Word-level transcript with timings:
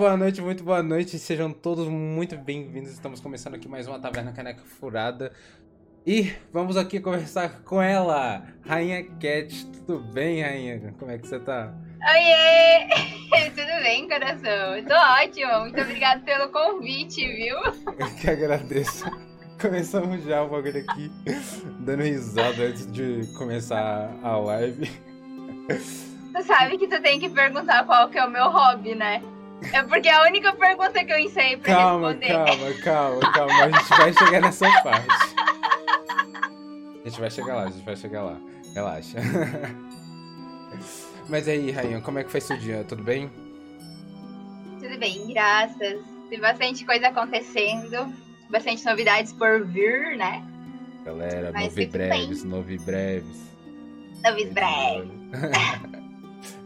Boa 0.00 0.16
noite, 0.16 0.40
muito 0.40 0.64
boa 0.64 0.82
noite. 0.82 1.18
Sejam 1.18 1.52
todos 1.52 1.86
muito 1.86 2.34
bem-vindos. 2.34 2.90
Estamos 2.90 3.20
começando 3.20 3.56
aqui 3.56 3.68
mais 3.68 3.86
uma 3.86 4.00
Taverna 4.00 4.32
Caneca 4.32 4.62
Furada. 4.62 5.30
E 6.06 6.32
vamos 6.50 6.78
aqui 6.78 6.98
conversar 6.98 7.60
com 7.64 7.82
ela, 7.82 8.42
Rainha 8.64 9.04
Cat. 9.20 9.66
Tudo 9.84 9.98
bem, 9.98 10.40
Rainha? 10.40 10.94
Como 10.98 11.10
é 11.10 11.18
que 11.18 11.28
você 11.28 11.38
tá? 11.38 11.74
Oiê! 12.00 12.88
Tudo 13.54 13.82
bem, 13.82 14.08
coração? 14.08 14.82
Tô 14.88 14.94
ótimo. 14.94 15.60
Muito 15.60 15.78
obrigada 15.78 16.22
pelo 16.22 16.48
convite, 16.48 17.20
viu? 17.36 17.58
Eu 17.98 18.14
que 18.18 18.30
agradeço. 18.30 19.04
Começamos 19.60 20.24
já 20.24 20.42
o 20.42 20.48
bagulho 20.48 20.80
aqui, 20.80 21.12
dando 21.80 22.04
risada 22.04 22.62
antes 22.62 22.90
de 22.90 23.30
começar 23.36 24.10
a 24.22 24.34
live. 24.38 24.90
Tu 25.68 26.42
sabe 26.46 26.78
que 26.78 26.88
tu 26.88 27.02
tem 27.02 27.20
que 27.20 27.28
perguntar 27.28 27.84
qual 27.84 28.08
que 28.08 28.16
é 28.16 28.24
o 28.24 28.30
meu 28.30 28.48
hobby, 28.48 28.94
né? 28.94 29.22
É 29.72 29.82
porque 29.82 30.08
é 30.08 30.14
a 30.14 30.22
única 30.24 30.52
pergunta 30.54 31.04
que 31.04 31.12
eu 31.12 31.18
ensei 31.18 31.56
pra 31.56 31.74
calma, 31.74 32.12
responder. 32.12 32.32
Calma, 32.32 32.72
calma, 32.82 33.32
calma. 33.32 33.64
A 33.64 33.70
gente 33.70 33.88
vai 33.88 34.12
chegar 34.12 34.40
nessa 34.40 34.82
parte. 34.82 35.34
A 37.04 37.08
gente 37.08 37.20
vai 37.20 37.30
chegar 37.30 37.56
lá, 37.56 37.62
a 37.64 37.70
gente 37.70 37.84
vai 37.84 37.96
chegar 37.96 38.22
lá. 38.22 38.40
Relaxa. 38.74 39.18
Mas 41.28 41.48
aí, 41.48 41.70
Rainha, 41.70 42.00
como 42.00 42.18
é 42.18 42.24
que 42.24 42.30
foi 42.30 42.40
seu 42.40 42.56
dia? 42.56 42.84
Tudo 42.84 43.02
bem? 43.02 43.30
Tudo 44.80 44.98
bem, 44.98 45.32
graças. 45.32 46.00
Tem 46.28 46.40
bastante 46.40 46.84
coisa 46.84 47.08
acontecendo, 47.08 48.12
bastante 48.48 48.84
novidades 48.84 49.32
por 49.32 49.66
vir, 49.66 50.16
né? 50.16 50.44
Galera, 51.04 51.50
Mas 51.52 51.64
novi 51.64 51.86
tudo 51.86 51.92
breves, 51.92 52.44
novi 52.44 52.78
breves. 52.78 53.50
Novidades 54.22 54.52
breves. 54.52 55.90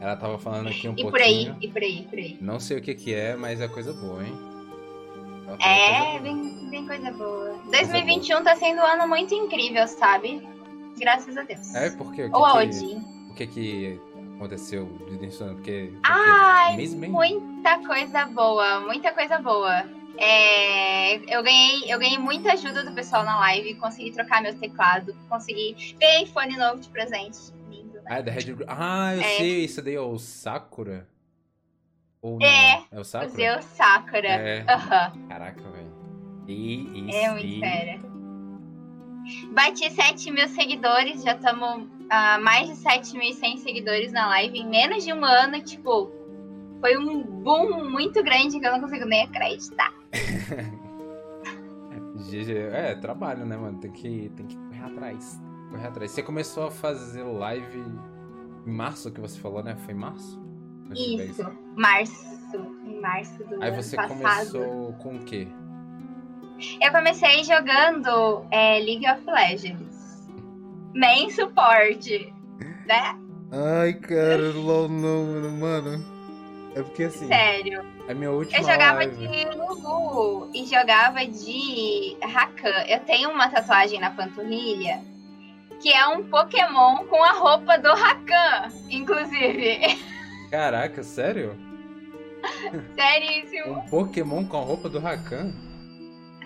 Ela 0.00 0.16
tava 0.16 0.38
falando 0.38 0.68
aqui 0.68 0.88
um 0.88 0.92
E 0.92 1.02
pouquinho. 1.02 1.10
por 1.10 1.20
aí, 1.20 1.54
e 1.60 1.68
por 1.68 1.82
aí, 1.82 2.06
por 2.08 2.18
aí. 2.18 2.38
Não 2.40 2.60
sei 2.60 2.78
o 2.78 2.82
que 2.82 2.94
que 2.94 3.14
é, 3.14 3.34
mas 3.36 3.60
é 3.60 3.68
coisa 3.68 3.92
boa, 3.92 4.22
hein? 4.24 4.34
Ela 5.46 5.58
falou 5.58 5.74
É, 5.76 5.88
coisa 5.88 6.10
boa. 6.10 6.20
vem, 6.22 6.70
vem 6.70 6.86
coisa 6.86 7.10
boa. 7.12 7.58
2021 7.70 8.42
tá 8.42 8.56
sendo 8.56 8.80
um 8.80 8.84
ano 8.86 9.08
muito 9.08 9.34
incrível, 9.34 9.86
sabe? 9.88 10.46
Graças 10.98 11.36
a 11.36 11.42
Deus. 11.42 11.74
É, 11.74 11.90
por 11.90 12.12
quê? 12.12 12.24
O 12.24 12.30
que 12.30 12.36
Ou 12.36 12.52
que- 12.52 12.58
Odin. 12.58 13.04
O 13.30 13.34
que 13.34 13.46
que 13.48 14.00
aconteceu 14.36 14.86
de 15.10 15.16
dentro 15.18 15.44
do 15.46 15.54
Porque... 15.54 15.90
porque 15.92 16.00
Ai, 16.04 16.76
bem? 16.76 17.10
Muita 17.10 17.78
coisa 17.84 18.26
boa, 18.26 18.80
muita 18.80 19.12
coisa 19.12 19.38
boa. 19.38 19.84
É, 20.16 21.16
eu 21.36 21.42
ganhei, 21.42 21.92
eu 21.92 21.98
ganhei 21.98 22.18
muita 22.18 22.52
ajuda 22.52 22.84
do 22.84 22.92
pessoal 22.92 23.24
na 23.24 23.36
live, 23.40 23.74
consegui 23.74 24.12
trocar 24.12 24.40
meu 24.40 24.54
teclado, 24.56 25.12
consegui 25.28 25.96
ganhei 26.00 26.26
fone 26.26 26.56
novo 26.56 26.78
de 26.80 26.88
presente. 26.88 27.38
Ah, 28.06 28.18
é 28.18 28.22
da 28.22 28.30
Red. 28.32 28.56
Ah, 28.68 29.14
eu 29.14 29.20
É. 29.20 29.36
sei, 29.38 29.64
isso 29.64 29.80
daí 29.82 29.94
é 29.94 30.00
o 30.00 30.18
Sakura? 30.18 31.08
Ou 32.20 32.38
não? 32.38 32.46
É, 32.46 32.84
É 32.90 33.00
o 33.00 33.04
Sakura? 33.04 33.58
O 33.58 33.62
Sakura. 33.62 34.28
É. 34.28 34.64
Aham, 34.68 35.12
Caraca, 35.28 35.62
velho. 35.70 35.92
E, 36.46 37.08
e, 37.10 37.14
é 37.14 37.30
muito 37.30 37.46
e... 37.46 37.60
fera. 37.60 38.00
Bati 39.54 39.90
7 39.90 40.30
mil 40.30 40.46
seguidores, 40.48 41.22
já 41.22 41.34
estamos 41.34 41.88
a 42.10 42.38
mais 42.38 42.68
de 42.68 42.74
7.100 42.84 43.58
seguidores 43.58 44.12
na 44.12 44.26
live 44.28 44.58
em 44.58 44.68
menos 44.68 45.02
de 45.02 45.12
um 45.14 45.24
ano. 45.24 45.62
Tipo, 45.62 46.10
foi 46.80 46.98
um 46.98 47.22
boom 47.22 47.88
muito 47.90 48.22
grande 48.22 48.60
que 48.60 48.66
eu 48.66 48.72
não 48.72 48.80
consigo 48.82 49.06
nem 49.06 49.22
acreditar. 49.24 49.92
GG. 52.30 52.52
É, 52.72 52.94
trabalho, 52.94 53.44
né, 53.44 53.56
mano? 53.56 53.78
Tem 53.78 53.90
que, 53.90 54.30
tem 54.36 54.46
que 54.46 54.56
correr 54.56 54.84
atrás. 54.84 55.40
Correr 55.74 55.88
atrás. 55.88 56.10
Você 56.12 56.22
começou 56.22 56.68
a 56.68 56.70
fazer 56.70 57.24
live 57.24 57.84
em 58.64 58.70
março, 58.70 59.10
que 59.10 59.20
você 59.20 59.40
falou, 59.40 59.60
né? 59.60 59.74
Foi 59.84 59.92
em 59.92 59.96
março? 59.96 60.40
Isso, 60.94 61.44
março. 61.76 62.34
Em 62.86 63.00
março 63.00 63.42
do 63.44 63.60
Aí 63.60 63.70
ano 63.70 63.82
você 63.82 63.96
passado. 63.96 64.16
começou 64.18 64.92
com 65.02 65.16
o 65.16 65.24
quê? 65.24 65.48
Eu 66.80 66.92
comecei 66.92 67.42
jogando 67.42 68.46
é, 68.52 68.78
League 68.78 69.04
of 69.10 69.24
Legends. 69.26 70.30
Main 70.94 71.28
suporte, 71.30 72.32
né? 72.86 73.18
Ai, 73.50 73.94
cara, 73.94 74.52
LOL 74.54 74.88
não, 74.88 75.50
mano. 75.58 76.04
É 76.76 76.82
porque 76.82 77.04
assim, 77.04 77.26
Sério. 77.26 77.84
é 78.06 78.14
minha 78.14 78.30
última 78.30 78.58
Eu 78.58 78.64
jogava 78.64 78.98
live. 78.98 79.26
de 79.26 79.44
Lulu 79.56 80.50
e 80.54 80.64
jogava 80.66 81.26
de 81.26 82.16
Rakan. 82.22 82.84
Eu 82.88 83.00
tenho 83.00 83.30
uma 83.30 83.48
tatuagem 83.48 83.98
na 83.98 84.10
panturrilha 84.10 85.02
que 85.80 85.92
é 85.92 86.06
um 86.08 86.28
Pokémon 86.28 87.04
com 87.06 87.22
a 87.22 87.32
roupa 87.32 87.78
do 87.78 87.94
Rakan, 87.94 88.68
inclusive. 88.90 89.80
Caraca, 90.50 91.02
sério? 91.02 91.56
Seríssimo. 92.94 93.78
Um 93.78 93.88
Pokémon 93.88 94.44
com 94.46 94.56
a 94.58 94.60
roupa 94.60 94.88
do 94.88 94.98
Rakan? 94.98 95.52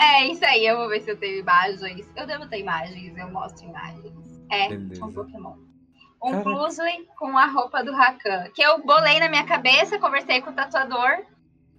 É 0.00 0.26
isso 0.26 0.44
aí, 0.44 0.64
eu 0.64 0.76
vou 0.76 0.88
ver 0.88 1.00
se 1.00 1.10
eu 1.10 1.16
tenho 1.16 1.40
imagens. 1.40 2.08
Eu 2.16 2.26
devo 2.26 2.46
ter 2.48 2.60
imagens, 2.60 3.16
eu 3.16 3.30
mostro 3.30 3.66
imagens. 3.66 4.12
É, 4.50 4.68
Beleza. 4.68 5.04
um 5.04 5.12
Pokémon. 5.12 5.56
Um 6.22 6.42
Caraca. 6.42 7.06
Com 7.16 7.36
a 7.36 7.46
roupa 7.46 7.82
do 7.82 7.92
Rakan. 7.92 8.48
Que 8.54 8.62
eu 8.62 8.82
bolei 8.84 9.18
na 9.20 9.28
minha 9.28 9.44
cabeça, 9.44 9.98
conversei 9.98 10.40
com 10.40 10.50
o 10.50 10.54
tatuador. 10.54 11.24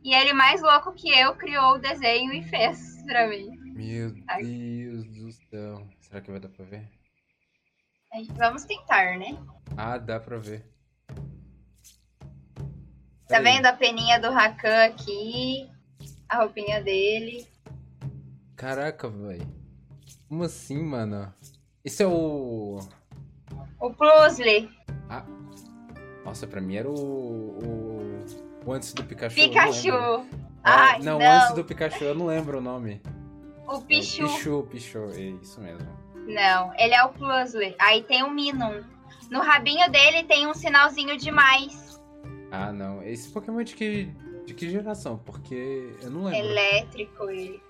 E 0.04 0.14
ele, 0.14 0.34
mais 0.34 0.62
louco 0.62 0.94
que 0.94 1.10
eu, 1.10 1.36
criou 1.36 1.76
o 1.76 1.78
desenho 1.78 2.32
e 2.34 2.44
fez 2.44 3.04
pra 3.06 3.28
mim. 3.28 3.50
Meu. 3.74 4.12
Deus 4.12 5.06
do 5.08 5.32
céu. 5.32 5.88
Será 6.00 6.22
que 6.22 6.32
vai 6.32 6.40
dar 6.40 6.50
pra 6.50 6.66
ver? 6.66 6.99
Vamos 8.36 8.66
tentar, 8.66 9.18
né? 9.18 9.38
Ah, 9.78 9.98
dá 9.98 10.20
pra 10.20 10.38
ver. 10.38 10.66
Tá 13.28 13.38
Aí. 13.38 13.44
vendo 13.44 13.66
a 13.68 13.74
peninha 13.74 14.20
do 14.20 14.32
Rakan 14.32 14.86
aqui? 14.86 15.70
A 16.28 16.38
roupinha 16.38 16.82
dele. 16.82 17.48
Caraca, 18.56 19.08
velho. 19.10 19.48
Como 20.28 20.44
assim, 20.44 20.82
mano? 20.84 21.34
Esse 21.84 22.04
é 22.04 22.08
o. 22.08 22.80
O 23.80 23.94
Plusle. 23.94 24.70
Nossa, 26.26 26.46
pra 26.46 26.60
mim 26.62 26.76
era 26.76 26.90
o. 26.90 26.94
O, 26.94 28.26
o 28.66 28.74
antes 28.74 28.94
do 28.94 29.04
Pikachu. 29.04 29.40
não 29.40 29.48
Pikachu. 29.50 29.92
lembro. 29.92 30.26
Ai, 30.64 30.96
É, 31.00 31.04
não, 31.04 31.18
não. 31.20 31.32
antes 31.32 31.56
do 31.56 31.64
Pikachu, 31.64 32.04
eu 32.04 32.16
não 32.16 32.26
lembro 32.26 32.58
o 32.58 32.62
nome. 32.62 33.02
O 33.68 33.78
É, 33.78 33.82
Pichu. 33.82 34.24
Pichu, 34.28 34.68
Pichu, 34.70 35.00
é 35.14 35.20
isso 35.42 35.62
mesmo. 35.62 35.88
Não, 36.34 36.74
ele 36.78 36.94
é 36.94 37.04
o 37.04 37.10
Plusle. 37.10 37.76
Aí 37.80 38.04
tem 38.04 38.24
o 38.24 38.30
Minun. 38.30 38.84
No 39.30 39.42
rabinho 39.42 39.90
dele 39.92 40.24
tem 40.24 40.48
um 40.48 40.54
sinalzinho 40.54 41.18
de 41.18 41.32
mais. 41.32 42.02
Ah, 42.52 42.72
não. 42.72 43.04
Esse 43.04 43.30
Pokémon 43.30 43.60
é 43.60 43.64
de 43.64 43.76
que, 43.76 44.06
de 44.46 44.54
que 44.54 44.70
geração? 44.70 45.18
Porque 45.20 45.94
eu 46.02 46.10
não 46.10 46.24
lembro. 46.24 46.40
Elétrico 46.50 47.30
ele. 47.30 47.62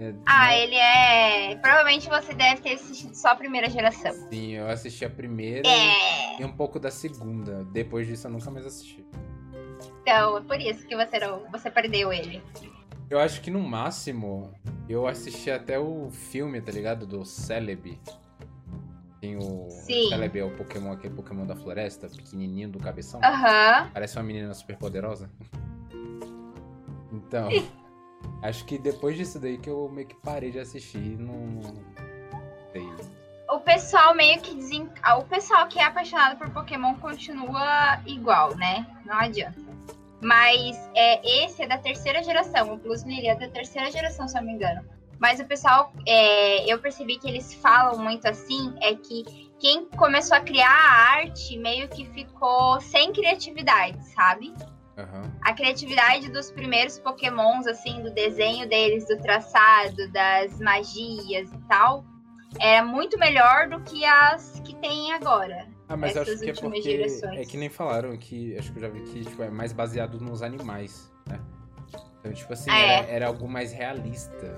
É, 0.00 0.12
Ah, 0.26 0.46
não- 0.46 0.52
ele 0.54 0.74
é. 0.74 1.56
Provavelmente 1.56 2.08
você 2.08 2.34
deve 2.34 2.60
ter 2.62 2.72
assistido 2.74 3.14
só 3.14 3.28
a 3.28 3.34
primeira 3.36 3.70
geração. 3.70 4.12
Sim, 4.30 4.52
eu 4.54 4.68
assisti 4.68 5.04
a 5.04 5.10
primeira 5.10 5.68
É. 5.68 6.40
e 6.40 6.44
um 6.44 6.52
pouco 6.52 6.80
da 6.80 6.90
segunda. 6.90 7.62
Depois 7.70 8.06
disso 8.08 8.26
eu 8.26 8.32
nunca 8.32 8.50
mais 8.50 8.66
assisti. 8.66 9.04
Então, 10.02 10.38
é 10.38 10.40
por 10.40 10.60
isso 10.60 10.84
que 10.86 10.96
você, 10.96 11.18
não, 11.20 11.44
você 11.52 11.70
perdeu 11.70 12.12
ele. 12.12 12.42
Eu 13.12 13.18
acho 13.18 13.42
que 13.42 13.50
no 13.50 13.60
máximo 13.60 14.54
eu 14.88 15.06
assisti 15.06 15.50
até 15.50 15.78
o 15.78 16.10
filme, 16.10 16.62
tá 16.62 16.72
ligado? 16.72 17.06
Do 17.06 17.26
Celebi. 17.26 18.00
Tem 19.20 19.36
o. 19.36 19.68
Sim. 19.68 20.08
Celebi 20.08 20.38
é 20.38 20.44
o 20.44 20.56
Pokémon, 20.56 20.92
aquele 20.92 21.12
Pokémon 21.12 21.44
da 21.44 21.54
floresta, 21.54 22.08
pequenininho 22.08 22.70
do 22.70 22.78
cabeção. 22.78 23.20
Aham. 23.22 23.90
Parece 23.92 24.16
uma 24.16 24.22
menina 24.22 24.54
super 24.54 24.78
poderosa. 24.78 25.30
Então, 27.12 27.50
acho 28.40 28.64
que 28.64 28.78
depois 28.78 29.18
disso 29.18 29.38
daí 29.38 29.58
que 29.58 29.68
eu 29.68 29.86
meio 29.90 30.08
que 30.08 30.14
parei 30.14 30.50
de 30.50 30.58
assistir 30.58 31.18
não. 31.18 31.34
não 31.60 31.84
sei. 32.72 32.90
O 33.50 33.60
pessoal 33.60 34.14
meio 34.14 34.40
que 34.40 34.54
desen... 34.54 34.88
ah, 35.02 35.18
O 35.18 35.24
pessoal 35.24 35.68
que 35.68 35.78
é 35.78 35.84
apaixonado 35.84 36.38
por 36.38 36.48
Pokémon 36.48 36.94
continua 36.94 38.00
igual, 38.06 38.56
né? 38.56 38.86
Não 39.04 39.16
adianta. 39.16 39.71
Mas 40.22 40.78
é, 40.94 41.44
esse 41.44 41.62
é 41.62 41.66
da 41.66 41.78
terceira 41.78 42.22
geração. 42.22 42.72
O 42.72 42.78
Plus 42.78 43.02
Lily 43.02 43.26
é 43.26 43.34
da 43.34 43.48
terceira 43.48 43.90
geração, 43.90 44.28
se 44.28 44.36
eu 44.36 44.40
não 44.40 44.48
me 44.48 44.54
engano. 44.54 44.84
Mas 45.18 45.40
o 45.40 45.44
pessoal, 45.44 45.92
é, 46.06 46.72
eu 46.72 46.78
percebi 46.78 47.18
que 47.18 47.28
eles 47.28 47.54
falam 47.54 48.02
muito 48.02 48.26
assim, 48.26 48.74
é 48.80 48.94
que 48.94 49.50
quem 49.58 49.86
começou 49.86 50.36
a 50.36 50.40
criar 50.40 50.68
a 50.68 51.18
arte 51.18 51.56
meio 51.58 51.88
que 51.88 52.04
ficou 52.06 52.80
sem 52.80 53.12
criatividade, 53.12 54.04
sabe? 54.08 54.52
Aham. 54.98 55.32
a 55.40 55.54
criatividade 55.54 56.30
dos 56.30 56.50
primeiros 56.50 56.98
pokémons, 56.98 57.66
assim, 57.66 58.02
do 58.02 58.10
desenho 58.10 58.68
deles, 58.68 59.06
do 59.08 59.16
traçado, 59.18 60.10
das 60.12 60.60
magias 60.60 61.50
e 61.50 61.58
tal, 61.66 62.04
era 62.60 62.84
muito 62.84 63.18
melhor 63.18 63.68
do 63.68 63.80
que 63.80 64.04
as 64.04 64.60
que 64.60 64.74
tem 64.76 65.12
agora. 65.14 65.66
Ah, 65.88 65.96
mas 65.96 66.16
acho 66.16 66.38
que 66.38 66.50
é 66.50 66.54
porque. 66.54 67.06
É 67.34 67.44
que 67.44 67.56
nem 67.56 67.68
falaram 67.68 68.16
que. 68.16 68.56
Acho 68.56 68.72
que 68.72 68.78
eu 68.78 68.82
já 68.82 68.88
vi 68.88 69.00
que 69.02 69.24
tipo, 69.24 69.42
é 69.42 69.50
mais 69.50 69.72
baseado 69.72 70.20
nos 70.20 70.42
animais, 70.42 71.12
né? 71.28 71.40
Então, 72.20 72.32
tipo 72.32 72.52
assim, 72.52 72.70
É. 72.70 72.98
era, 72.98 73.06
era 73.08 73.26
algo 73.26 73.48
mais 73.48 73.72
realista. 73.72 74.56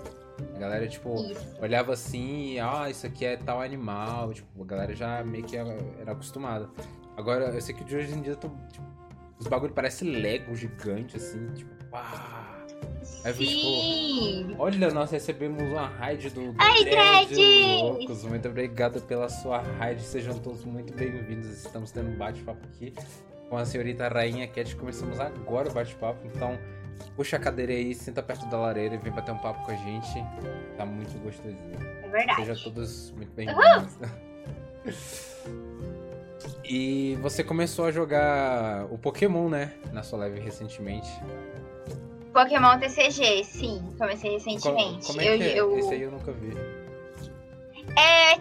A 0.54 0.58
galera, 0.58 0.86
tipo, 0.88 1.14
Isso. 1.14 1.56
olhava 1.62 1.92
assim, 1.92 2.58
ah, 2.58 2.90
isso 2.90 3.06
aqui 3.06 3.24
é 3.24 3.36
tal 3.36 3.60
animal. 3.62 4.32
Tipo, 4.34 4.62
a 4.62 4.66
galera 4.66 4.94
já 4.94 5.22
meio 5.24 5.44
que 5.44 5.56
era, 5.56 5.76
era 6.00 6.12
acostumada. 6.12 6.68
Agora, 7.16 7.46
eu 7.46 7.60
sei 7.60 7.74
que 7.74 7.84
de 7.84 7.96
hoje 7.96 8.12
em 8.12 8.20
dia 8.20 8.34
tô, 8.34 8.48
tipo, 8.70 8.84
os 9.38 9.46
bagulho 9.46 9.72
parece 9.72 10.04
Lego 10.04 10.54
gigante, 10.54 11.16
assim, 11.16 11.46
tipo, 11.54 11.72
pá. 11.86 12.58
Fico, 13.32 13.50
Sim! 13.50 14.54
Olha, 14.58 14.90
nós 14.90 15.10
recebemos 15.10 15.62
uma 15.62 15.86
raid 15.86 16.28
do, 16.30 16.52
do 16.52 16.56
Ai, 16.58 16.84
Dredd, 16.84 17.34
Dredd! 17.34 17.82
Loucos. 17.82 18.24
Muito 18.24 18.48
obrigado 18.48 19.00
pela 19.00 19.28
sua 19.30 19.60
raid. 19.78 20.02
Sejam 20.02 20.38
todos 20.38 20.64
muito 20.64 20.92
bem-vindos. 20.92 21.48
Estamos 21.64 21.90
tendo 21.90 22.10
um 22.10 22.16
bate-papo 22.16 22.60
aqui 22.66 22.92
com 23.48 23.56
a 23.56 23.64
senhorita 23.64 24.08
Rainha 24.08 24.46
Cat. 24.46 24.76
Começamos 24.76 25.18
agora 25.18 25.70
o 25.70 25.72
bate-papo, 25.72 26.26
então 26.26 26.58
puxa 27.16 27.36
a 27.36 27.40
cadeira 27.40 27.72
aí, 27.72 27.94
senta 27.94 28.22
perto 28.22 28.46
da 28.50 28.58
lareira 28.58 28.94
e 28.94 28.98
vem 28.98 29.12
bater 29.12 29.32
um 29.32 29.38
papo 29.38 29.64
com 29.64 29.70
a 29.70 29.76
gente. 29.76 30.22
Tá 30.76 30.84
muito 30.84 31.18
gostosinho. 31.22 31.78
É 32.02 32.08
verdade. 32.08 32.44
Sejam 32.44 32.62
todos 32.64 33.10
muito 33.12 33.32
bem-vindos. 33.32 33.98
E 36.66 37.16
você 37.20 37.44
começou 37.44 37.84
a 37.84 37.90
jogar 37.92 38.86
o 38.90 38.96
Pokémon, 38.96 39.48
né? 39.48 39.72
Na 39.92 40.02
sua 40.02 40.20
live 40.20 40.40
recentemente. 40.40 41.10
Pokémon 42.34 42.78
TCG, 42.80 43.44
sim. 43.44 43.94
Comecei 43.96 44.28
Co- 44.30 44.34
recentemente. 44.36 45.06
Como 45.06 45.20
é 45.20 45.24
eu, 45.28 45.32
é? 45.42 45.58
eu- 45.58 45.78
Esse 45.78 45.94
aí 45.94 46.02
eu 46.02 46.10
nunca 46.10 46.32
vi. 46.32 46.52
É, 47.96 48.34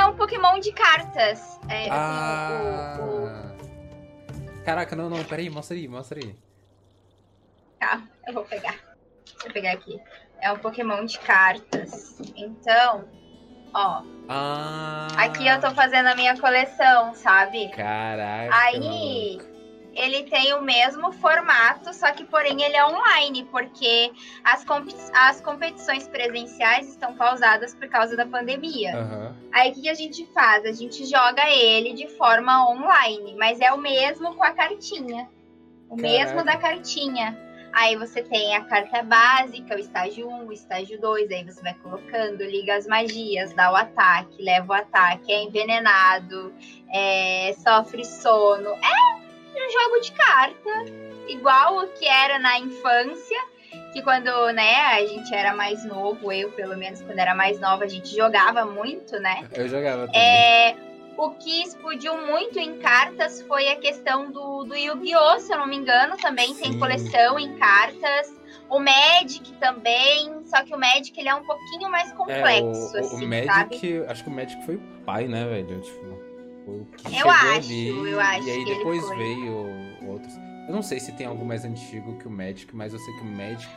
é 0.00 0.04
um 0.06 0.14
Pokémon 0.14 0.60
de 0.60 0.70
cartas. 0.72 1.58
É, 1.68 1.84
assim, 1.84 1.90
Ah! 1.90 2.98
o- 3.00 3.24
o- 3.24 4.62
Caraca, 4.64 4.94
não, 4.94 5.08
não, 5.08 5.24
peraí, 5.24 5.48
mostra 5.48 5.74
aí, 5.76 5.88
mostra 5.88 6.20
aí. 6.22 6.34
Tá, 7.80 8.02
eu 8.26 8.34
vou 8.34 8.44
pegar. 8.44 8.74
Deixa 9.24 9.48
eu 9.48 9.52
pegar 9.52 9.72
aqui. 9.72 9.98
É 10.42 10.52
um 10.52 10.58
Pokémon 10.58 11.04
de 11.06 11.18
cartas. 11.18 12.20
Então, 12.36 13.08
ó. 13.72 14.02
Ah! 14.28 15.08
Aqui 15.16 15.46
eu 15.46 15.58
tô 15.58 15.70
fazendo 15.70 16.08
a 16.08 16.14
minha 16.14 16.38
coleção, 16.38 17.14
sabe? 17.14 17.70
Caraca! 17.70 18.54
Aí, 18.54 19.38
maluco. 19.38 19.57
Ele 19.98 20.22
tem 20.24 20.54
o 20.54 20.62
mesmo 20.62 21.12
formato, 21.12 21.92
só 21.92 22.12
que 22.12 22.24
porém 22.24 22.62
ele 22.62 22.76
é 22.76 22.86
online, 22.86 23.44
porque 23.50 24.12
as, 24.44 24.64
compe- 24.64 24.94
as 25.12 25.40
competições 25.40 26.06
presenciais 26.06 26.88
estão 26.88 27.14
pausadas 27.14 27.74
por 27.74 27.88
causa 27.88 28.16
da 28.16 28.24
pandemia. 28.24 28.96
Aham. 28.96 29.36
Aí 29.52 29.70
o 29.70 29.74
que, 29.74 29.82
que 29.82 29.88
a 29.88 29.94
gente 29.94 30.24
faz? 30.26 30.64
A 30.64 30.72
gente 30.72 31.04
joga 31.04 31.50
ele 31.50 31.92
de 31.94 32.06
forma 32.16 32.70
online, 32.70 33.34
mas 33.36 33.60
é 33.60 33.72
o 33.72 33.78
mesmo 33.78 34.34
com 34.34 34.44
a 34.44 34.52
cartinha. 34.52 35.28
O 35.88 35.96
Caraca. 35.96 36.02
mesmo 36.02 36.44
da 36.44 36.56
cartinha. 36.56 37.36
Aí 37.72 37.96
você 37.96 38.22
tem 38.22 38.56
a 38.56 38.64
carta 38.64 39.02
básica, 39.02 39.74
o 39.74 39.78
estágio 39.78 40.28
1, 40.28 40.46
o 40.46 40.52
estágio 40.52 41.00
2, 41.00 41.30
aí 41.30 41.44
você 41.44 41.60
vai 41.60 41.74
colocando, 41.74 42.42
liga 42.42 42.74
as 42.76 42.86
magias, 42.86 43.52
dá 43.52 43.70
o 43.70 43.76
ataque, 43.76 44.42
leva 44.42 44.72
o 44.72 44.76
ataque, 44.76 45.30
é 45.32 45.42
envenenado, 45.42 46.52
é, 46.90 47.54
sofre 47.62 48.04
sono. 48.04 48.70
É 48.70 49.27
um 49.66 49.70
jogo 49.70 50.00
de 50.00 50.12
carta, 50.12 50.70
igual 51.28 51.78
o 51.84 51.88
que 51.88 52.06
era 52.06 52.38
na 52.38 52.58
infância, 52.58 53.38
que 53.92 54.02
quando 54.02 54.30
né, 54.52 54.76
a 54.76 55.06
gente 55.06 55.34
era 55.34 55.54
mais 55.54 55.84
novo, 55.84 56.32
eu 56.32 56.50
pelo 56.52 56.76
menos 56.76 57.00
quando 57.02 57.18
era 57.18 57.34
mais 57.34 57.58
nova, 57.60 57.84
a 57.84 57.88
gente 57.88 58.14
jogava 58.14 58.64
muito, 58.64 59.18
né? 59.20 59.46
Eu 59.54 59.68
jogava 59.68 60.06
também. 60.06 60.20
É, 60.20 60.76
o 61.16 61.30
que 61.30 61.62
explodiu 61.62 62.16
muito 62.26 62.58
em 62.58 62.78
cartas 62.78 63.42
foi 63.42 63.68
a 63.68 63.76
questão 63.76 64.30
do, 64.30 64.64
do 64.64 64.74
Yu-Gi-Oh! 64.76 65.40
Se 65.40 65.52
eu 65.52 65.58
não 65.58 65.66
me 65.66 65.76
engano, 65.76 66.16
também 66.16 66.54
tem 66.54 66.72
Sim. 66.72 66.78
coleção 66.78 67.38
em 67.38 67.56
cartas. 67.56 68.38
O 68.70 68.78
Magic 68.78 69.50
também, 69.54 70.44
só 70.44 70.62
que 70.62 70.74
o 70.74 70.78
Magic 70.78 71.18
ele 71.18 71.28
é 71.28 71.34
um 71.34 71.42
pouquinho 71.44 71.90
mais 71.90 72.10
É, 72.10 72.14
complexo, 72.14 72.96
o, 72.96 72.96
o, 72.96 72.98
assim, 73.00 73.24
o 73.24 73.28
Magic, 73.28 73.46
sabe? 73.46 74.04
acho 74.06 74.24
que 74.24 74.28
o 74.30 74.32
Magic 74.32 74.66
foi 74.66 74.76
o 74.76 74.80
pai, 75.06 75.26
né, 75.26 75.44
velho? 75.46 75.80
Tipo, 75.80 76.17
foi 76.68 76.80
o 76.80 76.84
que 76.96 77.16
Eu 77.18 77.30
acho, 77.30 77.46
ali, 77.48 77.88
eu 78.10 78.20
acho 78.20 78.46
E 78.46 78.50
aí 78.50 78.64
que 78.64 78.74
depois 78.74 79.06
foi. 79.06 79.16
veio 79.16 79.66
outros. 80.06 80.34
Eu 80.68 80.74
não 80.74 80.82
sei 80.82 81.00
se 81.00 81.12
tem 81.12 81.26
algo 81.26 81.44
mais 81.46 81.64
antigo 81.64 82.18
que 82.18 82.28
o 82.28 82.30
Magic, 82.30 82.74
mas 82.76 82.92
eu 82.92 82.98
sei 82.98 83.14
que 83.14 83.20
o 83.22 83.24
Magic 83.24 83.74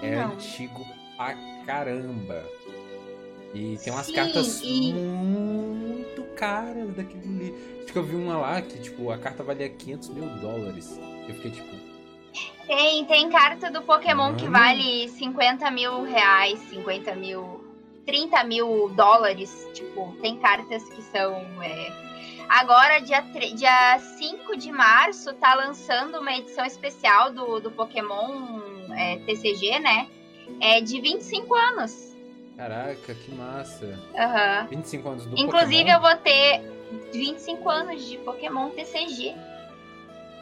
que 0.00 0.06
é 0.06 0.16
não. 0.16 0.32
antigo 0.32 0.86
pra 1.16 1.34
caramba. 1.66 2.42
E 3.54 3.76
tem 3.84 3.92
umas 3.92 4.06
Sim, 4.06 4.14
cartas 4.14 4.62
e- 4.64 4.92
muito 4.94 6.22
caras 6.36 6.88
daquele 6.94 7.20
ali. 7.26 7.54
Acho 7.84 7.92
que 7.92 7.98
eu 7.98 8.02
vi 8.04 8.16
uma 8.16 8.38
lá 8.38 8.62
que, 8.62 8.78
tipo, 8.80 9.10
a 9.10 9.18
carta 9.18 9.42
valia 9.42 9.68
500 9.68 10.08
mil 10.08 10.26
dólares. 10.40 10.98
Eu 11.28 11.34
fiquei 11.34 11.50
tipo, 11.50 11.76
Tem, 12.66 13.04
tem 13.04 13.28
carta 13.28 13.70
do 13.70 13.82
Pokémon 13.82 14.34
que 14.34 14.44
Mano. 14.48 14.52
vale 14.58 15.08
50 15.10 15.70
mil 15.70 16.02
reais, 16.04 16.58
50 16.70 17.14
mil, 17.14 17.62
30 18.06 18.42
mil 18.44 18.88
dólares. 18.96 19.68
Tipo, 19.74 20.16
tem 20.22 20.38
cartas 20.38 20.82
que 20.84 21.02
são. 21.02 21.34
é, 21.62 21.92
Agora, 22.48 23.00
dia, 23.00 23.22
tre- 23.32 23.52
dia 23.54 23.98
5 24.18 24.56
de 24.56 24.70
março, 24.70 25.32
tá 25.34 25.54
lançando 25.54 26.18
uma 26.20 26.32
edição 26.32 26.64
especial 26.64 27.32
do, 27.32 27.60
do 27.60 27.70
Pokémon 27.70 28.60
é, 28.96 29.16
TCG, 29.18 29.78
né? 29.78 30.08
É 30.60 30.80
de 30.80 31.00
25 31.00 31.54
anos. 31.54 32.14
caraca, 32.56 33.14
que 33.14 33.34
massa. 33.34 33.98
Aham. 34.14 34.66
25 34.70 35.08
anos 35.08 35.26
do 35.26 35.38
Inclusive, 35.38 35.84
Pokémon. 35.84 35.96
eu 35.96 36.00
vou 36.00 36.16
ter 36.16 36.60
25 37.12 37.68
anos 37.70 38.04
de 38.06 38.18
Pokémon 38.18 38.70
TCG. 38.70 39.34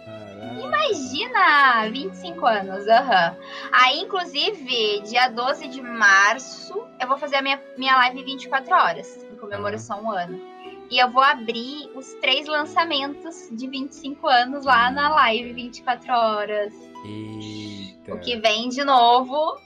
Caraca. 0.05 0.61
Imagina! 0.62 1.88
25 1.91 2.46
anos, 2.46 2.88
aham. 2.88 3.37
Aí, 3.70 4.00
inclusive, 4.00 5.00
dia 5.03 5.29
12 5.29 5.69
de 5.69 5.81
março, 5.81 6.82
eu 6.99 7.06
vou 7.06 7.19
fazer 7.19 7.37
a 7.37 7.43
minha, 7.43 7.61
minha 7.76 7.94
live 7.96 8.25
24 8.25 8.75
horas, 8.75 9.17
em 9.31 9.37
comemoração 9.37 9.99
a 9.99 10.03
um 10.03 10.11
ano. 10.11 10.50
E 10.90 10.98
eu 10.98 11.08
vou 11.10 11.22
abrir 11.22 11.88
os 11.94 12.12
três 12.14 12.46
lançamentos 12.48 13.48
de 13.52 13.69
25 13.69 14.26
anos 14.26 14.64
lá 14.64 14.90
na 14.90 15.08
live 15.10 15.52
24 15.52 16.12
horas. 16.12 16.75
Eita. 17.04 18.14
O 18.14 18.20
que 18.20 18.37
vem 18.40 18.69
de 18.69 18.84
novo. 18.84 19.56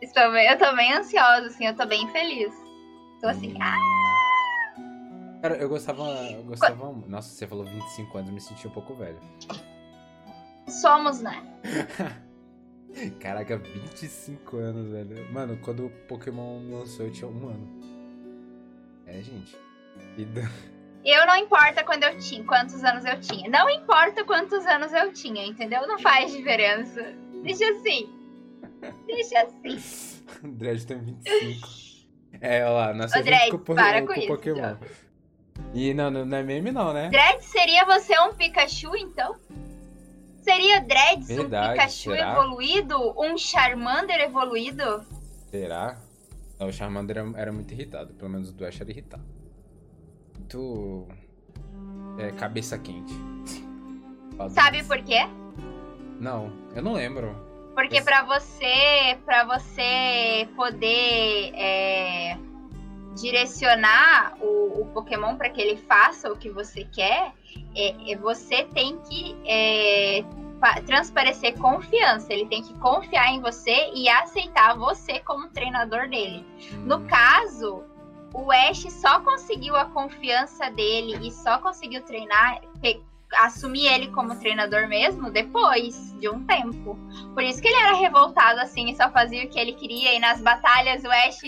Estou 0.00 0.32
bem- 0.32 0.48
eu 0.48 0.58
tô 0.58 0.74
bem 0.74 0.94
ansiosa, 0.94 1.46
assim, 1.46 1.66
eu 1.66 1.76
tô 1.76 1.86
bem 1.86 2.08
feliz. 2.08 2.52
Tô 3.20 3.28
assim, 3.28 3.54
ah, 3.60 3.76
Cara, 5.42 5.56
eu 5.56 5.68
gostava. 5.68 6.02
Eu 6.30 6.42
gostava. 6.44 6.92
Nossa, 7.08 7.28
você 7.28 7.46
falou 7.46 7.64
25 7.64 8.16
anos, 8.16 8.28
eu 8.28 8.34
me 8.34 8.40
senti 8.40 8.66
um 8.66 8.70
pouco 8.70 8.94
velho. 8.94 9.18
somos, 10.68 11.20
né? 11.20 11.44
Caraca, 13.20 13.58
25 13.58 14.56
anos, 14.56 14.88
velho. 14.90 15.32
Mano, 15.32 15.58
quando 15.62 15.86
o 15.86 15.90
Pokémon 16.08 16.60
lançou, 16.70 17.06
eu 17.06 17.12
tinha 17.12 17.28
um 17.28 17.48
ano. 17.48 17.68
É, 19.06 19.20
gente. 19.20 19.56
Eu 21.04 21.26
não 21.26 21.36
importa 21.36 21.82
quando 21.82 22.04
eu 22.04 22.18
tinha, 22.18 22.44
quantos 22.44 22.84
anos 22.84 23.04
eu 23.04 23.20
tinha. 23.20 23.50
Não 23.50 23.68
importa 23.68 24.24
quantos 24.24 24.64
anos 24.66 24.92
eu 24.92 25.12
tinha, 25.12 25.44
entendeu? 25.44 25.86
Não 25.86 25.98
faz 25.98 26.32
diferença. 26.32 27.14
Deixa 27.42 27.68
assim. 27.70 28.08
Deixa 29.06 29.42
assim. 29.42 30.22
O 30.44 30.48
Dredd 30.48 30.84
tem 30.84 30.98
25. 30.98 31.68
É, 32.40 32.64
olha 32.64 32.72
lá, 32.72 32.94
nasceu 32.94 33.22
Dredd, 33.22 33.50
com, 33.50 33.58
para 33.58 34.00
com 34.00 34.06
com 34.08 34.14
isso. 34.14 34.26
Pokémon. 34.28 34.76
E 35.74 35.92
não, 35.92 36.10
não, 36.10 36.36
é 36.36 36.42
meme 36.42 36.70
não, 36.70 36.92
né? 36.92 37.08
Dredd 37.10 37.42
seria 37.42 37.84
você 37.84 38.18
um 38.20 38.34
Pikachu, 38.34 38.96
então? 38.96 39.36
Seria 40.42 40.80
Dredd 40.80 41.40
um 41.40 41.44
Pikachu 41.44 42.10
será? 42.12 42.32
evoluído? 42.32 43.20
Um 43.20 43.36
Charmander 43.36 44.20
evoluído? 44.20 45.04
Será? 45.50 45.98
Não, 46.58 46.68
o 46.68 46.72
Charmander 46.72 47.18
era, 47.18 47.32
era 47.36 47.52
muito 47.52 47.72
irritado. 47.72 48.14
Pelo 48.14 48.30
menos 48.30 48.50
o 48.50 48.64
Ash 48.64 48.80
era 48.80 48.90
irritado. 48.90 49.22
Muito... 50.54 51.08
É, 52.18 52.30
cabeça 52.32 52.78
quente. 52.78 53.12
Sabe 54.50 54.84
por 54.84 55.02
quê? 55.02 55.26
Não, 56.20 56.52
eu 56.74 56.82
não 56.82 56.92
lembro. 56.92 57.34
Porque 57.74 57.96
Mas- 57.96 58.04
pra 58.04 58.22
você, 58.24 59.18
para 59.24 59.44
você 59.44 60.48
poder 60.54 61.52
é, 61.54 62.36
direcionar 63.16 64.34
o, 64.40 64.82
o 64.82 64.86
Pokémon 64.92 65.36
para 65.36 65.48
que 65.48 65.60
ele 65.60 65.76
faça 65.76 66.30
o 66.30 66.36
que 66.36 66.50
você 66.50 66.84
quer, 66.84 67.32
é, 67.74 68.12
é 68.12 68.16
você 68.16 68.64
tem 68.64 68.98
que 68.98 69.34
é, 69.46 70.22
transparecer 70.86 71.58
confiança. 71.58 72.32
Ele 72.32 72.46
tem 72.46 72.62
que 72.62 72.74
confiar 72.78 73.28
em 73.30 73.40
você 73.40 73.90
e 73.94 74.06
aceitar 74.08 74.76
você 74.76 75.18
como 75.20 75.48
treinador 75.48 76.08
dele. 76.10 76.44
No 76.84 76.96
Hum, 76.98 77.06
caso, 77.06 77.84
o 78.34 78.50
Ash 78.52 78.82
só 78.92 79.20
conseguiu 79.20 79.76
a 79.76 79.84
confiança 79.86 80.70
dele 80.70 81.18
e 81.26 81.30
só 81.30 81.58
conseguiu 81.58 82.02
treinar, 82.02 82.60
pe- 82.80 83.00
assumir 83.40 83.86
ele 83.86 84.08
como 84.08 84.34
treinador 84.38 84.86
mesmo 84.88 85.30
depois 85.30 86.12
de 86.18 86.28
um 86.28 86.44
tempo. 86.44 86.98
Por 87.34 87.42
isso 87.42 87.60
que 87.62 87.68
ele 87.68 87.76
era 87.76 87.94
revoltado 87.96 88.60
assim 88.60 88.90
e 88.90 88.96
só 88.96 89.10
fazia 89.10 89.44
o 89.44 89.48
que 89.48 89.58
ele 89.58 89.72
queria. 89.72 90.14
E 90.14 90.18
nas 90.18 90.40
batalhas 90.40 91.02
o 91.04 91.10
Ash 91.10 91.40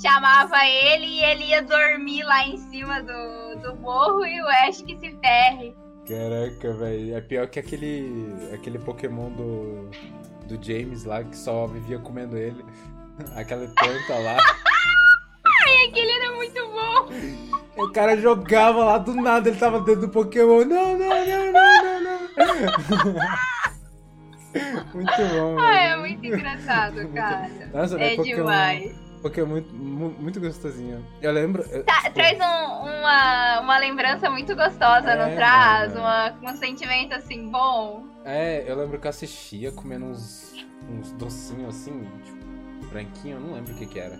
chamava 0.00 0.64
ele 0.66 1.06
e 1.06 1.24
ele 1.24 1.44
ia 1.46 1.62
dormir 1.62 2.22
lá 2.24 2.46
em 2.46 2.56
cima 2.56 3.00
do, 3.02 3.56
do 3.60 3.76
morro 3.76 4.24
e 4.24 4.40
o 4.40 4.48
Ash 4.68 4.82
que 4.82 4.96
se 4.98 5.10
ferre. 5.20 5.74
Caraca, 6.06 6.72
velho. 6.74 7.16
É 7.16 7.20
pior 7.20 7.46
que 7.48 7.58
aquele, 7.60 8.32
aquele 8.52 8.78
Pokémon 8.78 9.30
do, 9.30 9.90
do 10.48 10.64
James 10.64 11.04
lá 11.04 11.22
que 11.22 11.36
só 11.36 11.66
vivia 11.66 11.98
comendo 11.98 12.36
ele. 12.36 12.64
Aquela 13.36 13.66
planta 13.68 14.18
lá. 14.18 14.36
Aquele 15.88 16.10
era 16.12 16.32
muito 16.36 16.66
bom. 16.68 17.84
O 17.84 17.90
cara 17.90 18.16
jogava 18.16 18.84
lá 18.84 18.98
do 18.98 19.14
nada, 19.14 19.48
ele 19.48 19.58
tava 19.58 19.80
dentro 19.80 20.02
do 20.02 20.08
Pokémon. 20.10 20.64
Não, 20.64 20.98
não, 20.98 21.08
não, 21.08 21.52
não, 21.52 22.00
não, 22.00 22.00
não. 22.02 23.14
muito 24.94 25.12
bom. 25.16 25.58
Ah, 25.58 25.76
é 25.76 25.96
muito 25.96 26.26
engraçado, 26.26 27.08
cara. 27.14 27.48
Nossa, 27.72 27.96
né? 27.96 28.12
É 28.12 28.16
Pokémon, 28.16 28.36
demais. 28.36 29.02
Pokémon 29.22 29.46
muito, 29.48 29.74
mu- 29.74 30.14
muito 30.18 30.40
gostosinho. 30.40 31.04
Eu 31.22 31.32
lembro. 31.32 31.62
eu- 31.70 31.84
Tá, 31.84 32.00
tipo, 32.02 32.14
traz 32.14 32.38
um- 32.38 32.82
uma, 33.00 33.60
uma 33.60 33.78
lembrança 33.78 34.28
muito 34.28 34.54
gostosa, 34.54 35.10
É, 35.12 35.16
não 35.28 35.34
traz? 35.36 35.94
mano. 35.94 36.00
Uma, 36.42 36.52
um 36.52 36.56
sentimento 36.56 37.14
assim 37.14 37.48
bom. 37.48 38.04
É, 38.24 38.64
eu 38.70 38.76
lembro 38.76 38.98
que 38.98 39.06
eu 39.06 39.10
assistia 39.10 39.72
comendo 39.72 40.04
uns, 40.06 40.52
uns 40.90 41.12
docinhos 41.12 41.74
assim, 41.74 42.06
tipo, 42.24 42.86
branquinho, 42.90 43.36
eu 43.36 43.40
não 43.40 43.54
lembro 43.54 43.72
o 43.72 43.76
que 43.76 43.86
que 43.86 43.98
era. 43.98 44.18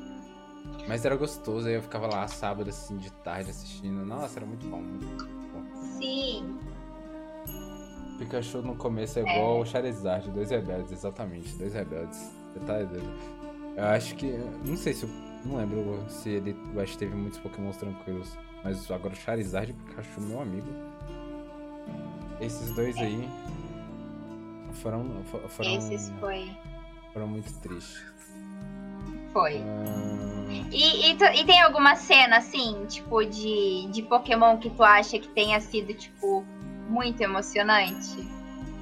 Mas 0.89 1.05
era 1.05 1.17
gostoso, 1.17 1.69
aí 1.69 1.75
eu 1.75 1.83
ficava 1.83 2.07
lá 2.07 2.27
sábado 2.29 2.69
assim, 2.71 2.97
de 2.97 3.11
tarde 3.13 3.51
assistindo. 3.51 4.05
Nossa, 4.05 4.39
era 4.39 4.47
muito 4.47 4.67
bom. 4.69 4.81
Muito 4.81 5.27
bom. 5.53 5.83
Sim. 5.99 6.59
Pikachu 8.19 8.63
no 8.63 8.77
começo 8.77 9.19
é 9.19 9.23
igual 9.23 9.61
o 9.61 9.65
Charizard, 9.67 10.31
dois 10.31 10.51
rebeldes, 10.51 10.93
exatamente, 10.93 11.55
dois 11.57 11.73
rebeldes. 11.75 12.19
Você 12.53 12.61
tá 12.61 12.79
doido. 12.83 13.13
Eu 13.77 13.85
acho 13.85 14.15
que. 14.17 14.27
Não 14.65 14.77
sei 14.77 14.93
se 14.93 15.05
eu. 15.05 15.09
Não 15.45 15.57
lembro 15.57 16.05
se 16.09 16.29
ele. 16.29 16.57
Eu 16.75 16.81
acho 16.81 16.93
que 16.93 16.99
teve 16.99 17.15
muitos 17.17 17.39
Pokémons 17.39 17.77
tranquilos. 17.77 18.37
Mas 18.63 18.89
agora 18.91 19.13
o 19.15 19.17
Charizard 19.17 19.71
e 19.71 19.75
o 19.75 19.77
Pikachu, 19.77 20.21
meu 20.21 20.41
amigo. 20.41 20.69
Esses 22.41 22.71
dois 22.75 22.97
aí. 22.99 23.29
Foram. 24.75 25.23
fo- 25.25 25.49
Foram, 25.49 25.77
Esses 25.77 26.11
foi. 26.21 26.51
foram 27.13 27.27
muito 27.29 27.53
tristes. 27.61 28.05
Foi. 29.33 29.63
E, 30.71 31.11
e, 31.11 31.17
tu- 31.17 31.25
e 31.25 31.45
tem 31.45 31.61
alguma 31.63 31.97
cena, 31.97 32.39
assim, 32.39 32.85
tipo, 32.87 33.25
de, 33.25 33.89
de 33.91 34.03
Pokémon 34.03 34.57
que 34.59 34.71
tu 34.71 34.83
acha 34.83 35.19
que 35.19 35.29
tenha 35.29 35.61
sido, 35.61 35.93
tipo, 35.95 36.45
muito 36.89 37.21
emocionante? 37.23 38.27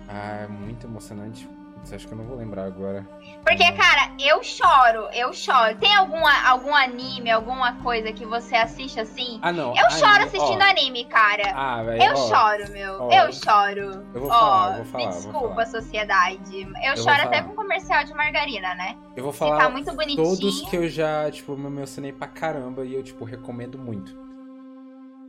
Ah, 0.08 0.42
é 0.42 0.46
muito 0.48 0.86
emocionante. 0.86 1.48
Putz, 1.80 1.92
acho 1.94 2.06
que 2.06 2.12
eu 2.12 2.18
não 2.18 2.24
vou 2.26 2.36
lembrar 2.36 2.64
agora. 2.66 3.08
Porque, 3.42 3.72
cara, 3.72 4.12
eu 4.20 4.42
choro, 4.42 5.08
eu 5.14 5.32
choro. 5.32 5.74
Tem 5.78 5.94
alguma, 5.96 6.30
algum 6.46 6.74
anime, 6.74 7.30
alguma 7.30 7.74
coisa 7.76 8.12
que 8.12 8.26
você 8.26 8.54
assiste 8.54 9.00
assim? 9.00 9.38
Ah, 9.40 9.50
não. 9.50 9.74
Eu 9.74 9.90
choro 9.92 10.04
anime, 10.06 10.24
assistindo 10.26 10.60
ó. 10.60 10.64
anime, 10.70 11.04
cara. 11.06 11.52
Ah, 11.54 11.82
velho. 11.82 12.02
Eu 12.02 12.12
ó, 12.12 12.16
choro, 12.28 12.70
meu. 12.72 13.02
ó, 13.02 13.10
eu 13.10 13.32
choro. 13.32 14.06
eu 14.14 14.20
vou 14.20 14.28
falar, 14.28 14.70
eu 14.78 14.84
vou 14.84 14.84
falar, 14.92 14.98
Me 14.98 15.04
eu 15.04 15.16
desculpa, 15.16 15.48
falar. 15.48 15.66
sociedade. 15.66 16.60
Eu, 16.82 16.94
vou 16.96 17.04
choro 17.04 17.22
até 17.22 17.42
com 17.42 17.54
comercial 17.54 18.04
de 18.04 18.12
margarina, 18.12 18.74
né? 18.74 18.96
Eu 19.16 19.22
vou 19.24 19.32
Que 19.32 19.38
falar. 19.38 19.58
tá 19.58 19.70
muito 19.70 19.90
bonitinho. 19.94 20.22
Todos 20.22 20.60
que 20.68 20.76
eu 20.76 20.86
já, 20.88 21.30
tipo, 21.30 21.56
me 21.56 21.66
emocionei 21.66 22.12
pra 22.12 22.26
caramba 22.28 22.84
e 22.84 22.94
eu, 22.94 23.02
tipo, 23.02 23.24
recomendo 23.24 23.78
muito. 23.78 24.14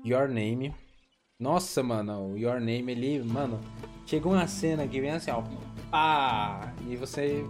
Your 0.04 0.28
Name. 0.28 0.76
Nossa, 1.42 1.82
mano, 1.82 2.34
o 2.34 2.38
Your 2.38 2.60
Name, 2.60 2.92
ele, 2.92 3.24
mano, 3.24 3.60
chega 4.06 4.30
uma 4.30 4.46
cena 4.48 4.88
que 4.88 5.02
vem 5.02 5.10
assim, 5.10 5.32
ó. 5.32 5.42
Pá! 5.90 6.72
E 6.88 6.96
você. 6.96 7.44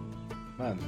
Mano. 0.58 0.80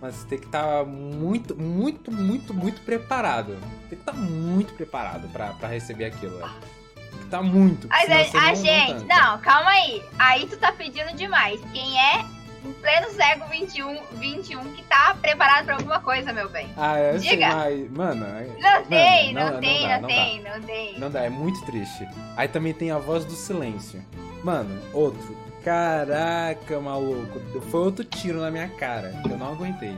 Mas 0.00 0.14
você 0.16 0.26
tem 0.28 0.38
que 0.38 0.46
estar 0.46 0.84
muito, 0.86 1.54
muito, 1.54 2.10
muito, 2.10 2.54
muito 2.54 2.80
preparado. 2.80 3.56
Tem 3.88 3.90
que 3.90 3.94
estar 3.96 4.14
muito 4.14 4.72
preparado 4.72 5.28
pra, 5.28 5.52
pra 5.52 5.68
receber 5.68 6.06
aquilo, 6.06 6.38
velho. 6.38 6.50
Tem 6.94 7.18
que 7.18 7.24
estar 7.26 7.42
muito. 7.42 7.88
Mas 7.88 8.34
a, 8.34 8.46
não- 8.48 8.56
gente, 8.56 9.04
não, 9.04 9.38
calma 9.40 9.70
aí. 9.70 10.02
Aí 10.18 10.46
tu 10.46 10.56
tá 10.56 10.72
pedindo 10.72 11.14
demais. 11.14 11.60
Quem 11.74 11.98
é 12.00 12.24
em 12.64 12.72
pleno 12.72 13.10
século 13.10 13.48
21, 13.50 14.02
21 14.12 14.64
que 14.74 14.82
tá 14.84 15.16
preparado 15.20 15.64
pra 15.66 15.74
alguma 15.76 16.00
coisa, 16.00 16.32
meu 16.32 16.48
bem? 16.48 16.68
Ah, 16.76 16.96
sei, 17.18 17.30
Diga. 17.30 17.48
mas. 17.54 17.90
Mano. 17.90 18.24
é- 18.24 18.46
Não 18.60 18.84
tem, 18.86 19.32
não- 19.34 19.44
não, 19.46 19.52
não 19.52 19.60
tem, 19.60 19.82
dá, 19.88 19.94
não, 19.94 20.00
não 20.00 20.08
tem, 20.08 20.42
não 20.42 20.60
tem. 20.62 20.98
Não 20.98 21.10
dá, 21.10 21.22
é 21.24 21.30
muito 21.30 21.64
triste. 21.66 22.06
Aí 22.36 22.48
também 22.48 22.72
tem 22.74 22.90
a 22.90 22.98
voz 22.98 23.24
do 23.24 23.32
silêncio. 23.32 24.02
Mano, 24.42 24.80
outro. 24.92 25.36
Caraca, 25.64 26.78
maluco. 26.80 27.40
Foi 27.70 27.80
outro 27.80 28.04
tiro 28.04 28.40
na 28.40 28.50
minha 28.50 28.68
cara. 28.68 29.14
Eu 29.30 29.38
não 29.38 29.52
aguentei. 29.52 29.96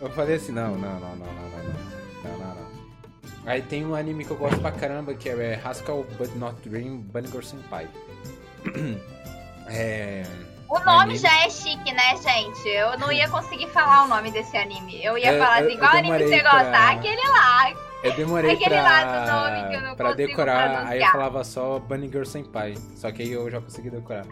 Eu 0.00 0.10
falei 0.10 0.36
assim, 0.36 0.52
não, 0.52 0.72
não, 0.76 1.00
não, 1.00 1.16
não, 1.16 1.16
não, 1.16 1.32
não, 1.32 1.64
não. 1.64 2.30
Não, 2.30 2.38
não, 2.38 2.54
não. 2.54 2.66
Aí 3.46 3.62
tem 3.62 3.86
um 3.86 3.94
anime 3.94 4.24
que 4.24 4.30
eu 4.32 4.36
gosto 4.36 4.60
pra 4.60 4.70
caramba, 4.72 5.14
que 5.14 5.28
é 5.30 5.60
Haskell 5.64 6.04
But 6.18 6.34
Not 6.36 6.68
Dream 6.68 6.98
Bunny 6.98 7.28
Girl 7.28 7.42
Senpai. 7.42 7.86
É... 9.68 10.22
O 10.68 10.78
nome 10.80 10.90
Anime. 11.02 11.18
já 11.18 11.44
é 11.44 11.50
chique, 11.50 11.92
né, 11.92 12.16
gente? 12.16 12.68
Eu 12.68 12.98
não 12.98 13.12
ia 13.12 13.28
conseguir 13.28 13.68
falar 13.68 14.04
o 14.04 14.08
nome 14.08 14.30
desse 14.32 14.56
anime. 14.56 15.02
Eu 15.04 15.16
ia 15.16 15.32
Eu- 15.32 15.42
falar 15.42 15.60
eu- 15.62 15.68
assim, 15.68 15.78
qual 15.78 15.92
anime 15.92 16.18
que 16.18 16.24
você 16.28 16.40
gosta? 16.42 16.64
pra- 16.64 16.90
Aquele 16.90 17.28
lá. 17.28 17.72
Eu 18.02 18.12
demorei 18.14 18.52
Aquele 18.52 18.70
pra, 18.70 18.82
lá 18.82 19.04
do 19.04 19.32
nome 19.32 19.68
que 19.70 19.76
eu 19.76 19.80
não 19.82 19.96
pra 19.96 20.12
decorar, 20.12 20.58
aí 20.68 20.72
eu 20.74 20.78
pronunciar. 20.82 21.12
falava 21.12 21.44
só 21.44 21.78
Bunny 21.78 22.08
Girl 22.08 22.24
Senpai. 22.24 22.74
Só 22.96 23.10
que 23.12 23.22
aí 23.22 23.32
eu 23.32 23.50
já 23.50 23.60
consegui 23.60 23.90
decorar. 23.90 24.26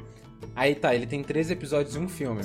Aí 0.56 0.74
tá, 0.74 0.94
ele 0.94 1.06
tem 1.06 1.22
três 1.22 1.50
episódios 1.50 1.94
e 1.96 1.98
um 1.98 2.08
filme. 2.08 2.42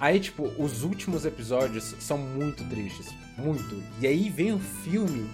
Aí, 0.00 0.18
tipo, 0.18 0.44
os 0.58 0.82
últimos 0.82 1.24
episódios 1.24 1.94
são 2.00 2.18
muito 2.18 2.64
tristes. 2.68 3.12
Muito. 3.36 3.82
E 4.00 4.06
aí 4.06 4.28
vem 4.30 4.52
o 4.52 4.58
filme. 4.58 5.30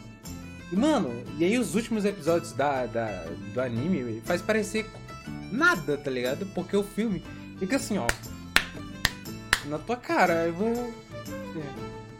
E, 0.70 0.76
mano, 0.76 1.22
e 1.38 1.44
aí 1.44 1.58
os 1.58 1.74
últimos 1.74 2.04
episódios 2.04 2.52
da, 2.52 2.84
da, 2.86 3.06
do 3.54 3.60
anime 3.60 4.20
faz 4.26 4.42
parecer 4.42 4.86
nada, 5.50 5.96
tá 5.96 6.10
ligado? 6.10 6.44
Porque 6.54 6.76
o 6.76 6.82
filme 6.82 7.22
fica 7.58 7.76
assim, 7.76 7.98
ó. 7.98 8.06
Na 9.66 9.78
tua 9.78 9.96
cara. 9.96 10.46
Eu 10.46 10.52
vou. 10.54 10.94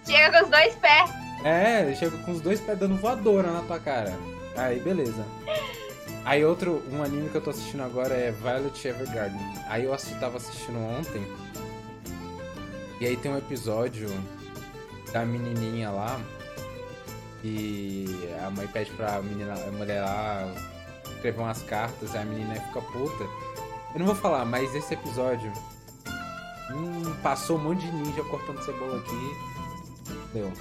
Chega 0.07 0.39
com 0.39 0.45
os 0.45 0.51
dois 0.51 0.75
pés. 0.77 1.11
É, 1.45 1.95
chega 1.95 2.17
com 2.19 2.33
os 2.33 2.41
dois 2.41 2.61
pés 2.61 2.79
dando 2.79 2.97
voadora 2.97 3.51
na 3.53 3.61
tua 3.63 3.79
cara. 3.79 4.19
Aí, 4.57 4.81
beleza. 4.81 5.25
Aí 6.25 6.45
outro, 6.45 6.83
um 6.93 7.03
anime 7.03 7.29
que 7.31 7.37
eu 7.37 7.41
tô 7.41 7.51
assistindo 7.51 7.83
agora 7.83 8.13
é 8.15 8.31
Violet 8.33 8.87
Evergarden. 8.89 9.41
Aí 9.69 9.85
eu 9.85 9.95
assi- 9.95 10.15
tava 10.17 10.37
assistindo 10.37 10.79
ontem. 10.79 11.27
E 13.01 13.07
aí 13.07 13.17
tem 13.17 13.31
um 13.33 13.39
episódio 13.39 14.09
da 15.13 15.25
menininha 15.25 15.91
lá. 15.91 16.21
E 17.45 18.29
a 18.45 18.51
mãe 18.51 18.67
pede 18.67 18.91
pra 18.91 19.23
menina, 19.23 19.55
a 19.55 19.71
mulher 19.71 20.03
lá 20.03 20.53
escrever 21.15 21.41
umas 21.41 21.63
cartas, 21.63 22.15
aí 22.15 22.23
a 22.23 22.25
menina 22.25 22.55
fica 22.57 22.81
puta. 22.81 23.25
Eu 23.95 24.01
não 24.01 24.07
vou 24.07 24.15
falar, 24.15 24.45
mas 24.45 24.75
esse 24.75 24.95
episódio. 24.95 25.53
Hum, 26.71 27.15
passou 27.23 27.57
um 27.57 27.63
monte 27.63 27.81
de 27.81 27.93
ninja 27.93 28.23
cortando 28.25 28.63
cebola 28.63 28.99
aqui. 28.99 29.37
Deu. 30.33 30.53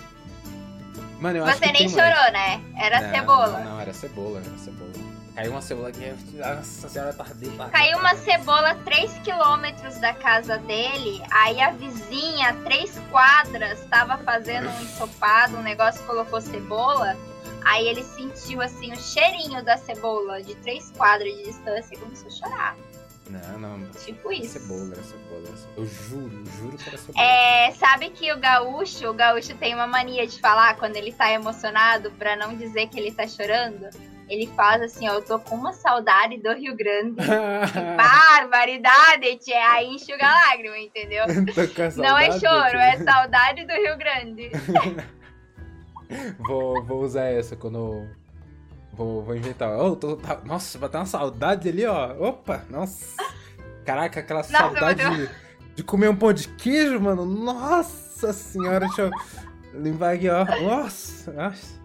Mano, 1.20 1.40
eu 1.40 1.46
acho 1.46 1.58
Você 1.58 1.66
que 1.66 1.72
nem 1.74 1.88
tem 1.88 1.96
mais. 1.96 2.16
chorou, 2.16 2.32
né? 2.32 2.62
Era 2.78 3.02
Não, 3.02 3.10
cebola. 3.16 3.60
Não, 3.60 3.72
não, 3.72 3.80
era 3.82 3.94
cebola, 3.94 4.40
era 4.46 4.58
cebola. 4.58 4.92
Caiu 5.36 5.52
uma 5.52 5.62
cebola 5.62 5.90
aqui. 5.90 6.14
Nossa 6.36 6.90
senhora, 6.90 7.14
tá 7.14 7.24
ardendo. 7.24 7.58
tá 7.58 7.64
ardendo, 7.66 7.72
Caiu 7.78 7.98
uma 8.00 8.16
cebola 8.16 8.76
3 8.86 9.12
quilômetros 9.20 9.98
da 10.00 10.14
casa 10.14 10.58
dele, 10.60 11.22
aí 11.32 11.62
a 11.62 11.72
vizinha, 11.72 12.56
três 12.64 13.00
quadras, 13.12 13.80
estava 13.82 14.18
fazendo 14.20 14.68
um 14.68 14.82
ensopado, 14.82 15.58
um 15.58 15.62
negócio 15.62 16.04
colocou 16.06 16.42
cebola, 16.42 17.16
aí 17.66 17.88
ele 17.88 18.04
sentiu 18.04 18.62
assim 18.62 18.92
o 18.92 18.98
cheirinho 18.98 19.64
da 19.64 19.78
cebola 19.78 20.42
de 20.42 20.56
três 20.56 20.90
quadras 20.98 21.32
de 21.32 21.44
distância 21.44 21.94
e 21.94 21.98
começou 22.00 22.28
a 22.28 22.32
chorar. 22.32 22.76
Não, 23.30 23.60
não. 23.60 23.90
Tipo 23.92 24.32
Era 24.32 24.42
isso. 24.42 24.60
cebola, 24.60 24.94
era 24.94 25.04
cebola, 25.04 25.48
era 25.48 25.58
cebola. 25.58 25.78
Eu 25.78 25.86
juro, 25.86 26.46
juro 26.46 26.78
que 26.78 26.90
era 26.90 26.98
cebola. 26.98 27.26
É, 27.26 27.72
sabe 27.72 28.10
que 28.10 28.32
o 28.32 28.40
gaúcho, 28.40 29.10
o 29.10 29.14
gaúcho 29.14 29.56
tem 29.56 29.74
uma 29.74 29.88
mania 29.88 30.26
de 30.26 30.40
falar 30.40 30.76
quando 30.78 30.96
ele 30.96 31.12
tá 31.12 31.32
emocionado, 31.32 32.12
pra 32.12 32.36
não 32.36 32.56
dizer 32.56 32.88
que 32.88 33.00
ele 33.00 33.12
tá 33.12 33.28
chorando. 33.28 33.90
Ele 34.30 34.46
faz 34.48 34.82
assim, 34.82 35.08
ó, 35.08 35.14
eu 35.14 35.22
tô 35.22 35.40
com 35.40 35.56
uma 35.56 35.72
saudade 35.72 36.38
do 36.38 36.54
Rio 36.54 36.76
Grande. 36.76 37.16
Barbaridade, 37.96 39.38
tia. 39.38 39.72
Aí 39.72 39.88
enxuga 39.88 40.26
a 40.28 40.50
lágrima, 40.50 40.78
entendeu? 40.78 41.26
Não 41.96 42.18
é 42.18 42.32
choro, 42.32 42.78
é 42.78 42.98
saudade 42.98 43.66
do 43.66 43.74
Rio 43.74 43.98
Grande. 43.98 44.52
Vou, 46.40 46.82
vou 46.86 47.02
usar 47.02 47.26
essa 47.26 47.54
quando. 47.56 48.08
Vou, 48.98 49.22
vou 49.24 49.36
inventar. 49.36 49.78
Oh, 49.78 49.96
tô, 49.96 50.16
tá- 50.18 50.42
nossa, 50.44 50.78
bateu 50.80 51.00
uma 51.00 51.06
saudade 51.06 51.70
ali, 51.70 51.86
ó. 51.86 52.14
Opa, 52.30 52.64
nossa. 52.70 53.16
Caraca, 53.86 54.20
aquela 54.20 54.40
Nossa, 54.40 54.52
saudade 54.52 55.04
bateu. 55.04 55.30
de 55.76 55.84
comer 55.84 56.10
um 56.10 56.16
pão 56.16 56.34
de 56.34 56.48
queijo, 56.50 57.00
mano. 57.00 57.26
Nossa 57.26 58.34
senhora, 58.34 58.80
deixa 58.88 59.04
eu 59.04 59.12
limpar 59.80 60.16
aqui, 60.16 60.28
ó. 60.30 60.44
Nossa, 60.62 61.32
nossa. 61.32 61.80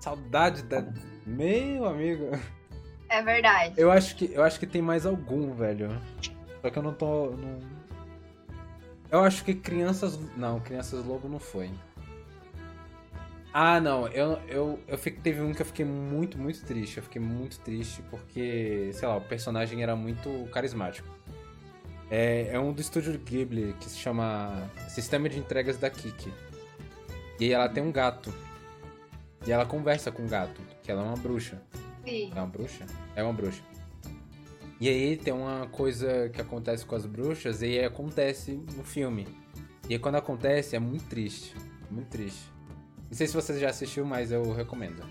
Saudade 0.00 0.62
da. 0.64 0.84
Meu 1.24 1.86
amigo. 1.86 2.30
É 3.08 3.22
verdade. 3.22 3.74
Eu 3.76 3.90
acho 3.90 4.16
que, 4.16 4.30
eu 4.32 4.42
acho 4.42 4.58
que 4.58 4.66
tem 4.66 4.82
mais 4.82 5.06
algum, 5.06 5.54
velho. 5.54 5.96
Só 6.60 6.70
que 6.70 6.78
eu 6.78 6.82
não 6.82 6.92
tô. 6.92 7.30
Não... 7.30 7.58
Eu 9.10 9.20
acho 9.24 9.44
que 9.44 9.54
Crianças. 9.54 10.18
Não, 10.36 10.60
Crianças 10.60 11.04
Lobo 11.04 11.28
não 11.28 11.38
foi. 11.38 11.70
Ah, 13.52 13.80
não. 13.80 14.06
Eu, 14.08 14.38
eu, 14.48 14.78
eu 14.86 14.98
fiquei, 14.98 15.20
teve 15.20 15.40
um 15.40 15.52
que 15.52 15.62
eu 15.62 15.66
fiquei 15.66 15.84
muito, 15.84 16.38
muito 16.38 16.64
triste. 16.64 16.98
Eu 16.98 17.02
fiquei 17.02 17.20
muito 17.20 17.58
triste 17.60 18.02
porque, 18.10 18.90
sei 18.92 19.08
lá, 19.08 19.16
o 19.16 19.20
personagem 19.20 19.82
era 19.82 19.96
muito 19.96 20.48
carismático. 20.52 21.08
É, 22.10 22.48
é 22.52 22.58
um 22.58 22.72
do 22.72 22.80
estúdio 22.80 23.18
Ghibli 23.18 23.74
que 23.80 23.88
se 23.88 23.98
chama 23.98 24.70
Sistema 24.88 25.28
de 25.28 25.38
Entregas 25.38 25.76
da 25.76 25.90
Kiki. 25.90 26.32
E 27.40 27.44
aí 27.44 27.52
ela 27.52 27.68
tem 27.68 27.82
um 27.82 27.92
gato. 27.92 28.32
E 29.46 29.52
ela 29.52 29.64
conversa 29.64 30.10
com 30.10 30.24
o 30.24 30.28
gato, 30.28 30.60
que 30.82 30.90
ela 30.90 31.02
é 31.02 31.04
uma 31.04 31.16
bruxa. 31.16 31.62
Sim. 32.04 32.32
É 32.34 32.40
uma 32.40 32.46
bruxa? 32.46 32.86
É 33.14 33.22
uma 33.22 33.32
bruxa. 33.32 33.62
E 34.80 34.88
aí 34.88 35.16
tem 35.16 35.32
uma 35.32 35.66
coisa 35.66 36.28
que 36.28 36.40
acontece 36.40 36.86
com 36.86 36.94
as 36.94 37.04
bruxas 37.04 37.62
e 37.62 37.66
aí 37.66 37.84
acontece 37.84 38.52
no 38.76 38.84
filme. 38.84 39.26
E 39.88 39.94
aí 39.94 39.98
quando 39.98 40.14
acontece 40.14 40.76
é 40.76 40.78
muito 40.78 41.04
triste. 41.06 41.54
Muito 41.90 42.08
triste. 42.08 42.57
Não 43.10 43.16
sei 43.16 43.26
se 43.26 43.34
você 43.34 43.58
já 43.58 43.70
assistiu, 43.70 44.04
mas 44.04 44.30
eu 44.32 44.52
recomendo. 44.52 45.02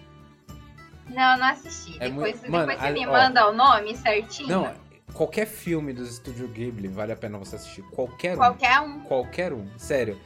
Não, 1.10 1.38
não 1.38 1.48
assisti. 1.48 1.96
É 2.02 2.10
depois 2.10 2.36
muito- 2.40 2.52
Mano, 2.52 2.68
depois 2.68 2.80
você 2.80 2.88
a- 2.88 2.92
me 2.92 3.08
ó. 3.08 3.12
manda 3.12 3.50
o 3.50 3.54
nome 3.54 3.96
certinho. 3.98 4.50
Não, 4.50 4.74
qualquer 5.14 5.46
filme 5.48 5.94
do 5.94 6.04
Estúdio 6.04 6.48
Ghibli 6.50 6.88
vale 6.90 7.12
a 7.12 7.16
pena 7.16 7.38
você 7.38 7.56
assistir. 7.56 7.82
Qualquer 7.84 8.34
um. 8.36 8.38
Qualquer 8.38 8.80
um. 8.82 9.00
Qualquer 9.02 9.54
um, 9.54 9.68
sério. 9.78 10.20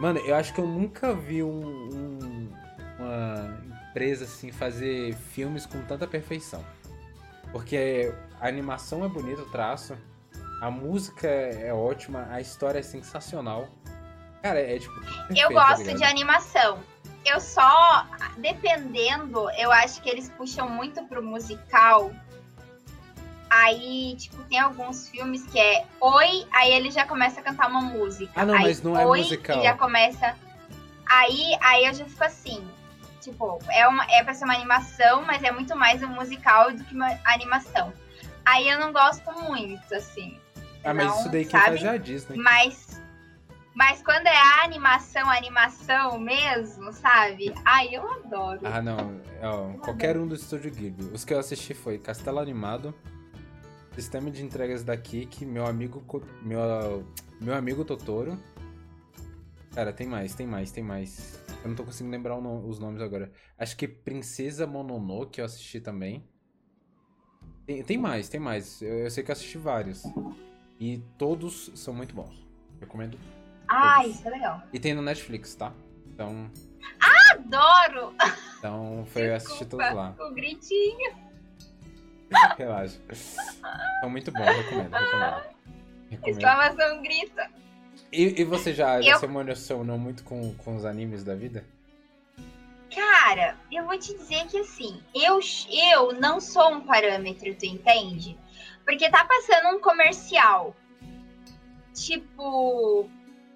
Mano, 0.00 0.20
eu 0.20 0.34
acho 0.36 0.54
que 0.54 0.60
eu 0.60 0.66
nunca 0.66 1.12
vi 1.12 1.42
um, 1.42 1.50
um- 1.50 2.48
uma 2.98 3.58
empresa 3.90 4.24
assim 4.24 4.52
fazer 4.52 5.14
filmes 5.14 5.66
com 5.66 5.82
tanta 5.82 6.06
perfeição. 6.06 6.64
Porque 7.50 8.12
a 8.40 8.46
animação 8.46 9.04
é 9.04 9.08
bonita, 9.08 9.42
o 9.42 9.50
traço, 9.50 9.96
a 10.62 10.70
música 10.70 11.26
é 11.26 11.72
ótima, 11.72 12.28
a 12.30 12.40
história 12.40 12.78
é 12.78 12.82
sensacional. 12.82 13.68
Cara, 14.42 14.60
é 14.60 14.78
tipo. 14.78 14.94
perfeito, 15.00 15.40
Eu 15.40 15.48
tá 15.48 15.54
gosto 15.54 15.82
ligado? 15.82 15.98
de 15.98 16.04
animação. 16.04 16.78
Eu 17.24 17.40
só, 17.40 18.06
dependendo, 18.38 19.50
eu 19.58 19.70
acho 19.70 20.00
que 20.00 20.08
eles 20.08 20.28
puxam 20.30 20.68
muito 20.68 21.04
pro 21.04 21.22
musical. 21.22 22.12
Aí, 23.50 24.14
tipo, 24.16 24.42
tem 24.44 24.58
alguns 24.58 25.08
filmes 25.08 25.44
que 25.46 25.58
é 25.58 25.84
oi, 26.00 26.46
aí 26.52 26.70
ele 26.72 26.90
já 26.90 27.06
começa 27.06 27.40
a 27.40 27.42
cantar 27.42 27.68
uma 27.68 27.80
música. 27.80 28.30
Ah, 28.36 28.44
não, 28.44 28.54
aí, 28.54 28.62
mas 28.62 28.82
não 28.82 28.98
é 28.98 29.06
oi, 29.06 29.18
musical. 29.20 29.58
E 29.58 29.62
já 29.62 29.74
começa. 29.74 30.36
Aí, 31.06 31.56
aí 31.62 31.86
eu 31.86 31.94
já 31.94 32.04
fico 32.04 32.24
assim. 32.24 32.66
Tipo, 33.20 33.58
é, 33.70 33.86
uma, 33.88 34.04
é 34.10 34.22
pra 34.22 34.32
ser 34.34 34.44
uma 34.44 34.54
animação, 34.54 35.22
mas 35.22 35.42
é 35.42 35.50
muito 35.50 35.74
mais 35.76 36.02
um 36.02 36.08
musical 36.08 36.72
do 36.72 36.84
que 36.84 36.94
uma 36.94 37.18
animação. 37.24 37.92
Aí 38.44 38.68
eu 38.68 38.78
não 38.78 38.92
gosto 38.92 39.30
muito, 39.42 39.94
assim. 39.94 40.38
Ah, 40.84 40.94
mas 40.94 41.06
não, 41.06 41.18
isso 41.20 41.28
daí 41.30 41.44
quem 41.44 41.50
sabe? 41.60 41.66
faz 41.66 41.82
é 41.84 41.88
a 41.88 41.96
Disney. 41.96 42.38
Mas, 42.38 42.97
mas 43.78 44.02
quando 44.02 44.26
é 44.26 44.36
a 44.36 44.64
animação, 44.64 45.30
animação 45.30 46.18
mesmo, 46.18 46.92
sabe? 46.92 47.54
Ai, 47.64 47.94
eu 47.94 48.02
adoro. 48.10 48.60
Ah, 48.64 48.82
não. 48.82 49.20
Ó, 49.40 49.78
qualquer 49.78 50.16
um 50.18 50.26
do 50.26 50.34
Estúdio 50.34 50.72
Ghibli. 50.72 51.12
Os 51.12 51.24
que 51.24 51.32
eu 51.32 51.38
assisti 51.38 51.74
foi 51.74 51.96
Castelo 51.96 52.40
Animado, 52.40 52.92
Sistema 53.94 54.32
de 54.32 54.44
Entregas 54.44 54.82
da 54.82 54.96
Kik, 54.96 55.46
Meu 55.46 55.64
Amigo 55.64 56.04
meu, 56.42 57.04
meu 57.40 57.54
amigo 57.54 57.84
Totoro. 57.84 58.36
Cara, 59.72 59.92
tem 59.92 60.08
mais, 60.08 60.34
tem 60.34 60.46
mais, 60.46 60.72
tem 60.72 60.82
mais. 60.82 61.40
Eu 61.62 61.68
não 61.68 61.76
tô 61.76 61.84
conseguindo 61.84 62.10
lembrar 62.10 62.40
no- 62.40 62.66
os 62.66 62.80
nomes 62.80 63.00
agora. 63.00 63.30
Acho 63.56 63.76
que 63.76 63.86
Princesa 63.86 64.66
Mononoke 64.66 65.38
eu 65.38 65.44
assisti 65.44 65.80
também. 65.80 66.28
Tem, 67.64 67.84
tem 67.84 67.96
mais, 67.96 68.28
tem 68.28 68.40
mais. 68.40 68.82
Eu, 68.82 69.04
eu 69.04 69.10
sei 69.10 69.22
que 69.22 69.30
eu 69.30 69.34
assisti 69.34 69.56
vários. 69.56 70.02
E 70.80 70.98
todos 71.16 71.70
são 71.76 71.94
muito 71.94 72.12
bons. 72.12 72.44
Recomendo. 72.80 73.16
Ai, 73.68 74.08
isso 74.08 74.26
é 74.26 74.30
legal. 74.30 74.62
E 74.72 74.78
tem 74.78 74.94
no 74.94 75.02
Netflix, 75.02 75.54
tá? 75.54 75.72
Então, 76.06 76.50
Adoro! 77.32 78.14
então 78.58 79.06
foi 79.12 79.28
eu 79.28 79.34
assistir 79.36 79.66
todos 79.66 79.92
lá. 79.92 80.14
O 80.18 80.34
gritinho. 80.34 81.16
Relaxa. 82.58 82.98
São 84.00 84.10
muito 84.10 84.32
bons, 84.32 84.44
recomendo, 84.44 84.92
recomendo. 84.92 85.42
recomendo. 86.10 86.26
Exclamação 86.26 87.02
grita. 87.02 87.50
E, 88.12 88.40
e 88.40 88.44
você 88.44 88.72
já, 88.72 89.00
já 89.00 89.12
Eu- 89.12 89.18
se 89.18 89.24
emocionou 89.26 89.98
muito 89.98 90.24
com, 90.24 90.54
com 90.54 90.76
os 90.76 90.84
animes 90.84 91.22
da 91.22 91.34
vida? 91.34 91.64
Cara, 92.94 93.56
eu 93.70 93.84
vou 93.84 93.98
te 93.98 94.16
dizer 94.16 94.46
que 94.46 94.58
assim, 94.58 95.02
eu, 95.14 95.38
eu 95.70 96.12
não 96.14 96.40
sou 96.40 96.72
um 96.72 96.80
parâmetro, 96.80 97.54
tu 97.54 97.66
entende? 97.66 98.36
Porque 98.84 99.10
tá 99.10 99.24
passando 99.26 99.76
um 99.76 99.80
comercial. 99.80 100.74
Tipo. 101.94 103.08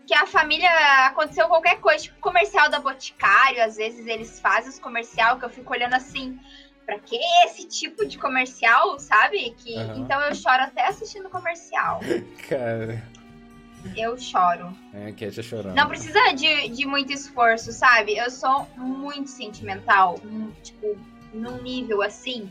Que 0.06 0.14
a 0.14 0.26
família 0.26 0.68
aconteceu 1.06 1.46
qualquer 1.48 1.78
coisa, 1.80 2.04
tipo 2.04 2.18
comercial 2.20 2.68
da 2.68 2.80
Boticário, 2.80 3.62
às 3.62 3.76
vezes 3.76 4.06
eles 4.06 4.40
fazem 4.40 4.70
os 4.70 4.78
comercial 4.78 5.38
que 5.38 5.44
eu 5.44 5.50
fico 5.50 5.72
olhando 5.72 5.94
assim, 5.94 6.38
pra 6.84 6.98
que 6.98 7.16
esse 7.44 7.66
tipo 7.68 8.04
de 8.06 8.18
comercial, 8.18 8.98
sabe? 8.98 9.54
Que 9.58 9.76
Aham. 9.78 9.98
então 9.98 10.20
eu 10.22 10.34
choro 10.34 10.62
até 10.62 10.86
assistindo 10.88 11.30
comercial. 11.30 12.00
Cara, 12.48 13.02
Eu 13.96 14.16
choro. 14.18 14.76
é 14.92 15.08
a 15.08 15.12
Cat 15.12 15.40
chorando. 15.42 15.74
Não 15.74 15.88
precisa 15.88 16.32
de, 16.32 16.68
de 16.68 16.84
muito 16.86 17.12
esforço, 17.12 17.72
sabe? 17.72 18.16
Eu 18.16 18.30
sou 18.30 18.68
muito 18.76 19.30
sentimental, 19.30 20.18
tipo, 20.62 20.96
num 21.32 21.62
nível 21.62 22.02
assim, 22.02 22.50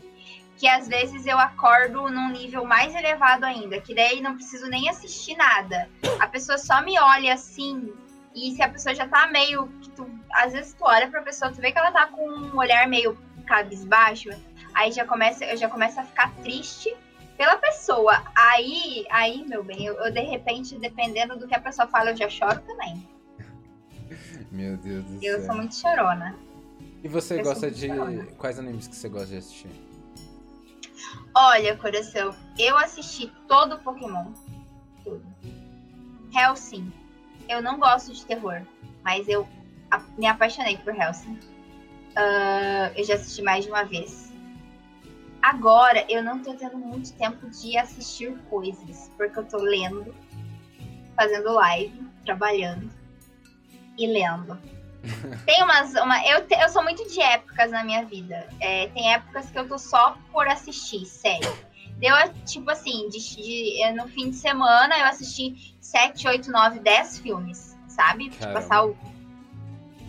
que 0.62 0.68
às 0.68 0.86
vezes 0.86 1.26
eu 1.26 1.36
acordo 1.40 2.08
num 2.08 2.30
nível 2.30 2.64
mais 2.64 2.94
elevado 2.94 3.42
ainda, 3.42 3.80
que 3.80 3.92
daí 3.92 4.20
não 4.20 4.36
preciso 4.36 4.68
nem 4.68 4.88
assistir 4.88 5.34
nada. 5.34 5.90
A 6.20 6.28
pessoa 6.28 6.56
só 6.56 6.80
me 6.80 6.96
olha 7.00 7.34
assim, 7.34 7.92
e 8.32 8.52
se 8.54 8.62
a 8.62 8.68
pessoa 8.68 8.94
já 8.94 9.08
tá 9.08 9.26
meio. 9.26 9.66
que 9.80 9.90
tu, 9.90 10.08
às 10.32 10.52
vezes 10.52 10.72
tu 10.74 10.84
olha 10.84 11.10
pra 11.10 11.20
pessoa, 11.20 11.50
tu 11.50 11.60
vê 11.60 11.72
que 11.72 11.78
ela 11.78 11.90
tá 11.90 12.06
com 12.06 12.30
um 12.30 12.56
olhar 12.56 12.86
meio 12.86 13.18
cabisbaixo, 13.44 14.30
aí 14.72 14.92
já 14.92 15.04
começa, 15.04 15.44
eu 15.44 15.56
já 15.56 15.68
começo 15.68 15.98
a 15.98 16.04
ficar 16.04 16.32
triste 16.44 16.96
pela 17.36 17.56
pessoa. 17.56 18.22
Aí, 18.32 19.04
aí, 19.10 19.44
meu 19.44 19.64
bem, 19.64 19.84
eu, 19.84 19.94
eu, 19.94 20.12
de 20.12 20.20
repente, 20.20 20.78
dependendo 20.78 21.36
do 21.36 21.48
que 21.48 21.56
a 21.56 21.60
pessoa 21.60 21.88
fala, 21.88 22.10
eu 22.10 22.16
já 22.16 22.28
choro 22.28 22.60
também. 22.60 23.04
Meu 24.52 24.76
Deus 24.76 25.04
do 25.06 25.24
Eu 25.24 25.38
céu. 25.38 25.46
sou 25.46 25.56
muito 25.56 25.74
chorona. 25.74 26.36
E 27.02 27.08
você 27.08 27.40
eu 27.40 27.42
gosta 27.42 27.68
de. 27.68 27.88
chorona. 27.88 28.26
Quais 28.38 28.60
animes 28.60 28.86
que 28.86 28.94
você 28.94 29.08
gosta 29.08 29.26
de 29.26 29.38
assistir? 29.38 29.91
Olha, 31.34 31.76
coração, 31.76 32.34
eu 32.58 32.76
assisti 32.76 33.26
todo 33.48 33.74
o 33.74 33.78
Pokémon. 33.78 34.32
Tudo. 35.02 35.22
Hellsing. 36.34 36.92
Eu 37.48 37.60
não 37.60 37.78
gosto 37.78 38.12
de 38.12 38.24
terror, 38.24 38.62
mas 39.02 39.28
eu 39.28 39.46
me 40.16 40.26
apaixonei 40.26 40.76
por 40.78 40.94
Hellsing. 40.94 41.38
Ah, 42.16 42.92
eu 42.94 43.04
já 43.04 43.14
assisti 43.14 43.42
mais 43.42 43.64
de 43.64 43.70
uma 43.70 43.84
vez. 43.84 44.32
Agora, 45.40 46.04
eu 46.08 46.22
não 46.22 46.38
tô 46.40 46.54
tendo 46.54 46.76
muito 46.76 47.12
tempo 47.14 47.50
de 47.50 47.76
assistir 47.76 48.36
coisas, 48.48 49.10
porque 49.16 49.38
eu 49.38 49.44
tô 49.44 49.56
lendo, 49.58 50.14
fazendo 51.16 51.52
live, 51.52 52.06
trabalhando 52.24 52.88
e 53.98 54.06
lendo. 54.06 54.56
Tem 55.46 55.62
umas. 55.62 55.92
Uma, 55.94 56.24
eu, 56.26 56.46
te- 56.46 56.54
eu 56.54 56.68
sou 56.68 56.82
muito 56.82 57.06
de 57.08 57.20
épocas 57.20 57.70
na 57.70 57.82
minha 57.84 58.04
vida. 58.04 58.48
É, 58.60 58.86
tem 58.88 59.12
épocas 59.12 59.50
que 59.50 59.58
eu 59.58 59.66
tô 59.68 59.78
só 59.78 60.16
por 60.32 60.46
assistir, 60.46 61.04
sério. 61.06 61.52
Deu, 61.98 62.14
tipo 62.46 62.70
assim, 62.70 63.08
de, 63.08 63.18
de- 63.18 63.92
no 63.92 64.06
fim 64.08 64.30
de 64.30 64.36
semana 64.36 64.96
eu 64.98 65.04
assisti 65.06 65.74
7, 65.80 66.26
8, 66.28 66.50
9, 66.50 66.78
10 66.80 67.18
filmes, 67.18 67.76
sabe? 67.88 68.24
Tipo, 68.24 68.38
Caramba. 68.38 68.60
passar 68.60 68.84
o. 68.86 68.96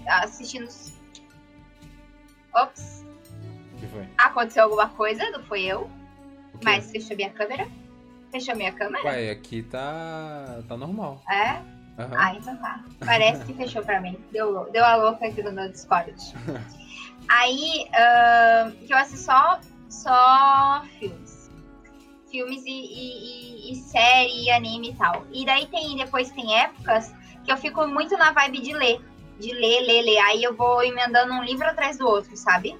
Assistindo. 0.07 0.67
Ops, 2.55 3.03
O 3.73 3.79
que 3.79 3.87
foi? 3.87 4.07
aconteceu 4.17 4.63
alguma 4.65 4.89
coisa, 4.89 5.27
não 5.31 5.43
foi 5.43 5.63
eu, 5.63 5.89
mas 6.63 6.91
fechou 6.91 7.15
minha 7.15 7.31
câmera. 7.31 7.67
Fechou 8.31 8.55
minha 8.55 8.71
câmera? 8.71 9.03
Ué, 9.05 9.31
aqui 9.31 9.63
tá. 9.63 10.61
tá 10.67 10.77
normal. 10.77 11.21
É? 11.29 11.61
Aham. 11.97 12.15
Ah, 12.17 12.33
então 12.35 12.55
tá. 12.57 12.83
Parece 13.05 13.43
que 13.45 13.53
fechou 13.53 13.83
pra 13.83 14.01
mim. 14.01 14.17
Deu, 14.31 14.69
deu 14.71 14.83
a 14.83 14.95
louca 14.95 15.27
aqui 15.27 15.43
no 15.43 15.51
meu 15.51 15.69
Discord. 15.69 16.15
Aí, 17.29 17.85
ahn, 17.95 18.71
que 18.85 18.93
eu 18.93 18.97
assisto 18.97 19.25
só, 19.25 19.59
só 19.89 20.83
filmes. 20.99 21.49
Filmes 22.29 22.63
e, 22.65 22.69
e, 22.69 23.69
e- 23.69 23.71
e 23.71 23.75
série, 23.75 24.45
e 24.45 24.51
anime 24.51 24.89
e 24.89 24.95
tal. 24.95 25.25
E 25.31 25.45
daí 25.45 25.67
tem, 25.67 25.95
depois 25.95 26.31
tem 26.31 26.57
épocas 26.59 27.13
que 27.45 27.51
eu 27.51 27.57
fico 27.57 27.85
muito 27.87 28.17
na 28.17 28.31
vibe 28.31 28.59
de 28.61 28.73
ler. 28.73 28.99
De 29.39 29.51
ler, 29.53 29.81
ler, 29.81 30.01
ler. 30.01 30.17
Aí 30.19 30.43
eu 30.43 30.55
vou 30.55 30.83
emendando 30.83 31.33
um 31.33 31.43
livro 31.43 31.67
atrás 31.67 31.97
do 31.97 32.07
outro, 32.07 32.35
sabe? 32.35 32.75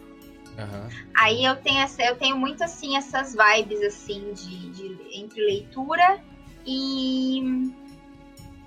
Aham. 0.57 0.89
Aí 1.15 1.43
eu 1.45 1.55
tenho, 1.55 1.79
essa, 1.79 2.01
eu 2.03 2.15
tenho 2.17 2.35
muito 2.35 2.63
assim 2.63 2.97
essas 2.97 3.35
vibes 3.35 3.81
assim 3.81 4.33
de, 4.33 4.69
de- 4.71 5.17
entre 5.19 5.41
leitura 5.41 6.19
e 6.65 7.71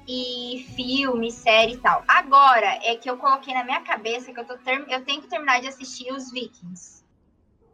e 0.08 0.66
filme, 0.76 1.30
série 1.30 1.72
e 1.74 1.78
tal. 1.78 2.04
Agora 2.06 2.78
é 2.84 2.94
que 2.96 3.08
eu 3.10 3.16
coloquei 3.16 3.52
na 3.54 3.64
minha 3.64 3.80
cabeça 3.80 4.32
que 4.32 4.38
eu 4.40 4.44
tô 4.44 4.56
ter- 4.58 4.84
eu 4.88 5.04
tenho 5.04 5.20
que 5.22 5.28
terminar 5.28 5.60
de 5.60 5.68
assistir 5.68 6.12
os 6.12 6.30
Vikings. 6.30 7.04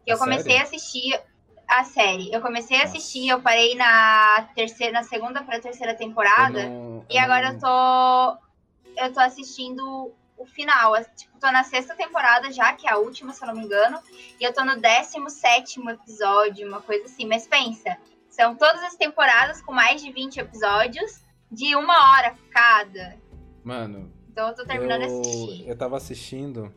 Eu 0.06 0.16
A 0.16 0.18
comecei 0.18 0.52
série? 0.52 0.58
a 0.58 0.62
assistir 0.64 1.20
a 1.68 1.84
série. 1.84 2.32
Eu 2.32 2.40
comecei 2.40 2.80
a 2.80 2.84
assistir, 2.84 3.28
eu 3.28 3.40
parei 3.40 3.74
na 3.74 4.48
terceira, 4.54 4.92
na 4.92 5.02
segunda 5.04 5.42
para 5.42 5.60
terceira 5.60 5.94
temporada. 5.94 6.68
Não- 6.68 7.04
E 7.08 7.18
agora 7.18 7.48
eu 7.52 7.58
tô. 7.58 9.02
Eu 9.04 9.12
tô 9.12 9.20
assistindo 9.20 10.12
o 10.36 10.44
final. 10.44 10.92
Tipo, 11.16 11.38
tô 11.38 11.50
na 11.50 11.64
sexta 11.64 11.94
temporada 11.94 12.50
já, 12.52 12.72
que 12.74 12.86
é 12.86 12.92
a 12.92 12.98
última, 12.98 13.32
se 13.32 13.42
eu 13.42 13.48
não 13.48 13.54
me 13.54 13.62
engano. 13.64 13.98
E 14.40 14.44
eu 14.44 14.52
tô 14.52 14.64
no 14.64 14.76
17 14.80 15.80
episódio, 15.88 16.66
uma 16.68 16.80
coisa 16.82 17.04
assim. 17.06 17.26
Mas 17.26 17.46
pensa, 17.46 17.96
são 18.28 18.54
todas 18.56 18.82
as 18.82 18.96
temporadas 18.96 19.62
com 19.62 19.72
mais 19.72 20.02
de 20.02 20.10
20 20.12 20.38
episódios, 20.40 21.21
de 21.52 21.76
uma 21.76 22.12
hora 22.12 22.34
cada. 22.50 23.16
Mano, 23.62 24.10
Então 24.30 24.48
eu 24.48 24.54
tô 24.54 24.64
terminando 24.64 25.02
eu, 25.02 25.20
assistir. 25.20 25.68
eu 25.68 25.76
tava 25.76 25.96
assistindo, 25.96 26.72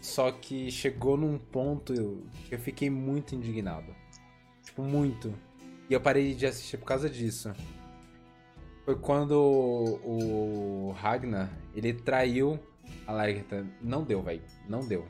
só 0.00 0.30
que 0.30 0.70
chegou 0.70 1.16
num 1.16 1.36
ponto 1.38 1.92
que 2.48 2.54
eu 2.54 2.58
fiquei 2.58 2.88
muito 2.88 3.34
indignado. 3.34 3.94
Tipo, 4.62 4.82
muito. 4.82 5.34
E 5.88 5.92
eu 5.92 6.00
parei 6.00 6.34
de 6.34 6.46
assistir 6.46 6.78
por 6.78 6.86
causa 6.86 7.10
disso. 7.10 7.52
Foi 8.84 8.94
quando 8.96 9.32
o 9.32 10.94
Ragnar, 10.98 11.50
ele 11.74 11.92
traiu 11.92 12.58
a 13.06 13.12
Lagertha. 13.12 13.66
Não 13.82 14.02
deu, 14.02 14.22
velho. 14.22 14.42
Não 14.68 14.80
deu. 14.86 15.06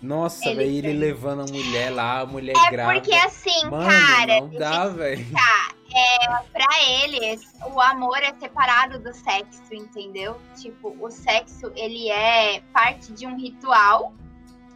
Nossa, 0.00 0.54
velho, 0.54 0.70
ele 0.70 0.92
levando 0.92 1.42
a 1.42 1.52
mulher 1.52 1.90
lá, 1.90 2.20
a 2.20 2.26
mulher 2.26 2.54
é 2.56 2.70
grávida. 2.70 2.96
É 2.98 3.00
porque 3.00 3.14
assim, 3.14 3.64
Mano, 3.68 3.88
cara. 3.88 4.40
Não 4.40 4.48
dá, 4.50 4.88
velho. 4.88 5.26
Tá, 5.32 5.74
é, 5.96 6.42
pra 6.52 6.82
eles, 6.82 7.54
o 7.72 7.80
amor 7.80 8.18
é 8.18 8.34
separado 8.34 8.98
do 8.98 9.14
sexo, 9.14 9.72
entendeu? 9.72 10.38
Tipo, 10.54 10.94
o 11.00 11.10
sexo, 11.10 11.72
ele 11.74 12.10
é 12.10 12.60
parte 12.70 13.12
de 13.12 13.26
um 13.26 13.34
ritual 13.34 14.12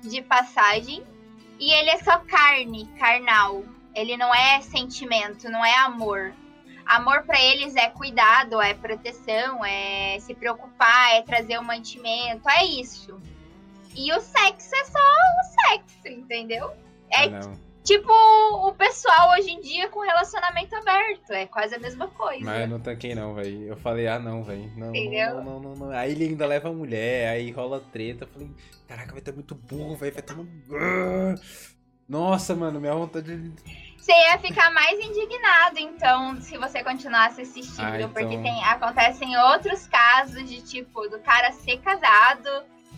de 0.02 0.22
passagem 0.22 1.04
e 1.58 1.70
ele 1.74 1.90
é 1.90 1.98
só 1.98 2.18
carne, 2.20 2.88
carnal. 2.98 3.62
Ele 3.94 4.16
não 4.16 4.34
é 4.34 4.62
sentimento, 4.62 5.50
não 5.50 5.62
é 5.62 5.76
amor. 5.80 6.32
Amor 6.86 7.22
para 7.24 7.38
eles 7.38 7.76
é 7.76 7.90
cuidado, 7.90 8.60
é 8.60 8.72
proteção, 8.72 9.62
é 9.62 10.18
se 10.20 10.34
preocupar, 10.34 11.16
é 11.16 11.22
trazer 11.22 11.58
o 11.58 11.62
mantimento, 11.62 12.48
é 12.48 12.64
isso. 12.64 13.20
E 13.94 14.10
o 14.12 14.20
sexo 14.20 14.74
é 14.74 14.84
só 14.84 14.98
o 14.98 15.68
sexo, 15.68 16.08
entendeu? 16.08 16.72
É 17.10 17.26
Ah, 17.26 17.69
tipo 17.84 18.12
o 18.12 18.72
pessoal 18.74 19.30
hoje 19.32 19.50
em 19.50 19.60
dia 19.60 19.88
com 19.88 20.00
relacionamento 20.00 20.74
aberto, 20.76 21.30
é 21.32 21.46
quase 21.46 21.74
a 21.74 21.78
mesma 21.78 22.08
coisa. 22.08 22.44
Mas 22.44 22.60
eu 22.62 22.68
não 22.68 22.80
tanquei 22.80 23.14
não, 23.14 23.34
velho. 23.34 23.64
Eu 23.68 23.76
falei, 23.76 24.06
ah 24.08 24.18
não, 24.18 24.42
velho. 24.44 24.70
Não, 24.76 24.92
não, 24.92 25.42
não, 25.44 25.60
não, 25.60 25.74
não. 25.76 25.90
Aí 25.90 26.12
ele 26.12 26.24
ainda 26.24 26.46
leva 26.46 26.68
a 26.68 26.72
mulher, 26.72 27.28
aí 27.30 27.50
rola 27.50 27.80
treta. 27.92 28.24
Eu 28.24 28.28
falei, 28.28 28.50
caraca, 28.88 29.12
vai 29.12 29.20
ter 29.20 29.32
muito 29.32 29.54
burro, 29.54 29.96
velho. 29.96 30.12
Vai 30.12 30.22
ter 30.22 30.34
um. 30.34 31.34
Nossa, 32.08 32.54
mano, 32.56 32.80
minha 32.80 32.94
vontade 32.94 33.36
de. 33.36 33.80
Você 33.96 34.12
ia 34.12 34.38
ficar 34.38 34.72
mais 34.72 34.98
indignado, 34.98 35.78
então, 35.78 36.40
se 36.40 36.56
você 36.56 36.82
continuasse 36.82 37.42
assistindo, 37.42 37.84
Ah, 37.84 37.96
então- 38.00 38.08
porque 38.12 38.38
tem, 38.38 38.64
acontecem 38.64 39.36
outros 39.36 39.86
casos 39.86 40.42
de 40.48 40.62
tipo 40.62 41.06
do 41.08 41.20
cara 41.20 41.52
ser 41.52 41.76
casado, 41.78 42.48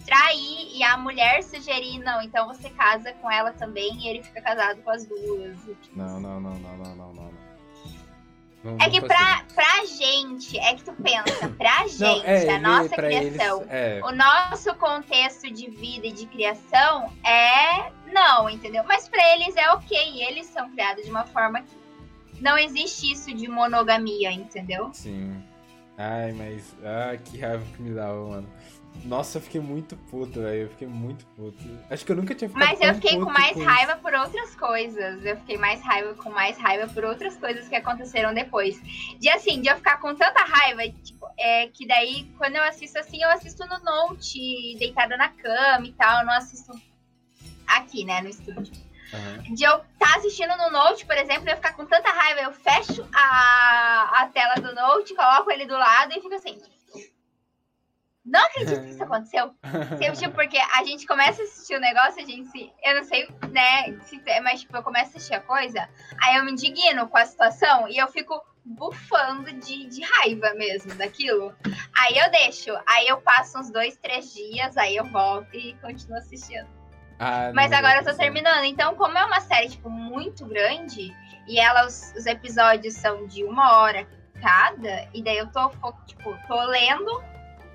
trair 0.05 0.69
e 0.77 0.83
a 0.83 0.97
mulher 0.97 1.43
sugerir, 1.43 1.99
não, 1.99 2.21
então 2.23 2.47
você 2.47 2.69
casa 2.71 3.13
com 3.15 3.31
ela 3.31 3.53
também 3.53 3.95
e 4.05 4.09
ele 4.09 4.23
fica 4.23 4.41
casado 4.41 4.81
com 4.83 4.91
as 4.91 5.05
duas. 5.07 5.57
Não, 5.95 6.21
não, 6.21 6.41
não, 6.41 6.55
não, 6.59 6.77
não, 6.77 6.95
não, 6.97 7.13
não. 7.15 7.33
não. 8.65 8.77
É 8.81 8.89
que 8.89 9.01
pra, 9.01 9.45
pra 9.55 9.85
gente, 9.87 10.57
é 10.59 10.75
que 10.75 10.85
tu 10.85 10.93
pensa, 10.95 11.49
pra 11.59 11.87
gente, 11.89 12.01
Não, 12.01 12.25
é, 12.25 12.39
a 12.39 12.43
ele- 12.43 12.59
nossa 12.59 12.95
criação, 12.95 13.61
Eles, 13.63 13.73
é, 13.73 14.01
o 14.05 14.13
nosso 14.13 14.75
contexto 14.77 15.51
de 15.51 15.69
vida 15.69 16.07
e 16.07 16.13
de 16.13 16.27
criação 16.27 17.13
é 17.25 17.91
não, 18.13 18.49
entendeu? 18.49 18.85
Mas 18.85 19.09
pra 19.09 19.35
eles 19.35 19.57
é 19.57 19.71
ok, 19.73 20.23
eles 20.23 20.47
são 20.47 20.71
criados 20.71 21.05
de 21.05 21.11
uma 21.11 21.25
forma 21.25 21.63
que 21.63 22.41
não 22.41 22.57
existe 22.59 23.11
isso 23.11 23.33
de 23.35 23.49
monogamia, 23.49 24.31
entendeu? 24.33 24.91
sim. 24.93 25.43
Ai, 25.99 26.33
mas. 26.33 26.75
Ah, 26.83 27.17
que 27.19 27.39
raiva 27.39 27.63
que 27.77 27.83
me 27.83 27.95
dava, 27.95 28.17
mano. 28.27 28.49
Nossa, 29.05 29.39
eu 29.39 29.43
fiquei 29.43 29.61
muito 29.61 29.97
puto, 29.97 30.41
velho. 30.41 30.63
Eu 30.63 30.69
fiquei 30.69 30.87
muito 30.87 31.25
puto. 31.37 31.59
Acho 31.91 32.05
que 32.05 32.13
eu 32.13 32.17
nunca 32.17 32.35
tinha 32.35 32.49
ficado 32.49 32.65
Mas 32.65 32.81
eu 32.81 32.95
fiquei 32.95 33.19
com 33.19 33.31
mais 33.31 33.57
isso. 33.57 33.65
raiva 33.65 33.97
por 33.97 34.15
outras 34.15 34.55
coisas. 34.55 35.25
Eu 35.25 35.37
fiquei 35.39 35.59
mais 35.59 35.83
raiva 35.83 36.15
com 36.15 36.31
mais 36.31 36.57
raiva 36.57 36.93
por 36.93 37.05
outras 37.05 37.37
coisas 37.37 37.69
que 37.69 37.75
aconteceram 37.75 38.33
depois. 38.33 38.81
De 39.19 39.29
assim, 39.29 39.61
de 39.61 39.69
eu 39.69 39.77
ficar 39.77 39.99
com 39.99 40.15
tanta 40.15 40.45
raiva, 40.45 40.83
tipo, 41.03 41.27
é 41.39 41.67
que 41.69 41.87
daí 41.87 42.31
quando 42.39 42.57
eu 42.57 42.63
assisto 42.63 42.99
assim, 42.99 43.23
eu 43.23 43.31
assisto 43.31 43.67
no 43.67 43.79
Note, 43.81 44.77
deitada 44.79 45.17
na 45.17 45.29
cama 45.29 45.87
e 45.87 45.93
tal, 45.93 46.21
eu 46.21 46.27
não 46.27 46.35
assisto 46.35 46.73
aqui, 47.67 48.05
né, 48.05 48.21
no 48.21 48.29
estúdio. 48.29 48.73
Aham. 49.13 49.55
de 49.55 49.63
eu 49.63 49.77
estar 49.93 50.17
assistindo 50.17 50.57
no 50.57 50.71
Note, 50.71 51.05
por 51.05 51.17
exemplo, 51.17 51.47
e 51.47 51.53
eu 51.53 51.57
ficar 51.57 51.75
com 51.75 51.85
tanta 51.85 52.11
raiva, 52.11 52.41
eu 52.41 52.53
fecho 52.53 53.07
a, 53.15 54.23
a 54.23 54.29
tela 54.33 54.55
do 54.55 54.75
Note, 54.75 55.15
coloco 55.15 55.51
ele 55.51 55.67
do 55.67 55.75
lado 55.75 56.13
e 56.13 56.21
fico 56.21 56.35
assim. 56.35 56.59
Não 58.25 58.41
acredito 58.47 58.83
que 58.83 58.91
isso 58.91 59.03
aconteceu. 59.03 59.53
Tipo, 60.01 60.17
tipo, 60.17 60.35
porque 60.35 60.57
a 60.57 60.85
gente 60.85 61.07
começa 61.07 61.43
a 61.43 61.45
assistir 61.45 61.75
o 61.75 61.81
negócio, 61.81 62.23
a 62.23 62.27
gente 62.27 62.49
se. 62.49 62.73
Eu 62.83 62.97
não 62.97 63.05
sei, 63.05 63.29
né? 63.51 63.99
Se, 64.05 64.23
mas, 64.41 64.61
tipo, 64.61 64.77
eu 64.77 64.83
começo 64.83 65.07
a 65.07 65.17
assistir 65.17 65.35
a 65.35 65.41
coisa, 65.41 65.89
aí 66.23 66.37
eu 66.37 66.45
me 66.45 66.53
indigno 66.53 67.09
com 67.09 67.19
a 67.19 67.27
situação 67.27 67.89
e 67.89 67.99
eu 67.99 68.07
fico 68.09 68.41
bufando 68.65 69.53
de, 69.55 69.87
de 69.87 70.03
raiva 70.03 70.55
mesmo 70.55 70.95
daquilo. 70.95 71.53
Aí 71.99 72.17
eu 72.17 72.31
deixo. 72.31 72.71
Aí 72.87 73.09
eu 73.09 73.21
passo 73.21 73.59
uns 73.59 73.71
dois, 73.71 73.97
três 73.97 74.33
dias, 74.33 74.77
aí 74.77 74.97
eu 74.97 75.05
volto 75.07 75.55
e 75.57 75.75
continuo 75.81 76.19
assistindo. 76.19 76.69
Ah, 77.19 77.53
Mas 77.53 77.73
agora 77.73 78.01
eu 78.01 78.05
tô 78.05 78.15
terminando. 78.15 78.65
Então, 78.65 78.95
como 78.95 79.19
é 79.19 79.25
uma 79.25 79.41
série, 79.41 79.69
tipo, 79.69 79.91
muito 79.91 80.47
grande, 80.47 81.15
e 81.49 81.59
ela, 81.59 81.87
os, 81.87 82.13
os 82.17 82.27
episódios 82.27 82.95
são 82.95 83.27
de 83.27 83.45
uma 83.45 83.79
hora 83.79 84.07
cada, 84.41 85.09
e 85.13 85.23
daí 85.23 85.39
eu 85.39 85.47
tô, 85.49 85.71
tipo, 86.07 86.37
tô 86.49 86.65
lendo 86.65 87.32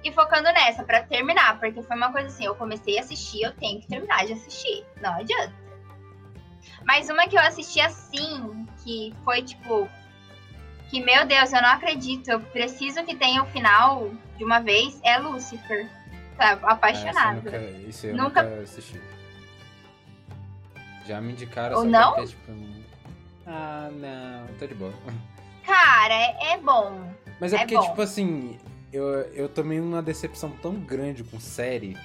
e 0.07 0.13
focando 0.13 0.51
nessa 0.53 0.83
pra 0.83 1.03
terminar. 1.03 1.59
Porque 1.59 1.81
foi 1.83 1.95
uma 1.95 2.11
coisa 2.11 2.27
assim, 2.27 2.45
eu 2.45 2.55
comecei 2.55 2.97
a 2.97 3.01
assistir, 3.01 3.41
eu 3.43 3.51
tenho 3.53 3.79
que 3.81 3.87
terminar 3.87 4.25
de 4.25 4.33
assistir. 4.33 4.85
Não 5.01 5.13
adianta. 5.13 5.53
Mas 6.85 7.09
uma 7.09 7.27
que 7.27 7.35
eu 7.35 7.41
assisti 7.41 7.79
assim, 7.81 8.65
que 8.83 9.13
foi, 9.23 9.41
tipo, 9.41 9.89
que, 10.89 11.03
meu 11.03 11.25
Deus, 11.25 11.51
eu 11.51 11.61
não 11.61 11.69
acredito, 11.69 12.29
eu 12.29 12.39
preciso 12.39 13.03
que 13.03 13.15
tenha 13.15 13.43
o 13.43 13.45
final 13.47 14.09
de 14.37 14.43
uma 14.43 14.59
vez, 14.59 14.99
é 15.03 15.17
Lucifer. 15.17 15.89
Tá, 16.37 16.57
Ah, 16.63 16.73
apaixonada. 16.73 17.41
nunca, 17.41 17.57
isso 17.89 18.05
eu 18.07 18.15
Nunca- 18.15 18.43
nunca 18.43 18.61
assisti. 18.61 19.01
Já 21.05 21.19
me 21.19 21.31
indicaram 21.33 21.77
Ou 21.77 21.85
não? 21.85 22.17
é, 22.19 22.25
tipo, 22.27 22.51
um- 22.51 22.83
Ah, 23.45 23.89
não, 23.93 24.45
tô 24.59 24.67
de 24.67 24.75
boa. 24.75 24.93
Cara, 25.65 26.13
é, 26.13 26.51
é 26.53 26.57
bom. 26.57 27.09
Mas 27.39 27.53
é 27.53 27.55
É 27.55 27.59
porque, 27.59 27.75
bom. 27.75 27.81
tipo 27.89 28.01
assim, 28.01 28.59
eu, 28.91 29.05
eu 29.33 29.49
tomei 29.49 29.79
uma 29.79 30.01
decepção 30.01 30.51
tão 30.51 30.75
grande 30.75 31.23
com 31.23 31.39
série. 31.39 31.97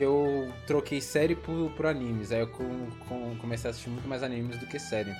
Eu 0.00 0.52
troquei 0.66 1.00
série 1.00 1.34
por, 1.34 1.70
por 1.72 1.86
animes. 1.86 2.30
Aí 2.30 2.40
eu 2.40 2.48
com, 2.48 2.90
com- 3.08 3.36
comecei 3.40 3.68
a 3.68 3.70
assistir 3.70 3.90
muito 3.90 4.08
mais 4.08 4.22
animes 4.22 4.56
do 4.58 4.66
que 4.66 4.78
série. 4.78 5.14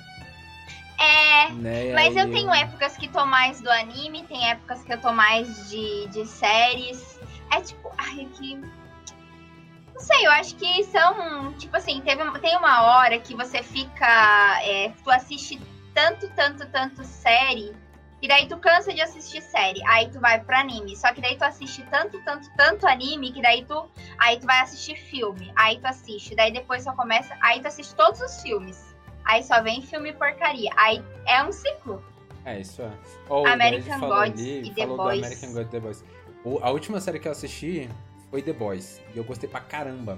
É, 0.97 1.49
Né? 1.53 1.93
Mas 1.93 2.15
aí 2.15 2.23
eu 2.23 2.31
tenho 2.31 2.53
épocas 2.53 2.95
que 2.97 3.07
tô 3.07 3.25
mais 3.25 3.61
do 3.61 3.69
anime, 3.69 4.23
tem 4.23 4.49
épocas 4.49 4.83
que 4.83 4.93
eu 4.93 5.01
tô 5.01 5.11
mais 5.11 5.69
de, 5.69 6.07
de 6.07 6.25
séries. 6.25 7.19
É 7.51 7.61
tipo, 7.61 7.91
ai, 7.97 8.27
que. 8.35 8.55
Não 8.55 9.99
sei, 9.99 10.25
eu 10.27 10.31
acho 10.31 10.55
que 10.55 10.83
são. 10.85 11.53
Tipo 11.53 11.75
assim, 11.77 12.01
teve, 12.01 12.23
tem 12.39 12.55
uma 12.57 12.83
hora 12.83 13.19
que 13.19 13.35
você 13.35 13.61
fica. 13.63 14.59
é, 14.63 14.91
tu 15.03 15.09
assiste 15.09 15.59
tanto, 15.93 16.29
tanto, 16.35 16.65
tanto 16.67 17.03
série. 17.03 17.73
E 18.21 18.27
daí 18.27 18.47
tu 18.47 18.57
cansa 18.57 18.93
de 18.93 19.01
assistir 19.01 19.41
série. 19.41 19.81
Aí 19.87 20.09
tu 20.09 20.19
vai 20.19 20.39
pro 20.43 20.55
anime. 20.55 20.95
Só 20.95 21.13
que 21.13 21.21
daí 21.21 21.37
tu 21.37 21.43
assiste 21.43 21.81
tanto, 21.89 22.19
tanto, 22.23 22.49
tanto 22.57 22.85
anime 22.87 23.31
que 23.31 23.41
daí 23.41 23.63
tu. 23.65 23.89
Aí 24.17 24.39
tu 24.39 24.45
vai 24.45 24.59
assistir 24.61 24.95
filme. 24.97 25.51
Aí 25.55 25.79
tu 25.79 25.87
assiste. 25.87 26.35
Daí 26.35 26.51
depois 26.51 26.83
só 26.83 26.93
começa. 26.93 27.35
Aí 27.41 27.61
tu 27.61 27.67
assiste 27.67 27.95
todos 27.95 28.19
os 28.21 28.41
filmes. 28.41 28.93
Aí 29.25 29.41
só 29.43 29.61
vem 29.61 29.81
filme 29.81 30.11
porcaria. 30.13 30.69
Aí 30.75 31.03
é 31.25 31.43
um 31.43 31.51
ciclo. 31.51 32.03
É, 32.45 32.59
isso 32.59 32.81
é. 32.81 32.91
Ó, 33.29 33.43
o 33.43 33.47
American 33.47 33.99
Gods 33.99 34.41
ali, 34.41 34.61
e 34.67 34.73
The 34.73 34.81
falou 34.81 34.97
Boys. 34.97 35.19
American 35.25 35.53
Gods 35.53 35.71
The 35.71 35.79
Boys. 35.79 36.03
O- 36.43 36.59
a 36.63 36.71
última 36.71 36.99
série 36.99 37.19
que 37.19 37.27
eu 37.27 37.31
assisti 37.31 37.89
foi 38.29 38.41
The 38.41 38.53
Boys. 38.53 39.01
E 39.13 39.17
eu 39.17 39.23
gostei 39.23 39.49
pra 39.49 39.59
caramba. 39.61 40.17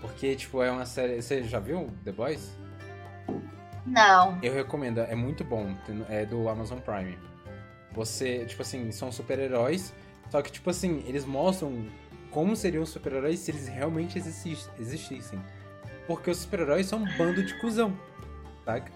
Porque, 0.00 0.34
tipo, 0.36 0.62
é 0.62 0.70
uma 0.70 0.86
série. 0.86 1.20
Você 1.22 1.42
já 1.44 1.58
viu 1.60 1.90
The 2.04 2.12
Boys? 2.12 2.56
Não. 3.86 4.38
Eu 4.42 4.52
recomendo, 4.52 5.00
é 5.00 5.14
muito 5.14 5.44
bom. 5.44 5.74
É 6.08 6.26
do 6.26 6.48
Amazon 6.48 6.78
Prime. 6.78 7.18
Você, 7.92 8.44
tipo 8.44 8.62
assim, 8.62 8.90
são 8.92 9.10
super-heróis. 9.12 9.92
Só 10.30 10.42
que, 10.42 10.50
tipo 10.50 10.68
assim, 10.70 11.04
eles 11.06 11.24
mostram 11.24 11.86
como 12.30 12.56
seriam 12.56 12.82
os 12.82 12.90
super-heróis 12.90 13.38
se 13.38 13.50
eles 13.50 13.68
realmente 13.68 14.18
existis- 14.18 14.68
existissem. 14.78 15.40
Porque 16.06 16.30
os 16.30 16.38
super-heróis 16.38 16.86
são 16.86 16.98
um 17.00 17.16
bando 17.16 17.42
de 17.44 17.54
cuzão, 17.58 17.96
saca? 18.64 18.92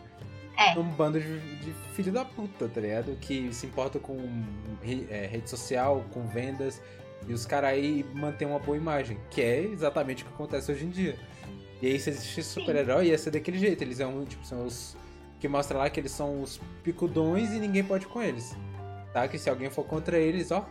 É. 0.58 0.78
Um 0.78 0.82
bando 0.82 1.18
de, 1.18 1.40
de 1.60 1.72
filho 1.94 2.12
da 2.12 2.24
puta, 2.24 2.68
tá 2.68 2.80
ligado? 2.80 3.16
Que 3.20 3.52
se 3.54 3.66
importa 3.66 3.98
com 3.98 4.18
é, 5.08 5.26
rede 5.26 5.48
social, 5.48 6.04
com 6.12 6.26
vendas. 6.26 6.82
E 7.26 7.32
os 7.32 7.46
caras 7.46 7.70
aí 7.70 8.04
mantêm 8.14 8.46
uma 8.46 8.58
boa 8.58 8.76
imagem. 8.76 9.18
Que 9.30 9.40
é 9.40 9.62
exatamente 9.62 10.22
o 10.22 10.26
que 10.26 10.32
acontece 10.34 10.70
hoje 10.70 10.84
em 10.84 10.90
dia. 10.90 11.16
E 11.80 11.86
aí, 11.86 11.98
se 11.98 12.10
existisse 12.10 12.50
super-herói, 12.50 13.06
ia 13.08 13.18
ser 13.18 13.30
daquele 13.30 13.58
jeito. 13.58 13.82
Eles 13.82 13.96
são, 13.98 14.24
tipo, 14.24 14.44
são 14.44 14.66
os. 14.66 14.96
Que 15.38 15.48
mostra 15.48 15.78
lá 15.78 15.88
que 15.88 15.98
eles 15.98 16.12
são 16.12 16.42
os 16.42 16.60
picudões 16.82 17.50
e 17.52 17.58
ninguém 17.58 17.82
pode 17.82 18.06
com 18.06 18.20
eles. 18.22 18.54
Tá? 19.12 19.26
Que 19.26 19.38
se 19.38 19.48
alguém 19.48 19.70
for 19.70 19.84
contra 19.84 20.18
eles, 20.18 20.50
ó. 20.50 20.66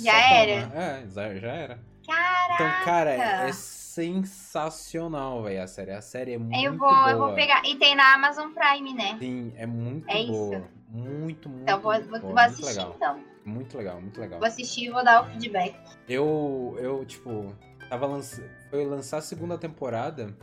Já 0.00 0.18
era. 0.34 0.52
É, 0.74 1.06
já, 1.08 1.34
já 1.38 1.52
era. 1.52 1.80
Caraca. 2.06 2.54
Então, 2.54 2.84
cara, 2.84 3.10
é 3.10 3.52
sensacional, 3.52 5.42
velho, 5.42 5.62
a 5.62 5.66
série. 5.66 5.90
A 5.92 6.00
série 6.00 6.32
é 6.32 6.38
muito 6.38 6.56
eu 6.64 6.76
vou, 6.76 6.88
boa. 6.88 7.10
eu 7.10 7.18
vou 7.18 7.34
pegar. 7.34 7.62
E 7.64 7.76
tem 7.76 7.94
na 7.94 8.14
Amazon 8.14 8.50
Prime, 8.52 8.94
né? 8.94 9.16
Sim, 9.20 9.52
é 9.56 9.66
muito 9.66 10.08
É 10.10 10.20
isso. 10.20 10.32
boa. 10.32 10.64
Muito, 10.88 11.48
muito 11.48 11.62
Então 11.62 11.80
vou, 11.80 11.92
vou, 11.92 12.20
boa. 12.20 12.20
vou 12.20 12.38
assistir 12.38 12.64
legal. 12.66 12.92
então. 12.96 13.20
Muito 13.44 13.76
legal, 13.78 14.00
muito 14.00 14.20
legal. 14.20 14.38
Vou 14.38 14.48
assistir 14.48 14.86
e 14.86 14.90
vou 14.90 15.04
dar 15.04 15.22
o 15.22 15.26
feedback. 15.30 15.74
Eu, 16.08 16.76
eu 16.80 17.04
tipo, 17.04 17.54
tava 17.88 18.06
lançando. 18.06 18.50
Foi 18.72 18.86
lançar 18.86 19.18
a 19.18 19.20
segunda 19.20 19.58
temporada. 19.58 20.34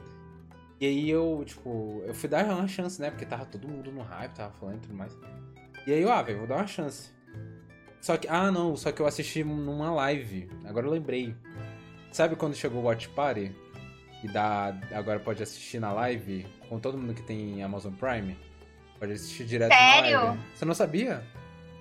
E 0.79 0.85
aí 0.85 1.09
eu, 1.09 1.41
tipo, 1.47 2.03
eu 2.05 2.13
fui 2.13 2.29
dar 2.29 2.45
uma 2.45 2.67
chance, 2.67 3.01
né? 3.01 3.09
Porque 3.09 3.25
tava 3.25 3.43
todo 3.43 3.67
mundo 3.67 3.91
no 3.91 4.03
hype, 4.03 4.35
tava 4.35 4.53
falando 4.53 4.75
e 4.75 4.81
tudo 4.81 4.93
mais. 4.93 5.17
E 5.87 5.91
aí 5.91 5.99
eu, 5.99 6.11
ah, 6.11 6.21
velho, 6.21 6.37
vou 6.37 6.47
dar 6.47 6.57
uma 6.57 6.67
chance. 6.67 7.09
Só 7.99 8.17
que, 8.17 8.27
ah, 8.27 8.51
não, 8.51 8.75
só 8.75 8.91
que 8.91 9.01
eu 9.01 9.07
assisti 9.07 9.43
numa 9.43 9.91
live. 9.93 10.47
Agora 10.63 10.85
eu 10.85 10.91
lembrei. 10.91 11.35
Sabe 12.11 12.35
quando 12.35 12.53
chegou 12.53 12.83
o 12.83 12.85
Watch 12.85 13.09
Party? 13.09 13.51
E 14.23 14.27
dá, 14.27 14.79
agora 14.93 15.19
pode 15.19 15.41
assistir 15.41 15.79
na 15.79 15.91
live 15.91 16.45
com 16.69 16.79
todo 16.79 16.99
mundo 16.99 17.15
que 17.15 17.23
tem 17.23 17.63
Amazon 17.63 17.93
Prime? 17.93 18.37
Pode 18.99 19.13
assistir 19.13 19.43
direto 19.43 19.73
Sério? 19.73 20.17
na 20.17 20.23
live. 20.25 20.43
Você 20.53 20.65
não 20.65 20.75
sabia? 20.75 21.23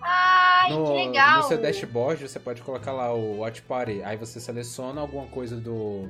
Ai, 0.01 0.73
no, 0.73 0.87
que 0.87 0.93
legal. 0.93 1.37
no 1.37 1.43
seu 1.43 1.61
dashboard 1.61 2.27
você 2.27 2.41
pode 2.41 2.63
colocar 2.63 2.93
lá 2.93 3.13
o 3.13 3.41
Watch 3.41 3.61
Party. 3.61 4.03
Aí 4.03 4.17
você 4.17 4.41
seleciona 4.41 5.03
alguma 5.03 5.27
coisa 5.27 5.55
do 5.55 6.09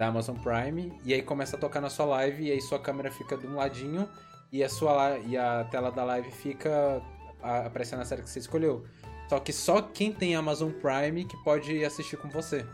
da 0.00 0.06
Amazon 0.06 0.34
Prime 0.36 0.98
e 1.04 1.12
aí 1.12 1.20
começa 1.20 1.56
a 1.56 1.60
tocar 1.60 1.78
na 1.82 1.90
sua 1.90 2.06
live 2.06 2.44
e 2.44 2.50
aí 2.50 2.60
sua 2.62 2.78
câmera 2.78 3.10
fica 3.10 3.36
de 3.36 3.46
um 3.46 3.56
ladinho 3.56 4.08
e 4.50 4.64
a 4.64 4.68
sua 4.68 5.18
e 5.18 5.36
a 5.36 5.64
tela 5.70 5.92
da 5.92 6.02
live 6.04 6.30
fica 6.30 7.02
aparecendo 7.42 8.00
a 8.00 8.04
série 8.06 8.22
que 8.22 8.30
você 8.30 8.38
escolheu. 8.38 8.86
Só 9.28 9.38
que 9.38 9.52
só 9.52 9.82
quem 9.82 10.10
tem 10.10 10.34
Amazon 10.34 10.72
Prime 10.72 11.22
que 11.26 11.36
pode 11.44 11.84
assistir 11.84 12.16
com 12.16 12.30
você. 12.30 12.64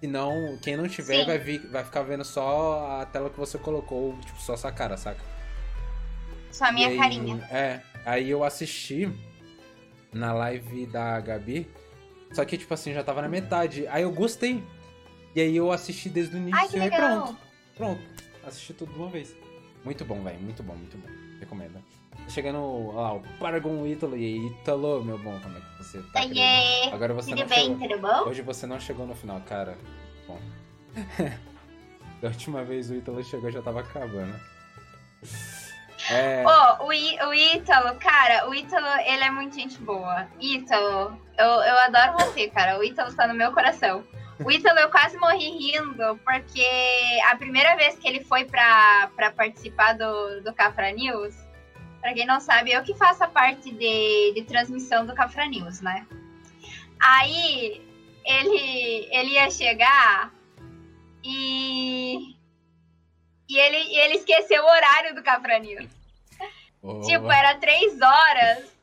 Senão, 0.00 0.56
quem 0.62 0.76
não 0.76 0.86
tiver 0.86 1.26
vai, 1.26 1.38
vi- 1.38 1.58
vai 1.58 1.82
ficar 1.82 2.02
vendo 2.04 2.24
só 2.24 3.00
a 3.00 3.06
tela 3.06 3.30
que 3.30 3.36
você 3.38 3.58
colocou, 3.58 4.16
tipo, 4.24 4.40
só 4.40 4.56
sua 4.56 4.70
cara, 4.70 4.96
saca? 4.96 5.20
Só 6.52 6.66
a 6.66 6.72
minha 6.72 6.88
E 6.88 6.92
aí- 6.92 6.98
carinha. 6.98 7.48
É, 7.50 7.80
aí 8.04 8.30
eu 8.30 8.44
assisti 8.44 9.10
na 10.12 10.32
live 10.32 10.86
da 10.86 11.18
Gabi, 11.20 11.68
só 12.32 12.44
que, 12.44 12.56
tipo 12.56 12.72
assim, 12.72 12.94
já 12.94 13.02
tava 13.02 13.22
na 13.22 13.28
metade. 13.28 13.88
Aí 13.88 14.02
eu 14.04 14.12
gostei. 14.12 14.62
E 15.36 15.40
aí 15.42 15.54
eu 15.54 15.70
assisti 15.70 16.08
desde 16.08 16.34
o 16.34 16.38
início 16.38 16.58
Ai, 16.58 16.68
que 16.68 16.76
e 16.76 16.80
legal. 16.80 17.22
pronto. 17.24 17.38
Pronto. 17.76 18.02
Assisti 18.46 18.72
tudo 18.72 18.92
de 18.94 18.98
uma 18.98 19.08
vez. 19.10 19.36
Muito 19.84 20.02
bom, 20.02 20.22
velho. 20.22 20.40
Muito 20.40 20.62
bom, 20.62 20.74
muito 20.74 20.96
bom. 20.96 21.08
Recomendo. 21.38 21.74
Tá 21.74 22.28
Chegando 22.30 22.90
lá, 22.94 23.12
o 23.12 23.20
Paragon 23.38 23.86
Ítalo. 23.86 24.16
E 24.16 24.24
aí, 24.24 24.46
Ítalo, 24.46 25.04
meu 25.04 25.18
bom, 25.18 25.38
como 25.40 25.58
é 25.58 25.60
que 25.60 25.84
você 25.84 26.00
tá? 26.10 26.20
Oiê, 26.22 26.90
Agora 26.90 27.12
você 27.12 27.30
tudo 27.30 27.40
não 27.40 27.46
bem, 27.48 27.78
chegou. 27.78 27.88
tudo 27.88 27.98
bom? 28.00 28.30
Hoje 28.30 28.40
você 28.40 28.66
não 28.66 28.80
chegou 28.80 29.06
no 29.06 29.14
final, 29.14 29.38
cara. 29.42 29.76
Bom. 30.26 30.40
da 32.22 32.28
última 32.28 32.64
vez 32.64 32.90
o 32.90 32.94
Ítalo 32.94 33.22
chegou 33.22 33.50
já 33.50 33.60
tava 33.60 33.80
acabando. 33.80 34.34
É. 36.10 36.44
Ô, 36.46 36.86
o, 36.86 36.92
I- 36.94 37.18
o 37.26 37.34
Ítalo, 37.34 37.94
cara, 37.98 38.48
o 38.48 38.54
Ítalo, 38.54 38.86
ele 39.04 39.22
é 39.24 39.30
muito 39.30 39.54
gente 39.54 39.76
boa. 39.78 40.26
Ítalo, 40.40 41.20
eu, 41.36 41.44
eu 41.46 41.78
adoro 41.80 42.14
você, 42.24 42.48
cara. 42.48 42.78
O 42.78 42.82
Ítalo 42.84 43.12
tá 43.14 43.26
no 43.26 43.34
meu 43.34 43.52
coração. 43.52 44.02
O 44.44 44.50
Ítalo, 44.50 44.78
eu 44.78 44.90
quase 44.90 45.16
morri 45.16 45.48
rindo, 45.48 46.18
porque 46.24 46.66
a 47.30 47.36
primeira 47.36 47.74
vez 47.74 47.98
que 47.98 48.06
ele 48.06 48.22
foi 48.22 48.44
pra, 48.44 49.10
pra 49.16 49.30
participar 49.30 49.94
do, 49.94 50.42
do 50.42 50.52
Cafra 50.52 50.90
News, 50.92 51.34
pra 52.00 52.12
quem 52.12 52.26
não 52.26 52.38
sabe, 52.38 52.72
eu 52.72 52.82
que 52.82 52.94
faço 52.94 53.24
a 53.24 53.28
parte 53.28 53.70
de, 53.70 54.32
de 54.34 54.44
transmissão 54.44 55.06
do 55.06 55.14
Cafra 55.14 55.46
News, 55.46 55.80
né? 55.80 56.06
Aí, 57.00 57.82
ele, 58.24 59.08
ele 59.10 59.30
ia 59.32 59.50
chegar 59.50 60.32
e... 61.24 62.36
E 63.48 63.58
ele, 63.58 63.96
ele 63.96 64.14
esqueceu 64.14 64.62
o 64.62 64.68
horário 64.68 65.14
do 65.14 65.22
Cafra 65.22 65.58
News. 65.60 65.88
ô, 66.82 67.00
Tipo, 67.00 67.30
era 67.30 67.54
três 67.54 67.98
horas. 68.00 68.76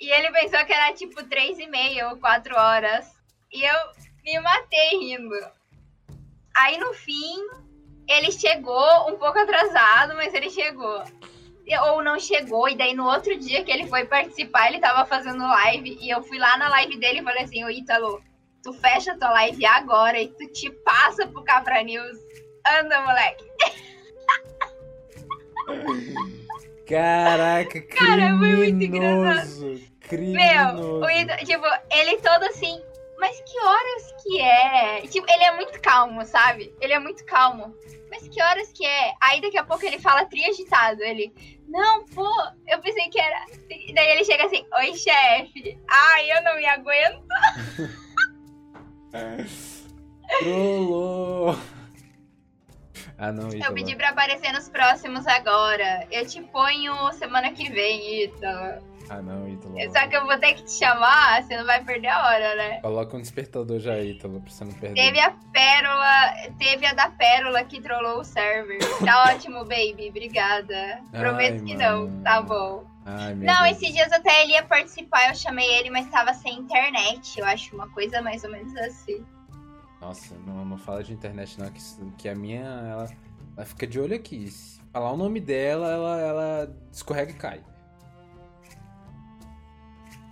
E 0.00 0.10
ele 0.10 0.30
pensou 0.32 0.64
que 0.64 0.72
era 0.72 0.94
tipo 0.94 1.22
três 1.24 1.58
e 1.58 1.66
meia 1.66 2.08
ou 2.08 2.16
quatro 2.16 2.56
horas. 2.56 3.14
E 3.52 3.62
eu 3.62 3.76
me 4.28 4.40
matei 4.40 4.90
rindo. 4.98 5.34
Aí 6.54 6.76
no 6.78 6.92
fim, 6.92 7.46
ele 8.06 8.30
chegou 8.30 9.08
um 9.08 9.16
pouco 9.16 9.38
atrasado, 9.38 10.14
mas 10.14 10.34
ele 10.34 10.50
chegou. 10.50 11.02
Ou 11.90 12.02
não 12.02 12.18
chegou, 12.18 12.68
e 12.68 12.76
daí 12.76 12.94
no 12.94 13.06
outro 13.06 13.38
dia 13.38 13.62
que 13.62 13.70
ele 13.70 13.86
foi 13.86 14.04
participar, 14.06 14.68
ele 14.68 14.80
tava 14.80 15.04
fazendo 15.06 15.46
live, 15.46 15.98
e 16.00 16.08
eu 16.08 16.22
fui 16.22 16.38
lá 16.38 16.56
na 16.56 16.68
live 16.68 16.98
dele 16.98 17.20
e 17.20 17.22
falei 17.22 17.44
assim, 17.44 17.62
ô 17.64 17.70
Ítalo, 17.70 18.22
tu 18.62 18.72
fecha 18.72 19.18
tua 19.18 19.30
live 19.30 19.66
agora 19.66 20.18
e 20.18 20.28
tu 20.28 20.46
te 20.52 20.70
passa 20.70 21.26
pro 21.26 21.44
Cabra 21.44 21.82
News. 21.82 22.16
Anda, 22.80 23.00
moleque. 23.02 23.44
Caraca, 26.86 27.82
Cara, 27.82 28.38
foi 28.38 28.72
muito 28.72 28.78
criminoso. 28.78 29.66
Meu, 29.66 29.80
Criminoso. 30.00 31.00
o 31.00 31.10
Ítalo, 31.10 31.44
tipo, 31.44 31.66
ele 31.92 32.16
todo 32.18 32.44
assim, 32.44 32.82
mas 33.18 33.40
que 33.40 33.60
horas 33.60 34.14
que 34.22 34.40
é? 34.40 35.00
Tipo, 35.02 35.26
ele 35.30 35.44
é 35.44 35.52
muito 35.56 35.80
calmo, 35.80 36.24
sabe? 36.24 36.74
Ele 36.80 36.92
é 36.92 36.98
muito 36.98 37.24
calmo. 37.24 37.74
Mas 38.10 38.26
que 38.28 38.42
horas 38.42 38.70
que 38.72 38.86
é? 38.86 39.12
Aí 39.20 39.40
daqui 39.40 39.58
a 39.58 39.64
pouco 39.64 39.84
ele 39.84 39.98
fala 39.98 40.24
tri 40.24 40.44
agitado. 40.44 41.02
Ele, 41.02 41.32
não, 41.66 42.04
pô, 42.06 42.26
eu 42.66 42.80
pensei 42.80 43.08
que 43.10 43.20
era. 43.20 43.44
E 43.70 43.92
daí 43.92 44.08
ele 44.12 44.24
chega 44.24 44.46
assim, 44.46 44.64
oi, 44.78 44.94
chefe. 44.96 45.78
Ai, 45.90 46.32
eu 46.32 46.42
não 46.42 46.56
me 46.56 46.66
aguento. 46.66 47.26
Trollou. 50.40 51.58
Ah, 53.16 53.32
não, 53.32 53.48
Eu 53.48 53.56
Ítalo. 53.56 53.74
pedi 53.74 53.96
pra 53.96 54.10
aparecer 54.10 54.52
nos 54.52 54.68
próximos 54.68 55.26
agora. 55.26 56.06
Eu 56.10 56.26
te 56.26 56.40
ponho 56.42 57.12
semana 57.14 57.52
que 57.52 57.68
vem, 57.70 58.24
Ítalo. 58.24 58.82
Ah, 59.10 59.22
não, 59.22 59.48
Ítalo. 59.48 59.74
Só 59.92 60.06
que 60.08 60.16
eu 60.16 60.26
vou 60.26 60.38
ter 60.38 60.54
que 60.54 60.64
te 60.64 60.72
chamar, 60.72 61.42
você 61.42 61.56
não 61.56 61.64
vai 61.64 61.82
perder 61.82 62.08
a 62.08 62.26
hora, 62.26 62.56
né? 62.56 62.80
Coloca 62.80 63.16
um 63.16 63.20
despertador 63.20 63.78
já, 63.80 63.98
Ítalo, 63.98 64.40
pra 64.40 64.50
você 64.50 64.64
não 64.64 64.72
perder. 64.72 64.94
Teve 65.02 65.20
a 65.20 65.30
pérola, 65.52 66.34
teve 66.58 66.86
a 66.86 66.92
da 66.92 67.08
pérola 67.10 67.64
que 67.64 67.80
trollou 67.80 68.20
o 68.20 68.24
server. 68.24 68.78
Tá 69.04 69.24
ótimo, 69.32 69.60
baby, 69.64 70.08
obrigada. 70.10 71.00
Prometo 71.10 71.54
Ai, 71.54 71.60
que 71.60 71.76
mano. 71.76 72.08
não, 72.08 72.22
tá 72.22 72.42
bom. 72.42 72.84
Ai, 73.06 73.34
Não, 73.34 73.62
Deus. 73.64 73.76
esses 73.76 73.94
dias 73.94 74.12
até 74.12 74.42
ele 74.42 74.52
ia 74.52 74.62
participar, 74.62 75.28
eu 75.30 75.34
chamei 75.34 75.66
ele, 75.78 75.88
mas 75.88 76.06
tava 76.10 76.34
sem 76.34 76.58
internet. 76.58 77.40
Eu 77.40 77.46
acho 77.46 77.74
uma 77.74 77.88
coisa 77.88 78.20
mais 78.20 78.44
ou 78.44 78.50
menos 78.50 78.76
assim. 78.76 79.24
Nossa, 80.00 80.34
não, 80.46 80.64
não 80.64 80.76
fala 80.76 81.02
de 81.02 81.12
internet 81.14 81.58
não, 81.58 81.70
que, 81.70 81.80
que 82.18 82.28
a 82.28 82.34
minha, 82.34 82.60
ela, 82.60 83.08
ela 83.56 83.66
fica 83.66 83.86
de 83.86 83.98
olho 83.98 84.14
aqui. 84.14 84.48
Se 84.48 84.78
falar 84.92 85.10
o 85.12 85.16
nome 85.16 85.40
dela, 85.40 85.90
ela, 85.90 86.20
ela 86.20 86.76
escorrega 86.92 87.30
e 87.32 87.34
cai. 87.34 87.60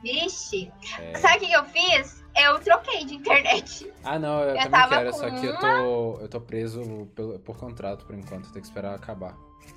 Vixe. 0.02 0.72
É. 0.98 1.18
Sabe 1.18 1.36
o 1.36 1.48
que 1.48 1.52
eu 1.52 1.64
fiz? 1.66 2.24
Eu 2.36 2.58
troquei 2.60 3.04
de 3.04 3.14
internet. 3.14 3.90
Ah, 4.04 4.18
não, 4.18 4.40
eu, 4.42 4.48
Eu 4.50 4.56
também 4.56 4.70
tava 4.70 4.96
quero, 4.96 5.12
só 5.14 5.30
que 5.30 5.46
eu 5.46 5.58
tô, 5.58 6.18
eu 6.20 6.28
tô 6.28 6.40
preso 6.40 7.06
pelo- 7.14 7.38
por 7.38 7.56
contrato 7.56 8.04
por 8.04 8.14
enquanto, 8.14 8.50
tenho 8.52 8.60
que 8.60 8.66
esperar 8.68 8.94
acabar. 8.94 9.34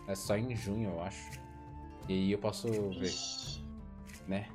É 0.07 0.13
só 0.15 0.35
em 0.35 0.55
junho, 0.55 0.91
eu 0.91 1.01
acho. 1.03 1.31
E 2.07 2.13
aí 2.13 2.31
eu 2.33 2.37
posso 2.37 2.67
ver, 2.69 2.99
Vixe. 2.99 3.63
né? 4.27 4.47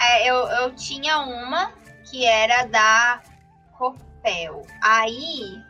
É, 0.00 0.28
eu, 0.30 0.34
eu 0.36 0.74
tinha 0.76 1.20
uma 1.20 1.72
que 2.10 2.24
era 2.24 2.64
da 2.66 3.22
Copel. 3.78 4.62
Aí 4.82 5.60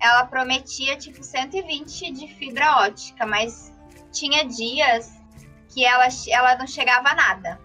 ela 0.00 0.24
prometia 0.26 0.96
tipo 0.96 1.22
120 1.22 2.10
de 2.10 2.26
fibra 2.34 2.78
ótica, 2.78 3.26
mas 3.26 3.72
tinha 4.10 4.44
dias 4.46 5.12
que 5.72 5.84
ela, 5.84 6.06
ela 6.30 6.56
não 6.56 6.66
chegava 6.66 7.10
a 7.10 7.14
nada. 7.14 7.60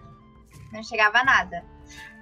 Não 0.72 0.82
chegava 0.82 1.18
a 1.18 1.24
nada. 1.24 1.64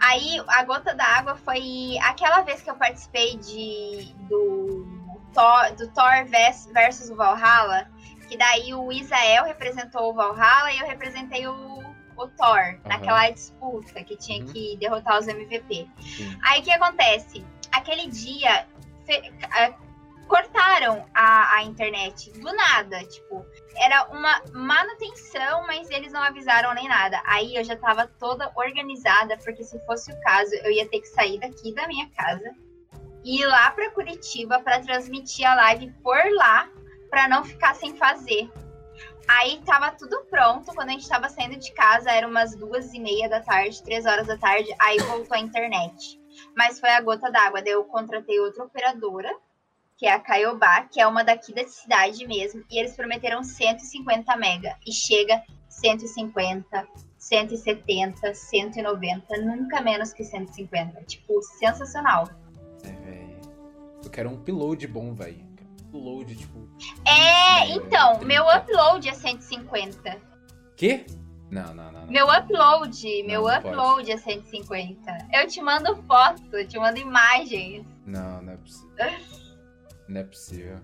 Aí 0.01 0.41
a 0.47 0.63
gota 0.65 0.95
d'água 0.95 1.35
foi 1.37 1.97
aquela 2.03 2.43
vez 2.43 2.63
que 2.63 2.71
eu 2.71 2.77
participei 2.77 3.37
de 3.39 4.15
do 4.29 4.87
Thor, 5.35 5.75
do 5.77 5.89
Thor 5.93 6.25
vers- 6.27 6.67
versus 6.73 7.11
o 7.11 7.17
Valhalla, 7.17 7.91
que 8.29 8.37
daí 8.37 8.73
o 8.75 8.93
Isael 8.93 9.45
representou 9.45 10.11
o 10.11 10.15
Valhalla 10.15 10.73
e 10.73 10.79
eu 10.79 10.87
representei 10.87 11.47
o, 11.47 11.79
o 12.17 12.29
Thor 12.29 12.79
naquela 12.85 13.29
disputa 13.31 14.03
que 14.05 14.17
tinha 14.17 14.45
Uhum. 14.45 14.53
que 14.53 14.77
derrotar 14.79 15.19
os 15.19 15.27
MVP. 15.29 15.89
Sim. 16.01 16.39
Aí 16.45 16.61
o 16.61 16.63
que 16.63 16.71
acontece? 16.73 17.45
Aquele 17.73 18.07
dia 18.09 18.67
fe- 19.05 19.33
cortaram 20.27 21.07
a, 21.15 21.57
a 21.57 21.63
internet 21.63 22.31
do 22.33 22.53
nada, 22.53 23.05
tipo, 23.05 23.45
era 23.77 24.07
uma 24.09 24.43
manutenção, 24.53 25.67
mas 25.67 25.91
eles 25.91 26.13
não 26.13 26.23
avisaram 26.23 26.75
nem 26.75 26.89
nada. 26.89 27.21
Aí 27.25 27.57
eu 27.57 27.65
já 27.65 27.77
tava 27.77 28.07
toda 28.07 28.51
organizada, 28.57 29.37
porque 29.39 29.65
se 29.65 29.79
fosse 29.87 30.13
o 30.13 30.21
caso, 30.21 30.55
eu 30.57 30.71
ia 30.71 30.89
ter 30.89 31.01
que 31.01 31.09
sair 31.09 31.39
daqui 31.39 31.75
da 31.75 31.87
minha 31.87 32.09
casa 32.11 32.55
e 33.25 33.41
ir 33.41 33.47
lá 33.47 33.71
pra 33.71 33.91
Curitiba 33.91 34.61
pra 34.61 34.81
transmitir 34.81 35.47
a 35.47 35.55
live 35.55 35.93
por 36.03 36.23
lá, 36.35 36.71
pra 37.11 37.29
não 37.29 37.45
ficar 37.45 37.75
sem 37.75 37.97
fazer. 37.97 38.51
Aí 39.29 39.61
tava 39.65 39.91
tudo 39.91 40.25
pronto, 40.31 40.73
quando 40.73 40.91
a 40.91 40.93
gente 40.93 41.09
tava 41.09 41.29
saindo 41.29 41.57
de 41.57 41.73
casa, 41.73 42.11
era 42.11 42.29
umas 42.29 42.55
duas 42.55 42.95
e 42.95 43.01
meia 43.01 43.29
da 43.29 43.41
tarde, 43.41 43.83
três 43.83 44.07
horas 44.07 44.29
da 44.29 44.37
tarde, 44.37 44.73
aí 44.79 44.99
voltou 44.99 45.37
a 45.37 45.41
internet. 45.41 46.21
Mas 46.57 46.79
foi 46.79 46.91
a 46.91 47.01
gota 47.01 47.31
d'água, 47.31 47.61
daí 47.61 47.73
eu 47.73 47.85
contratei 47.85 48.39
outra 48.39 48.65
operadora, 48.65 49.37
que 49.97 50.07
é 50.07 50.13
a 50.13 50.21
Caiobá, 50.21 50.83
que 50.85 51.01
é 51.01 51.07
uma 51.07 51.25
daqui 51.25 51.55
da 51.55 51.67
cidade 51.67 52.27
mesmo, 52.27 52.63
e 52.71 52.79
eles 52.79 52.95
prometeram 52.95 53.43
150 53.43 54.37
mega, 54.37 54.77
e 54.87 54.93
chega 54.93 55.43
150, 55.69 56.87
170, 57.19 58.35
190, 58.35 59.37
nunca 59.39 59.81
menos 59.81 60.13
que 60.13 60.23
150. 60.23 61.03
Tipo, 61.05 61.43
sensacional. 61.43 62.29
É, 62.85 62.93
velho. 62.93 63.41
Eu 64.05 64.11
quero 64.11 64.31
um 64.31 64.35
upload 64.35 64.87
bom, 64.87 65.15
velho. 65.15 65.45
upload, 65.89 66.37
tipo. 66.37 66.69
É, 67.07 67.63
é, 67.63 67.71
então, 67.71 68.17
30. 68.17 68.27
meu 68.27 68.45
upload 68.49 69.09
é 69.09 69.15
150. 69.15 70.19
Quê? 70.77 71.07
Não, 71.51 71.75
não, 71.75 71.91
não. 71.91 72.01
não. 72.03 72.07
Meu 72.09 72.27
upload, 72.29 73.23
meu 73.23 73.43
não 73.43 73.63
pode. 73.63 73.69
upload 73.69 74.13
é 74.13 74.17
150. 74.19 75.29
Eu 75.33 75.47
te 75.47 75.63
mando 75.63 75.97
foto, 76.03 76.43
eu 76.53 76.67
te 76.69 76.79
mando 76.79 76.99
imagens. 76.99 77.87
Não, 78.05 78.43
não 78.43 78.53
é 78.53 78.57
possível. 78.57 78.91
Não 80.09 80.21
é 80.21 80.25
possível. 80.25 80.79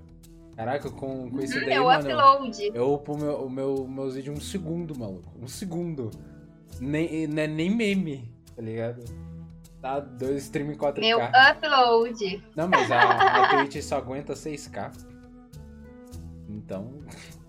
Caraca, 0.57 0.91
com, 0.91 1.31
com 1.31 1.41
isso 1.41 1.55
Uhum, 1.55 1.61
daí, 1.65 1.75
meu 1.75 1.85
mano. 1.85 2.01
upload. 2.11 2.71
Eu 2.75 2.93
upo 2.95 3.15
o 3.15 3.19
meu, 3.19 3.37
o 3.47 3.51
meu, 3.51 3.89
meus 3.89 4.15
vídeos 4.15 4.37
um 4.37 4.41
segundo, 4.41 4.99
maluco. 4.99 5.33
Um 5.41 5.49
segundo. 5.49 6.11
Nem, 6.81 7.27
não 7.27 7.43
é 7.43 7.47
nem 7.47 7.71
meme, 7.75 8.35
tá 8.55 8.61
ligado? 8.63 9.05
Tá 9.81 9.99
dois 10.01 10.45
stream 10.45 10.73
em 10.73 10.77
4K. 10.77 10.99
Meu 11.01 11.19
upload. 11.19 12.45
Não, 12.55 12.69
mas 12.69 12.91
a, 12.91 13.01
a 13.45 13.49
Twitch 13.49 13.83
só 13.83 13.97
aguenta 13.97 14.35
6K. 14.35 14.93
Então. 16.49 16.93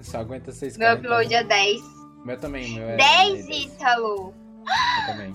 Só 0.00 0.18
aguenta 0.20 0.50
6K. 0.50 0.78
Meu 0.78 0.94
upload 0.96 1.34
é 1.34 1.44
10. 1.44 1.76
então... 1.78 2.24
Meu 2.24 2.38
também, 2.38 2.74
meu 2.74 2.88
é. 2.88 2.96
10, 2.96 3.46
10. 3.46 3.64
Ítalo! 3.66 4.34
Eu 4.66 5.06
também. 5.12 5.32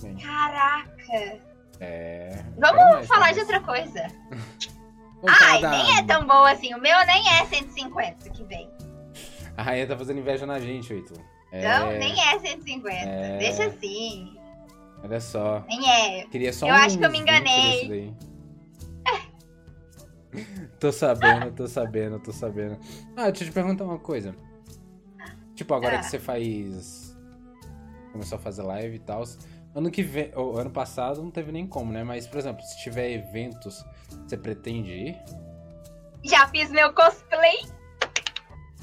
Também. 0.00 0.16
Caraca! 0.24 1.40
É. 1.80 2.42
Vamos 2.58 2.82
mais, 2.84 3.06
falar 3.06 3.32
de 3.32 3.40
outra 3.40 3.60
coisa. 3.60 4.06
Ai, 5.28 5.60
da- 5.60 5.70
nem 5.70 5.98
é 5.98 6.02
tão 6.04 6.26
bom 6.26 6.44
assim. 6.44 6.72
O 6.74 6.80
meu 6.80 6.96
nem 7.06 7.28
é 7.28 7.44
150 7.46 8.30
que 8.30 8.44
vem. 8.44 8.70
A 9.56 9.62
rainha 9.62 9.86
tá 9.86 9.96
fazendo 9.96 10.20
inveja 10.20 10.46
na 10.46 10.58
gente, 10.60 10.92
Heitor. 10.92 11.18
É, 11.52 11.78
Não, 11.78 11.90
nem 11.92 12.12
é 12.20 12.38
150. 12.38 12.88
É. 12.96 13.38
Deixa 13.38 13.66
assim. 13.66 14.36
Olha 15.02 15.20
só. 15.20 15.64
Nem 15.68 15.90
é. 15.90 16.26
Queria 16.26 16.52
só 16.52 16.66
Eu 16.68 16.74
uns 16.74 16.80
acho 16.80 16.98
que 16.98 17.04
eu 17.04 17.10
me 17.10 17.18
20 17.18 17.22
enganei. 17.28 18.14
tô 20.78 20.92
sabendo, 20.92 21.52
tô 21.52 21.66
sabendo, 21.66 22.18
tô 22.18 22.32
sabendo. 22.32 22.78
Ah, 23.16 23.30
deixa 23.30 23.44
eu 23.44 23.48
te 23.48 23.52
perguntar 23.52 23.84
uma 23.84 23.98
coisa. 23.98 24.34
Tipo, 25.54 25.74
agora 25.74 25.96
Ah. 25.96 25.98
que 26.00 26.06
você 26.06 26.18
faz. 26.18 27.16
Começou 28.12 28.36
a 28.36 28.40
fazer 28.40 28.62
live 28.62 28.96
e 28.96 28.98
tal. 28.98 29.22
Ano 29.76 29.90
que 29.90 30.02
vem. 30.02 30.32
Ou 30.34 30.58
ano 30.58 30.70
passado 30.70 31.22
não 31.22 31.30
teve 31.30 31.52
nem 31.52 31.66
como, 31.66 31.92
né? 31.92 32.02
Mas, 32.02 32.26
por 32.26 32.38
exemplo, 32.38 32.62
se 32.62 32.82
tiver 32.82 33.10
eventos, 33.10 33.84
você 34.26 34.34
pretende 34.34 34.90
ir? 34.90 35.22
Já 36.24 36.48
fiz 36.48 36.70
meu 36.70 36.94
cosplay. 36.94 37.58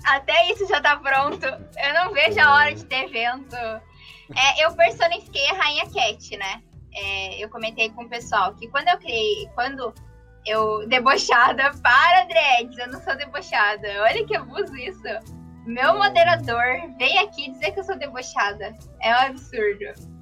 Até 0.06 0.52
isso 0.52 0.68
já 0.68 0.80
tá 0.80 0.96
pronto. 0.98 1.44
Eu 1.44 1.94
não 1.96 2.14
vejo 2.14 2.40
a 2.40 2.54
hora 2.54 2.76
de 2.76 2.86
ter 2.86 3.06
evento. 3.06 3.56
É, 3.56 4.64
eu 4.64 4.72
personifiquei 4.76 5.50
a 5.50 5.54
Rainha 5.54 5.86
Cat, 5.90 6.38
né? 6.38 6.62
É, 6.94 7.44
eu 7.44 7.50
comentei 7.50 7.90
com 7.90 8.04
o 8.04 8.10
pessoal 8.10 8.54
que 8.54 8.68
quando 8.68 8.88
eu 8.88 8.98
criei, 9.00 9.50
quando 9.56 9.92
eu 10.46 10.88
debochada 10.88 11.72
para 11.82 12.26
dreads, 12.26 12.78
eu 12.78 12.88
não 12.90 13.02
sou 13.02 13.16
debochada. 13.16 13.88
Olha 14.04 14.24
que 14.28 14.36
abuso 14.36 14.76
isso. 14.78 15.02
Meu 15.66 15.98
moderador 15.98 16.64
veio 17.00 17.20
aqui 17.22 17.50
dizer 17.50 17.72
que 17.72 17.80
eu 17.80 17.84
sou 17.84 17.98
debochada. 17.98 18.78
É 19.02 19.12
um 19.12 19.28
absurdo. 19.30 20.14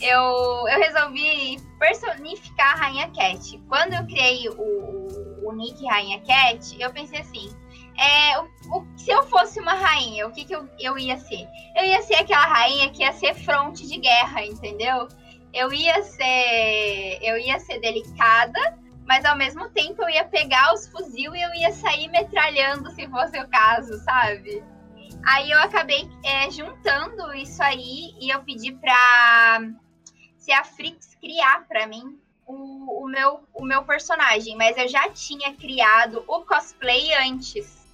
Eu, 0.00 0.22
eu 0.68 0.78
resolvi 0.80 1.60
personificar 1.78 2.74
a 2.74 2.76
Rainha 2.86 3.10
Cat. 3.10 3.58
Quando 3.68 3.94
eu 3.94 4.04
criei 4.06 4.48
o, 4.48 4.54
o, 4.60 5.48
o 5.48 5.52
nick 5.52 5.84
Rainha 5.86 6.20
Cat, 6.20 6.76
eu 6.80 6.92
pensei 6.92 7.20
assim: 7.20 7.50
é, 7.96 8.38
o, 8.38 8.44
o- 8.76 8.86
se 8.96 9.10
eu 9.10 9.22
fosse 9.24 9.60
uma 9.60 9.74
rainha, 9.74 10.26
o 10.26 10.32
que, 10.32 10.44
que 10.44 10.54
eu, 10.54 10.68
eu 10.78 10.98
ia 10.98 11.18
ser? 11.18 11.46
Eu 11.76 11.84
ia 11.84 12.02
ser 12.02 12.14
aquela 12.14 12.46
rainha 12.46 12.90
que 12.90 13.02
ia 13.02 13.12
ser 13.12 13.34
fronte 13.34 13.86
de 13.86 13.98
guerra, 13.98 14.44
entendeu? 14.44 15.08
Eu 15.52 15.72
ia 15.72 16.02
ser. 16.02 17.18
Eu 17.22 17.36
ia 17.38 17.58
ser 17.58 17.80
delicada, 17.80 18.78
mas 19.06 19.24
ao 19.24 19.36
mesmo 19.36 19.68
tempo 19.70 20.02
eu 20.02 20.10
ia 20.10 20.24
pegar 20.24 20.72
os 20.74 20.86
fuzil 20.88 21.34
e 21.34 21.42
eu 21.42 21.54
ia 21.54 21.72
sair 21.72 22.08
metralhando 22.08 22.90
se 22.90 23.06
fosse 23.08 23.38
o 23.40 23.48
caso, 23.48 23.98
sabe? 24.04 24.62
Aí 25.28 25.50
eu 25.50 25.58
acabei 25.60 26.08
é, 26.24 26.50
juntando 26.50 27.34
isso 27.34 27.62
aí 27.62 28.14
e 28.18 28.30
eu 28.30 28.42
pedi 28.44 28.72
pra 28.72 29.60
se 30.38 30.50
a 30.50 30.64
Frix 30.64 31.14
criar 31.20 31.66
pra 31.68 31.86
mim 31.86 32.18
o, 32.46 33.04
o, 33.04 33.06
meu, 33.06 33.40
o 33.52 33.62
meu 33.62 33.84
personagem, 33.84 34.56
mas 34.56 34.78
eu 34.78 34.88
já 34.88 35.10
tinha 35.10 35.52
criado 35.54 36.24
o 36.26 36.40
cosplay 36.46 37.12
antes. 37.14 37.86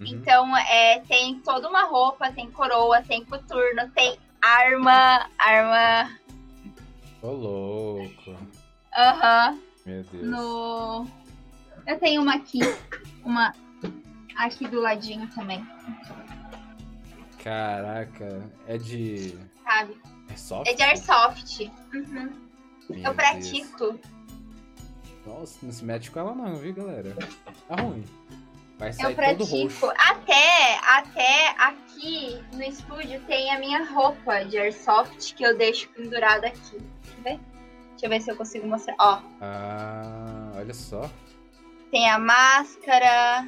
Uhum. 0.00 0.06
Então, 0.08 0.56
é, 0.56 0.98
tem 1.06 1.38
toda 1.38 1.68
uma 1.68 1.84
roupa, 1.84 2.32
tem 2.32 2.50
coroa, 2.50 3.00
tem 3.02 3.24
coturno, 3.24 3.88
tem 3.94 4.18
arma, 4.42 5.30
arma. 5.38 6.18
Ô, 7.22 7.30
louco. 7.30 8.36
Aham. 8.96 9.60
Meu 9.86 10.02
Deus. 10.02 10.26
no. 10.26 11.06
Eu 11.86 12.00
tenho 12.00 12.20
uma 12.20 12.34
aqui. 12.34 12.58
Uma 13.24 13.54
aqui 14.36 14.66
do 14.66 14.80
ladinho 14.80 15.28
também, 15.34 15.64
Caraca, 17.44 18.42
é 18.66 18.78
de. 18.78 19.38
sabe? 19.62 19.96
É 20.32 20.36
soft? 20.36 20.66
É 20.70 20.74
de 20.74 20.82
airsoft. 20.82 21.70
Uhum. 21.92 22.32
Meu 22.88 22.98
Eu 22.98 23.02
Deus. 23.02 23.14
pratico. 23.16 24.00
Nossa, 25.26 25.58
não 25.62 25.70
se 25.72 25.84
mete 25.84 26.10
com 26.10 26.20
ela 26.20 26.34
não, 26.34 26.56
viu, 26.56 26.74
galera? 26.74 27.14
Tá 27.68 27.76
ruim. 27.82 28.02
Vai 28.78 28.88
Eu 28.88 28.92
sair 28.94 29.14
todo 29.14 29.46
pratico. 29.46 29.56
roxo. 29.86 29.86
Até, 29.98 30.78
até 30.86 31.50
aqui 31.58 32.42
no 32.54 32.62
estúdio 32.62 33.20
tem 33.26 33.50
a 33.54 33.58
minha 33.58 33.84
roupa 33.90 34.42
de 34.44 34.58
airsoft 34.58 35.34
que 35.34 35.44
eu 35.44 35.56
deixo 35.56 35.88
pendurada 35.90 36.46
aqui. 36.46 36.78
Deixa 36.78 37.16
eu 37.18 37.22
ver. 37.22 37.40
Deixa 37.90 38.06
eu 38.06 38.08
ver 38.10 38.20
se 38.22 38.30
eu 38.30 38.36
consigo 38.36 38.66
mostrar. 38.66 38.96
Ó, 38.98 39.20
Ah, 39.40 40.50
olha 40.56 40.74
só. 40.74 41.08
tem 41.90 42.10
a 42.10 42.18
máscara. 42.18 43.46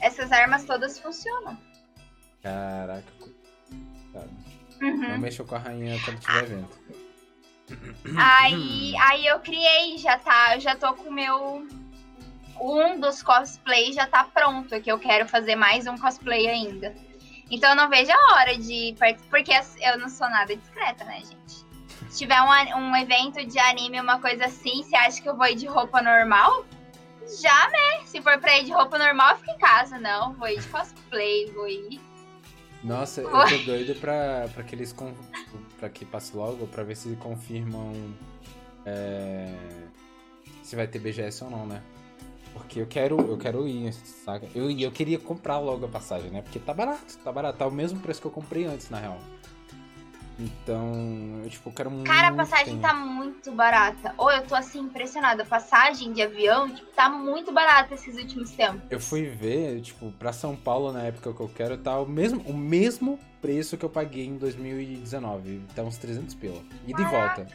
Essas 0.00 0.30
armas 0.32 0.64
todas 0.64 0.98
funcionam. 0.98 1.56
Caraca. 2.46 3.12
coitado. 3.18 4.30
Uhum. 4.80 5.08
Não 5.08 5.18
mexa 5.18 5.42
com 5.42 5.56
a 5.56 5.58
rainha 5.58 5.98
quando 6.04 6.20
tiver 6.20 6.44
evento. 6.44 6.78
Aí, 8.16 8.94
aí 8.98 9.26
eu 9.26 9.40
criei, 9.40 9.98
já 9.98 10.16
tá, 10.16 10.54
eu 10.54 10.60
já 10.60 10.76
tô 10.76 10.94
com 10.94 11.08
o 11.08 11.12
meu 11.12 11.66
um 12.60 13.00
dos 13.00 13.22
cosplays 13.22 13.96
já 13.96 14.06
tá 14.06 14.24
pronto, 14.24 14.80
que 14.80 14.90
eu 14.90 14.98
quero 14.98 15.28
fazer 15.28 15.56
mais 15.56 15.88
um 15.88 15.98
cosplay 15.98 16.46
ainda. 16.46 16.94
Então 17.50 17.70
eu 17.70 17.76
não 17.76 17.90
vejo 17.90 18.12
a 18.12 18.34
hora 18.34 18.56
de 18.56 18.94
participar, 18.98 19.30
porque 19.30 19.52
eu 19.82 19.98
não 19.98 20.08
sou 20.08 20.30
nada 20.30 20.54
discreta, 20.54 21.04
né, 21.04 21.18
gente? 21.18 21.66
Se 22.08 22.18
tiver 22.18 22.40
um, 22.40 22.78
um 22.78 22.96
evento 22.96 23.44
de 23.44 23.58
anime, 23.58 24.00
uma 24.00 24.20
coisa 24.20 24.46
assim, 24.46 24.84
você 24.84 24.94
acha 24.94 25.20
que 25.20 25.28
eu 25.28 25.36
vou 25.36 25.46
ir 25.46 25.56
de 25.56 25.66
roupa 25.66 26.00
normal? 26.00 26.64
Já, 27.40 27.68
né? 27.70 28.04
Se 28.04 28.22
for 28.22 28.38
pra 28.38 28.58
ir 28.58 28.64
de 28.64 28.72
roupa 28.72 28.96
normal, 28.98 29.32
eu 29.32 29.38
fico 29.38 29.50
em 29.50 29.58
casa. 29.58 29.98
Não, 29.98 30.32
vou 30.34 30.48
ir 30.48 30.60
de 30.60 30.68
cosplay, 30.68 31.50
vou 31.50 31.68
ir. 31.68 32.05
Nossa, 32.84 33.20
eu 33.20 33.30
tô 33.30 33.58
doido 33.64 33.98
pra, 34.00 34.48
pra 34.54 34.62
que 34.62 34.74
eles. 34.74 34.94
pra 35.78 35.88
que 35.88 36.04
passe 36.04 36.36
logo, 36.36 36.66
pra 36.66 36.82
ver 36.82 36.96
se 36.96 37.14
confirmam. 37.16 37.92
é, 38.84 39.52
se 40.62 40.76
vai 40.76 40.86
ter 40.86 40.98
BGS 40.98 41.44
ou 41.44 41.50
não, 41.50 41.66
né? 41.66 41.82
Porque 42.52 42.80
eu 42.80 42.86
quero, 42.86 43.20
eu 43.20 43.36
quero 43.36 43.68
ir, 43.68 43.92
saca? 43.92 44.48
Eu, 44.54 44.70
eu 44.70 44.90
queria 44.90 45.18
comprar 45.18 45.58
logo 45.58 45.84
a 45.84 45.88
passagem, 45.88 46.30
né? 46.30 46.40
Porque 46.40 46.58
tá 46.58 46.72
barato, 46.72 47.18
tá 47.22 47.30
barato. 47.30 47.58
Tá 47.58 47.66
o 47.66 47.70
mesmo 47.70 48.00
preço 48.00 48.20
que 48.20 48.26
eu 48.26 48.30
comprei 48.30 48.64
antes, 48.64 48.88
na 48.88 48.98
real. 48.98 49.18
Então, 50.38 51.40
eu, 51.42 51.48
tipo, 51.48 51.72
quero 51.72 51.90
muito. 51.90 52.06
Cara, 52.06 52.28
a 52.28 52.32
passagem 52.32 52.74
tempo. 52.74 52.82
tá 52.82 52.94
muito 52.94 53.50
barata. 53.52 54.14
Ou 54.18 54.30
eu 54.30 54.42
tô 54.46 54.54
assim 54.54 54.80
impressionada. 54.80 55.44
Passagem 55.44 56.12
de 56.12 56.22
avião, 56.22 56.68
tipo, 56.68 56.86
tá 56.92 57.08
muito 57.08 57.52
barata 57.52 57.94
esses 57.94 58.16
últimos 58.16 58.50
tempos. 58.50 58.82
Eu 58.90 59.00
fui 59.00 59.24
ver, 59.28 59.80
tipo, 59.80 60.12
pra 60.12 60.32
São 60.32 60.54
Paulo 60.54 60.92
na 60.92 61.02
época 61.02 61.32
que 61.32 61.40
eu 61.40 61.48
quero, 61.48 61.78
tá 61.78 61.98
o 61.98 62.06
mesmo, 62.06 62.42
o 62.42 62.52
mesmo 62.52 63.18
preço 63.40 63.76
que 63.78 63.84
eu 63.84 63.90
paguei 63.90 64.26
em 64.26 64.36
2019. 64.36 65.62
Tá 65.74 65.82
uns 65.82 65.96
300 65.96 66.34
pila. 66.34 66.62
E 66.86 66.92
volta. 66.92 67.46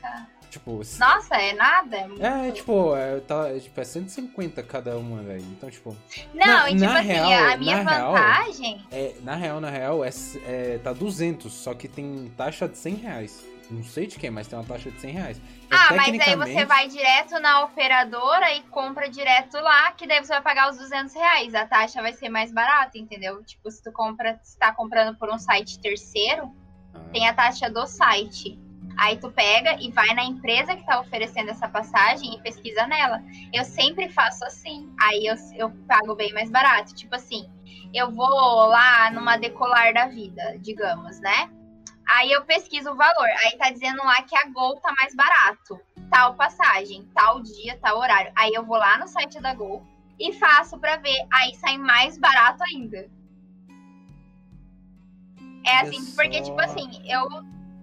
Tipo, 0.51 0.81
Nossa, 0.99 1.35
é 1.37 1.53
nada? 1.53 1.95
É 1.97 2.07
muito- 2.07 2.23
é, 2.25 2.51
tipo, 2.51 2.93
é, 2.95 3.19
tá, 3.21 3.47
é, 3.47 3.57
tipo, 3.59 3.79
é 3.79 3.83
150 3.85 4.61
cada 4.61 4.97
uma, 4.97 5.21
velho. 5.23 5.41
Então, 5.45 5.69
tipo, 5.69 5.95
Não, 6.33 6.45
na- 6.45 6.69
e 6.69 6.73
tipo 6.73 6.85
na 6.85 6.99
assim, 6.99 7.07
real- 7.07 7.53
a 7.53 7.57
minha 7.57 7.83
na 7.83 7.91
real- 7.91 8.11
vantagem. 8.13 8.85
é, 8.91 9.15
na 9.21 9.35
real, 9.35 9.61
na 9.61 9.69
real, 9.69 10.03
é, 10.03 10.09
é, 10.45 10.77
tá 10.79 10.91
200, 10.91 11.53
só 11.53 11.73
que 11.73 11.87
tem 11.87 12.31
taxa 12.35 12.67
de 12.67 12.77
100 12.77 12.95
reais. 12.95 13.45
Não 13.69 13.81
sei 13.85 14.05
de 14.05 14.19
quem, 14.19 14.29
mas 14.29 14.47
tem 14.47 14.59
uma 14.59 14.65
taxa 14.65 14.91
de 14.91 14.99
100 14.99 15.11
reais. 15.13 15.41
Então, 15.65 15.79
Ah, 15.79 15.93
mas 15.95 16.19
aí 16.19 16.35
você 16.35 16.65
vai 16.65 16.89
direto 16.89 17.39
na 17.39 17.63
operadora 17.63 18.53
e 18.53 18.61
compra 18.63 19.09
direto 19.09 19.53
lá, 19.61 19.93
que 19.93 20.05
daí 20.05 20.19
você 20.19 20.33
vai 20.33 20.41
pagar 20.41 20.69
os 20.69 20.77
200 20.77 21.13
reais. 21.15 21.55
A 21.55 21.65
taxa 21.65 22.01
vai 22.01 22.11
ser 22.11 22.27
mais 22.27 22.51
barata, 22.51 22.97
entendeu? 22.97 23.41
Tipo, 23.45 23.71
se 23.71 23.81
tu 23.81 23.89
compra, 23.93 24.37
se 24.43 24.57
tá 24.57 24.73
comprando 24.73 25.15
por 25.17 25.33
um 25.33 25.39
site 25.39 25.79
terceiro, 25.79 26.51
Ah, 26.93 26.99
tem 27.13 27.25
a 27.25 27.33
taxa 27.33 27.69
do 27.69 27.87
site. 27.87 28.59
Aí 29.01 29.17
tu 29.17 29.31
pega 29.31 29.81
e 29.81 29.89
vai 29.91 30.13
na 30.13 30.23
empresa 30.23 30.75
que 30.75 30.85
tá 30.85 30.99
oferecendo 30.99 31.49
essa 31.49 31.67
passagem 31.67 32.35
e 32.35 32.41
pesquisa 32.41 32.85
nela. 32.85 33.23
Eu 33.51 33.65
sempre 33.65 34.07
faço 34.07 34.45
assim. 34.45 34.93
Aí 35.01 35.25
eu, 35.25 35.35
eu 35.55 35.71
pago 35.87 36.13
bem 36.13 36.31
mais 36.33 36.51
barato. 36.51 36.93
Tipo 36.93 37.15
assim, 37.15 37.49
eu 37.91 38.11
vou 38.11 38.29
lá 38.67 39.09
numa 39.09 39.37
decolar 39.37 39.91
da 39.91 40.05
vida, 40.05 40.55
digamos, 40.59 41.19
né? 41.19 41.49
Aí 42.07 42.31
eu 42.31 42.45
pesquiso 42.45 42.91
o 42.91 42.95
valor. 42.95 43.27
Aí 43.43 43.57
tá 43.57 43.71
dizendo 43.71 44.03
lá 44.03 44.21
que 44.21 44.37
a 44.37 44.47
Gol 44.49 44.79
tá 44.79 44.93
mais 45.01 45.15
barato. 45.15 45.81
tal 46.11 46.35
passagem, 46.35 47.09
tal 47.15 47.41
dia, 47.41 47.79
tal 47.81 47.97
horário. 47.97 48.31
Aí 48.35 48.51
eu 48.53 48.63
vou 48.63 48.77
lá 48.77 48.99
no 48.99 49.07
site 49.07 49.41
da 49.41 49.55
Gol 49.55 49.83
e 50.19 50.31
faço 50.33 50.77
para 50.77 50.97
ver, 50.97 51.25
aí 51.33 51.55
sai 51.55 51.79
mais 51.79 52.19
barato 52.19 52.63
ainda. 52.63 53.09
É 55.65 55.79
assim, 55.79 56.05
porque, 56.15 56.39
tipo 56.41 56.61
assim, 56.61 57.01
eu. 57.09 57.27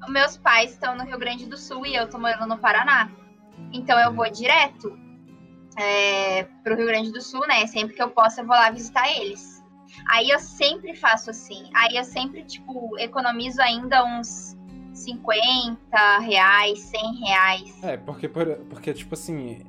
Meus 0.08 0.36
pais 0.36 0.72
estão 0.72 0.96
no 0.96 1.04
Rio 1.04 1.18
Grande 1.18 1.46
do 1.46 1.56
Sul 1.56 1.84
e 1.86 1.94
eu 1.94 2.08
tô 2.08 2.18
morando 2.18 2.46
no 2.46 2.58
Paraná. 2.58 3.10
Então 3.72 3.98
eu 3.98 4.12
vou 4.14 4.30
direto 4.30 4.96
é, 5.78 6.44
pro 6.62 6.76
Rio 6.76 6.86
Grande 6.86 7.12
do 7.12 7.20
Sul, 7.20 7.46
né? 7.46 7.66
Sempre 7.66 7.94
que 7.94 8.02
eu 8.02 8.10
posso, 8.10 8.40
eu 8.40 8.46
vou 8.46 8.54
lá 8.56 8.70
visitar 8.70 9.08
eles. 9.10 9.62
Aí 10.10 10.30
eu 10.30 10.38
sempre 10.38 10.94
faço 10.94 11.30
assim. 11.30 11.70
Aí 11.74 11.96
eu 11.96 12.04
sempre, 12.04 12.44
tipo, 12.44 12.96
economizo 12.98 13.60
ainda 13.60 14.04
uns 14.04 14.56
50 14.94 16.18
reais, 16.20 16.78
100 16.80 17.14
reais. 17.24 17.82
É, 17.82 17.96
porque, 17.96 18.28
por- 18.28 18.56
porque 18.70 18.92
tipo 18.92 19.14
assim, 19.14 19.62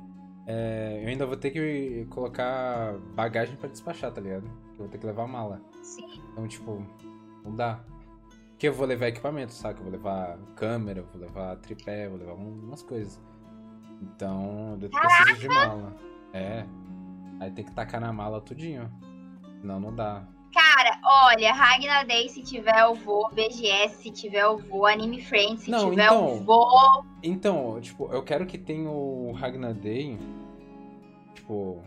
é, 0.46 1.00
eu 1.02 1.08
ainda 1.08 1.26
vou 1.26 1.36
ter 1.36 1.50
que 1.50 2.06
colocar 2.10 2.94
bagagem 3.14 3.56
pra 3.56 3.68
despachar, 3.68 4.12
tá 4.12 4.20
ligado? 4.20 4.46
Eu 4.72 4.76
vou 4.78 4.88
ter 4.88 4.98
que 4.98 5.06
levar 5.06 5.26
mala. 5.26 5.60
Sim. 5.82 6.22
Então, 6.32 6.46
tipo, 6.48 6.84
não 7.44 7.54
dá. 7.54 7.80
Porque 8.60 8.68
eu 8.68 8.74
vou 8.74 8.86
levar 8.86 9.08
equipamento, 9.08 9.54
saca? 9.54 9.78
Eu 9.80 9.84
vou 9.84 9.90
levar 9.92 10.36
câmera, 10.54 11.00
vou 11.00 11.18
levar 11.18 11.56
tripé, 11.56 12.06
vou 12.10 12.18
levar 12.18 12.34
um- 12.34 12.60
umas 12.62 12.82
coisas. 12.82 13.18
Então, 14.02 14.78
eu 14.82 14.90
preciso 14.90 15.40
de 15.40 15.48
mala. 15.48 15.96
É. 16.34 16.66
Aí 17.40 17.50
tem 17.52 17.64
que 17.64 17.72
tacar 17.72 18.02
na 18.02 18.12
mala 18.12 18.38
tudinho. 18.38 18.92
Senão 19.62 19.80
não 19.80 19.94
dá. 19.96 20.28
Cara, 20.52 21.00
olha, 21.02 21.54
Ragnar 21.54 22.06
Day 22.06 22.28
se 22.28 22.42
tiver 22.42 22.78
eu 22.80 22.94
vou, 22.96 23.30
BGS 23.30 24.02
se 24.02 24.10
tiver 24.10 24.42
eu 24.42 24.58
vou, 24.58 24.84
Anime 24.84 25.22
Friends 25.22 25.62
se 25.62 25.70
Não, 25.70 25.88
tiver 25.88 26.04
então. 26.04 26.28
eu 26.28 26.44
vou. 26.44 26.68
Então, 27.22 27.80
tipo, 27.80 28.12
eu 28.12 28.22
quero 28.22 28.44
que 28.44 28.58
tenha 28.58 28.90
o 28.90 29.32
Ragnar 29.32 29.72
Day. 29.72 30.18
Tipo, 31.34 31.82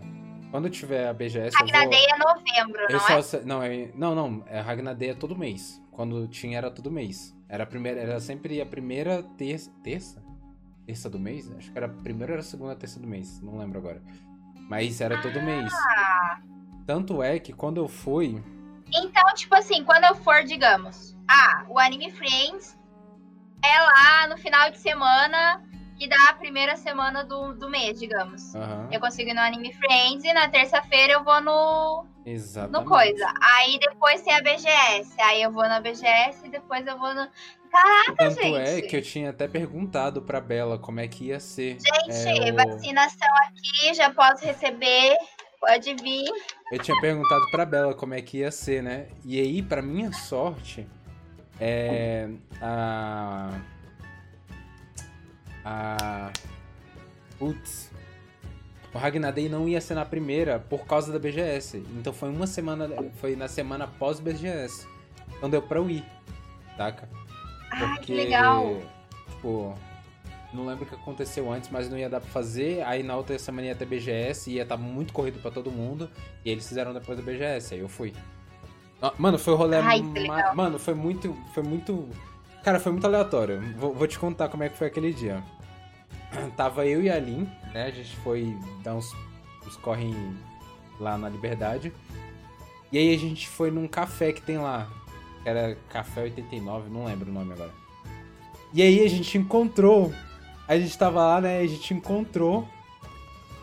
quando 0.50 0.72
tiver 0.72 1.08
a 1.08 1.14
BGS, 1.14 1.56
Ragnar 1.56 1.82
vou... 1.84 1.92
Day 1.92 2.04
é 2.04 2.18
novembro, 2.18 2.82
Eu 2.90 2.98
não 2.98 3.06
é? 3.06 3.44
não, 3.46 3.62
é, 3.62 3.92
não, 3.94 4.16
não, 4.16 4.44
é 4.48 4.60
Ragnar 4.60 4.96
Day 4.96 5.10
é 5.10 5.14
todo 5.14 5.38
mês. 5.38 5.83
Quando 5.94 6.28
tinha 6.28 6.58
era 6.58 6.70
todo 6.72 6.92
mês. 6.92 7.36
Era 7.48 7.64
a 7.64 7.68
primeira, 7.68 8.00
era 8.02 8.20
sempre 8.20 8.60
a 8.60 8.66
primeira 8.66 9.24
terça, 9.38 9.72
terça? 9.84 10.24
Terça 10.86 11.10
do 11.10 11.20
mês? 11.20 11.50
Acho 11.52 11.72
que 11.72 11.78
era 11.78 11.88
a 11.88 11.90
primeira 11.90 12.34
ou 12.34 12.38
era 12.38 12.42
a 12.42 12.50
segunda 12.50 12.76
terça 12.76 13.00
do 13.00 13.08
mês, 13.08 13.40
não 13.42 13.58
lembro 13.58 13.80
agora. 13.80 14.02
Mas 14.70 15.00
era 15.00 15.22
todo 15.22 15.42
mês. 15.42 15.72
Ah, 15.74 16.42
Tanto 16.86 17.24
é 17.24 17.40
que 17.40 17.54
quando 17.54 17.78
eu 17.78 17.88
fui, 17.88 18.44
então, 18.94 19.24
tipo 19.34 19.56
assim, 19.56 19.84
quando 19.84 20.04
eu 20.04 20.16
for, 20.16 20.44
digamos, 20.44 21.18
ah, 21.28 21.66
o 21.68 21.80
Anime 21.80 22.12
Friends 22.12 22.78
é 23.64 23.80
lá 23.82 24.28
no 24.28 24.38
final 24.38 24.70
de 24.70 24.78
semana 24.78 25.64
que 26.04 26.10
dá 26.10 26.30
a 26.30 26.34
primeira 26.34 26.76
semana 26.76 27.24
do, 27.24 27.54
do 27.54 27.70
mês, 27.70 27.98
digamos. 27.98 28.54
aham, 28.56 28.90
Eu 28.92 29.00
consigo 29.00 29.30
ir 29.30 29.34
no 29.34 29.40
Anime 29.40 29.74
Friends 29.74 30.24
e 30.26 30.34
na 30.34 30.50
terça-feira 30.50 31.14
eu 31.14 31.24
vou 31.24 31.40
no, 31.42 32.06
exatamente. 32.26 32.84
no 32.84 32.86
coisa. 32.90 33.34
Aí 33.42 33.80
depois 33.80 34.22
tem 34.22 34.34
a 34.36 34.42
BGS. 34.42 35.14
Aí 35.22 35.42
eu 35.42 35.52
vou 35.52 35.64
na 35.64 35.80
BGS 35.80 36.46
e 36.46 36.50
depois 36.50 36.86
eu 36.86 36.98
vou 36.98 37.14
no. 37.16 37.28
Caraca, 37.72 38.16
Tanto 38.18 38.42
gente. 38.42 38.56
é 38.58 38.82
que 38.82 38.98
eu 38.98 39.02
tinha 39.02 39.30
até 39.30 39.48
perguntado 39.48 40.22
pra 40.22 40.40
Bela 40.42 40.78
como 40.78 41.00
é 41.00 41.08
que 41.08 41.28
ia 41.28 41.40
ser. 41.40 41.78
Gente, 41.80 42.12
É, 42.48 42.52
o- 42.52 42.56
vacinação 42.56 43.28
aqui, 43.48 43.94
já 43.94 44.10
posso 44.10 44.46
receber. 44.46 45.16
Pode 45.60 45.96
vir. 45.96 46.26
Eu 46.72 46.80
tinha 46.80 47.00
perguntado 47.00 47.50
pra 47.50 47.66
Bela 47.66 47.94
como 47.96 48.14
é 48.14 48.22
que 48.22 48.40
ia 48.40 48.52
ser, 48.52 48.84
né? 48.84 49.08
E 49.24 49.40
aí, 49.40 49.62
pra 49.64 49.82
minha 49.82 50.12
sorte, 50.12 50.86
é. 51.60 52.28
A. 52.62 53.50
A. 55.66 56.32
Putz. 57.40 57.92
O 58.94 58.98
Ragnar 58.98 59.34
Day 59.34 59.50
não 59.50 59.68
ia 59.68 59.82
ser 59.82 59.96
na 59.96 60.06
primeira 60.06 60.60
por 60.60 60.86
causa 60.86 61.12
da 61.12 61.18
BGS. 61.18 61.78
Então 61.98 62.14
foi 62.14 62.30
uma 62.30 62.46
semana. 62.46 62.90
Foi 63.20 63.36
na 63.36 63.48
semana 63.48 63.88
pós 63.88 64.20
BGS. 64.20 64.88
Então 65.38 65.50
deu 65.50 65.62
pra 65.62 65.80
eu 65.80 65.90
ir. 65.90 66.06
Saca? 66.78 67.10
Ai, 67.72 68.00
que 68.00 68.14
legal. 68.14 68.78
Tipo. 69.30 69.76
Não 70.54 70.68
lembro 70.68 70.86
o 70.86 70.88
que 70.88 70.94
aconteceu 70.94 71.52
antes, 71.52 71.72
mas 71.72 71.90
não 71.90 71.98
ia 71.98 72.08
dar 72.08 72.22
pra 72.22 72.30
fazer. 72.30 72.84
Aí 72.84 73.02
na 73.02 73.16
outra 73.16 73.38
semana 73.40 73.68
ia 73.68 73.76
ter 73.76 73.86
BGS 73.86 74.52
ia 74.52 74.62
estar 74.62 74.78
muito 74.78 75.12
corrido 75.12 75.42
pra 75.42 75.50
todo 75.50 75.72
mundo. 75.72 76.08
E 76.46 76.52
eles 76.52 76.68
fizeram 76.68 76.94
depois 76.94 77.18
da 77.18 77.24
BGS, 77.24 77.74
aí 77.74 77.80
eu 77.80 77.90
fui. 77.90 78.14
Ah, 79.02 79.12
Mano, 79.18 79.40
foi 79.40 79.54
o 79.54 79.58
rolê. 79.58 79.78
Ai, 79.78 80.02
ma-. 80.02 80.54
Mano, 80.54 80.78
foi 80.78 80.94
muito. 80.94 81.36
Foi 81.56 81.64
muito. 81.64 82.08
Cara, 82.64 82.80
foi 82.80 82.94
muito 82.94 83.06
aleatório. 83.06 83.62
Vou, 83.78 83.94
vou 83.94 84.08
te 84.08 84.18
contar 84.18 84.48
como 84.48 84.64
é 84.64 84.70
que 84.70 84.78
foi 84.78 84.88
aquele 84.88 85.12
dia. 85.12 85.44
Tava 86.56 86.86
eu 86.86 87.04
e 87.04 87.10
a 87.10 87.20
Lin, 87.20 87.50
né? 87.74 87.88
A 87.88 87.92
gente 87.92 88.16
foi 88.18 88.58
dar 88.82 88.96
uns, 88.96 89.14
uns 89.68 89.76
corre 89.76 90.14
lá 90.98 91.18
na 91.18 91.28
Liberdade. 91.28 91.92
E 92.90 92.98
aí 92.98 93.14
a 93.14 93.18
gente 93.20 93.50
foi 93.50 93.70
num 93.70 93.86
café 93.86 94.32
que 94.32 94.42
tem 94.42 94.58
lá. 94.58 94.90
Era 95.44 95.76
Café 95.90 96.22
89, 96.22 96.90
não 96.90 97.04
lembro 97.04 97.30
o 97.30 97.34
nome 97.34 97.52
agora. 97.52 97.72
E 98.74 98.82
aí 98.82 99.04
a 99.04 99.10
gente 99.10 99.38
encontrou. 99.38 100.14
A 100.66 100.78
gente 100.78 100.98
tava 100.98 101.20
lá, 101.20 101.42
né? 101.42 101.60
A 101.60 101.68
gente 101.68 101.94
encontrou 101.94 102.66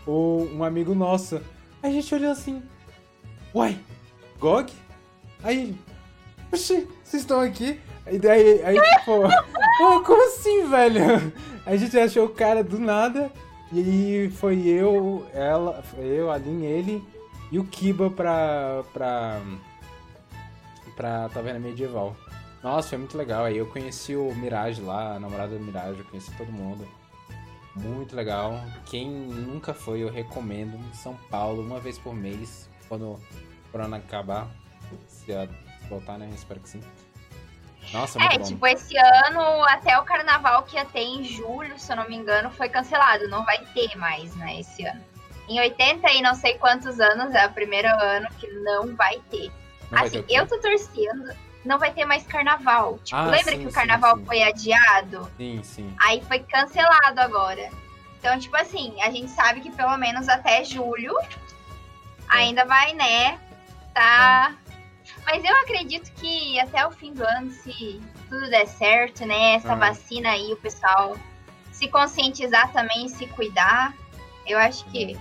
o, 0.06 0.46
um 0.52 0.62
amigo 0.62 0.94
nosso. 0.94 1.40
A 1.82 1.88
gente 1.88 2.14
olhou 2.14 2.30
assim. 2.30 2.62
Uai, 3.54 3.78
Gog? 4.38 4.70
Aí. 5.42 5.74
Oxi, 6.52 6.86
vocês 7.02 7.22
estão 7.22 7.40
aqui? 7.40 7.80
E 8.06 8.18
daí, 8.18 8.62
aí 8.64 8.80
tipo. 8.98 9.22
"Pô, 9.78 10.00
como 10.02 10.26
assim, 10.26 10.68
velho? 10.68 11.32
A 11.64 11.76
gente 11.76 11.98
achou 11.98 12.26
o 12.26 12.34
cara 12.34 12.62
do 12.62 12.78
nada. 12.78 13.30
E 13.72 14.30
foi 14.36 14.66
eu, 14.66 15.24
ela, 15.32 15.80
foi 15.82 16.04
eu, 16.04 16.28
a 16.30 16.36
Lin, 16.36 16.64
ele 16.64 17.04
e 17.52 17.58
o 17.58 17.64
Kiba 17.64 18.10
pra. 18.10 18.82
pra. 18.92 19.40
pra 20.96 21.28
taverna 21.28 21.60
medieval. 21.60 22.16
Nossa, 22.62 22.90
foi 22.90 22.98
muito 22.98 23.16
legal. 23.16 23.44
Aí 23.44 23.56
eu 23.56 23.66
conheci 23.66 24.16
o 24.16 24.34
Mirage 24.34 24.82
lá, 24.82 25.14
a 25.14 25.20
namorada 25.20 25.56
do 25.56 25.64
Mirage, 25.64 26.00
eu 26.00 26.04
conheci 26.04 26.30
todo 26.36 26.50
mundo. 26.52 26.86
Muito 27.76 28.16
legal. 28.16 28.60
Quem 28.86 29.08
nunca 29.08 29.72
foi, 29.72 30.00
eu 30.02 30.10
recomendo. 30.10 30.78
São 30.92 31.14
Paulo, 31.30 31.62
uma 31.62 31.78
vez 31.78 31.96
por 31.98 32.14
mês, 32.14 32.68
quando 32.88 33.12
o 33.12 33.20
corona 33.70 33.98
acabar. 33.98 34.48
Se 35.06 35.32
voltar, 35.88 36.18
né? 36.18 36.28
Espero 36.34 36.58
que 36.60 36.68
sim. 36.68 36.80
Nossa, 37.92 38.22
É, 38.22 38.38
tipo, 38.38 38.66
esse 38.66 38.96
ano, 38.96 39.64
até 39.64 39.98
o 39.98 40.04
carnaval 40.04 40.62
que 40.62 40.76
ia 40.76 40.84
ter 40.84 41.00
em 41.02 41.24
julho, 41.24 41.78
se 41.78 41.90
eu 41.90 41.96
não 41.96 42.08
me 42.08 42.14
engano, 42.16 42.50
foi 42.50 42.68
cancelado. 42.68 43.28
Não 43.28 43.44
vai 43.44 43.58
ter 43.74 43.96
mais, 43.96 44.34
né, 44.36 44.60
esse 44.60 44.84
ano. 44.84 45.00
Em 45.48 45.58
80 45.58 46.08
e 46.12 46.22
não 46.22 46.34
sei 46.34 46.56
quantos 46.58 47.00
anos, 47.00 47.34
é 47.34 47.46
o 47.46 47.52
primeiro 47.52 47.88
ano 47.88 48.28
que 48.38 48.46
não 48.48 48.94
vai 48.94 49.18
ter. 49.30 49.50
Não 49.90 49.98
vai 49.98 50.06
assim, 50.06 50.10
ter 50.12 50.20
o 50.20 50.24
quê? 50.24 50.34
eu 50.34 50.46
tô 50.46 50.60
torcendo, 50.60 51.34
não 51.64 51.78
vai 51.78 51.92
ter 51.92 52.04
mais 52.04 52.24
carnaval. 52.26 52.98
Tipo, 53.02 53.16
Ah, 53.20 53.24
lembra 53.24 53.52
sim, 53.52 53.60
que 53.60 53.66
o 53.66 53.70
sim, 53.70 53.74
carnaval 53.74 54.16
sim. 54.16 54.24
foi 54.26 54.42
adiado? 54.42 55.30
Sim, 55.36 55.60
sim. 55.64 55.94
Aí 55.98 56.22
foi 56.28 56.38
cancelado 56.40 57.20
agora. 57.20 57.68
Então, 58.20 58.38
tipo 58.38 58.56
assim, 58.56 59.00
a 59.02 59.10
gente 59.10 59.30
sabe 59.30 59.60
que 59.60 59.70
pelo 59.72 59.96
menos 59.96 60.28
até 60.28 60.62
julho 60.62 61.18
ainda 62.28 62.64
vai, 62.64 62.92
né? 62.92 63.40
Tá. 63.92 64.54
Mas 65.24 65.44
eu 65.44 65.54
acredito 65.58 66.12
que 66.14 66.58
até 66.60 66.86
o 66.86 66.90
fim 66.90 67.12
do 67.12 67.22
ano, 67.24 67.50
se 67.50 68.00
tudo 68.28 68.50
der 68.50 68.66
certo, 68.66 69.24
né? 69.26 69.54
Essa 69.54 69.72
Ah. 69.72 69.76
vacina 69.76 70.30
aí, 70.30 70.52
o 70.52 70.56
pessoal 70.56 71.16
se 71.72 71.88
conscientizar 71.88 72.72
também 72.72 73.08
se 73.08 73.26
cuidar, 73.28 73.94
eu 74.46 74.58
acho 74.58 74.84
que 74.86 75.16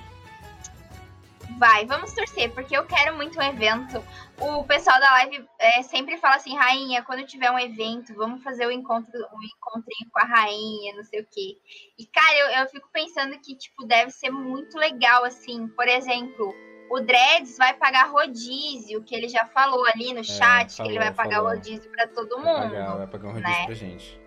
vai. 1.58 1.86
Vamos 1.86 2.14
torcer, 2.14 2.52
porque 2.54 2.76
eu 2.76 2.86
quero 2.86 3.16
muito 3.16 3.40
um 3.40 3.44
evento. 3.44 4.04
O 4.40 4.64
pessoal 4.64 5.00
da 5.00 5.10
live 5.12 5.46
é, 5.60 5.82
sempre 5.84 6.18
fala 6.18 6.36
assim, 6.36 6.56
rainha, 6.56 7.04
quando 7.04 7.26
tiver 7.26 7.52
um 7.52 7.60
evento, 7.60 8.14
vamos 8.16 8.44
fazer 8.44 8.66
o 8.66 8.72
encontro, 8.72 9.12
um 9.14 9.44
encontrinho 9.44 10.10
com 10.12 10.20
a 10.20 10.24
rainha, 10.26 10.96
não 10.96 11.04
sei 11.04 11.22
o 11.22 11.28
quê. 11.30 11.58
E, 11.98 12.06
cara, 12.06 12.38
eu, 12.40 12.62
eu 12.62 12.68
fico 12.70 12.88
pensando 12.92 13.38
que, 13.40 13.56
tipo, 13.56 13.86
deve 13.86 14.12
ser 14.12 14.32
muito 14.32 14.78
legal, 14.78 15.26
assim, 15.26 15.68
por 15.68 15.88
exemplo, 15.88 16.54
o 16.90 17.00
Dreads 17.02 17.58
vai 17.58 17.74
pagar 17.76 18.10
rodízio, 18.10 19.04
que 19.04 19.14
ele 19.16 19.28
já 19.30 19.46
falou 19.46 19.86
ali 19.94 20.14
no 20.14 20.24
chat, 20.24 20.76
que 20.76 20.82
ele 20.82 20.94
falou, 20.98 21.04
vai 21.06 21.14
pagar 21.14 21.36
falou. 21.38 21.50
rodízio 21.52 21.92
pra 21.92 22.08
todo 22.08 22.36
Vai 22.42 22.46
mundo. 22.46 22.72
pagar, 22.74 22.98
vai 22.98 23.08
pagar 23.08 23.28
um 23.28 23.34
rodízio 23.34 23.50
né? 23.60 23.66
pra 23.66 23.76
gente. 23.76 24.22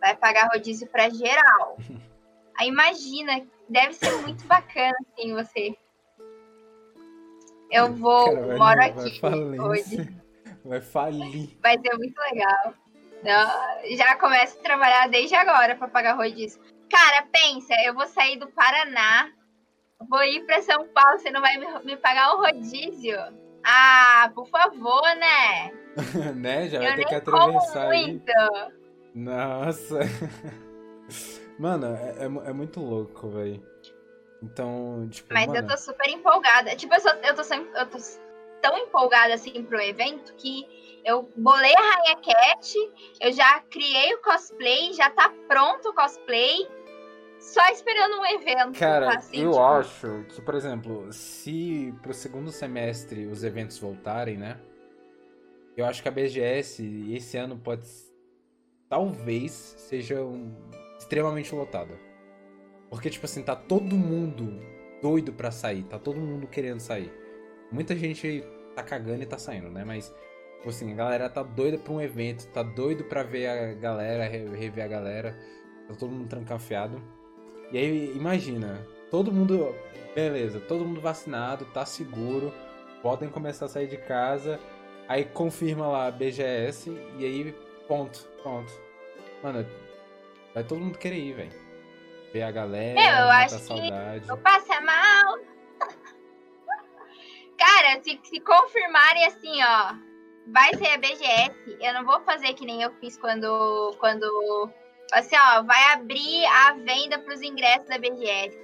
Vai 0.00 0.16
pagar 0.16 0.48
rodízio 0.52 0.86
pra 0.88 1.08
geral. 1.10 1.76
Aí 2.58 2.68
imagina, 2.68 3.46
deve 3.68 3.94
ser 3.94 4.12
muito 4.22 4.44
bacana, 4.46 4.94
assim, 5.16 5.34
você. 5.34 5.76
Eu 7.70 7.92
vou, 7.94 8.24
vai- 8.26 8.56
moro 8.56 8.76
vai 8.76 8.90
aqui 8.90 9.20
falência. 9.20 9.62
hoje. 9.62 10.16
Vai 10.64 10.80
falir. 10.80 11.58
Vai 11.62 11.78
ser 11.80 11.96
muito 11.96 12.18
legal. 12.20 12.74
Não, 13.24 13.96
já 13.96 14.16
começo 14.16 14.58
a 14.58 14.62
trabalhar 14.62 15.08
desde 15.08 15.34
agora 15.34 15.74
pra 15.76 15.88
pagar 15.88 16.14
rodízio. 16.16 16.60
Cara, 16.90 17.26
pensa, 17.32 17.72
eu 17.84 17.94
vou 17.94 18.06
sair 18.06 18.36
do 18.38 18.46
Paraná, 18.48 19.30
vou 20.08 20.22
ir 20.24 20.44
pra 20.46 20.62
São 20.62 20.86
Paulo, 20.88 21.18
você 21.18 21.30
não 21.30 21.40
vai 21.40 21.56
me, 21.84 21.96
pagar 21.96 22.34
um 22.34 22.38
rodízio? 22.38 23.18
Ah, 23.64 24.30
por 24.34 24.46
favor, 24.48 25.02
né? 25.16 25.72
né? 26.36 26.68
Já 26.68 26.78
vai 26.80 26.92
eu 26.92 26.96
ter 26.96 27.04
que 27.04 27.20
como 27.20 27.36
atravessar 27.36 27.90
aí. 27.90 28.06
muito. 28.06 28.32
Nossa. 29.14 29.98
Mano, 31.58 31.86
é, 31.86 32.24
é, 32.24 32.50
é 32.50 32.52
muito 32.52 32.80
louco, 32.80 33.28
velho. 33.28 33.62
Então, 34.42 35.08
tipo. 35.10 35.32
Mas 35.32 35.46
mano, 35.46 35.60
eu 35.60 35.66
tô 35.66 35.76
super 35.76 36.08
empolgada. 36.08 36.74
Tipo, 36.74 36.94
eu, 36.94 37.00
sou, 37.00 37.12
eu, 37.12 37.34
tô, 37.34 37.44
sempre- 37.44 37.78
eu 37.78 37.86
tô 37.86 37.98
tão 38.60 38.76
empolgada 38.78 39.34
assim 39.34 39.62
pro 39.64 39.80
evento 39.80 40.34
que 40.34 40.66
eu 41.04 41.28
bolei 41.36 41.74
a 41.74 41.80
Rainha 41.80 42.16
Cat, 42.16 42.74
eu 43.20 43.32
já 43.32 43.60
criei 43.70 44.14
o 44.14 44.22
cosplay, 44.22 44.92
já 44.92 45.10
tá 45.10 45.32
pronto 45.48 45.88
o 45.88 45.94
cosplay, 45.94 46.68
só 47.42 47.66
esperando 47.70 48.20
um 48.20 48.26
evento. 48.26 48.78
Cara, 48.78 49.16
assim, 49.16 49.42
eu 49.42 49.50
tipo, 49.50 49.62
acho 49.62 50.24
que, 50.28 50.40
por 50.42 50.54
exemplo, 50.54 51.12
se 51.12 51.92
pro 52.02 52.14
segundo 52.14 52.50
semestre 52.50 53.26
os 53.26 53.42
eventos 53.44 53.78
voltarem, 53.78 54.36
né? 54.36 54.58
Eu 55.76 55.84
acho 55.86 56.02
que 56.02 56.08
a 56.08 56.12
BGS 56.12 56.82
esse 57.14 57.36
ano 57.36 57.56
pode. 57.58 57.86
Talvez 58.88 59.52
seja 59.78 60.22
um- 60.22 60.54
extremamente 60.98 61.54
lotada. 61.54 61.98
Porque, 62.90 63.08
tipo 63.08 63.24
assim, 63.24 63.42
tá 63.42 63.56
todo 63.56 63.94
mundo 63.96 64.60
doido 65.00 65.32
pra 65.32 65.50
sair, 65.50 65.82
tá 65.84 65.98
todo 65.98 66.20
mundo 66.20 66.46
querendo 66.46 66.78
sair. 66.80 67.10
Muita 67.70 67.96
gente 67.96 68.44
tá 68.76 68.82
cagando 68.82 69.22
e 69.22 69.26
tá 69.26 69.38
saindo, 69.38 69.70
né? 69.70 69.82
Mas, 69.82 70.12
tipo 70.58 70.68
assim, 70.68 70.92
a 70.92 70.94
galera 70.94 71.28
tá 71.30 71.42
doida 71.42 71.78
pra 71.78 71.92
um 71.92 72.00
evento, 72.02 72.46
tá 72.48 72.62
doido 72.62 73.04
pra 73.04 73.22
ver 73.22 73.46
a 73.46 73.72
galera, 73.74 74.24
re- 74.28 74.46
rever 74.54 74.84
a 74.84 74.88
galera. 74.88 75.34
Tá 75.88 75.94
todo 75.94 76.12
mundo 76.12 76.28
trancafiado. 76.28 77.02
E 77.72 77.78
aí, 77.78 78.12
imagina, 78.14 78.86
todo 79.10 79.32
mundo. 79.32 79.74
Beleza, 80.14 80.60
todo 80.60 80.84
mundo 80.84 81.00
vacinado, 81.00 81.64
tá 81.72 81.86
seguro, 81.86 82.52
podem 83.00 83.30
começar 83.30 83.64
a 83.64 83.68
sair 83.68 83.86
de 83.86 83.96
casa. 83.96 84.60
Aí 85.08 85.24
confirma 85.24 85.88
lá 85.88 86.06
a 86.06 86.10
BGS 86.10 86.90
e 87.18 87.24
aí, 87.24 87.52
ponto, 87.88 88.28
pronto. 88.42 88.70
Mano, 89.42 89.66
vai 90.54 90.62
todo 90.62 90.80
mundo 90.80 90.98
querer 90.98 91.16
ir, 91.16 91.32
velho. 91.32 91.62
Ver 92.30 92.42
a 92.42 92.50
galera, 92.50 93.00
eu 93.00 93.30
acho 93.30 93.56
que 93.56 93.62
saudade. 93.62 94.28
Eu 94.28 94.36
passo 94.36 94.68
mal. 94.84 95.38
Cara, 97.58 98.02
se, 98.02 98.20
se 98.22 98.40
confirmarem 98.40 99.26
assim, 99.26 99.62
ó, 99.62 99.94
vai 100.52 100.74
ser 100.74 100.88
a 100.88 100.98
BGS, 100.98 101.78
eu 101.80 101.94
não 101.94 102.04
vou 102.04 102.20
fazer 102.20 102.52
que 102.54 102.66
nem 102.66 102.82
eu 102.82 102.92
fiz 103.00 103.16
quando. 103.16 103.96
quando 103.98 104.70
assim, 105.12 105.36
ó, 105.36 105.62
vai 105.62 105.92
abrir 105.92 106.44
a 106.46 106.72
venda 106.74 107.18
pros 107.18 107.40
ingressos 107.42 107.88
da 107.88 107.98
BGS. 107.98 108.56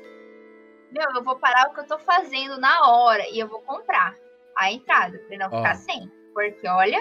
Meu, 0.90 1.06
eu 1.14 1.22
vou 1.22 1.36
parar 1.38 1.68
o 1.68 1.74
que 1.74 1.80
eu 1.80 1.86
tô 1.86 1.98
fazendo 1.98 2.58
na 2.58 2.88
hora 2.90 3.28
e 3.28 3.38
eu 3.38 3.46
vou 3.48 3.60
comprar 3.60 4.14
a 4.56 4.72
entrada, 4.72 5.18
pra 5.18 5.36
não 5.38 5.46
Ó. 5.46 5.58
ficar 5.58 5.74
sem. 5.76 6.10
Porque, 6.32 6.66
olha, 6.68 7.00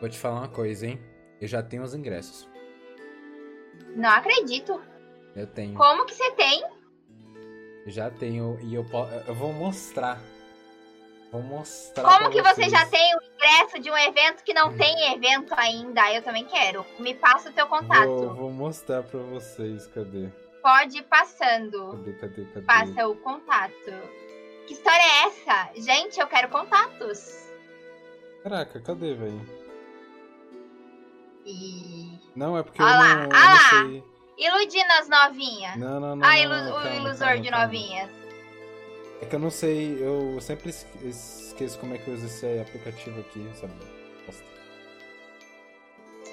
Vou 0.00 0.08
te 0.08 0.18
falar 0.18 0.36
uma 0.40 0.48
coisa, 0.48 0.86
hein? 0.86 1.00
Eu 1.40 1.48
já 1.48 1.62
tenho 1.62 1.82
os 1.82 1.94
ingressos. 1.94 2.48
não 3.96 4.10
acredito. 4.10 4.80
Eu 5.34 5.46
tenho. 5.46 5.76
Como 5.76 6.04
que 6.06 6.14
você 6.14 6.30
tem? 6.32 6.64
Eu 7.84 7.90
já 7.90 8.10
tenho. 8.10 8.58
E 8.62 8.74
eu, 8.74 8.84
eu 9.26 9.34
vou 9.34 9.52
mostrar. 9.52 10.20
Vou 11.30 11.42
mostrar. 11.42 12.04
Como 12.04 12.30
que 12.30 12.40
você 12.40 12.62
vocês. 12.62 12.70
já 12.72 12.86
tem 12.86 13.14
o 13.14 13.18
ingresso 13.34 13.78
de 13.78 13.90
um 13.90 13.96
evento 13.98 14.42
que 14.42 14.54
não 14.54 14.74
tem 14.76 15.12
evento 15.12 15.52
ainda? 15.56 16.10
Eu 16.12 16.22
também 16.22 16.44
quero. 16.46 16.84
Me 16.98 17.14
passa 17.14 17.50
o 17.50 17.52
teu 17.52 17.66
contato. 17.66 18.06
Vou, 18.08 18.34
vou 18.34 18.50
mostrar 18.50 19.02
pra 19.02 19.20
vocês. 19.20 19.86
Cadê? 19.88 20.28
Pode 20.62 20.98
ir 20.98 21.02
passando. 21.04 21.90
Cadê, 21.90 22.12
cadê, 22.14 22.44
cadê? 22.46 22.66
Passa 22.66 23.06
o 23.08 23.14
contato. 23.16 23.92
Que 24.66 24.72
história 24.72 25.02
é 25.02 25.26
essa? 25.26 25.70
Gente, 25.80 26.18
eu 26.18 26.26
quero 26.26 26.48
contatos. 26.48 27.46
Caraca, 28.42 28.80
cadê, 28.80 29.14
velho? 29.14 29.58
E. 31.44 32.18
Não, 32.34 32.56
é 32.56 32.62
porque 32.62 32.80
eu 32.80 32.86
lá, 32.86 33.14
não, 33.16 33.22
eu 33.24 33.30
ah 33.32 33.44
lá. 33.44 33.54
não 33.82 33.90
sei. 33.90 34.04
Iludindo 34.38 34.92
as 34.92 35.08
novinhas. 35.08 35.76
Não, 35.76 35.98
não, 36.00 36.16
não. 36.16 36.26
ah, 36.26 36.30
não, 36.30 36.36
ilu- 36.36 36.54
não, 36.54 36.70
o 36.70 36.74
calma, 36.74 36.96
ilusor 36.96 37.18
calma, 37.28 37.40
de 37.42 37.50
calma. 37.50 37.64
novinhas. 37.66 38.10
É 39.20 39.26
que 39.26 39.34
eu 39.34 39.40
não 39.40 39.50
sei, 39.50 39.98
eu 40.00 40.38
sempre 40.40 40.70
es- 40.70 40.86
esqueço 41.02 41.78
como 41.78 41.94
é 41.94 41.98
que 41.98 42.08
eu 42.08 42.14
uso 42.14 42.26
esse 42.26 42.46
aplicativo 42.60 43.20
aqui, 43.20 43.48
sabe? 43.54 43.72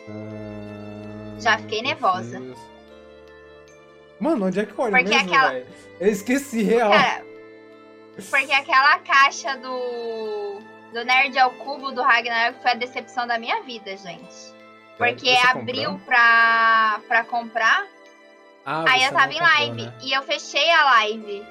Ah, 0.07 1.35
Já 1.39 1.57
fiquei 1.57 1.81
nervosa. 1.81 2.39
perfis. 2.39 2.63
Mano, 4.19 4.45
onde 4.45 4.59
é 4.59 4.65
que 4.65 4.71
eu 4.71 4.79
olho 4.85 4.93
Porque 4.95 5.09
mesmo, 5.09 5.33
aquela-? 5.33 5.63
Eu 5.99 6.11
esqueci, 6.11 6.63
real. 6.63 6.91
Cara, 6.91 7.25
porque 8.29 8.51
aquela 8.53 8.99
caixa 8.99 9.57
do. 9.57 10.61
Do 10.93 11.03
Nerd 11.03 11.37
ao 11.37 11.51
Cubo 11.51 11.91
do 11.91 12.01
Ragnarok 12.01 12.61
foi 12.61 12.71
a 12.71 12.75
decepção 12.75 13.27
da 13.27 13.37
minha 13.37 13.61
vida, 13.63 13.97
gente. 13.97 14.55
Porque 14.97 15.35
Você 15.35 15.47
abriu 15.47 15.89
comprou? 15.91 16.05
pra, 16.05 17.01
pra 17.05 17.23
comprar. 17.25 17.85
Ah, 18.65 18.85
Aí 18.87 19.03
eu 19.03 19.11
tava 19.11 19.33
em 19.33 19.41
live 19.41 19.81
né? 19.87 19.93
e 20.01 20.13
eu 20.13 20.23
fechei 20.23 20.69
a 20.71 20.85
live. 20.85 21.45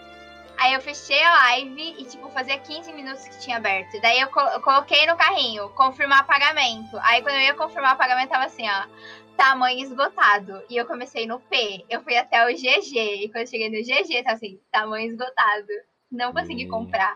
Aí 0.64 0.72
eu 0.72 0.80
fechei 0.80 1.22
a 1.22 1.30
live 1.30 1.94
e, 1.98 2.06
tipo, 2.06 2.26
fazia 2.30 2.58
15 2.58 2.90
minutos 2.94 3.28
que 3.28 3.38
tinha 3.38 3.58
aberto. 3.58 4.00
Daí 4.00 4.18
eu, 4.18 4.28
eu 4.28 4.62
coloquei 4.62 5.04
no 5.06 5.14
carrinho, 5.14 5.68
confirmar 5.74 6.26
pagamento. 6.26 6.96
Aí 7.02 7.20
quando 7.20 7.34
eu 7.34 7.42
ia 7.42 7.54
confirmar 7.54 7.94
o 7.94 7.98
pagamento, 7.98 8.30
tava 8.30 8.46
assim, 8.46 8.62
ó, 8.66 8.88
tamanho 9.36 9.78
esgotado. 9.80 10.64
E 10.70 10.76
eu 10.78 10.86
comecei 10.86 11.26
no 11.26 11.38
P, 11.38 11.84
eu 11.90 12.02
fui 12.02 12.16
até 12.16 12.46
o 12.46 12.48
GG. 12.48 12.96
E 12.96 13.28
quando 13.28 13.42
eu 13.42 13.46
cheguei 13.46 13.68
no 13.68 13.76
GG, 13.76 14.22
tava 14.22 14.36
assim, 14.36 14.58
tamanho 14.72 15.06
esgotado. 15.08 15.68
Não 16.10 16.32
consegui 16.32 16.62
Ih. 16.62 16.68
comprar. 16.68 17.14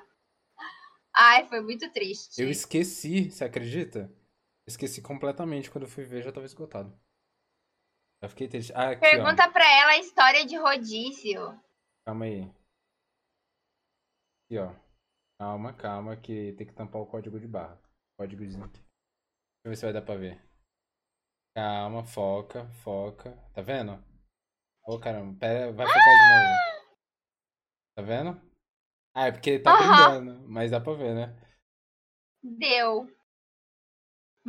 Ai, 1.16 1.46
foi 1.48 1.62
muito 1.62 1.90
triste. 1.90 2.42
Eu 2.42 2.50
esqueci, 2.50 3.30
você 3.30 3.44
acredita? 3.44 4.12
Esqueci 4.66 5.00
completamente, 5.00 5.70
quando 5.70 5.84
eu 5.84 5.90
fui 5.90 6.04
ver 6.04 6.20
já 6.20 6.30
tava 6.30 6.44
esgotado. 6.44 6.92
Eu 8.20 8.28
fiquei 8.28 8.46
triste. 8.46 8.74
Ah, 8.74 8.90
aqui, 8.90 9.06
ó. 9.06 9.10
Pergunta 9.10 9.48
pra 9.48 9.64
ela 9.80 9.92
a 9.92 9.98
história 9.98 10.44
de 10.44 10.54
rodízio. 10.58 11.58
Calma 12.04 12.26
aí. 12.26 12.57
Aqui, 14.48 14.56
ó. 14.58 14.74
Calma, 15.38 15.74
calma, 15.74 16.16
que 16.16 16.54
tem 16.54 16.66
que 16.66 16.72
tampar 16.72 17.02
o 17.02 17.06
código 17.06 17.38
de 17.38 17.46
barra. 17.46 17.78
Códigozinho 18.18 18.64
aqui. 18.64 18.80
Deixa 18.80 18.88
eu 19.66 19.70
ver 19.70 19.76
se 19.76 19.84
vai 19.84 19.92
dar 19.92 20.00
pra 20.00 20.14
ver. 20.16 20.42
Calma, 21.54 22.02
foca, 22.02 22.66
foca. 22.82 23.36
Tá 23.52 23.60
vendo? 23.60 24.02
Ô, 24.86 24.98
caramba, 24.98 25.38
pera, 25.38 25.70
vai 25.70 25.86
focar 25.86 26.02
de 26.02 26.28
novo. 26.32 26.88
Tá 27.94 28.02
vendo? 28.02 28.40
Ah, 29.14 29.26
é 29.26 29.32
porque 29.32 29.58
tá 29.58 29.70
Aham. 29.70 30.22
brilhando, 30.22 30.48
mas 30.48 30.70
dá 30.70 30.80
pra 30.80 30.94
ver, 30.94 31.14
né? 31.14 31.36
Deu. 32.42 33.06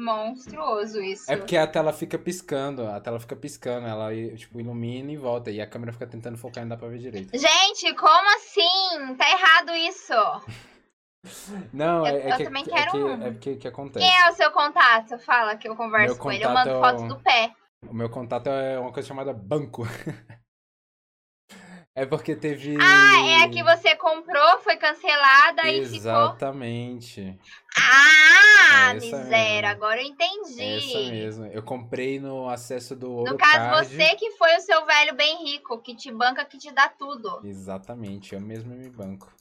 Monstruoso 0.04 1.02
isso. 1.02 1.32
É 1.32 1.36
porque 1.36 1.58
a 1.58 1.68
tela 1.68 1.92
fica 1.92 2.18
piscando, 2.18 2.88
a 2.88 3.00
tela 3.02 3.20
fica 3.20 3.36
piscando, 3.36 3.86
ela 3.88 4.10
tipo 4.38 4.60
ilumina 4.60 5.12
e 5.12 5.18
volta, 5.18 5.52
e 5.52 5.60
a 5.62 5.68
câmera 5.68 5.92
fica 5.94 6.08
tentando 6.08 6.38
focar 6.38 6.64
e 6.64 6.66
não 6.66 6.70
dá 6.70 6.78
pra 6.78 6.88
ver 6.88 7.00
direito. 7.00 7.38
Gente, 7.38 7.94
como 7.96 8.36
assim? 8.38 9.16
Tá 9.18 9.30
errado 9.30 9.72
isso. 9.76 10.14
Não, 11.74 12.08
Eu- 12.08 12.16
é, 12.16 12.20
é 12.30 12.32
eu 12.34 12.38
que, 12.38 12.44
também 12.46 12.64
é 12.64 12.66
quero 12.66 12.92
que, 12.92 12.98
um. 12.98 13.24
é 13.24 13.32
porque 13.32 13.56
que 13.58 13.68
acontece. 13.68 14.06
Quem 14.06 14.22
é 14.22 14.30
o 14.30 14.34
seu 14.34 14.52
contato? 14.52 15.20
Fala 15.20 15.58
que 15.58 15.68
eu 15.68 15.76
converso 15.76 16.14
Meu 16.16 16.24
com 16.24 16.32
ele. 16.32 16.46
Eu 16.46 16.50
mando 16.52 16.70
é 16.70 16.78
o- 16.78 16.80
foto 16.80 17.08
do 17.08 17.20
pé. 17.20 17.52
O 17.88 17.94
meu 17.94 18.10
contato 18.10 18.48
é 18.50 18.80
uma 18.80 18.92
coisa 18.94 19.08
chamada 19.08 19.34
banco. 19.34 19.84
é 21.96 22.06
porque 22.06 22.36
teve. 22.36 22.76
Ah, 22.80 23.28
é 23.28 23.44
a 23.44 23.50
que 23.50 23.64
você 23.64 23.96
comprou, 23.96 24.60
foi 24.60 24.78
cancelada 24.78 25.64
e 25.70 25.84
ficou. 25.86 25.96
Exatamente. 25.98 27.40
Ah, 27.78 28.94
É 28.94 28.98
essa 28.98 29.18
miséria. 29.18 29.62
mesmo. 29.62 29.68
Agora 29.68 30.02
eu 30.02 30.08
entendi. 30.08 30.62
É 30.62 30.78
essa 30.78 31.00
mesmo. 31.12 31.46
Eu 31.48 31.64
comprei 31.64 32.20
no 32.20 32.48
acesso 32.50 32.96
do 32.96 33.12
Ouro 33.12 33.32
No 33.32 33.38
caso, 33.38 33.54
Card. 33.58 33.96
você 33.96 34.16
que 34.16 34.32
foi 34.32 34.56
o 34.56 34.62
seu 34.62 34.86
velho 34.86 35.16
bem 35.16 35.44
rico, 35.46 35.82
que 35.82 35.96
te 35.96 36.12
banca, 36.12 36.46
que 36.46 36.58
te 36.58 36.72
dá 36.72 36.88
tudo. 36.90 37.46
Exatamente, 37.46 38.34
eu 38.34 38.42
mesmo 38.42 38.74
me 38.76 38.90
banco. 38.90 39.34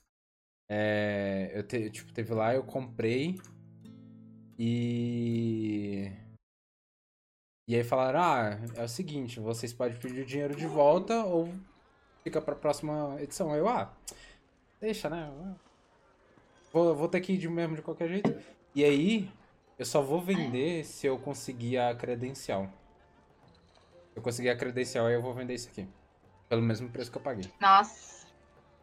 É, 0.70 1.50
eu 1.54 1.62
te- 1.66 1.90
tipo, 1.90 2.12
teve 2.12 2.34
lá, 2.34 2.54
eu 2.54 2.62
comprei 2.62 3.38
e. 4.58 6.10
E 7.66 7.74
aí 7.76 7.84
falaram: 7.84 8.20
ah, 8.20 8.58
é 8.76 8.84
o 8.84 8.88
seguinte, 8.88 9.40
vocês 9.40 9.72
podem 9.72 9.98
pedir 9.98 10.22
o 10.22 10.26
dinheiro 10.26 10.54
de 10.56 10.66
volta 10.66 11.24
ou 11.24 11.52
fica 12.24 12.40
pra 12.40 12.54
próxima 12.54 13.16
edição. 13.20 13.52
Aí 13.52 13.58
eu, 13.58 13.68
ah, 13.68 13.92
deixa, 14.80 15.08
né? 15.08 15.30
Vou, 16.72 16.94
vou 16.94 17.08
ter 17.08 17.20
que 17.20 17.32
ir 17.32 17.38
de 17.38 17.48
mesmo 17.48 17.76
de 17.76 17.82
qualquer 17.82 18.08
jeito. 18.08 18.34
E 18.74 18.84
aí, 18.84 19.30
eu 19.78 19.86
só 19.86 20.02
vou 20.02 20.20
vender 20.20 20.84
se 20.84 21.06
eu 21.06 21.18
conseguir 21.18 21.78
a 21.78 21.94
credencial. 21.94 22.68
Se 24.12 24.16
eu 24.18 24.22
conseguir 24.22 24.50
a 24.50 24.56
credencial, 24.56 25.06
aí 25.06 25.14
eu 25.14 25.22
vou 25.22 25.32
vender 25.32 25.54
isso 25.54 25.68
aqui. 25.68 25.86
Pelo 26.48 26.62
mesmo 26.62 26.88
preço 26.88 27.10
que 27.10 27.18
eu 27.18 27.22
paguei. 27.22 27.50
Nossa, 27.60 28.26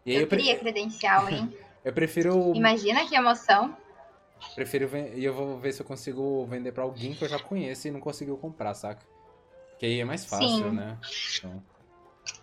E 0.05 0.13
eu 0.13 0.21
eu, 0.21 0.27
pre- 0.27 0.38
queria 0.38 0.57
credencial, 0.59 1.29
hein? 1.29 1.55
eu 1.83 1.93
prefiro 1.93 2.53
Imagina 2.55 3.07
que 3.07 3.15
emoção. 3.15 3.75
Prefiro 4.53 4.89
e 5.15 5.23
eu 5.23 5.33
vou 5.33 5.57
ver 5.57 5.71
se 5.73 5.81
eu 5.81 5.86
consigo 5.86 6.45
vender 6.45 6.71
pra 6.71 6.83
alguém 6.83 7.13
que 7.15 7.23
eu 7.23 7.29
já 7.29 7.39
conheço 7.39 7.88
e 7.88 7.91
não 7.91 7.99
conseguiu 7.99 8.38
comprar, 8.38 8.73
saca? 8.73 9.01
Que 9.79 9.86
aí 9.86 9.99
é 9.99 10.05
mais 10.05 10.25
fácil, 10.25 10.47
Sim. 10.47 10.71
né? 10.71 10.97
Então... 11.38 11.63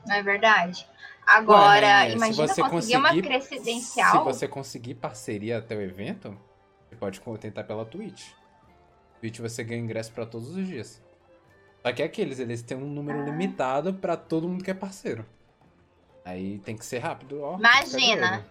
Não 0.06 0.14
é 0.14 0.22
verdade? 0.22 0.86
Agora, 1.26 1.86
Ué, 1.86 2.08
né, 2.08 2.12
imagina 2.12 2.48
se 2.48 2.54
você 2.54 2.68
conseguir 2.68 2.96
uma 2.96 3.08
conseguir- 3.10 3.28
credencial. 3.48 4.10
Se 4.10 4.18
você 4.24 4.48
conseguir 4.48 4.94
parceria 4.94 5.58
até 5.58 5.76
o 5.76 5.80
evento, 5.80 6.36
você 6.88 6.96
pode 6.96 7.20
tentar 7.38 7.64
pela 7.64 7.84
Twitch. 7.84 8.30
Twitch 9.20 9.38
você 9.38 9.62
ganha 9.62 9.80
ingresso 9.80 10.12
pra 10.12 10.26
todos 10.26 10.56
os 10.56 10.66
dias. 10.66 11.00
Só 11.80 11.92
que 11.92 12.02
é 12.02 12.06
aqueles, 12.06 12.38
eles 12.40 12.62
têm 12.62 12.76
um 12.76 12.86
número 12.88 13.20
Ah. 13.20 13.24
limitado 13.24 13.94
pra 13.94 14.16
todo 14.16 14.48
mundo 14.48 14.64
que 14.64 14.70
é 14.70 14.74
parceiro. 14.74 15.24
Aí 16.24 16.58
tem 16.60 16.76
que 16.76 16.84
ser 16.84 16.98
rápido, 16.98 17.40
ó. 17.42 17.56
Imagina. 17.56 18.44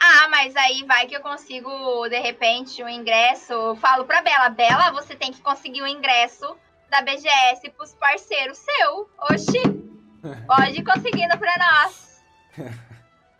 Ah, 0.00 0.28
mas 0.30 0.54
aí 0.56 0.84
vai 0.84 1.06
que 1.06 1.14
eu 1.16 1.20
consigo, 1.20 2.08
de 2.08 2.18
repente, 2.18 2.82
um 2.82 2.88
ingresso. 2.88 3.52
Eu 3.52 3.76
Falo 3.76 4.04
pra 4.04 4.20
Bela, 4.20 4.48
Bela, 4.48 4.90
você 4.92 5.14
tem 5.14 5.30
que 5.32 5.40
conseguir 5.40 5.82
o 5.82 5.86
ingresso 5.86 6.56
da 6.90 7.00
BGS 7.02 7.70
pros 7.76 7.94
parceiros 7.94 8.58
seu. 8.58 9.08
Oxi, 9.30 9.62
pode 10.46 10.78
ir 10.78 10.84
conseguindo 10.84 11.36
pra 11.38 11.54
nós. 11.58 12.24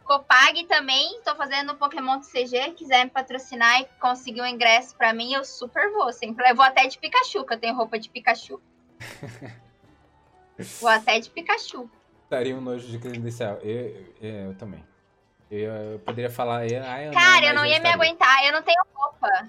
Copag 0.05 0.65
também, 0.67 1.21
tô 1.25 1.37
fazendo 1.37 1.77
Pokémon 1.77 2.21
CG, 2.21 2.73
quiser 2.73 3.05
me 3.05 3.11
patrocinar 3.11 3.81
e 3.81 3.85
conseguir 4.01 4.43
um 4.43 4.47
ingresso 4.47 4.97
pra 4.97 5.13
mim, 5.13 5.33
eu 5.33 5.45
super 5.45 5.89
vou. 5.93 6.13
Sempre 6.13 6.51
eu 6.51 6.57
vou 6.57 6.65
até 6.65 6.87
de 6.89 6.99
Pikachu, 6.99 7.45
que 7.45 7.55
eu 7.55 7.59
tenho 7.61 7.77
roupa 7.77 7.97
de 7.97 8.09
Pikachu. 8.11 8.61
vou 10.81 10.91
até 10.91 11.21
de 11.21 11.31
Pikachu. 11.31 11.89
Daria 12.29 12.57
um 12.57 12.61
nojo 12.61 12.89
de 12.89 12.99
credencial. 12.99 13.59
Eu, 13.59 14.15
eu, 14.21 14.35
eu 14.47 14.55
também. 14.55 14.85
Eu, 15.51 15.73
eu 15.73 15.99
poderia 16.01 16.31
falar. 16.31 16.67
Eu, 16.67 16.83
ah, 16.85 17.03
eu 17.03 17.13
Cara, 17.13 17.47
eu 17.47 17.55
mas 17.55 17.55
não 17.55 17.67
ia 17.67 17.81
me 17.81 17.89
aguentar, 17.89 18.45
eu 18.47 18.53
não 18.53 18.63
tenho 18.63 18.83
roupa. 18.95 19.49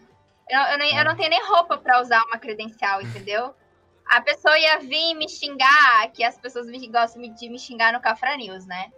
Eu, 0.49 0.59
eu, 0.59 0.77
nem- 0.77 0.95
eu 0.97 1.05
não 1.05 1.15
tenho 1.15 1.29
nem 1.29 1.43
roupa 1.47 1.77
pra 1.77 2.01
usar 2.01 2.21
uma 2.25 2.37
credencial, 2.37 3.01
entendeu? 3.01 3.55
A 4.11 4.19
pessoa 4.19 4.59
ia 4.59 4.77
vir 4.79 5.13
me 5.15 5.29
xingar, 5.29 6.11
que 6.11 6.21
as 6.21 6.37
pessoas 6.37 6.67
me- 6.67 6.85
gostam 6.89 7.21
de 7.21 7.47
me 7.49 7.57
xingar 7.57 7.93
no 7.93 8.01
Cafra 8.01 8.35
News, 8.35 8.65
né? 8.65 8.91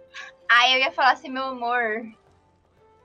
Aí 0.50 0.72
eu 0.74 0.80
ia 0.80 0.90
falar 0.90 1.12
assim, 1.12 1.28
meu 1.28 1.44
amor, 1.44 2.04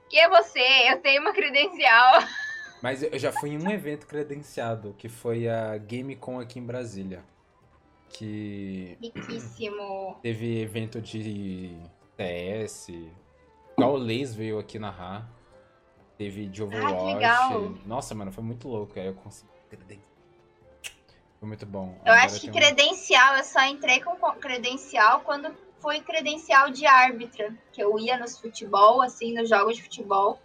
que 0.08 0.18
é 0.18 0.28
você? 0.28 0.90
Eu 0.90 1.00
tenho 1.00 1.22
uma 1.22 1.32
credencial. 1.32 2.14
Mas 2.82 3.04
eu 3.04 3.16
já 3.16 3.30
fui 3.30 3.50
em 3.50 3.64
um 3.64 3.70
evento 3.70 4.08
credenciado, 4.08 4.92
que 4.98 5.08
foi 5.08 5.48
a 5.48 5.78
GameCon 5.78 6.40
aqui 6.40 6.58
em 6.58 6.64
Brasília. 6.66 7.22
Que 8.08 8.98
Riquíssimo. 9.00 10.18
teve 10.22 10.60
evento 10.60 11.00
de 11.00 11.78
TS. 12.16 12.88
Igual 13.78 13.92
o 13.94 13.96
Leis 13.96 14.34
veio 14.34 14.58
aqui 14.58 14.80
narrar. 14.80 15.30
Teve 16.18 16.46
de 16.46 16.60
Overwatch. 16.60 17.14
legal. 17.14 17.60
Nossa, 17.86 18.16
mano, 18.16 18.32
foi 18.32 18.42
muito 18.42 18.66
louco. 18.66 18.98
Aí 18.98 19.06
eu 19.06 19.14
consegui 19.14 19.48
credencial. 19.68 20.09
Foi 21.40 21.48
muito 21.48 21.64
bom. 21.66 21.94
Eu 22.04 22.12
Agora 22.12 22.26
acho 22.26 22.38
que 22.40 22.50
um- 22.50 22.52
credencial, 22.52 23.36
eu 23.38 23.44
só 23.44 23.62
entrei 23.64 24.00
com 24.00 24.14
co- 24.16 24.34
credencial 24.34 25.20
quando 25.22 25.52
foi 25.80 26.00
credencial 26.02 26.68
de 26.70 26.84
árbitra, 26.86 27.52
que 27.72 27.82
eu 27.82 27.98
ia 27.98 28.18
nos 28.18 28.38
futebol, 28.38 29.00
assim, 29.00 29.32
nos 29.32 29.48
jogos 29.48 29.76
de 29.76 29.82
futebol, 29.82 30.38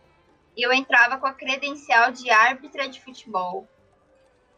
e 0.55 0.65
eu 0.65 0.71
entrava 0.71 1.17
com 1.17 1.27
a 1.27 1.33
credencial 1.33 2.11
de 2.13 2.29
árbitra 2.29 2.87
de 2.87 3.01
futebol. 3.01 3.67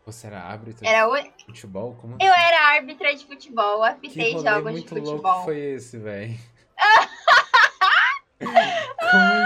Você 0.06 0.28
era 0.28 0.40
árbitro 0.42 0.86
Era 0.88 1.10
o... 1.10 1.18
de 1.20 1.46
futebol? 1.46 1.96
Como 2.00 2.16
Eu 2.22 2.32
assim? 2.32 2.42
era 2.44 2.68
árbitra 2.76 3.16
de 3.16 3.26
futebol, 3.26 3.84
apitei 3.84 4.32
jogos 4.34 4.46
de 4.76 4.78
muito 4.80 4.94
louco 4.94 5.10
futebol. 5.10 5.44
foi 5.44 5.58
esse, 5.58 5.98
velho? 5.98 6.38
Como 8.40 8.58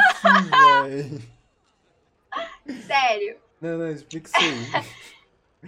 assim, 0.09 0.49
velho? 0.49 1.21
Sério. 2.85 3.37
Não, 3.61 3.77
não, 3.77 3.87
explica 3.91 4.27
isso 4.29 4.37
aí. 4.37 4.83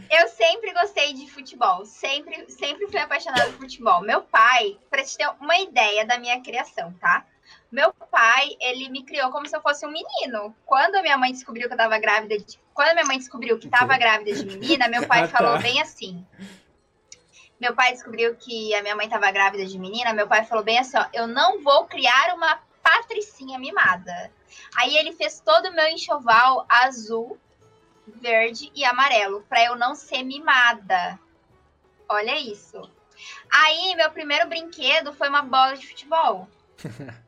Eu 0.09 0.27
sempre 0.27 0.73
gostei 0.73 1.13
de 1.13 1.29
futebol, 1.29 1.85
sempre, 1.85 2.49
sempre 2.49 2.87
fui 2.87 2.99
apaixonada 2.99 3.45
por 3.51 3.59
futebol. 3.59 4.01
Meu 4.01 4.21
pai, 4.23 4.79
pra 4.89 5.03
te 5.03 5.15
ter 5.15 5.29
uma 5.39 5.57
ideia 5.59 6.05
da 6.05 6.17
minha 6.17 6.41
criação, 6.41 6.91
tá? 6.93 7.25
Meu 7.71 7.93
pai, 7.93 8.55
ele 8.59 8.89
me 8.89 9.03
criou 9.03 9.31
como 9.31 9.47
se 9.47 9.55
eu 9.55 9.61
fosse 9.61 9.85
um 9.85 9.91
menino. 9.91 10.55
Quando 10.65 10.95
a 10.95 11.01
minha 11.01 11.17
mãe 11.17 11.31
descobriu 11.31 11.67
que 11.67 11.73
eu 11.73 11.77
tava 11.77 11.97
grávida 11.99 12.37
de... 12.39 12.59
Quando 12.73 12.93
minha 12.93 13.05
mãe 13.05 13.17
descobriu 13.17 13.59
que 13.59 13.69
tava 13.69 13.97
grávida 13.97 14.33
de 14.33 14.45
menina, 14.45 14.87
meu 14.87 15.07
pai 15.07 15.23
Ah, 15.25 15.27
tá. 15.27 15.37
falou 15.37 15.59
bem 15.59 15.79
assim. 15.81 16.25
Meu 17.59 17.75
pai 17.75 17.93
descobriu 17.93 18.35
que 18.35 18.73
a 18.73 18.81
minha 18.81 18.95
mãe 18.95 19.07
tava 19.07 19.31
grávida 19.31 19.65
de 19.65 19.77
menina, 19.79 20.13
meu 20.13 20.27
pai 20.27 20.43
falou 20.43 20.63
bem 20.63 20.79
assim, 20.79 20.97
ó, 20.97 21.05
eu 21.13 21.27
não 21.27 21.61
vou 21.61 21.85
criar 21.85 22.33
uma 22.35 22.59
patricinha 22.81 23.57
mimada. 23.57 24.31
Aí 24.75 24.97
ele 24.97 25.13
fez 25.13 25.39
todo 25.39 25.69
o 25.69 25.73
meu 25.73 25.87
enxoval 25.87 26.65
azul, 26.67 27.39
verde 28.07 28.71
e 28.75 28.83
amarelo, 28.85 29.45
pra 29.49 29.63
eu 29.63 29.75
não 29.75 29.95
ser 29.95 30.23
mimada. 30.23 31.19
Olha 32.07 32.37
isso. 32.39 32.89
Aí, 33.51 33.95
meu 33.95 34.11
primeiro 34.11 34.47
brinquedo 34.47 35.13
foi 35.13 35.29
uma 35.29 35.41
bola 35.41 35.75
de 35.77 35.87
futebol. 35.87 36.47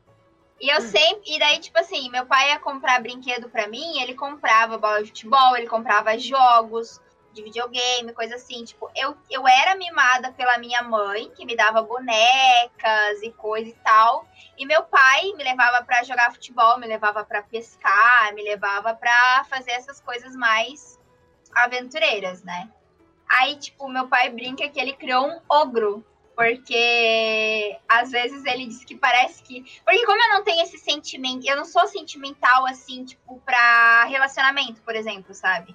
E 0.58 0.70
eu 0.70 0.80
sempre. 0.80 1.34
E 1.34 1.38
daí, 1.38 1.58
tipo 1.58 1.78
assim, 1.78 2.10
meu 2.10 2.24
pai 2.24 2.48
ia 2.48 2.58
comprar 2.58 3.02
brinquedo 3.02 3.48
pra 3.48 3.68
mim, 3.68 4.00
ele 4.00 4.14
comprava 4.14 4.78
bola 4.78 5.02
de 5.02 5.08
futebol, 5.08 5.56
ele 5.56 5.66
comprava 5.66 6.18
jogos 6.18 7.00
de 7.36 7.42
videogame, 7.42 8.14
coisa 8.14 8.36
assim. 8.36 8.64
Tipo, 8.64 8.90
eu, 8.96 9.16
eu 9.30 9.46
era 9.46 9.76
mimada 9.76 10.32
pela 10.32 10.58
minha 10.58 10.82
mãe, 10.82 11.30
que 11.36 11.44
me 11.44 11.54
dava 11.54 11.82
bonecas 11.82 13.22
e 13.22 13.30
coisa 13.32 13.68
e 13.68 13.74
tal. 13.84 14.26
E 14.56 14.64
meu 14.64 14.82
pai 14.84 15.32
me 15.36 15.44
levava 15.44 15.84
pra 15.84 16.02
jogar 16.02 16.32
futebol, 16.32 16.78
me 16.78 16.86
levava 16.86 17.22
pra 17.24 17.42
pescar, 17.42 18.34
me 18.34 18.42
levava 18.42 18.94
pra 18.94 19.44
fazer 19.50 19.72
essas 19.72 20.00
coisas 20.00 20.34
mais 20.34 20.98
aventureiras, 21.54 22.42
né? 22.42 22.70
Aí, 23.28 23.56
tipo, 23.56 23.88
meu 23.88 24.08
pai 24.08 24.30
brinca 24.30 24.68
que 24.68 24.80
ele 24.80 24.94
criou 24.94 25.26
um 25.26 25.40
ogro. 25.48 26.04
Porque 26.34 27.78
às 27.88 28.10
vezes 28.10 28.44
ele 28.44 28.66
diz 28.66 28.84
que 28.84 28.94
parece 28.94 29.42
que. 29.42 29.62
Porque 29.82 30.04
como 30.04 30.22
eu 30.22 30.28
não 30.28 30.44
tenho 30.44 30.62
esse 30.62 30.76
sentimento, 30.76 31.48
eu 31.48 31.56
não 31.56 31.64
sou 31.64 31.86
sentimental 31.86 32.66
assim, 32.66 33.06
tipo, 33.06 33.40
pra 33.40 34.04
relacionamento, 34.04 34.82
por 34.82 34.94
exemplo, 34.94 35.32
sabe? 35.32 35.74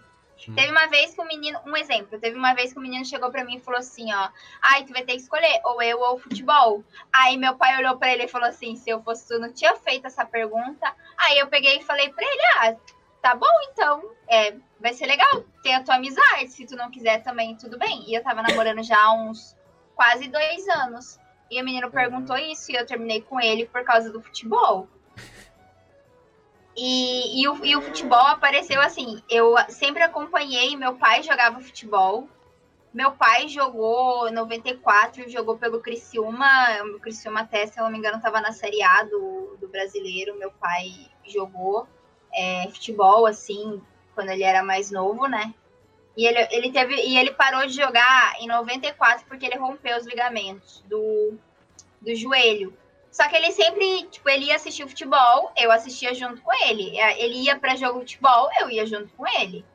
Teve 0.56 0.72
uma 0.72 0.88
vez 0.88 1.14
que 1.14 1.22
o 1.22 1.26
menino, 1.26 1.60
um 1.66 1.76
exemplo, 1.76 2.20
teve 2.20 2.36
uma 2.36 2.54
vez 2.54 2.74
que 2.74 2.80
o 2.80 2.82
menino 2.82 3.06
chegou 3.06 3.30
pra 3.30 3.44
mim 3.44 3.58
e 3.58 3.60
falou 3.60 3.80
assim, 3.80 4.12
ó, 4.14 4.30
ai, 4.62 4.84
tu 4.84 4.94
vai 4.94 5.04
ter 5.04 5.14
que 5.14 5.22
escolher, 5.22 5.62
ou 5.64 5.82
eu 5.82 6.00
ou 6.00 6.18
futebol. 6.18 6.84
Aí 7.14 7.38
meu 7.38 7.56
pai 7.56 7.78
olhou 7.78 7.98
pra 7.98 8.12
ele 8.12 8.24
e 8.24 8.28
falou 8.28 8.48
assim, 8.48 8.76
se 8.76 8.90
eu 8.90 9.02
fosse 9.04 9.28
tu, 9.28 9.40
não 9.40 9.54
tinha 9.54 9.76
feito 9.76 10.08
essa 10.08 10.26
pergunta. 10.26 10.94
Aí 11.18 11.38
eu 11.38 11.48
peguei 11.48 11.78
e 11.78 11.84
falei 11.84 12.10
pra 12.10 12.26
ele, 12.26 12.42
ah, 12.58 12.76
tá 13.22 13.36
bom 13.36 13.46
então, 13.72 14.04
é, 14.28 14.56
vai 14.80 14.94
ser 14.94 15.06
legal, 15.06 15.44
tem 15.62 15.76
a 15.76 15.84
tua 15.84 15.96
amizade, 15.96 16.50
se 16.50 16.66
tu 16.66 16.76
não 16.76 16.90
quiser 16.90 17.22
também, 17.22 17.56
tudo 17.56 17.78
bem. 17.78 18.10
E 18.10 18.16
eu 18.16 18.24
tava 18.24 18.42
namorando 18.42 18.82
já 18.82 19.00
há 19.00 19.14
uns 19.14 19.56
quase 19.96 20.28
dois 20.28 20.68
anos. 20.70 21.20
E 21.50 21.62
o 21.62 21.66
menino 21.66 21.92
perguntou 21.92 22.38
isso 22.38 22.72
e 22.72 22.76
eu 22.76 22.86
terminei 22.86 23.22
com 23.22 23.40
ele 23.40 23.66
por 23.66 23.84
causa 23.84 24.10
do 24.10 24.22
futebol. 24.22 24.88
E, 26.76 27.42
e, 27.42 27.48
o, 27.50 27.66
e 27.66 27.76
o 27.76 27.82
futebol 27.82 28.28
apareceu 28.28 28.82
assim. 28.82 29.22
Eu 29.30 29.56
sempre 29.70 30.04
acompanhei, 30.04 30.76
meu 30.76 30.96
pai 30.96 31.22
jogava 31.24 31.60
futebol. 31.60 32.28
Meu 32.94 33.12
pai 33.14 33.48
jogou 33.48 34.28
em 34.28 34.34
94, 34.34 35.30
jogou 35.30 35.58
pelo 35.58 35.80
Criciúma. 35.80 36.48
O 36.96 37.00
Criciúma 37.00 37.42
até, 37.42 37.66
se 37.66 37.80
eu 37.80 37.84
não 37.86 37.92
me 37.92 37.98
engano, 37.98 38.18
estava 38.18 38.42
na 38.42 38.52
Série 38.52 38.82
A 38.84 39.04
do, 39.04 39.58
do 39.60 39.68
brasileiro. 39.70 40.38
Meu 40.38 40.52
pai 40.52 40.92
jogou 41.26 41.88
é, 42.34 42.68
futebol, 42.70 43.26
assim, 43.26 43.82
quando 44.14 44.30
ele 44.30 44.44
era 44.44 44.62
mais 44.62 44.92
novo, 44.92 45.28
né? 45.28 45.54
E 46.18 46.26
ele, 46.26 46.48
ele 46.52 46.72
teve. 46.72 46.96
E 46.96 47.18
ele 47.18 47.32
parou 47.32 47.66
de 47.66 47.74
jogar 47.74 48.36
em 48.40 48.48
94 48.48 49.26
porque 49.26 49.46
ele 49.46 49.58
rompeu 49.58 49.98
os 49.98 50.06
ligamentos 50.06 50.84
do, 50.88 51.38
do 52.02 52.14
joelho. 52.16 52.78
Só 53.12 53.28
que 53.28 53.36
ele 53.36 53.52
sempre, 53.52 54.08
tipo, 54.08 54.30
ele 54.30 54.46
ia 54.46 54.56
assistir 54.56 54.86
o 54.86 54.88
futebol, 54.88 55.52
eu 55.58 55.70
assistia 55.70 56.14
junto 56.14 56.42
com 56.42 56.54
ele. 56.66 56.98
É, 56.98 57.22
Ele 57.22 57.44
ia 57.44 57.60
para 57.60 57.76
jogo 57.76 58.00
de 58.00 58.16
futebol, 58.16 58.50
eu 58.60 58.70
ia 58.70 58.86
junto 58.86 59.14
com 59.16 59.28
ele. 59.28 59.66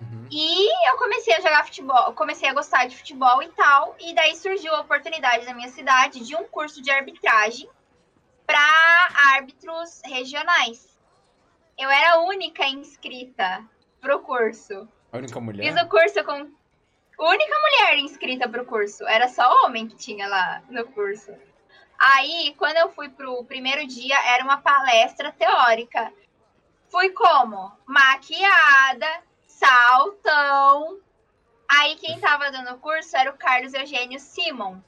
Uhum. 0.00 0.26
E 0.28 0.90
eu 0.90 0.96
comecei 0.98 1.34
a 1.34 1.40
jogar 1.40 1.64
futebol, 1.64 2.12
comecei 2.14 2.48
a 2.48 2.52
gostar 2.52 2.86
de 2.86 2.96
futebol 2.96 3.40
e 3.42 3.48
tal. 3.50 3.94
E 4.00 4.12
daí 4.12 4.34
surgiu 4.34 4.74
a 4.74 4.80
oportunidade 4.80 5.46
na 5.46 5.54
minha 5.54 5.68
cidade 5.68 6.26
de 6.26 6.34
um 6.34 6.42
curso 6.42 6.82
de 6.82 6.90
arbitragem 6.90 7.68
para 8.44 8.58
árbitros 9.36 10.02
regionais. 10.04 10.98
Eu 11.78 11.88
era 11.88 12.14
a 12.14 12.20
única 12.22 12.66
inscrita 12.66 13.64
pro 14.00 14.18
curso. 14.18 14.88
A 15.12 15.18
única 15.18 15.34
Fiz 15.34 15.42
mulher? 15.44 15.84
o 15.84 15.88
curso 15.88 16.24
com. 16.24 16.50
Única 17.18 17.56
mulher 17.60 17.98
inscrita 17.98 18.48
pro 18.48 18.64
curso. 18.64 19.06
Era 19.06 19.28
só 19.28 19.64
homem 19.64 19.86
que 19.86 19.94
tinha 19.94 20.26
lá 20.26 20.60
no 20.68 20.84
curso. 20.86 21.32
Aí, 22.04 22.52
quando 22.58 22.78
eu 22.78 22.90
fui 22.90 23.08
pro 23.08 23.44
primeiro 23.44 23.86
dia, 23.86 24.18
era 24.26 24.42
uma 24.42 24.56
palestra 24.56 25.30
teórica. 25.30 26.12
Fui 26.90 27.10
como? 27.10 27.70
Maquiada, 27.86 29.22
saltão. 29.46 30.98
Aí, 31.68 31.94
quem 31.94 32.18
tava 32.18 32.50
dando 32.50 32.72
o 32.72 32.78
curso 32.80 33.16
era 33.16 33.30
o 33.30 33.38
Carlos 33.38 33.72
Eugênio 33.72 34.18
Simon. 34.18 34.80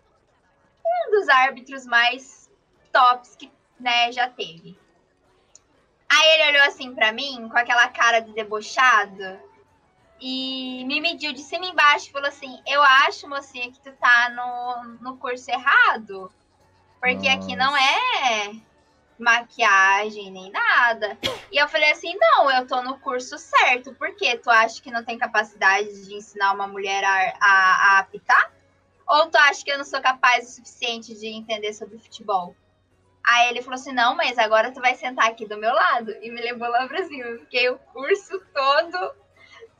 Um 0.85 1.11
dos 1.13 1.29
árbitros 1.29 1.87
mais 1.87 2.51
tops 2.93 3.37
que 3.37 3.49
né, 3.79 4.11
já 4.11 4.29
teve. 4.29 4.77
Aí 6.11 6.29
ele 6.31 6.49
olhou 6.51 6.67
assim 6.67 6.93
pra 6.97 7.13
mim, 7.13 7.49
com 7.49 7.57
aquela 7.57 7.89
cara 7.91 8.19
de 8.19 8.33
debochado, 8.33 9.41
e 10.21 10.85
me 10.85 11.01
mediu 11.01 11.33
de 11.33 11.43
cima 11.43 11.67
e 11.67 11.71
embaixo 11.71 12.09
e 12.09 12.13
falou 12.13 12.29
assim: 12.29 12.61
Eu 12.67 12.83
acho, 12.83 13.29
mocinha, 13.29 13.71
que 13.71 13.81
tu 13.81 13.93
tá 13.93 14.31
no, 14.31 14.95
no 15.01 15.17
curso 15.17 15.49
errado. 15.49 16.33
Porque 17.05 17.29
aqui 17.29 17.55
não 17.55 17.77
é 17.77 18.55
maquiagem 19.19 20.31
nem 20.31 20.51
nada. 20.51 21.19
E 21.53 21.59
eu 21.59 21.69
falei 21.69 21.93
assim: 21.93 22.17
Não, 22.19 22.51
eu 22.51 22.67
tô 22.67 22.81
no 22.81 22.99
curso 22.99 23.37
certo. 23.37 23.95
Por 23.95 24.17
quê? 24.17 24.39
Tu 24.39 24.49
acha 24.49 24.81
que 24.81 24.91
não 24.91 25.05
tem 25.05 25.19
capacidade 25.19 26.07
de 26.07 26.15
ensinar 26.15 26.55
uma 26.55 26.67
mulher 26.67 27.05
a, 27.05 27.37
a, 27.39 27.51
a 27.51 27.99
apitar? 27.99 28.51
Ou 29.07 29.27
tu 29.27 29.37
acha 29.37 29.63
que 29.63 29.71
eu 29.71 29.77
não 29.77 29.85
sou 29.85 30.01
capaz 30.01 30.49
o 30.49 30.53
suficiente 30.53 31.15
de 31.15 31.27
entender 31.27 31.75
sobre 31.75 31.99
futebol? 31.99 32.57
Aí 33.23 33.51
ele 33.51 33.61
falou 33.61 33.75
assim: 33.75 33.93
não, 33.93 34.17
mas 34.17 34.39
agora 34.39 34.73
tu 34.73 34.81
vai 34.81 34.95
sentar 34.95 35.29
aqui 35.29 35.47
do 35.47 35.59
meu 35.59 35.75
lado. 35.75 36.11
E 36.23 36.31
me 36.31 36.41
levou 36.41 36.71
lá 36.71 36.89
pra 36.89 37.05
cima. 37.05 37.25
Eu 37.25 37.41
fiquei 37.41 37.69
o 37.69 37.79
curso 37.79 38.41
todo 38.55 39.15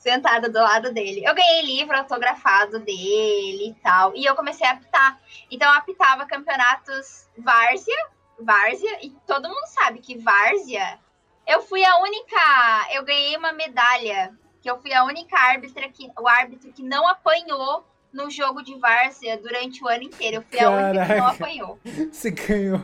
sentada 0.05 0.51
do 0.51 0.59
lado 0.59 0.93
dele. 0.93 1.25
Eu 1.25 1.35
ganhei 1.35 1.63
livro 1.63 1.97
autografado 1.97 2.79
dele 2.79 3.71
e 3.71 3.75
tal. 3.83 4.15
E 4.15 4.27
eu 4.27 4.35
comecei 4.35 4.67
a 4.67 4.73
apitar. 4.73 5.19
Então 5.51 5.67
eu 5.67 5.79
apitava 5.79 6.27
campeonatos 6.27 7.27
várzea, 7.39 7.97
várzea, 8.39 8.99
e 9.03 9.11
todo 9.27 9.49
mundo 9.49 9.67
sabe 9.69 10.01
que 10.01 10.19
várzea. 10.19 10.99
Eu 11.47 11.63
fui 11.63 11.83
a 11.83 11.97
única. 12.03 12.37
Eu 12.93 13.03
ganhei 13.03 13.35
uma 13.39 13.53
medalha. 13.53 14.35
Que 14.61 14.71
eu 14.71 14.79
fui 14.79 14.93
a 14.93 15.05
única 15.05 15.39
árbitra 15.39 15.89
que. 15.89 16.11
O 16.21 16.29
árbitro 16.29 16.71
que 16.71 16.83
não 16.83 17.09
apanhou 17.09 17.87
no 18.13 18.31
jogo 18.31 18.63
de 18.63 18.79
várzea 18.79 19.39
durante 19.39 19.83
o 19.83 19.89
ano 19.89 20.03
inteiro. 20.03 20.37
Eu 20.37 20.43
fui 20.43 20.59
Caraca. 20.59 20.77
a 20.77 20.91
única 20.91 21.07
que 21.07 21.21
não 21.21 21.27
apanhou. 21.27 21.79
Você 22.13 22.31
ganhou. 22.31 22.83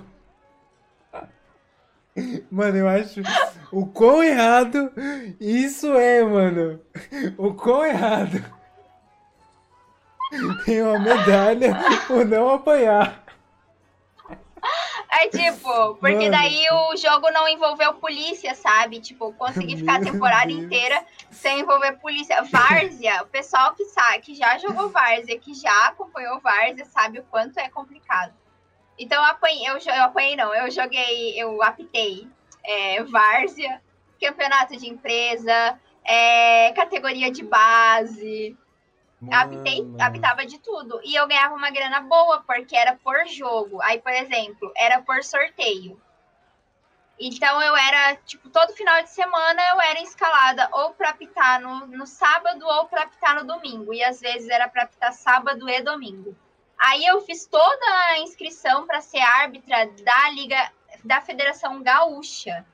Mano, 2.50 2.76
eu 2.76 2.88
acho 2.88 3.20
o 3.72 3.86
quão 3.86 4.22
errado 4.22 4.92
isso 5.40 5.94
é, 5.94 6.22
mano. 6.22 6.80
O 7.36 7.54
quão 7.54 7.84
errado. 7.84 8.44
Tem 10.64 10.82
uma 10.82 10.98
medalha 10.98 11.76
por 12.06 12.24
não 12.24 12.50
apanhar. 12.50 13.24
É 15.12 15.28
tipo, 15.28 15.96
porque 15.96 16.30
Mano. 16.30 16.30
daí 16.30 16.64
o 16.70 16.96
jogo 16.96 17.30
não 17.30 17.48
envolveu 17.48 17.94
polícia, 17.94 18.54
sabe? 18.54 19.00
Tipo, 19.00 19.32
consegui 19.34 19.76
ficar 19.76 19.96
a 19.96 20.00
temporada 20.00 20.46
Deus. 20.46 20.60
inteira 20.60 21.04
sem 21.30 21.60
envolver 21.60 21.98
polícia. 21.98 22.42
Várzea, 22.44 23.22
o 23.22 23.26
pessoal 23.26 23.74
que 23.74 23.84
sabe, 23.86 24.20
que 24.20 24.34
já 24.34 24.56
jogou 24.58 24.88
Várzea, 24.88 25.38
que 25.38 25.52
já 25.52 25.88
acompanhou 25.88 26.40
Várzea, 26.40 26.84
sabe 26.86 27.18
o 27.18 27.24
quanto 27.24 27.58
é 27.58 27.68
complicado. 27.68 28.32
Então 29.00 29.16
eu 29.16 29.30
apanhei, 29.30 29.66
eu, 29.66 29.78
eu 29.78 30.02
apanhei 30.02 30.36
não, 30.36 30.54
eu 30.54 30.70
joguei, 30.70 31.32
eu 31.40 31.62
apitei 31.62 32.28
é, 32.62 33.02
várzea, 33.02 33.80
campeonato 34.20 34.76
de 34.76 34.86
empresa, 34.90 35.80
é, 36.04 36.70
categoria 36.72 37.30
de 37.30 37.42
base. 37.42 38.54
Apitei, 39.30 39.86
apitava 39.98 40.44
de 40.46 40.58
tudo. 40.58 41.00
E 41.02 41.14
eu 41.14 41.26
ganhava 41.26 41.54
uma 41.54 41.70
grana 41.70 42.00
boa, 42.00 42.42
porque 42.46 42.76
era 42.76 42.94
por 42.96 43.26
jogo. 43.26 43.80
Aí, 43.82 43.98
por 44.00 44.12
exemplo, 44.12 44.72
era 44.76 45.00
por 45.02 45.22
sorteio. 45.22 46.00
Então 47.18 47.60
eu 47.60 47.76
era, 47.76 48.16
tipo, 48.16 48.48
todo 48.48 48.72
final 48.74 49.02
de 49.02 49.10
semana 49.10 49.62
eu 49.72 49.80
era 49.80 50.00
escalada 50.00 50.68
ou 50.72 50.94
para 50.94 51.10
apitar 51.10 51.60
no, 51.60 51.86
no 51.86 52.06
sábado 52.06 52.66
ou 52.66 52.86
para 52.86 53.02
apitar 53.02 53.34
no 53.34 53.46
domingo. 53.46 53.92
E 53.92 54.02
às 54.02 54.20
vezes 54.20 54.48
era 54.48 54.68
para 54.68 54.84
apitar 54.84 55.12
sábado 55.12 55.68
e 55.68 55.82
domingo. 55.82 56.34
Aí 56.80 57.04
eu 57.04 57.20
fiz 57.20 57.46
toda 57.46 57.86
a 58.08 58.20
inscrição 58.20 58.86
para 58.86 59.02
ser 59.02 59.20
árbitra 59.20 59.86
da 60.02 60.30
Liga 60.30 60.72
da 61.04 61.20
Federação 61.20 61.82
Gaúcha. 61.82 62.64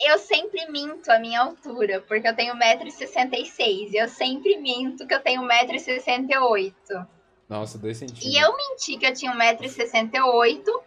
Eu 0.00 0.18
sempre 0.18 0.70
minto 0.70 1.10
a 1.10 1.18
minha 1.18 1.40
altura, 1.40 2.00
porque 2.00 2.26
eu 2.26 2.34
tenho 2.34 2.54
1,66m. 2.54 3.90
Eu 3.92 4.08
sempre 4.08 4.56
minto 4.58 5.06
que 5.06 5.12
eu 5.12 5.20
tenho 5.20 5.42
1,68m. 5.42 7.06
Nossa, 7.48 7.76
dois 7.76 7.98
centímetros. 7.98 8.32
E 8.32 8.38
eu 8.38 8.56
menti 8.56 8.96
que 8.96 9.06
eu 9.06 9.12
tinha 9.12 9.32
1,68m 9.32 10.82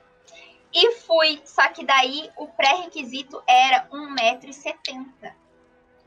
e 0.73 0.91
fui. 0.93 1.41
Só 1.45 1.67
que 1.67 1.85
daí 1.85 2.31
o 2.37 2.47
pré-requisito 2.47 3.43
era 3.45 3.85
1,70m. 3.89 5.33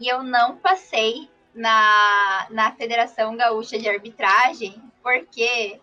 E 0.01 0.09
eu 0.09 0.23
não 0.23 0.57
passei 0.57 1.31
na, 1.55 2.47
na 2.51 2.73
Federação 2.73 3.37
Gaúcha 3.37 3.79
de 3.79 3.89
Arbitragem 3.89 4.83
porque 5.07 5.81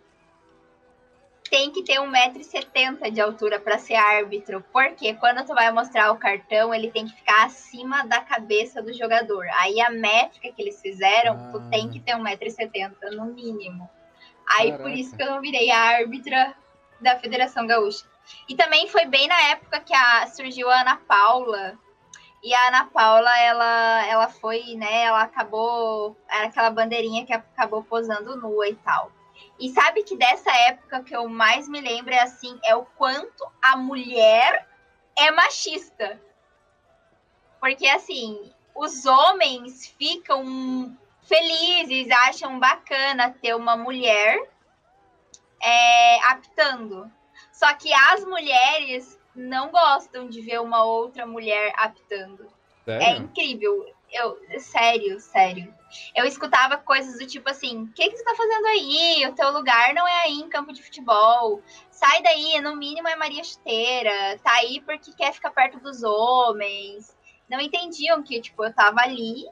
tem 1.49 1.71
que 1.71 1.81
ter 1.81 1.93
1,70m 1.93 3.09
de 3.09 3.21
altura 3.21 3.57
para 3.57 3.79
ser 3.79 3.95
árbitro. 3.95 4.61
Porque 4.73 5.13
quando 5.13 5.45
tu 5.45 5.53
vai 5.53 5.71
mostrar 5.71 6.11
o 6.11 6.17
cartão, 6.17 6.75
ele 6.75 6.91
tem 6.91 7.05
que 7.05 7.15
ficar 7.15 7.45
acima 7.45 8.05
da 8.05 8.19
cabeça 8.19 8.81
do 8.81 8.91
jogador. 8.91 9.45
Aí 9.61 9.79
a 9.79 9.89
métrica 9.89 10.51
que 10.51 10.61
eles 10.61 10.81
fizeram, 10.81 11.35
ah. 11.35 11.51
tu 11.53 11.69
tem 11.69 11.89
que 11.89 12.01
ter 12.01 12.17
1,70m 12.17 13.11
no 13.15 13.27
mínimo. 13.27 13.89
Aí 14.45 14.71
Caraca. 14.71 14.83
por 14.83 14.91
isso 14.91 15.15
que 15.15 15.23
eu 15.23 15.31
não 15.31 15.39
virei 15.39 15.71
a 15.71 15.79
árbitra 15.79 16.53
da 16.99 17.17
Federação 17.17 17.65
Gaúcha. 17.65 18.03
E 18.49 18.57
também 18.57 18.89
foi 18.89 19.05
bem 19.05 19.29
na 19.29 19.41
época 19.51 19.79
que 19.79 19.93
a, 19.93 20.27
surgiu 20.27 20.69
a 20.69 20.81
Ana 20.81 20.97
Paula. 20.97 21.79
E 22.43 22.53
a 22.53 22.67
Ana 22.67 22.85
Paula, 22.87 23.39
ela, 23.39 24.05
ela 24.05 24.27
foi, 24.27 24.75
né? 24.75 25.03
Ela 25.03 25.21
acabou. 25.21 26.17
Era 26.29 26.47
aquela 26.47 26.69
bandeirinha 26.69 27.25
que 27.25 27.31
acabou 27.31 27.83
posando 27.83 28.35
nua 28.35 28.67
e 28.67 28.75
tal. 28.75 29.11
E 29.59 29.69
sabe 29.69 30.03
que 30.03 30.17
dessa 30.17 30.51
época 30.67 31.03
que 31.03 31.15
eu 31.15 31.29
mais 31.29 31.69
me 31.69 31.79
lembro 31.79 32.13
é 32.13 32.19
assim, 32.19 32.59
é 32.65 32.75
o 32.75 32.83
quanto 32.83 33.49
a 33.61 33.77
mulher 33.77 34.67
é 35.17 35.31
machista. 35.31 36.21
Porque 37.61 37.87
assim, 37.87 38.51
os 38.75 39.05
homens 39.05 39.87
ficam 39.97 40.97
felizes, 41.21 42.11
acham 42.11 42.59
bacana 42.59 43.33
ter 43.41 43.55
uma 43.55 43.77
mulher 43.77 44.49
é, 45.61 46.19
aptando. 46.25 47.09
Só 47.53 47.73
que 47.75 47.93
as 47.93 48.25
mulheres 48.25 49.17
não 49.35 49.71
gostam 49.71 50.27
de 50.29 50.41
ver 50.41 50.61
uma 50.61 50.83
outra 50.83 51.25
mulher 51.25 51.73
aptando. 51.75 52.45
É 52.85 52.99
Sério? 52.99 53.07
É 53.07 53.17
incrível. 53.17 53.93
Eu, 54.11 54.37
sério, 54.59 55.19
sério. 55.19 55.73
Eu 56.15 56.25
escutava 56.25 56.77
coisas 56.77 57.17
do 57.17 57.25
tipo 57.25 57.49
assim: 57.49 57.83
o 57.83 57.87
que, 57.93 58.09
que 58.09 58.17
você 58.17 58.23
tá 58.23 58.35
fazendo 58.35 58.65
aí? 58.67 59.25
O 59.27 59.33
teu 59.33 59.51
lugar 59.51 59.93
não 59.93 60.07
é 60.07 60.23
aí 60.25 60.33
em 60.33 60.49
campo 60.49 60.71
de 60.71 60.83
futebol. 60.83 61.61
Sai 61.89 62.21
daí, 62.21 62.61
no 62.61 62.75
mínimo 62.75 63.07
é 63.07 63.15
Maria 63.15 63.43
Chuteira. 63.43 64.37
Tá 64.43 64.53
aí 64.53 64.81
porque 64.81 65.13
quer 65.13 65.33
ficar 65.33 65.51
perto 65.51 65.79
dos 65.79 66.03
homens. 66.03 67.15
Não 67.49 67.59
entendiam 67.59 68.21
que, 68.21 68.39
tipo, 68.39 68.63
eu 68.63 68.73
tava 68.73 69.01
ali 69.01 69.47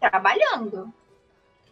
trabalhando. 0.00 0.92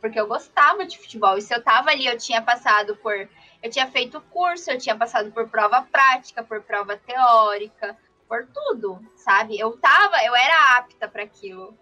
Porque 0.00 0.18
eu 0.18 0.28
gostava 0.28 0.86
de 0.86 0.98
futebol. 0.98 1.36
E 1.36 1.42
se 1.42 1.52
eu 1.52 1.62
tava 1.62 1.90
ali, 1.90 2.06
eu 2.06 2.16
tinha 2.16 2.40
passado 2.40 2.94
por. 2.96 3.28
Eu 3.62 3.70
tinha 3.70 3.90
feito 3.90 4.20
curso, 4.20 4.70
eu 4.70 4.78
tinha 4.78 4.96
passado 4.96 5.32
por 5.32 5.48
prova 5.48 5.82
prática, 5.82 6.44
por 6.44 6.62
prova 6.62 6.96
teórica, 6.96 7.96
por 8.28 8.46
tudo, 8.46 9.00
sabe? 9.16 9.58
Eu 9.58 9.76
tava, 9.78 10.22
eu 10.24 10.34
era 10.36 10.76
apta 10.76 11.08
para 11.08 11.24
aquilo. 11.24 11.76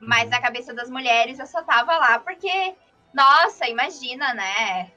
Mas 0.00 0.24
uhum. 0.24 0.30
na 0.30 0.40
cabeça 0.40 0.72
das 0.72 0.88
mulheres 0.88 1.38
eu 1.38 1.46
só 1.46 1.62
tava 1.62 1.96
lá 1.98 2.18
porque, 2.18 2.74
nossa, 3.12 3.68
imagina, 3.68 4.32
né? 4.32 4.92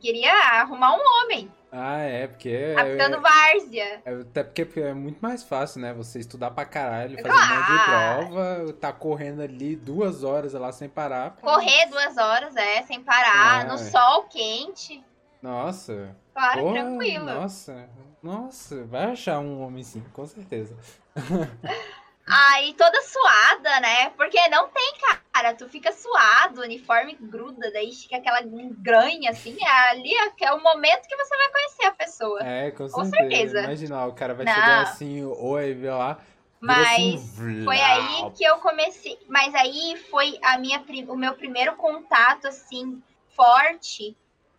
queria 0.00 0.32
arrumar 0.60 0.94
um 0.94 1.00
homem. 1.00 1.52
Ah, 1.72 1.98
é, 1.98 2.26
porque. 2.26 2.74
Apitando 2.76 3.16
é, 3.16 3.20
várzea. 3.20 4.02
É, 4.04 4.12
até 4.12 4.42
porque 4.42 4.80
é 4.80 4.92
muito 4.92 5.20
mais 5.20 5.44
fácil, 5.44 5.80
né? 5.80 5.92
Você 5.94 6.18
estudar 6.18 6.50
pra 6.50 6.64
caralho, 6.64 7.16
fazer 7.16 7.28
claro. 7.28 7.52
um 7.52 7.58
monte 7.58 7.70
de 7.70 7.84
prova, 7.84 8.72
tá 8.80 8.92
correndo 8.92 9.42
ali 9.42 9.76
duas 9.76 10.24
horas 10.24 10.52
lá 10.52 10.72
sem 10.72 10.88
parar. 10.88 11.36
Correr 11.40 11.86
duas 11.86 12.16
horas, 12.16 12.56
é, 12.56 12.82
sem 12.82 13.00
parar, 13.00 13.66
no 13.66 13.78
sol 13.78 14.24
quente. 14.24 15.02
Nossa. 15.40 16.16
Claro, 16.34 16.60
Porra, 16.60 16.74
tranquilo. 16.74 17.24
Nossa, 17.26 17.88
nossa, 18.22 18.84
vai 18.84 19.12
achar 19.12 19.38
um 19.38 19.62
homem 19.62 19.82
sim, 19.82 20.02
com 20.12 20.26
certeza. 20.26 20.76
Aí 22.30 22.74
toda 22.74 23.00
suada, 23.02 23.80
né? 23.80 24.10
Porque 24.10 24.38
não 24.48 24.68
tem, 24.68 24.92
cara. 25.32 25.54
Tu 25.54 25.68
fica 25.68 25.92
suado, 25.92 26.60
o 26.60 26.64
uniforme 26.64 27.16
gruda, 27.20 27.70
daí 27.72 27.92
fica 27.92 28.16
aquela 28.16 28.40
granha, 28.42 29.30
assim. 29.30 29.56
É 29.60 29.90
ali 29.90 30.12
é, 30.14 30.44
é 30.44 30.52
o 30.52 30.62
momento 30.62 31.08
que 31.08 31.16
você 31.16 31.36
vai 31.36 31.50
conhecer 31.50 31.86
a 31.86 31.92
pessoa. 31.92 32.40
É, 32.42 32.70
com, 32.70 32.88
com 32.88 33.04
certeza. 33.04 33.30
certeza. 33.30 33.62
Imagina, 33.62 34.06
o 34.06 34.12
cara 34.12 34.34
vai 34.34 34.44
não. 34.44 34.52
chegar 34.52 34.82
assim, 34.82 35.24
oi, 35.24 35.74
vê 35.74 35.90
lá. 35.90 36.18
Mas 36.60 37.20
assim, 37.20 37.64
foi 37.64 37.80
aí 37.80 38.30
que 38.32 38.44
eu 38.44 38.58
comecei. 38.58 39.18
Mas 39.26 39.54
aí 39.54 39.96
foi 40.10 40.38
a 40.42 40.58
minha, 40.58 40.84
o 41.08 41.16
meu 41.16 41.34
primeiro 41.34 41.74
contato, 41.76 42.46
assim, 42.46 43.02
forte 43.34 44.16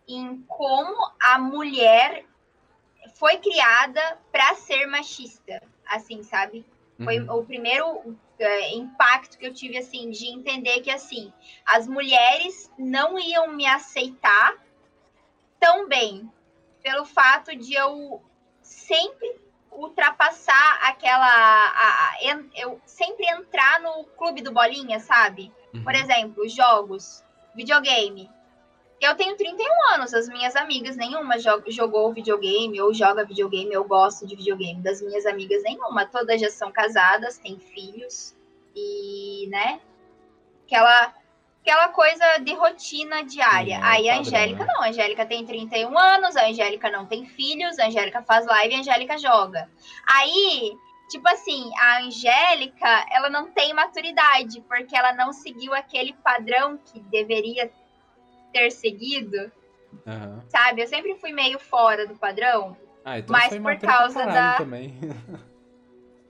em 0.08 0.42
como 0.48 0.96
a 1.20 1.38
mulher 1.38 2.24
foi 3.14 3.36
criada 3.38 4.18
para 4.32 4.54
ser 4.56 4.86
machista, 4.86 5.62
assim, 5.86 6.22
sabe? 6.24 6.66
Foi 7.02 7.20
uhum. 7.20 7.38
o 7.38 7.44
primeiro 7.44 8.16
é, 8.38 8.74
impacto 8.74 9.38
que 9.38 9.46
eu 9.46 9.54
tive, 9.54 9.78
assim, 9.78 10.10
de 10.10 10.26
entender 10.26 10.80
que, 10.80 10.90
assim, 10.90 11.32
as 11.64 11.86
mulheres 11.86 12.70
não 12.78 13.18
iam 13.18 13.52
me 13.52 13.66
aceitar 13.66 14.54
tão 15.58 15.88
bem 15.88 16.30
pelo 16.82 17.04
fato 17.04 17.56
de 17.56 17.74
eu 17.74 18.22
sempre 18.60 19.40
ultrapassar 19.70 20.80
aquela. 20.82 21.26
A, 21.26 22.10
a, 22.10 22.18
eu 22.56 22.80
sempre 22.84 23.26
entrar 23.26 23.80
no 23.80 24.04
clube 24.16 24.42
do 24.42 24.52
bolinha, 24.52 25.00
sabe? 25.00 25.52
Uhum. 25.74 25.82
Por 25.82 25.94
exemplo, 25.94 26.48
jogos, 26.48 27.24
videogame. 27.54 28.30
Eu 29.02 29.16
tenho 29.16 29.36
31 29.36 29.94
anos, 29.94 30.14
as 30.14 30.28
minhas 30.28 30.54
amigas, 30.54 30.96
nenhuma 30.96 31.34
jogou 31.66 32.12
videogame 32.12 32.80
ou 32.80 32.94
joga 32.94 33.24
videogame, 33.24 33.72
eu 33.72 33.82
gosto 33.82 34.24
de 34.24 34.36
videogame. 34.36 34.80
Das 34.80 35.02
minhas 35.02 35.26
amigas, 35.26 35.60
nenhuma. 35.64 36.06
Todas 36.06 36.40
já 36.40 36.48
são 36.48 36.70
casadas, 36.70 37.36
têm 37.36 37.58
filhos 37.58 38.32
e, 38.76 39.48
né? 39.50 39.80
Aquela 40.64 41.12
aquela 41.62 41.88
coisa 41.88 42.38
de 42.38 42.54
rotina 42.54 43.24
diária. 43.24 43.76
Sim, 43.76 43.82
é 43.82 43.86
Aí 43.86 44.08
a 44.08 44.20
Angélica 44.20 44.64
né? 44.64 44.72
não, 44.72 44.82
a 44.82 44.88
Angélica 44.88 45.26
tem 45.26 45.44
31 45.44 45.98
anos, 45.98 46.36
a 46.36 46.46
Angélica 46.46 46.88
não 46.88 47.04
tem 47.04 47.26
filhos, 47.26 47.80
a 47.80 47.86
Angélica 47.86 48.22
faz 48.22 48.46
live 48.46 48.72
e 48.72 48.76
a 48.76 48.80
Angélica 48.80 49.18
joga. 49.18 49.68
Aí, 50.08 50.76
tipo 51.08 51.28
assim, 51.28 51.70
a 51.76 52.02
Angélica, 52.02 53.06
ela 53.10 53.28
não 53.28 53.50
tem 53.50 53.74
maturidade, 53.74 54.60
porque 54.62 54.96
ela 54.96 55.12
não 55.12 55.32
seguiu 55.32 55.74
aquele 55.74 56.12
padrão 56.14 56.78
que 56.78 57.00
deveria 57.00 57.70
ter 58.52 58.70
seguido, 58.70 59.50
Aham. 60.06 60.42
sabe? 60.48 60.82
Eu 60.82 60.86
sempre 60.86 61.14
fui 61.16 61.32
meio 61.32 61.58
fora 61.58 62.06
do 62.06 62.14
padrão. 62.14 62.76
Ah, 63.04 63.18
então 63.18 63.32
Mas 63.36 63.56
por 63.58 63.76
causa 63.78 64.24
da- 64.26 64.56
também. 64.56 64.94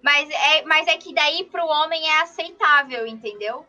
Mas 0.02 0.28
é, 0.30 0.64
mas 0.64 0.88
é 0.88 0.96
que 0.96 1.14
daí 1.14 1.44
pro 1.44 1.64
homem 1.64 2.08
é 2.08 2.22
aceitável, 2.22 3.06
entendeu? 3.06 3.64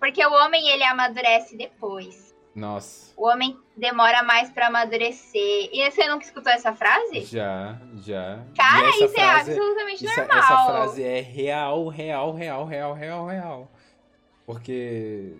Porque 0.00 0.24
o 0.24 0.32
homem 0.32 0.66
ele 0.70 0.82
amadurece 0.82 1.54
depois. 1.54 2.34
Nossa. 2.54 3.12
O 3.14 3.26
homem 3.28 3.58
demora 3.76 4.22
mais 4.22 4.50
pra 4.50 4.68
amadurecer. 4.68 5.68
E 5.70 5.90
você 5.90 6.08
nunca 6.08 6.24
escutou 6.24 6.50
essa 6.50 6.72
frase? 6.74 7.20
Já, 7.26 7.78
já. 7.96 8.42
Cara, 8.56 8.88
isso 8.90 9.04
é 9.04 9.08
frase- 9.08 9.50
absolutamente 9.52 10.04
isso- 10.06 10.16
normal. 10.16 10.38
Essa 10.38 10.64
frase 10.66 11.02
é 11.02 11.20
real, 11.20 11.88
real, 11.88 12.32
real, 12.32 12.64
real, 12.64 12.94
real, 12.94 13.26
real. 13.26 13.70
Porque 14.46 15.34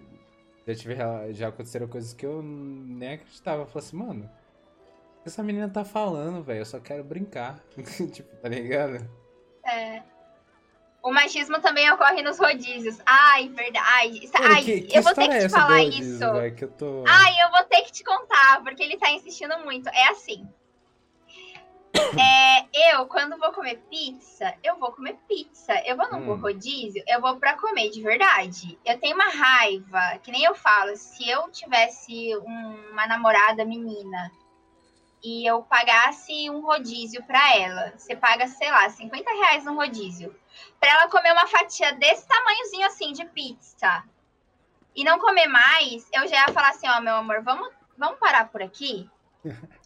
já 0.67 0.75
tive 0.75 0.97
já 1.33 1.49
aconteceram 1.49 1.87
coisas 1.87 2.15
que 2.15 2.25
eu 2.25 2.43
nem 2.43 3.15
acreditava. 3.15 3.63
Eu 3.63 3.67
falei 3.67 3.87
assim, 3.87 3.97
mano, 3.97 4.31
o 5.19 5.23
que 5.23 5.29
essa 5.29 5.43
menina 5.43 5.69
tá 5.69 5.85
falando, 5.85 6.43
velho? 6.43 6.61
Eu 6.61 6.67
só 6.67 6.81
quero 6.81 7.05
brincar. 7.05 7.59
tipo, 8.13 8.35
tá 8.37 8.49
ligado? 8.49 9.09
É. 9.65 10.03
O 11.03 11.13
machismo 11.13 11.61
também 11.61 11.91
ocorre 11.93 12.23
nos 12.23 12.39
rodízios. 12.39 12.99
Ai, 13.05 13.51
verdade. 13.51 14.31
Ai, 14.43 14.65
que, 14.65 14.81
que 14.81 14.99
eu 14.99 15.03
vou 15.03 15.15
ter 15.15 15.29
que 15.29 15.35
é 15.35 15.41
te 15.41 15.49
falar 15.51 15.83
do 15.83 15.89
isso. 15.89 15.99
rodízio, 15.99 16.33
velho? 16.33 16.55
Que 16.55 16.65
eu 16.65 16.71
tô. 16.71 17.05
Ai, 17.07 17.43
eu 17.43 17.51
vou 17.51 17.65
ter 17.65 17.83
que 17.83 17.93
te 17.93 18.03
contar, 18.03 18.63
porque 18.63 18.83
ele 18.83 18.97
tá 18.97 19.11
insistindo 19.11 19.59
muito. 19.59 19.87
É 19.91 20.09
assim. 20.09 20.49
É, 22.19 22.95
eu, 22.95 23.07
quando 23.07 23.39
vou 23.39 23.53
comer 23.53 23.77
pizza, 23.91 24.55
eu 24.63 24.77
vou 24.79 24.93
comer 24.93 25.17
pizza. 25.29 25.73
Eu 25.85 25.97
vou 25.97 26.11
num 26.11 26.33
Hum. 26.33 26.37
rodízio, 26.37 27.03
eu 27.09 27.21
vou 27.21 27.37
pra 27.37 27.57
comer 27.57 27.91
de 27.91 28.03
verdade. 28.03 28.79
Eu 28.85 28.99
tenho 28.99 29.15
uma 29.15 29.31
raiva, 29.31 30.19
que 30.23 30.31
nem 30.31 30.45
eu 30.45 30.55
falo, 30.55 30.97
se 30.97 31.29
eu 31.29 31.51
tivesse 31.51 32.37
um- 32.37 32.91
uma 32.93 33.07
namorada 33.07 33.65
menina 33.65 34.31
e 35.23 35.49
eu 35.49 35.63
pagasse 35.63 36.51
um 36.51 36.61
rodízio 36.61 37.23
pra 37.25 37.57
ela, 37.57 37.93
você 37.97 38.15
paga, 38.15 38.47
sei 38.47 38.71
lá, 38.71 38.89
50 38.91 39.31
reais 39.33 39.65
no 39.65 39.75
rodízio, 39.75 40.35
pra 40.79 40.91
ela 40.91 41.09
comer 41.09 41.33
uma 41.33 41.47
fatia 41.47 41.93
desse 41.95 42.27
tamanhozinho 42.29 42.87
assim 42.87 43.13
de 43.13 43.25
pizza 43.27 44.05
e 44.95 45.03
não 45.03 45.19
comer 45.19 45.47
mais, 45.47 46.07
eu 46.13 46.29
já 46.29 46.47
ia 46.47 46.53
falar 46.53 46.69
assim, 46.71 46.89
ó, 46.89 47.01
meu 47.01 47.17
amor, 47.17 47.43
vamos, 47.43 47.69
vamos 47.97 48.19
parar 48.19 48.49
por 48.49 48.63
aqui? 48.63 49.09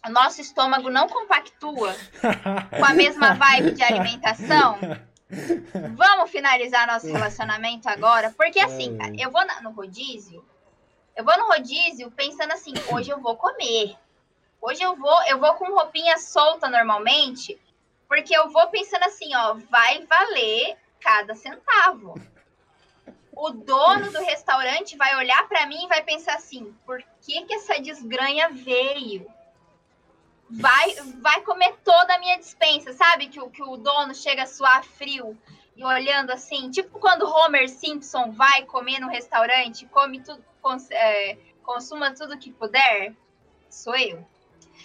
O 0.05 0.09
nosso 0.09 0.41
estômago 0.41 0.89
não 0.89 1.07
compactua 1.07 1.95
com 2.77 2.85
a 2.85 2.93
mesma 2.93 3.33
vibe 3.33 3.71
de 3.71 3.83
alimentação. 3.83 4.77
Vamos 5.95 6.31
finalizar 6.31 6.87
nosso 6.87 7.07
relacionamento 7.07 7.87
agora? 7.87 8.33
Porque 8.35 8.59
assim, 8.59 8.97
Ai. 8.99 9.15
eu 9.19 9.29
vou 9.29 9.41
no 9.61 9.71
rodízio, 9.71 10.43
eu 11.15 11.23
vou 11.23 11.37
no 11.37 11.47
rodízio 11.47 12.09
pensando 12.11 12.53
assim, 12.53 12.73
hoje 12.91 13.09
eu 13.09 13.19
vou 13.19 13.35
comer. 13.35 13.95
Hoje 14.61 14.81
eu 14.81 14.95
vou, 14.95 15.23
eu 15.27 15.39
vou 15.39 15.53
com 15.55 15.73
roupinha 15.73 16.17
solta 16.17 16.69
normalmente, 16.69 17.59
porque 18.07 18.35
eu 18.35 18.49
vou 18.49 18.67
pensando 18.67 19.03
assim, 19.03 19.33
ó, 19.35 19.53
vai 19.69 20.05
valer 20.05 20.77
cada 20.99 21.35
centavo. 21.35 22.19
O 23.31 23.51
dono 23.51 24.11
do 24.11 24.19
restaurante 24.19 24.97
vai 24.97 25.15
olhar 25.15 25.47
pra 25.47 25.65
mim 25.65 25.85
e 25.85 25.87
vai 25.87 26.03
pensar 26.03 26.35
assim: 26.35 26.75
por 26.85 27.01
que, 27.21 27.45
que 27.45 27.53
essa 27.53 27.79
desgranha 27.79 28.49
veio? 28.49 29.25
Vai, 30.51 30.95
vai 31.21 31.41
comer 31.41 31.75
toda 31.83 32.15
a 32.15 32.19
minha 32.19 32.37
dispensa, 32.37 32.91
sabe? 32.93 33.27
Que, 33.27 33.39
o- 33.39 33.49
que 33.49 33.61
o 33.61 33.77
dono 33.77 34.15
chega 34.15 34.43
a 34.43 34.47
suar 34.47 34.83
frio 34.83 35.37
e 35.75 35.83
olhando 35.83 36.31
assim, 36.31 36.69
tipo 36.71 36.99
quando 36.99 37.23
Homer 37.29 37.69
Simpson 37.69 38.31
vai 38.31 38.63
comer 38.65 38.99
no 38.99 39.07
restaurante, 39.09 39.85
come 39.87 40.19
tudo, 40.21 40.43
cons- 40.61 40.89
é, 40.91 41.37
consuma 41.63 42.13
tudo 42.13 42.37
que 42.37 42.51
puder. 42.51 43.13
Sou 43.69 43.95
eu. 43.95 44.27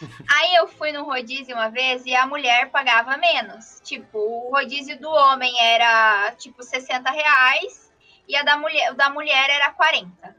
Aí 0.31 0.55
eu 0.57 0.69
fui 0.69 0.93
no 0.93 1.05
rodízio 1.05 1.55
uma 1.55 1.69
vez 1.71 2.05
e 2.05 2.15
a 2.15 2.27
mulher 2.27 2.71
pagava 2.71 3.17
menos. 3.17 3.81
Tipo, 3.83 4.19
o 4.19 4.51
rodízio 4.51 4.99
do 5.01 5.09
homem 5.11 5.59
era 5.61 6.33
tipo 6.37 6.63
60 6.63 7.11
reais 7.11 7.91
e 8.29 8.37
a 8.37 8.43
da 8.43 8.57
mulher, 8.57 8.93
o 8.93 8.95
da 8.95 9.09
mulher 9.09 9.49
era 9.51 9.71
40. 9.73 10.37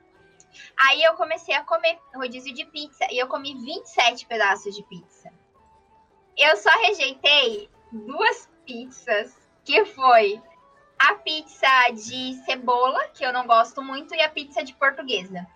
Aí 0.77 1.03
eu 1.03 1.13
comecei 1.15 1.55
a 1.55 1.63
comer 1.63 1.99
rodízio 2.13 2.53
de 2.53 2.65
pizza 2.65 3.05
e 3.11 3.17
eu 3.17 3.27
comi 3.27 3.53
27 3.53 4.25
pedaços 4.25 4.75
de 4.75 4.83
pizza. 4.83 5.31
Eu 6.37 6.57
só 6.57 6.69
rejeitei 6.81 7.69
duas 7.91 8.49
pizzas, 8.65 9.33
que 9.63 9.85
foi 9.85 10.41
a 10.99 11.15
pizza 11.15 11.67
de 11.93 12.33
cebola, 12.45 13.07
que 13.09 13.25
eu 13.25 13.31
não 13.31 13.47
gosto 13.47 13.81
muito, 13.81 14.13
e 14.13 14.21
a 14.21 14.29
pizza 14.29 14.63
de 14.63 14.73
portuguesa. 14.73 15.47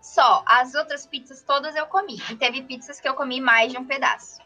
Só, 0.00 0.42
as 0.46 0.74
outras 0.74 1.06
pizzas 1.06 1.42
todas 1.42 1.74
eu 1.76 1.86
comi. 1.86 2.18
E 2.30 2.36
teve 2.36 2.62
pizzas 2.62 3.00
que 3.00 3.08
eu 3.08 3.14
comi 3.14 3.40
mais 3.40 3.72
de 3.72 3.78
um 3.78 3.84
pedaço. 3.84 4.40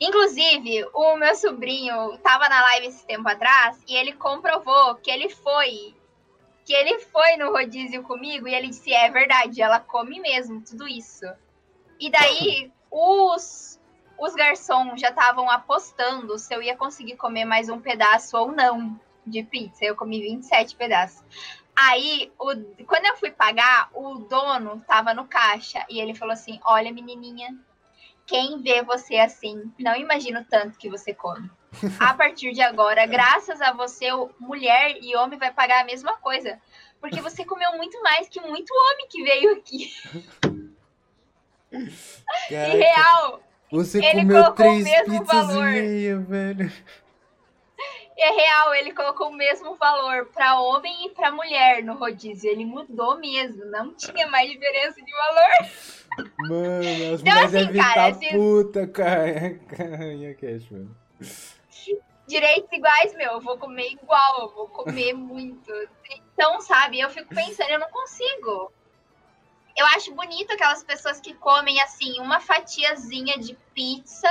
Inclusive, 0.00 0.88
o 0.92 1.16
meu 1.16 1.34
sobrinho 1.34 2.14
estava 2.14 2.48
na 2.48 2.62
live 2.62 2.86
esse 2.88 3.06
tempo 3.06 3.28
atrás 3.28 3.78
e 3.86 3.96
ele 3.96 4.12
comprovou 4.12 4.96
que 4.96 5.10
ele 5.10 5.28
foi 5.28 5.94
que 6.68 6.74
ele 6.74 6.98
foi 6.98 7.38
no 7.38 7.50
rodízio 7.50 8.02
comigo 8.02 8.46
e 8.46 8.54
ele 8.54 8.68
disse: 8.68 8.92
"É 8.92 9.10
verdade, 9.10 9.62
ela 9.62 9.80
come 9.80 10.20
mesmo 10.20 10.60
tudo 10.60 10.86
isso". 10.86 11.24
E 11.98 12.10
daí 12.10 12.70
os 12.90 13.80
os 14.18 14.34
garçons 14.34 15.00
já 15.00 15.08
estavam 15.08 15.48
apostando 15.48 16.38
se 16.38 16.54
eu 16.54 16.60
ia 16.60 16.76
conseguir 16.76 17.16
comer 17.16 17.46
mais 17.46 17.70
um 17.70 17.80
pedaço 17.80 18.36
ou 18.36 18.52
não 18.52 19.00
de 19.24 19.42
pizza. 19.44 19.82
Eu 19.82 19.96
comi 19.96 20.20
27 20.20 20.76
pedaços. 20.76 21.24
Aí, 21.74 22.30
o, 22.38 22.48
quando 22.84 23.06
eu 23.06 23.16
fui 23.16 23.30
pagar, 23.30 23.88
o 23.94 24.16
dono 24.18 24.82
tava 24.86 25.14
no 25.14 25.26
caixa 25.26 25.86
e 25.88 25.98
ele 25.98 26.14
falou 26.14 26.34
assim: 26.34 26.60
Olha, 26.64 26.92
menininha, 26.92 27.56
quem 28.26 28.60
vê 28.60 28.82
você 28.82 29.16
assim, 29.16 29.72
não 29.78 29.96
imagina 29.96 30.42
o 30.42 30.44
tanto 30.44 30.76
que 30.76 30.90
você 30.90 31.14
come. 31.14 31.48
A 32.00 32.14
partir 32.14 32.52
de 32.52 32.60
agora, 32.62 33.04
graças 33.06 33.60
a 33.60 33.72
você, 33.72 34.06
mulher 34.40 34.96
e 35.00 35.14
homem 35.16 35.38
vai 35.38 35.52
pagar 35.52 35.82
a 35.82 35.84
mesma 35.86 36.16
coisa. 36.16 36.58
Porque 37.00 37.20
você 37.20 37.44
comeu 37.44 37.76
muito 37.76 38.00
mais 38.02 38.28
que 38.28 38.40
muito 38.40 38.72
homem 38.72 39.06
que 39.08 39.22
veio 39.22 39.52
aqui. 39.56 39.92
Caraca, 42.48 42.76
real, 42.76 43.42
você 43.70 43.98
ele 43.98 44.20
comeu 44.22 44.42
colocou 44.44 44.52
o 44.52 44.54
três 44.54 44.84
mesmo 44.84 45.20
pizzas 45.20 45.46
valor. 45.46 45.68
e 45.68 45.82
meia, 45.82 46.18
velho. 46.18 46.72
é 48.16 48.30
real, 48.30 48.74
ele 48.74 48.92
colocou 48.92 49.28
o 49.28 49.36
mesmo 49.36 49.74
valor 49.76 50.26
para 50.26 50.58
homem 50.60 51.06
e 51.06 51.10
para 51.10 51.30
mulher 51.30 51.84
no 51.84 51.94
rodízio. 51.94 52.50
Ele 52.50 52.64
mudou 52.64 53.18
mesmo, 53.18 53.64
não 53.66 53.92
tinha 53.94 54.26
mais 54.28 54.50
diferença 54.50 55.00
de 55.02 55.12
valor. 55.12 56.30
Mano, 56.48 57.14
as 57.14 57.20
Então, 57.20 57.34
mulheres 57.34 57.54
assim, 57.54 57.66
devem 57.66 57.82
cara, 57.82 58.08
estar 58.10 58.14
se- 58.18 58.30
puta, 58.32 58.86
cara. 58.88 59.54
Carinha 59.76 60.34
cash, 60.34 60.70
mano. 60.70 60.96
Direitos 62.28 62.70
iguais, 62.72 63.14
meu, 63.14 63.32
eu 63.32 63.40
vou 63.40 63.58
comer 63.58 63.90
igual, 63.92 64.42
eu 64.42 64.48
vou 64.50 64.68
comer 64.68 65.12
muito. 65.14 65.72
Então, 66.10 66.60
sabe, 66.60 67.00
eu 67.00 67.10
fico 67.10 67.34
pensando, 67.34 67.70
eu 67.70 67.80
não 67.80 67.90
consigo. 67.90 68.70
Eu 69.76 69.86
acho 69.86 70.14
bonito 70.14 70.52
aquelas 70.52 70.84
pessoas 70.84 71.20
que 71.20 71.34
comem, 71.34 71.80
assim, 71.80 72.20
uma 72.20 72.40
fatiazinha 72.40 73.38
de 73.38 73.54
pizza 73.74 74.28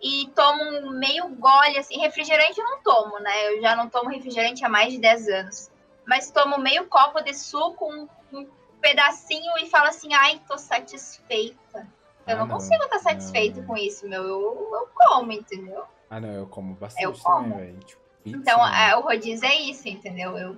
e 0.00 0.30
tomam 0.34 0.90
meio 0.92 1.28
gole, 1.28 1.78
assim. 1.78 1.98
Refrigerante 1.98 2.58
eu 2.58 2.64
não 2.64 2.82
tomo, 2.82 3.18
né? 3.18 3.48
Eu 3.52 3.60
já 3.62 3.76
não 3.76 3.88
tomo 3.88 4.10
refrigerante 4.10 4.64
há 4.64 4.68
mais 4.68 4.92
de 4.92 4.98
10 4.98 5.28
anos. 5.28 5.70
Mas 6.06 6.30
tomo 6.30 6.58
meio 6.58 6.86
copo 6.86 7.20
de 7.20 7.34
suco, 7.34 7.84
um, 7.86 8.08
um 8.32 8.48
pedacinho 8.80 9.58
e 9.58 9.68
falo 9.68 9.88
assim, 9.88 10.14
ai, 10.14 10.40
tô 10.48 10.56
satisfeita. 10.56 11.86
Eu 12.26 12.34
Ah, 12.34 12.38
não, 12.40 12.46
não. 12.46 12.54
consigo 12.54 12.82
estar 12.84 12.98
satisfeito 12.98 13.60
Não. 13.60 13.66
com 13.66 13.76
isso, 13.76 14.08
meu. 14.08 14.22
Eu, 14.22 14.70
eu 14.72 14.88
como, 14.94 15.32
entendeu? 15.32 15.84
Ah, 16.10 16.20
não, 16.20 16.30
eu 16.32 16.46
como 16.46 16.74
bastante 16.74 17.04
Eu 17.04 17.12
como. 17.12 17.50
também, 17.52 17.66
velho. 17.72 17.78
Tipo, 17.80 18.00
Então, 18.24 18.58
mano. 18.58 18.74
é, 18.74 18.96
o 18.96 19.00
rodízio 19.00 19.46
é 19.46 19.54
isso, 19.62 19.88
entendeu? 19.88 20.36
Eu, 20.36 20.56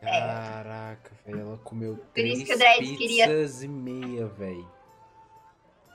Caraca, 0.00 1.10
velho, 1.24 1.40
ela 1.40 1.58
comeu 1.64 1.96
Por 1.96 2.06
três 2.12 2.38
isso 2.38 2.46
que 2.46 2.54
o 2.54 2.58
pizzas 2.58 2.98
queria- 2.98 3.26
e 3.64 3.68
meia, 3.68 4.26
velho. 4.26 4.68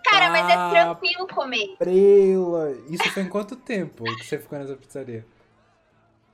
Cara, 0.04 0.30
mas 0.32 0.50
é 0.50 0.54
Ah. 0.54 0.70
tranquilo 0.72 1.28
comer. 1.28 1.76
Prela! 1.78 2.72
Isso 2.90 3.08
foi 3.12 3.24
em 3.24 3.30
quanto 3.30 3.56
tempo 3.56 4.04
que 4.16 4.24
você 4.26 4.40
ficou 4.40 4.58
nessa 4.58 4.76
pizzaria? 4.76 5.26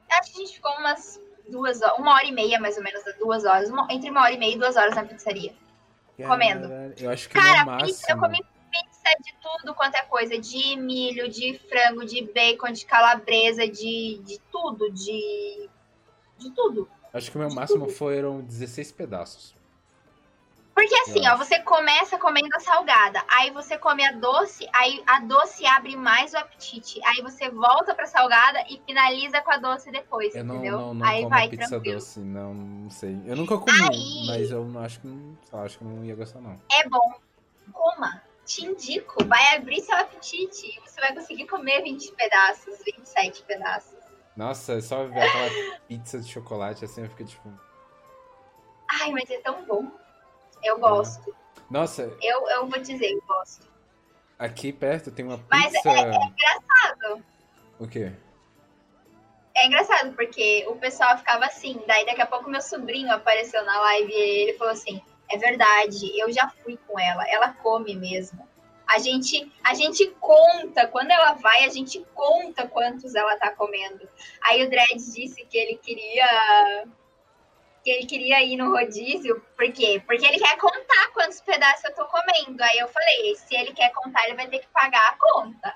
Acho 0.10 0.32
que 0.32 0.38
a 0.38 0.46
gente 0.46 0.56
ficou 0.56 0.72
umas 0.78 1.20
duas 1.50 1.82
horas, 1.82 1.98
uma 2.00 2.14
hora 2.14 2.26
e 2.26 2.32
meia, 2.32 2.58
mais 2.60 2.78
ou 2.78 2.84
menos, 2.84 3.04
duas 3.20 3.44
horas. 3.44 3.70
uma- 3.70 3.88
entre 3.92 4.10
uma 4.10 4.22
hora 4.22 4.32
e 4.32 4.38
meia 4.38 4.56
e 4.56 4.58
duas 4.58 4.78
horas 4.78 4.96
na 4.96 5.04
pizzaria. 5.04 5.54
Comendo. 6.26 6.72
Eu 6.98 7.10
acho 7.10 7.28
que 7.28 7.36
Cara, 7.36 7.66
máximo... 7.66 7.88
pizza, 7.90 8.12
eu 8.14 8.18
comi 8.18 8.40
de 9.22 9.34
tudo 9.42 9.74
quanto 9.76 9.96
é 9.96 10.04
coisa. 10.04 10.38
De 10.38 10.76
milho, 10.78 11.30
de 11.30 11.60
frango, 11.70 12.04
de 12.06 12.24
bacon, 12.34 12.72
de 12.72 12.86
calabresa, 12.86 13.68
de, 13.68 14.20
de 14.24 14.40
tudo, 14.52 14.92
de. 14.92 15.70
De 16.38 16.52
tudo. 16.52 16.90
Acho 17.14 17.32
que 17.32 17.38
o 17.38 17.40
meu 17.40 17.50
de 17.50 17.56
máximo 17.56 17.86
tudo. 17.86 17.96
foram 17.96 18.42
16 18.42 18.92
pedaços. 18.92 19.56
Porque 20.74 20.94
assim, 20.96 21.26
ó, 21.30 21.38
você 21.38 21.58
começa 21.60 22.18
comendo 22.18 22.50
a 22.54 22.60
salgada, 22.60 23.24
aí 23.30 23.50
você 23.52 23.78
come 23.78 24.04
a 24.06 24.12
doce, 24.12 24.68
aí 24.74 25.02
a 25.08 25.22
doce 25.22 25.66
abre 25.66 25.96
mais 25.96 26.34
o 26.34 26.38
apetite. 26.38 27.00
Aí 27.06 27.22
você 27.22 27.50
volta 27.50 27.96
pra 27.96 28.06
salgada 28.06 28.62
e 28.70 28.82
finaliza 28.86 29.40
com 29.42 29.52
a 29.52 29.58
doce 29.58 29.90
depois, 29.90 30.36
Eu 30.36 30.44
não, 30.44 30.56
entendeu? 30.56 30.78
não, 30.78 30.94
não 30.96 31.06
aí 31.08 31.20
como 31.24 31.30
vai 31.30 31.48
pizza 31.48 31.70
tranquilo. 31.70 31.96
doce, 32.00 32.20
não, 32.20 32.54
não 32.54 32.90
sei. 32.90 33.18
Eu 33.26 33.38
nunca 33.38 33.58
comi, 33.58 33.72
Aí- 33.90 34.28
mas 34.28 34.52
eu 34.52 34.66
não 34.66 34.82
acho 34.82 35.00
que 35.00 35.08
não, 35.08 35.38
acho 35.64 35.78
que 35.78 35.84
não 35.86 36.04
ia 36.04 36.14
gostar, 36.14 36.42
não. 36.42 36.60
É 36.70 36.90
bom. 36.90 37.14
Coma. 37.72 38.22
Te 38.46 38.66
indico. 38.66 39.24
Vai 39.26 39.56
abrir 39.56 39.82
seu 39.82 39.96
apetite. 39.96 40.68
E 40.68 40.80
você 40.82 41.02
vai 41.02 41.14
conseguir 41.14 41.48
comer 41.48 41.82
20 41.82 42.12
pedaços, 42.14 42.80
27 42.86 43.44
pedaços. 43.44 43.98
Nossa, 44.38 44.74
é 44.74 44.82
só 44.82 45.06
ver 45.06 45.22
aquela 45.22 45.80
pizza 45.88 46.20
de 46.20 46.32
chocolate 46.32 46.86
assim, 46.86 47.02
eu 47.04 47.10
fico 47.10 47.24
tipo. 47.26 47.50
Ai, 49.02 49.12
mas 49.12 49.30
é 49.30 49.40
tão 49.40 49.64
bom. 49.66 49.90
Eu 50.64 50.80
gosto. 50.80 51.36
Nossa, 51.70 52.16
Eu, 52.22 52.48
eu 52.50 52.68
vou 52.68 52.80
dizer, 52.80 53.12
eu 53.12 53.22
gosto. 53.28 53.68
aqui 54.38 54.72
perto 54.72 55.10
tem 55.12 55.26
uma 55.26 55.44
Mas 55.50 55.74
é- 55.74 55.78
pizza. 55.78 55.90
engraçado. 55.90 57.26
O 57.80 57.88
quê? 57.88 58.12
É 59.56 59.66
engraçado, 59.68 60.14
porque 60.14 60.66
o 60.68 60.76
pessoal 60.76 61.18
ficava 61.18 61.46
assim. 61.46 61.82
Daí 61.88 62.06
daqui 62.06 62.22
a 62.22 62.26
pouco 62.28 62.50
meu 62.50 62.62
sobrinho 62.62 63.12
apareceu 63.14 63.64
na 63.64 63.80
live 63.80 64.12
e 64.12 64.16
ele 64.50 64.58
falou 64.58 64.74
assim: 64.74 65.02
é 65.30 65.38
verdade, 65.38 66.18
eu 66.20 66.32
já 66.32 66.50
fui 66.64 66.78
com 66.88 67.00
ela, 67.00 67.28
ela 67.30 67.54
come 67.54 67.96
mesmo. 67.96 68.48
A 68.88 69.00
gente, 69.00 69.52
a 69.64 69.74
gente 69.74 70.08
conta, 70.20 70.88
quando 70.88 71.10
ela 71.10 71.34
vai, 71.34 71.66
a 71.66 71.70
gente 71.70 72.06
conta 72.14 72.68
quantos 72.68 73.16
ela 73.16 73.36
tá 73.38 73.50
comendo. 73.52 74.08
Aí 74.44 74.64
o 74.64 74.70
Dredd 74.70 74.98
disse 74.98 75.44
que 75.46 75.58
ele 75.58 75.78
queria. 75.78 76.86
Que 77.84 77.92
ele 77.92 78.06
queria 78.08 78.44
ir 78.44 78.58
no 78.58 78.72
rodízio, 78.72 79.44
por 79.56 79.72
quê? 79.72 80.02
Porque 80.08 80.26
ele 80.26 80.40
quer 80.40 80.58
contar 80.58 81.12
quantos 81.14 81.40
pedaços 81.42 81.84
eu 81.86 81.94
tô 81.94 82.06
comendo. 82.06 82.64
Aí 82.64 82.80
eu 82.80 82.88
falei, 82.88 83.36
se 83.36 83.56
ele 83.56 83.74
quer 83.74 83.92
contar, 83.92 84.26
ele 84.26 84.36
vai 84.36 84.48
ter 84.48 84.60
que 84.60 84.68
pagar 84.70 85.08
a 85.10 85.18
conta. 85.20 85.76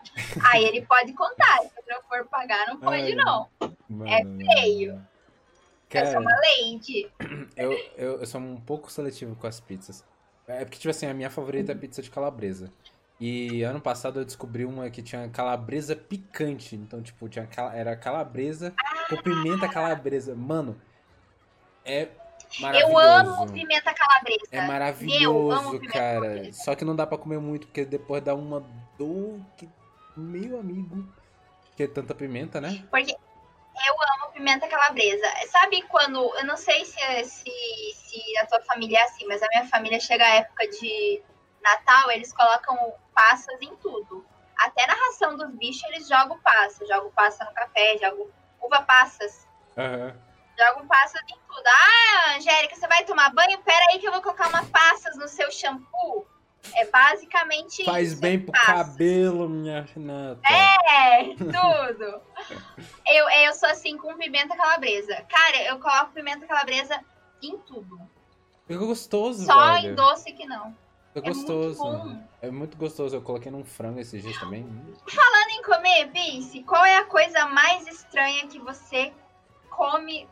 Aí 0.52 0.64
ele 0.66 0.84
pode 0.88 1.14
contar, 1.14 1.60
se 1.62 1.72
eu 1.88 2.02
for 2.10 2.26
pagar, 2.28 2.68
não 2.68 2.80
pode 2.80 3.04
Ai, 3.04 3.14
não. 3.14 3.48
Mano, 3.88 4.08
É 4.08 4.24
feio. 4.56 5.08
Eu 5.92 6.02
Cara, 6.02 6.12
sou 6.12 6.22
uma 6.22 6.32
lady. 6.36 7.12
eu, 7.58 7.72
eu, 7.98 8.20
eu 8.20 8.26
sou 8.28 8.40
um 8.40 8.60
pouco 8.62 8.92
seletivo 8.92 9.36
com 9.36 9.48
as 9.48 9.60
pizzas. 9.60 10.06
É 10.48 10.64
porque, 10.66 10.78
tipo 10.78 10.90
assim, 10.90 11.06
a 11.08 11.14
minha 11.14 11.30
favorita 11.30 11.72
é 11.72 11.76
a 11.76 11.78
pizza 11.78 12.02
de 12.02 12.10
calabresa. 12.10 12.72
E 13.20 13.64
ano 13.64 13.82
passado 13.82 14.20
eu 14.20 14.26
descobri 14.26 14.66
uma 14.66 14.90
que 14.90 15.02
tinha 15.02 15.28
calabresa 15.30 15.96
picante. 15.96 16.76
Então, 16.76 17.02
tipo, 17.02 17.28
tinha, 17.28 17.46
cala- 17.48 17.76
era 17.76 17.96
calabresa 17.96 18.74
com 19.10 19.18
pimenta 19.22 19.68
calabresa. 19.68 20.36
Mano, 20.36 20.80
é 21.84 22.08
maravilhoso. 22.60 22.94
Eu 22.94 22.98
amo 23.00 23.52
pimenta 23.52 23.94
calabresa. 23.94 24.42
É 24.52 24.60
Eu 24.60 24.68
maravilhoso, 24.68 25.80
cara. 25.82 26.22
calabresa. 26.22 26.64
Só 26.64 26.76
que 26.76 26.86
não 26.86 26.96
dá 26.96 27.06
pra 27.06 27.18
comer 27.18 27.40
muito, 27.40 27.68
porque 27.68 27.84
depois 27.84 28.24
dá 28.24 28.34
uma 28.36 28.64
dor 28.98 29.40
que. 29.58 29.68
Meu 30.16 30.60
amigo. 30.60 31.08
Que 31.76 31.84
é 31.84 31.88
tanta 31.88 32.14
pimenta, 32.14 32.60
né? 32.62 32.86
Porque 32.90 33.16
eu 33.88 33.96
amo 34.14 34.32
pimenta 34.32 34.68
calabresa. 34.68 35.28
Sabe 35.48 35.82
quando. 35.84 36.34
Eu 36.38 36.46
não 36.46 36.58
sei 36.58 36.86
se, 36.86 37.00
se, 37.26 37.52
se 37.94 38.38
a 38.38 38.46
tua 38.46 38.62
família 38.62 39.00
é 39.00 39.04
assim, 39.04 39.26
mas 39.26 39.42
a 39.42 39.48
minha 39.48 39.66
família 39.68 40.00
chega 40.00 40.26
a 40.26 40.36
época 40.36 40.68
de 40.70 41.22
Natal, 41.62 42.12
eles 42.12 42.34
colocam 42.34 42.94
passas 43.14 43.62
em 43.62 43.76
tudo. 43.78 44.26
Até 44.58 44.86
na 44.88 44.94
ração 44.94 45.38
dos 45.38 45.52
bichos 45.56 45.84
eles 45.90 46.08
jogam 46.08 46.40
passa. 46.40 46.86
Jogam 46.86 47.12
passa 47.12 47.46
no 47.46 47.54
café, 47.54 47.98
jogam 47.98 48.28
uva 48.62 48.82
passas. 48.82 49.48
Aham. 49.78 50.16
Jogam 50.58 50.88
passas 50.88 51.22
em 51.30 51.40
tudo. 51.48 51.64
Ah, 51.66 52.36
Angélica, 52.36 52.76
você 52.76 52.88
vai 52.88 53.06
tomar 53.06 53.34
banho? 53.34 53.62
Pera 53.64 53.86
aí 53.92 54.00
que 54.00 54.08
eu 54.08 54.12
vou 54.12 54.22
colocar 54.22 54.50
uma 54.50 54.66
passas 54.66 55.18
no 55.18 55.28
seu 55.28 55.50
shampoo. 55.52 56.28
É 56.76 56.86
basicamente 56.86 57.84
Faz 57.86 58.12
isso. 58.14 58.22
bem 58.22 58.36
é 58.36 58.40
pro 58.40 58.52
passas. 58.52 58.66
cabelo, 58.68 59.50
minha 59.50 59.82
Renata. 59.94 60.42
É, 60.48 61.24
tudo. 61.36 62.22
eu, 63.08 63.30
eu 63.30 63.54
sou 63.54 63.70
assim 63.70 63.98
com 63.98 64.16
pimenta 64.18 64.56
calabresa. 64.56 65.16
Cara, 65.30 65.64
eu 65.68 65.80
coloco 65.80 66.12
pimenta 66.14 66.46
calabresa 66.46 67.00
em 67.42 67.58
tudo. 67.60 68.00
Fica 68.68 68.86
gostoso, 68.86 69.46
Só 69.46 69.74
velho. 69.74 69.92
em 69.92 69.96
doce 69.96 70.32
que 70.34 70.46
não. 70.46 70.76
Fica 71.14 71.28
É 71.30 71.34
muito 71.34 71.48
gostoso. 71.48 71.80
bom. 71.80 72.24
É 72.42 72.52
muito 72.52 72.78
gostoso. 72.78 73.16
Eu 73.16 73.22
coloquei 73.22 73.52
num 73.52 73.64
frango 73.66 74.00
esses 74.00 74.22
dias 74.22 74.38
também. 74.38 74.64
Falando 75.08 75.50
em 75.52 75.64
comer, 75.64 76.12
Vince, 76.12 76.62
qual 76.64 76.86
é 76.86 76.98
a 76.98 77.06
coisa 77.06 77.48
mais 77.48 77.88
estranha 77.88 78.46
que 78.48 78.60
você 78.60 79.12
come, 79.72 80.28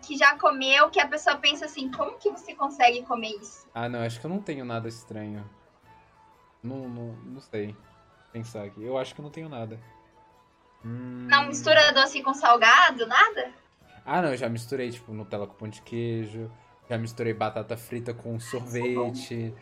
que 0.00 0.16
já 0.16 0.38
comeu, 0.38 0.88
que 0.88 1.00
a 1.00 1.06
pessoa 1.06 1.36
pensa 1.36 1.66
assim, 1.66 1.90
como 1.90 2.12
que 2.18 2.30
você 2.30 2.54
consegue 2.54 3.02
comer 3.02 3.36
isso? 3.42 3.66
Ah, 3.74 3.88
não, 3.90 4.00
acho 4.00 4.18
que 4.20 4.24
eu 4.26 4.30
não 4.30 4.40
tenho 4.40 4.64
nada 4.64 4.88
estranho. 4.88 5.44
Não, 6.62 6.88
não, 6.88 7.12
não 7.24 7.40
sei. 7.40 7.76
Pensar 8.32 8.64
aqui. 8.64 8.82
Eu 8.82 8.96
acho 8.96 9.14
que 9.14 9.22
não 9.22 9.30
tenho 9.30 9.48
nada. 9.48 9.78
Hum. 10.84 11.26
Não 11.28 11.46
mistura 11.46 11.92
doce 11.92 12.22
com 12.22 12.34
salgado, 12.34 13.06
nada? 13.06 13.52
Ah, 14.04 14.20
não, 14.22 14.30
eu 14.30 14.36
já 14.36 14.48
misturei, 14.48 14.90
tipo, 14.90 15.12
Nutella 15.12 15.46
com 15.46 15.54
pão 15.54 15.68
de 15.68 15.80
queijo. 15.82 16.50
Já 16.88 16.98
misturei 16.98 17.32
batata 17.34 17.76
frita 17.76 18.12
com 18.12 18.38
sorvete. 18.40 19.54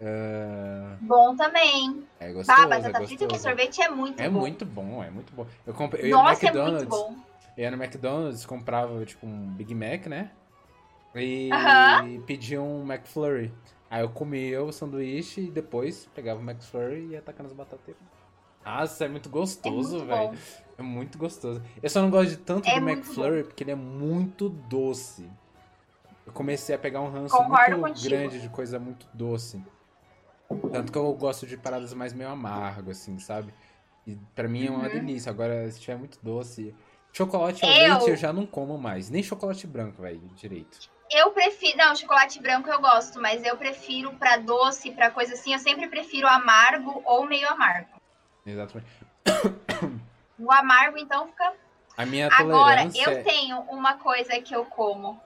Ah, 0.00 0.96
Bom 1.00 1.36
também. 1.36 2.06
é 2.20 2.32
gostoso, 2.32 2.58
Bah, 2.58 2.64
é 2.64 2.68
batata 2.68 3.06
frita 3.06 3.24
com 3.26 3.30
gostoso. 3.32 3.42
sorvete 3.42 3.82
é 3.82 3.88
muito 3.88 4.22
É 4.22 4.28
bom. 4.28 4.40
muito 4.40 4.64
bom, 4.64 5.02
é 5.04 5.10
muito 5.10 5.32
bom. 5.34 5.46
Eu 5.66 5.74
comprei, 5.74 6.04
eu 6.04 6.08
ia 6.08 6.14
no 6.16 6.22
Nossa, 6.22 6.46
é 6.46 6.52
muito 6.52 6.54
McDonald's. 6.56 6.88
bom. 6.88 7.16
Eu 7.56 7.62
ia 7.64 7.70
no 7.70 7.82
McDonald's, 7.82 8.46
comprava, 8.46 9.04
tipo, 9.04 9.26
um 9.26 9.48
Big 9.52 9.74
Mac, 9.74 10.06
né? 10.06 10.30
E 11.14 11.52
Aham. 11.52 12.20
pedia 12.26 12.60
um 12.60 12.82
McFlurry. 12.84 13.52
Aí 13.94 14.02
eu 14.02 14.08
comia 14.08 14.60
o 14.60 14.72
sanduíche 14.72 15.42
e 15.42 15.50
depois 15.52 16.08
pegava 16.16 16.40
o 16.40 16.42
McFlurry 16.42 16.96
e 17.02 17.06
ia 17.10 17.20
atacando 17.20 17.48
as 17.48 17.52
batatas. 17.54 17.94
Nossa, 18.66 19.04
é 19.04 19.08
muito 19.08 19.28
É 19.28 19.32
gostoso, 19.32 19.90
muito 19.98 20.06
velho. 20.08 20.28
bom. 20.30 20.36
É 20.76 20.82
muito 20.82 21.16
gostoso. 21.16 21.62
Eu 21.80 21.88
só 21.88 22.02
não 22.02 22.10
gosto 22.10 22.30
de 22.30 22.38
tanto 22.38 22.68
É 22.68 22.80
do 22.80 22.88
McFlurry 22.88 23.44
porque 23.44 23.62
ele 23.62 23.70
é 23.70 23.76
muito 23.76 24.48
doce. 24.48 25.30
Eu 26.26 26.32
comecei 26.32 26.74
a 26.74 26.78
pegar 26.78 27.02
um 27.02 27.08
ranço 27.08 27.36
Concordo 27.36 27.78
muito 27.78 27.94
contigo. 27.94 28.08
grande 28.08 28.40
de 28.40 28.48
coisa 28.48 28.80
muito 28.80 29.06
doce. 29.14 29.62
Tanto 30.72 30.90
que 30.90 30.98
eu 30.98 31.12
gosto 31.14 31.46
de 31.46 31.56
paradas 31.56 31.94
mais 31.94 32.12
meio 32.12 32.30
amargo, 32.30 32.90
assim, 32.90 33.16
sabe? 33.20 33.54
E 34.04 34.16
pra 34.34 34.48
mim 34.48 34.66
é 34.66 34.70
uma 34.72 34.88
Uhum. 34.88 34.92
delícia. 34.92 35.30
Agora, 35.30 35.70
se 35.70 35.78
tiver 35.78 35.96
muito 35.96 36.18
doce. 36.20 36.74
Chocolate 37.12 37.64
ao 37.64 37.70
Eu- 37.70 37.92
leite 37.94 38.10
eu 38.10 38.16
já 38.16 38.32
não 38.32 38.44
como 38.44 38.76
mais. 38.76 39.08
Nem 39.08 39.22
chocolate 39.22 39.68
branco, 39.68 40.02
velho, 40.02 40.20
direito. 40.34 40.92
Eu 41.10 41.30
prefiro. 41.32 41.76
Não, 41.76 41.94
chocolate 41.94 42.40
branco 42.40 42.68
eu 42.68 42.80
gosto, 42.80 43.20
mas 43.20 43.44
eu 43.44 43.56
prefiro 43.56 44.12
pra 44.14 44.36
doce, 44.36 44.90
pra 44.90 45.10
coisa 45.10 45.34
assim, 45.34 45.52
eu 45.52 45.58
sempre 45.58 45.88
prefiro 45.88 46.26
amargo 46.26 47.02
ou 47.04 47.26
meio 47.26 47.48
amargo. 47.48 48.00
Exatamente. 48.44 48.86
O 50.38 50.50
amargo, 50.50 50.98
então, 50.98 51.28
fica. 51.28 51.52
A 51.96 52.04
minha 52.04 52.28
Agora, 52.32 52.88
eu 52.94 53.12
é- 53.12 53.22
tenho 53.22 53.60
uma 53.62 53.94
coisa 53.98 54.40
que 54.40 54.54
eu 54.54 54.64
como. 54.64 55.20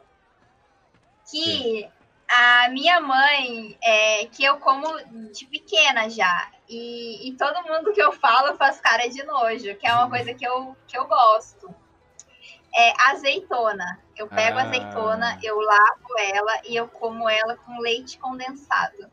Que 1.31 1.89
a 2.29 2.69
minha 2.69 3.01
mãe, 3.01 3.79
é, 3.83 4.27
que 4.27 4.45
eu 4.45 4.59
como 4.59 4.87
de 5.33 5.47
pequena 5.47 6.11
já. 6.11 6.51
E, 6.69 7.29
e 7.29 7.33
todo 7.37 7.63
mundo 7.63 7.93
que 7.93 8.03
eu 8.03 8.13
falo 8.13 8.55
faz 8.57 8.79
cara 8.81 9.09
de 9.09 9.23
nojo, 9.25 9.75
que 9.77 9.87
é 9.87 9.95
uma 9.95 10.11
coisa 10.11 10.35
que 10.35 10.47
eu, 10.47 10.77
que 10.87 10.99
eu 10.99 11.07
gosto. 11.07 11.75
É 12.75 12.93
azeitona. 13.11 13.99
Eu 14.19 14.27
pego 14.27 14.59
Ah. 14.59 14.63
a 14.63 14.65
azeitona, 14.67 15.39
eu 15.43 15.61
lavo 15.61 16.19
ela 16.19 16.61
e 16.67 16.75
eu 16.75 16.89
como 16.89 17.29
ela 17.31 17.57
com 17.57 17.79
leite 17.79 18.19
condensado. 18.19 19.09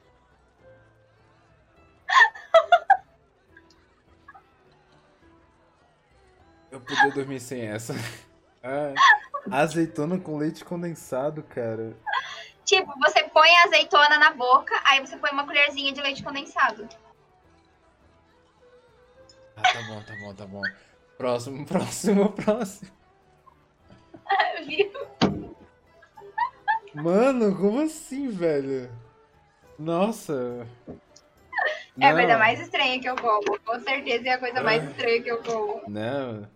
Eu 6.72 6.82
podia 6.82 7.12
dormir 7.12 7.40
sem 7.40 7.62
essa. 7.68 7.94
Ah, 8.68 8.96
azeitona 9.62 10.18
com 10.18 10.40
leite 10.40 10.66
condensado, 10.66 11.44
cara. 11.44 11.96
Tipo, 12.64 12.92
você 12.98 13.22
põe 13.30 13.48
a 13.58 13.66
azeitona 13.66 14.18
na 14.18 14.32
boca, 14.32 14.74
aí 14.84 15.00
você 15.06 15.16
põe 15.18 15.30
uma 15.30 15.46
colherzinha 15.46 15.94
de 15.94 16.02
leite 16.02 16.24
condensado. 16.24 16.90
Ah, 19.56 19.62
tá 19.62 19.82
bom, 19.84 20.02
tá 20.02 20.16
bom, 20.16 20.34
tá 20.34 20.46
bom. 20.48 20.62
Próximo, 21.16 21.64
próximo, 21.70 22.32
próximo. 22.32 22.90
Mano, 26.94 27.56
como 27.58 27.82
assim, 27.82 28.30
velho? 28.30 28.90
Nossa. 29.78 30.66
É 32.00 32.08
a 32.10 32.14
coisa 32.14 32.38
mais 32.38 32.60
estranha 32.60 33.00
que 33.00 33.10
eu 33.10 33.16
como. 33.16 33.60
Com 33.60 33.80
certeza 33.82 34.30
é 34.30 34.32
a 34.34 34.38
coisa 34.38 34.62
mais 34.62 34.84
Ah. 34.84 34.86
estranha 34.92 35.22
que 35.22 35.30
eu 35.32 35.44
como. 35.44 35.82
Não, 35.88 36.48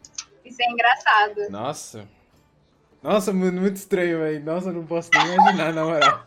Isso 0.46 0.62
é 0.62 0.66
engraçado. 0.72 1.50
nossa. 1.50 2.08
Nossa, 3.02 3.32
mano, 3.32 3.62
muito 3.62 3.78
estranho, 3.78 4.20
velho. 4.20 4.44
Nossa, 4.44 4.70
eu 4.70 4.74
não 4.74 4.86
posso 4.86 5.10
nem 5.14 5.34
imaginar, 5.36 5.74
na 5.74 5.86
moral. 5.86 6.26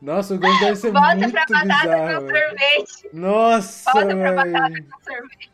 Nossa, 0.00 0.34
o 0.34 0.38
gosto 0.38 0.60
deve 0.60 0.76
ser 0.76 0.92
Bota 0.92 1.16
muito 1.16 1.32
pra 1.32 1.44
batata 1.48 1.64
bizarro, 1.66 2.14
com 2.14 2.20
sorvete. 2.28 3.10
Nossa, 3.12 3.92
Bota 3.92 4.06
pra 4.16 4.32
batata 4.32 4.82
com 4.82 5.02
sorvete. 5.02 5.50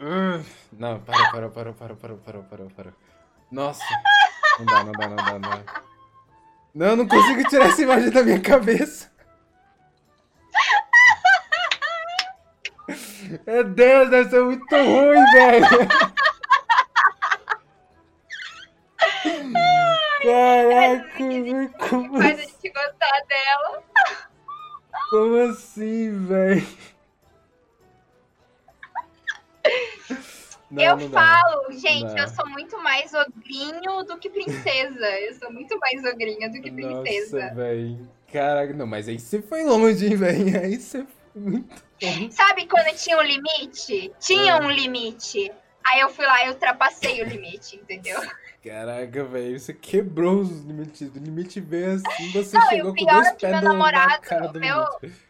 Uh, 0.00 0.44
Não, 0.72 1.00
para, 1.00 1.30
para, 1.32 1.48
para, 1.50 1.72
para, 1.72 1.94
para, 1.96 2.14
para, 2.14 2.42
para, 2.42 2.64
para. 2.66 2.92
Nossa. 3.54 3.84
Não 4.58 4.66
dá, 4.66 4.82
não 4.84 4.92
dá, 4.92 5.08
não 5.08 5.16
dá, 5.16 5.32
não 5.32 5.40
dá. 5.40 5.62
Não, 6.74 6.86
eu 6.86 6.96
não 6.96 7.06
consigo 7.06 7.48
tirar 7.48 7.66
essa 7.66 7.82
imagem 7.82 8.10
da 8.10 8.24
minha 8.24 8.40
cabeça. 8.40 9.08
Meu 13.46 13.62
Deus, 13.62 14.10
deve 14.10 14.28
ser 14.30 14.42
muito 14.42 14.74
ruim, 14.74 15.24
velho. 15.32 15.66
Caraca, 20.20 21.18
velho, 21.18 21.70
como, 21.78 22.20
Faz 22.20 22.38
a 22.40 22.42
gente 22.42 22.72
gostar 22.72 23.20
dela. 23.28 23.82
como 25.10 25.50
assim, 25.50 26.26
velho? 26.26 26.93
Não, 30.74 30.82
eu 30.82 30.96
não 30.96 31.08
dá. 31.10 31.20
falo, 31.40 31.72
gente, 31.72 32.04
Não. 32.12 32.18
eu 32.18 32.28
sou 32.28 32.46
muito 32.48 32.78
mais 32.82 33.12
ogrinho 33.14 34.02
do 34.04 34.18
que 34.18 34.28
princesa. 34.30 35.06
Eu 35.20 35.34
sou 35.34 35.52
muito 35.52 35.78
mais 35.78 36.04
ogrinha 36.04 36.48
do 36.50 36.60
que 36.60 36.70
princesa. 36.70 37.40
Nossa, 37.42 37.54
velho. 37.54 38.08
Caraca, 38.32 38.72
não, 38.72 38.86
mas 38.86 39.08
aí 39.08 39.18
você 39.18 39.40
foi 39.40 39.62
longe, 39.64 40.06
hein, 40.06 40.16
velho. 40.16 40.34
Aí 40.62 40.76
você 40.76 41.06
foi 41.32 41.42
muito 41.42 41.82
longe. 42.02 42.32
Sabe 42.32 42.66
quando 42.66 42.94
tinha 42.96 43.16
um 43.18 43.22
limite? 43.22 44.12
Tinha 44.18 44.52
É. 44.54 44.60
um 44.60 44.70
limite. 44.70 45.52
Aí 45.86 46.00
eu 46.00 46.08
fui 46.08 46.24
lá 46.26 46.46
e 46.46 46.48
ultrapassei 46.48 47.22
o 47.22 47.26
limite, 47.26 47.76
entendeu? 47.76 48.18
Caraca, 48.64 49.22
velho, 49.24 49.60
você 49.60 49.74
quebrou 49.74 50.40
os 50.40 50.62
limites. 50.64 51.10
O 51.14 51.18
limite 51.18 51.60
veio 51.60 51.92
assim, 51.96 52.30
você 52.32 52.56
Não, 52.56 52.68
chegou 52.68 52.90
o 52.92 52.94
com 52.96 53.04
pior 53.04 53.14
dois 53.16 53.26
é 53.28 53.32
que 53.32 53.40
pés 53.40 53.52
meu 53.52 53.60
no- 53.62 53.68
na 53.68 53.72
namorado, 53.74 54.22
cara 54.22 54.46
do 54.48 54.58
meu- 54.58 54.84
limite. 55.02 55.22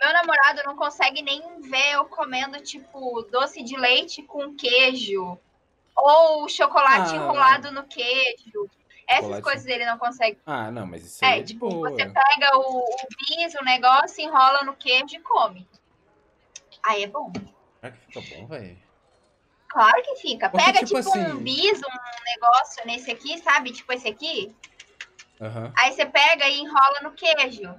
Meu 0.00 0.12
namorado 0.12 0.62
não 0.64 0.76
consegue 0.76 1.22
nem 1.22 1.60
ver 1.60 1.92
eu 1.94 2.04
comendo, 2.04 2.60
tipo, 2.60 3.22
doce 3.30 3.62
de 3.62 3.76
leite 3.76 4.22
com 4.22 4.54
queijo. 4.54 5.38
Ou 5.96 6.48
chocolate 6.48 7.12
Ah. 7.12 7.16
enrolado 7.16 7.72
no 7.72 7.84
queijo. 7.84 8.70
Essas 9.08 9.22
Chocolate. 9.24 9.42
coisas 9.42 9.66
ele 9.66 9.86
não 9.86 9.98
consegue. 9.98 10.38
Ah, 10.46 10.70
não, 10.70 10.86
mas 10.86 11.04
isso 11.04 11.24
É, 11.24 11.38
é 11.38 11.42
de 11.42 11.54
tipo, 11.54 11.68
boa. 11.68 11.90
você 11.90 12.04
pega 12.04 12.58
o, 12.58 12.78
o 12.78 12.86
bis, 13.18 13.54
o 13.54 13.64
negócio, 13.64 14.22
enrola 14.22 14.62
no 14.64 14.76
queijo 14.76 15.16
e 15.16 15.20
come. 15.20 15.66
Aí 16.82 17.02
é 17.02 17.06
bom. 17.06 17.32
Será 17.80 17.92
que 17.92 17.98
fica 18.06 18.20
bom, 18.36 18.46
velho? 18.46 18.78
Claro 19.68 20.02
que 20.02 20.16
fica. 20.16 20.48
Porque, 20.50 20.64
Pega, 20.64 20.78
tipo 20.84 20.98
tipo, 21.02 21.08
assim- 21.18 21.32
um 21.32 21.36
bis, 21.38 21.78
um 21.80 22.24
negócio 22.34 22.86
nesse 22.86 23.10
aqui, 23.10 23.38
sabe? 23.38 23.72
Tipo 23.72 23.92
esse 23.92 24.06
aqui. 24.08 24.54
Aham. 25.40 25.72
Aí 25.76 25.92
você 25.92 26.04
pega 26.06 26.46
e 26.46 26.60
enrola 26.60 27.00
no 27.02 27.12
queijo. 27.12 27.74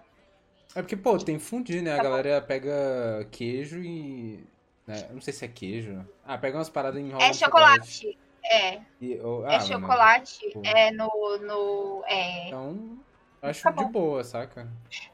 É 0.76 0.82
porque, 0.82 0.96
pô, 0.96 1.18
tem 1.18 1.40
fundir, 1.40 1.82
né? 1.82 1.94
A 1.94 1.98
Tá 1.98 2.04
galera 2.04 2.42
pega 2.42 3.28
queijo 3.32 3.82
e. 3.82 4.46
né, 4.86 5.10
não 5.12 5.22
sei 5.22 5.34
se 5.34 5.44
é 5.44 5.48
queijo. 5.48 6.06
Ah, 6.24 6.38
pega 6.38 6.58
umas 6.58 6.70
paradas 6.70 7.02
e 7.02 7.06
enrola 7.06 7.24
É 7.24 7.34
chocolate. 7.34 8.18
É, 8.44 8.80
E, 9.02 9.20
ou- 9.20 9.46
ah, 9.46 9.54
é 9.56 9.60
chocolate. 9.60 10.40
pô. 10.54 10.62
É 10.64 10.92
no. 10.92 11.10
no 11.42 12.04
é. 12.08 12.48
Então, 12.48 13.00
eu 13.42 13.50
acho 13.50 13.64
Tá 13.64 13.72
de 13.72 13.86
boa, 13.86 14.24
saca? 14.24 14.68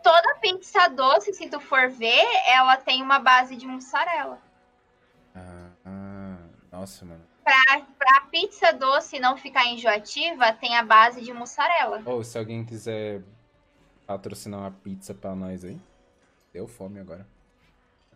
Toda 0.03 0.35
pizza 0.35 0.87
doce, 0.89 1.33
se 1.33 1.49
tu 1.49 1.59
for 1.59 1.89
ver, 1.89 2.23
ela 2.47 2.77
tem 2.77 3.01
uma 3.01 3.19
base 3.19 3.55
de 3.55 3.65
mussarela. 3.65 4.39
Ah, 5.33 5.69
ah, 5.85 6.37
nossa, 6.71 7.05
mano. 7.05 7.21
Pra, 7.43 7.81
pra 7.97 8.21
pizza 8.31 8.73
doce 8.73 9.19
não 9.19 9.37
ficar 9.37 9.65
enjoativa, 9.65 10.51
tem 10.53 10.75
a 10.77 10.83
base 10.83 11.21
de 11.21 11.31
mussarela. 11.33 12.01
Ou 12.05 12.23
se 12.23 12.37
alguém 12.37 12.65
quiser 12.65 13.21
patrocinar 14.05 14.59
uma 14.61 14.71
pizza 14.71 15.13
pra 15.13 15.35
nós 15.35 15.63
aí. 15.63 15.77
Deu 16.53 16.67
fome 16.67 16.99
agora. 16.99 17.25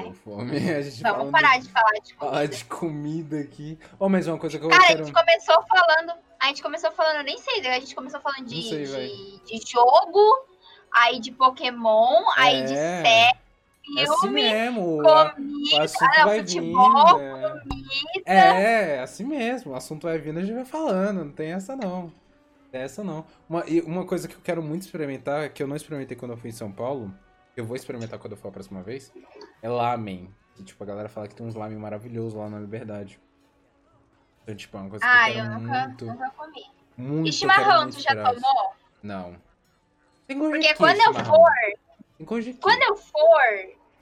Deu 0.00 0.12
fome. 0.24 0.56
A 0.70 0.82
gente 0.82 1.06
É. 1.06 1.10
Vamos 1.12 1.30
parar 1.30 1.60
de 1.60 1.68
falar 1.68 1.92
de 2.02 2.14
falar 2.14 2.30
comida. 2.32 2.56
de 2.56 2.64
comida 2.64 3.40
aqui. 3.40 3.78
Oh, 3.98 4.08
mas 4.08 4.26
uma 4.26 4.38
coisa 4.38 4.58
que 4.58 4.64
eu 4.64 4.68
Cara, 4.70 4.82
a 4.82 4.86
quero. 4.88 5.04
gente 5.04 5.14
começou 5.14 5.62
falando. 5.62 6.12
A 6.40 6.46
gente 6.46 6.62
começou 6.62 6.90
falando, 6.92 7.16
eu 7.18 7.24
nem 7.24 7.38
sei, 7.38 7.64
a 7.68 7.78
gente 7.78 7.94
começou 7.94 8.20
falando 8.20 8.46
de, 8.46 8.62
sei, 8.68 8.84
de, 8.84 9.44
de 9.60 9.70
jogo, 9.70 10.18
aí 10.92 11.20
de 11.20 11.30
Pokémon, 11.30 12.24
aí 12.36 12.64
de 12.64 12.72
É. 12.74 13.02
série, 13.04 13.38
É 13.98 14.02
assim 14.02 14.20
filme, 14.22 14.42
mesmo. 14.42 15.08
A- 15.08 15.30
comida, 15.30 15.84
ah, 16.00 16.28
futebol, 16.38 17.18
vindo. 17.64 18.22
É. 18.26 18.94
é, 18.96 19.00
assim 19.00 19.22
mesmo. 19.22 19.70
O 19.72 19.76
assunto 19.76 20.02
vai 20.08 20.18
vindo, 20.18 20.40
a 20.40 20.42
gente 20.42 20.54
vai 20.54 20.64
falando. 20.64 21.24
Não 21.24 21.30
tem 21.32 21.52
essa 21.52 21.76
não. 21.76 22.12
Essa 22.72 23.04
não. 23.04 23.24
Uma, 23.48 23.64
e 23.66 23.80
uma 23.82 24.06
coisa 24.06 24.26
que 24.26 24.34
eu 24.34 24.40
quero 24.40 24.62
muito 24.62 24.82
experimentar, 24.82 25.50
que 25.50 25.62
eu 25.62 25.66
não 25.66 25.76
experimentei 25.76 26.16
quando 26.16 26.30
eu 26.32 26.36
fui 26.38 26.48
em 26.50 26.54
São 26.54 26.72
Paulo, 26.72 27.12
eu 27.56 27.64
vou 27.66 27.76
experimentar 27.76 28.18
quando 28.18 28.32
eu 28.32 28.36
for 28.38 28.48
a 28.48 28.52
próxima 28.52 28.82
vez, 28.82 29.12
é 29.60 29.68
lamen. 29.68 30.34
Que, 30.54 30.62
tipo, 30.64 30.82
a 30.82 30.86
galera 30.86 31.08
fala 31.08 31.28
que 31.28 31.34
tem 31.34 31.46
uns 31.46 31.54
lamen 31.54 31.78
maravilhosos 31.78 32.34
lá 32.34 32.48
na 32.48 32.58
Liberdade. 32.58 33.20
Então, 34.42 34.54
tipo, 34.54 34.76
é 34.76 34.80
uma 34.80 34.90
coisa 34.90 35.04
que 35.04 35.10
Ah, 35.10 35.30
eu 35.30 35.36
eu 35.36 35.42
quero 35.44 35.60
nunca, 35.60 35.86
muito, 35.86 36.04
nunca 36.06 36.30
comi. 36.30 36.64
muito, 36.96 37.26
E 37.26 37.28
eu 37.28 37.32
chimarrão, 37.34 37.82
muito 37.82 37.96
tu 37.96 38.02
já 38.02 38.22
tomou? 38.32 38.72
Não. 39.02 39.36
Tem 40.26 40.38
Porque 40.38 40.74
quando 40.74 40.98
eu 41.00 41.14
for, 41.14 41.50
quando 42.60 42.82
eu 42.82 42.96
for, 42.96 43.40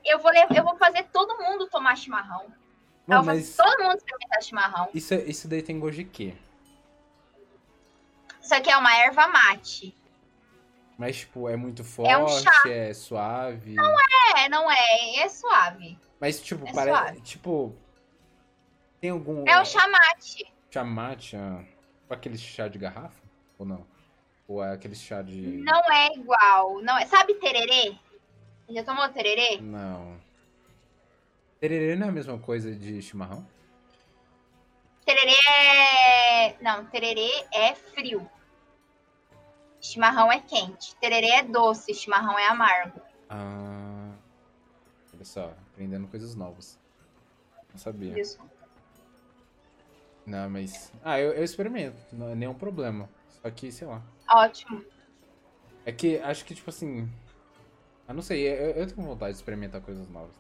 eu 0.05 0.19
vou, 0.19 0.31
lev- 0.31 0.53
eu 0.57 0.63
vou 0.65 0.77
fazer 0.77 1.05
todo 1.13 1.37
mundo 1.39 1.67
tomar 1.69 1.97
chimarrão. 1.97 2.45
eu 2.45 2.51
Não, 3.07 3.17
vou 3.19 3.27
mas 3.35 3.57
fazer 3.57 3.69
todo 3.69 3.83
mundo 3.85 3.97
experimentar 3.97 4.43
chimarrão. 4.43 4.89
isso, 4.95 5.15
é- 5.15 5.23
isso 5.25 5.49
daí 5.49 5.63
tem 5.63 5.79
gosto 5.79 5.97
de 5.97 6.05
quê? 6.05 6.35
Isso 8.51 8.57
aqui 8.57 8.69
é 8.69 8.77
uma 8.77 8.93
erva 8.97 9.29
mate. 9.29 9.95
Mas, 10.99 11.19
tipo, 11.19 11.49
é 11.49 11.55
muito 11.55 11.85
forte, 11.85 12.11
É 12.11 12.19
um 12.19 12.27
chá. 12.27 12.63
é 12.67 12.93
suave. 12.93 13.77
É, 14.37 14.49
não 14.49 14.69
é, 14.69 15.21
é 15.21 15.29
suave. 15.29 15.97
Mas, 16.19 16.43
tipo, 16.43 16.67
É 16.67 16.73
parece. 16.73 16.99
suave. 16.99 17.21
Tipo. 17.21 17.77
Tem 19.01 19.11
algum. 19.11 19.49
É 19.49 19.61
o 19.61 19.65
chamate. 19.65 20.53
chamate? 20.69 21.37
ah, 21.37 21.63
aquele 22.11 22.37
chá 22.37 22.67
de 22.67 22.77
garrafa? 22.77 23.23
Ou 23.57 23.65
não? 23.65 23.87
Ou 24.49 24.65
é 24.65 24.73
aquele 24.73 24.97
chá 24.97 25.23
de. 25.23 25.41
Não 25.59 25.81
é 25.93 26.09
igual. 26.09 26.83
Não 26.83 26.99
é. 26.99 27.07
Sabe 27.07 27.35
tererê? 27.35 27.95
Já 28.69 28.83
tomou 28.83 29.09
tererê? 29.11 29.61
Não. 29.61 30.21
Tererê 31.61 31.95
não 31.95 32.07
é 32.07 32.09
a 32.09 32.13
mesma 32.13 32.37
coisa 32.37 32.75
de 32.75 33.01
chimarrão? 33.01 33.47
Tererê 35.07 35.37
é. 35.49 36.57
Não, 36.61 36.85
tererê 36.87 37.31
é 37.55 37.77
frio. 37.77 38.29
Chimarrão 39.81 40.31
é 40.31 40.41
quente. 40.41 40.95
Tererê 40.97 41.31
é 41.31 41.43
doce, 41.43 41.95
chimarrão 41.95 42.39
é 42.39 42.47
amargo. 42.49 43.01
Ah. 43.29 44.13
Olha 45.15 45.25
só, 45.25 45.55
aprendendo 45.73 46.07
coisas 46.09 46.35
novas. 46.35 46.79
Não 47.71 47.79
sabia. 47.79 48.19
Isso. 48.19 48.39
Não, 50.27 50.49
mas. 50.51 50.93
Ah, 51.03 51.19
eu, 51.19 51.33
eu 51.33 51.43
experimento, 51.43 51.97
não 52.13 52.29
é 52.29 52.35
nenhum 52.35 52.55
problema. 52.55 53.09
Só 53.29 53.51
que, 53.51 53.73
sei 53.73 53.87
lá. 53.87 54.03
Ótimo. 54.29 54.85
É 55.85 55.93
que 55.93 56.19
acho 56.19 56.45
que, 56.45 56.55
tipo 56.55 56.71
assim. 56.71 57.11
Eu 58.07 58.15
não 58.15 58.23
sei, 58.23 58.47
eu, 58.47 58.71
eu 58.71 58.87
tenho 58.87 59.07
vontade 59.07 59.33
de 59.33 59.39
experimentar 59.39 59.81
coisas 59.81 60.09
novas. 60.09 60.35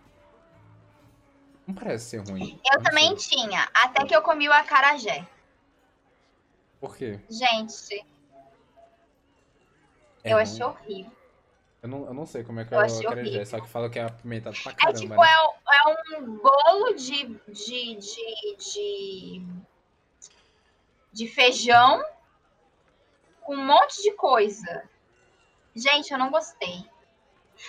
Não 1.66 1.74
parece 1.74 2.06
ser 2.06 2.28
ruim. 2.28 2.60
Eu 2.72 2.82
também 2.82 3.16
sei. 3.16 3.36
tinha, 3.36 3.68
até 3.72 4.04
que 4.04 4.14
eu 4.14 4.22
comi 4.22 4.48
o 4.48 4.52
acarajé. 4.52 5.26
Por 6.80 6.96
quê? 6.96 7.20
Gente, 7.28 8.04
É 10.24 10.30
eu 10.32 10.36
ruim? 10.36 10.42
achei 10.42 10.64
horrível. 10.64 11.12
Eu 11.82 11.88
não, 11.88 12.04
eu 12.06 12.12
não 12.14 12.26
sei 12.26 12.44
como 12.44 12.60
é 12.60 12.64
que 12.64 12.74
Eu 12.74 12.78
é 12.78 12.82
o 12.82 12.84
achei 12.84 13.00
acarajé, 13.06 13.28
horrível. 13.28 13.46
só 13.46 13.60
que 13.60 13.68
fala 13.68 13.88
que 13.88 13.98
é 13.98 14.02
apimentado 14.04 14.56
pra 14.62 14.72
É 14.72 14.74
caramba, 14.74 14.98
tipo, 14.98 15.14
né? 15.14 15.26
é, 15.26 15.46
um- 15.46 15.72
é 15.72 16.18
um 16.18 16.36
bolo 16.36 16.92
de, 16.94 17.26
de, 17.48 17.96
de, 17.96 18.56
de, 18.56 19.46
de 21.12 21.26
feijão 21.28 22.04
com 23.40 23.54
um 23.54 23.64
monte 23.66 24.02
de 24.02 24.12
coisa. 24.12 24.88
Gente, 25.74 26.10
eu 26.12 26.18
não 26.18 26.30
gostei. 26.30 26.84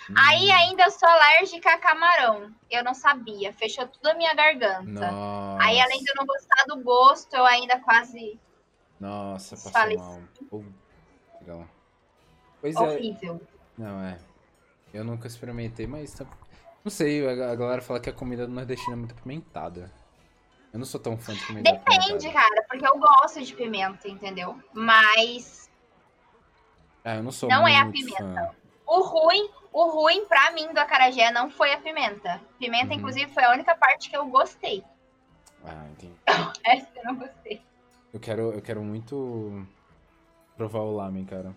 Hum, 0.10 0.14
Aí 0.18 0.52
ainda 0.52 0.84
eu 0.84 0.92
sou 0.92 1.08
alérgica 1.08 1.72
a 1.74 1.78
camarão. 1.78 2.54
Eu 2.70 2.84
não 2.84 2.94
sabia. 2.94 3.54
Fechou 3.54 3.88
tudo 3.88 4.08
a 4.08 4.14
minha 4.14 4.34
garganta. 4.34 4.84
Nossa. 5.12 5.64
Aí, 5.66 5.80
além 5.80 6.00
de 6.04 6.10
eu 6.10 6.16
não 6.16 6.26
gostar 6.26 6.64
do 6.68 6.82
gosto, 6.84 7.34
eu 7.34 7.46
ainda 7.46 7.80
quase 7.80 8.40
Nossa, 9.00 9.56
passou 9.56 9.96
mal. 9.98 10.22
Pois 12.62 12.76
é. 12.76 12.80
horrível. 12.80 13.42
Não, 13.78 14.02
é. 14.04 14.18
Eu 14.94 15.04
nunca 15.04 15.28
experimentei, 15.28 15.88
mas. 15.88 16.14
tá- 16.14 16.26
Não 16.84 16.92
sei, 16.92 17.28
a 17.28 17.56
galera 17.56 17.82
fala 17.82 18.00
que 18.00 18.10
a 18.10 18.14
comida 18.14 18.48
do 18.48 18.54
nordestino 18.54 18.94
é 18.94 18.96
muito 18.96 19.14
apimentada. 19.14 19.92
Eu 20.74 20.80
não 20.80 20.86
sou 20.86 21.00
tão 21.00 21.18
fã 21.18 21.34
de 21.34 21.46
comida 21.46 21.70
Depende, 21.72 22.06
apimentada. 22.28 22.34
cara, 22.34 22.66
porque 22.70 22.88
eu 22.88 22.98
gosto 23.00 23.42
de 23.44 23.54
pimenta, 23.54 24.08
entendeu? 24.08 24.58
Mas 24.74 25.70
Ah, 27.04 27.16
eu 27.16 27.24
não 27.24 27.32
sou 27.32 27.50
Não 27.50 27.68
é 27.68 27.78
a 27.80 27.86
pimenta. 27.92 28.18
fã. 28.24 28.56
o 28.88 29.02
ruim, 29.02 29.50
o 29.74 29.90
ruim 29.90 30.26
pra 30.26 30.52
mim 30.52 30.72
do 30.74 30.78
acarajé 30.78 31.32
não 31.32 31.50
foi 31.50 31.74
a 31.74 31.80
pimenta. 31.80 32.42
Pimenta, 32.60 32.88
Uhum. 32.94 33.00
inclusive, 33.00 33.32
foi 33.34 33.44
a 33.44 33.52
única 33.52 33.74
parte 33.76 34.10
que 34.10 34.16
eu 34.18 34.26
gostei. 34.28 34.84
Ah, 35.64 35.86
entendi. 35.92 36.14
Essa 36.66 36.88
eu 36.98 37.04
não 37.06 37.16
gostei. 37.16 37.62
Eu 38.14 38.20
quero, 38.20 38.52
eu 38.54 38.62
quero 38.62 38.82
muito 38.84 39.66
provar 40.58 40.80
o 40.82 40.96
lamen, 40.96 41.26
cara. 41.26 41.56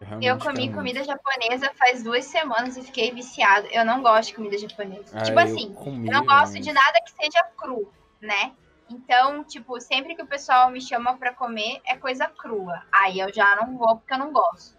Eu, 0.00 0.06
realmente 0.06 0.26
Eu 0.28 0.38
quero 0.38 0.54
comi 0.54 0.72
comida 0.72 1.02
japonesa 1.04 1.72
faz 1.76 2.02
duas 2.02 2.24
semanas 2.24 2.76
e 2.76 2.82
fiquei 2.82 3.10
viciada. 3.12 3.66
Eu 3.68 3.84
não 3.84 4.00
gosto 4.02 4.28
de 4.28 4.34
comida 4.36 4.56
japonesa. 4.58 5.18
Ah, 5.18 5.22
tipo 5.22 5.38
eu 5.38 5.44
assim, 5.44 5.72
comi, 5.74 6.06
eu 6.06 6.12
não 6.12 6.24
gosto 6.24 6.54
mas- 6.54 6.64
de 6.64 6.72
nada 6.72 7.00
que 7.04 7.10
seja 7.12 7.42
cru, 7.56 7.92
né? 8.20 8.52
Então, 8.90 9.44
tipo, 9.44 9.78
sempre 9.80 10.14
que 10.14 10.22
o 10.22 10.26
pessoal 10.26 10.70
me 10.70 10.80
chama 10.80 11.16
pra 11.16 11.34
comer, 11.34 11.80
é 11.86 11.96
coisa 11.96 12.26
crua. 12.26 12.82
Aí 12.92 13.18
eu 13.20 13.32
já 13.34 13.54
não 13.56 13.76
vou 13.76 13.96
porque 13.96 14.14
eu 14.14 14.18
não 14.18 14.32
gosto. 14.32 14.76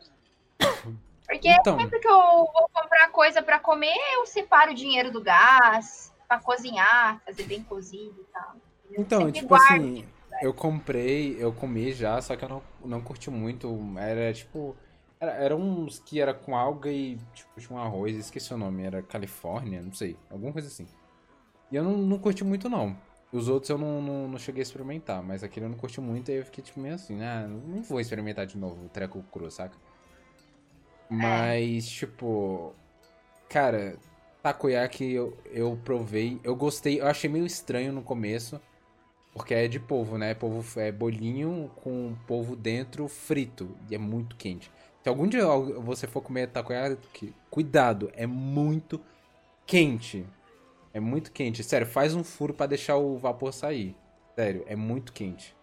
Porque 1.27 1.47
Então. 1.47 1.77
sempre 1.79 1.99
que 1.99 2.07
eu 2.07 2.17
vou 2.17 2.69
comprar 2.73 3.09
coisa 3.11 3.39
pra 3.43 3.59
comer, 3.59 3.95
eu 4.15 4.25
separo 4.25 4.71
o 4.71 4.73
dinheiro 4.73 5.11
do 5.11 5.21
gás 5.21 6.11
pra 6.27 6.39
cozinhar, 6.39 7.21
fazer 7.23 7.43
bem 7.43 7.61
cozido 7.61 8.15
e 8.19 8.33
tal. 8.33 8.55
Eu 8.89 9.01
Então, 9.03 9.31
tipo 9.31 9.47
guardo. 9.49 9.63
assim, 9.75 10.07
eu 10.41 10.51
comprei, 10.55 11.37
eu 11.39 11.53
comi 11.53 11.91
já, 11.93 12.19
só 12.19 12.35
que 12.35 12.43
eu 12.43 12.49
não, 12.49 12.63
não 12.83 12.99
curti 12.99 13.29
muito. 13.29 13.69
Era 13.99 14.33
tipo. 14.33 14.75
Era, 15.19 15.31
era 15.33 15.55
uns 15.55 15.99
que 15.99 16.19
era 16.21 16.33
com 16.33 16.55
alga 16.55 16.91
e 16.91 17.17
tipo, 17.33 17.59
tinha 17.59 17.77
um 17.77 17.81
arroz, 17.81 18.15
esqueci 18.15 18.53
o 18.53 18.57
nome, 18.57 18.83
era 18.83 19.01
Califórnia, 19.03 19.81
não 19.81 19.93
sei, 19.93 20.17
alguma 20.29 20.53
coisa 20.53 20.67
assim. 20.67 20.87
E 21.71 21.75
eu 21.77 21.83
não, 21.83 21.97
não 21.97 22.19
curti 22.19 22.43
muito, 22.43 22.69
não. 22.69 22.97
Os 23.31 23.47
outros 23.49 23.69
eu 23.69 23.77
não, 23.77 24.01
não, 24.01 24.27
não 24.29 24.39
cheguei 24.39 24.61
a 24.61 24.63
experimentar, 24.63 25.23
mas 25.23 25.43
aquele 25.43 25.65
eu 25.67 25.69
não 25.69 25.77
curti 25.77 26.01
muito 26.01 26.31
e 26.31 26.35
eu 26.37 26.45
fiquei 26.45 26.63
tipo 26.63 26.79
meio 26.79 26.95
assim, 26.95 27.21
ah, 27.23 27.47
não 27.47 27.83
vou 27.83 27.99
experimentar 28.01 28.45
de 28.47 28.57
novo 28.57 28.85
o 28.85 28.89
treco 28.89 29.23
cru, 29.31 29.49
saca? 29.51 29.77
Mas, 31.09 31.87
tipo. 31.89 32.73
Cara, 33.49 33.97
takoyaki 34.43 35.11
eu, 35.13 35.37
eu 35.45 35.79
provei, 35.83 36.39
eu 36.43 36.55
gostei, 36.55 37.01
eu 37.01 37.07
achei 37.07 37.29
meio 37.29 37.45
estranho 37.45 37.93
no 37.93 38.03
começo. 38.03 38.61
Porque 39.33 39.53
é 39.53 39.67
de 39.67 39.79
polvo, 39.79 40.17
né? 40.17 40.33
Polvo 40.35 40.79
é 40.79 40.91
bolinho 40.91 41.71
com 41.77 42.15
polvo 42.27 42.55
dentro 42.55 43.07
frito. 43.07 43.77
E 43.89 43.95
é 43.95 43.97
muito 43.97 44.35
quente. 44.35 44.71
Se 45.09 45.11
algum 45.11 45.25
dia 45.25 45.43
você 45.79 46.05
for 46.05 46.21
comer 46.21 46.49
takoyaki, 46.49 47.33
cuidado, 47.49 48.11
é 48.13 48.27
muito 48.27 49.01
quente. 49.65 50.23
É 50.93 50.99
muito 50.99 51.31
quente. 51.31 51.63
Sério, 51.63 51.87
faz 51.87 52.13
um 52.13 52.23
furo 52.23 52.53
pra 52.53 52.67
deixar 52.67 52.97
o 52.97 53.17
vapor 53.17 53.51
sair. 53.51 53.95
Sério, 54.35 54.63
é 54.67 54.75
muito 54.75 55.11
quente. 55.11 55.57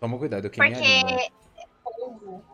Toma 0.00 0.16
cuidado, 0.16 0.46
eu 0.46 0.50
queimei 0.50 0.74
a 0.74 0.80
língua. 0.80 1.22
Porque 1.44 1.68
polvo. 1.84 2.44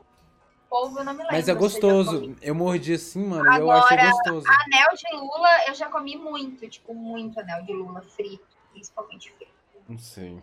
Polvo 0.69 0.99
eu 0.99 1.05
não 1.05 1.13
me 1.13 1.21
lembro. 1.21 1.37
Mas 1.37 1.49
é 1.49 1.55
gostoso. 1.55 2.35
Eu 2.43 2.55
mordi 2.57 2.95
assim, 2.95 3.25
mano, 3.25 3.45
e 3.45 3.61
eu 3.61 3.71
Agora, 3.71 4.11
gostoso. 4.11 4.47
Anel 4.49 4.97
de 4.97 5.17
lula 5.17 5.69
eu 5.69 5.75
já 5.77 5.89
comi 5.89 6.17
muito, 6.17 6.69
tipo, 6.69 6.93
muito 6.93 7.39
anel 7.39 7.63
de 7.63 7.73
lula 7.73 8.03
frito, 8.03 8.45
principalmente 8.73 9.31
frito. 9.35 9.53
Não 9.89 9.99
sei. 10.01 10.37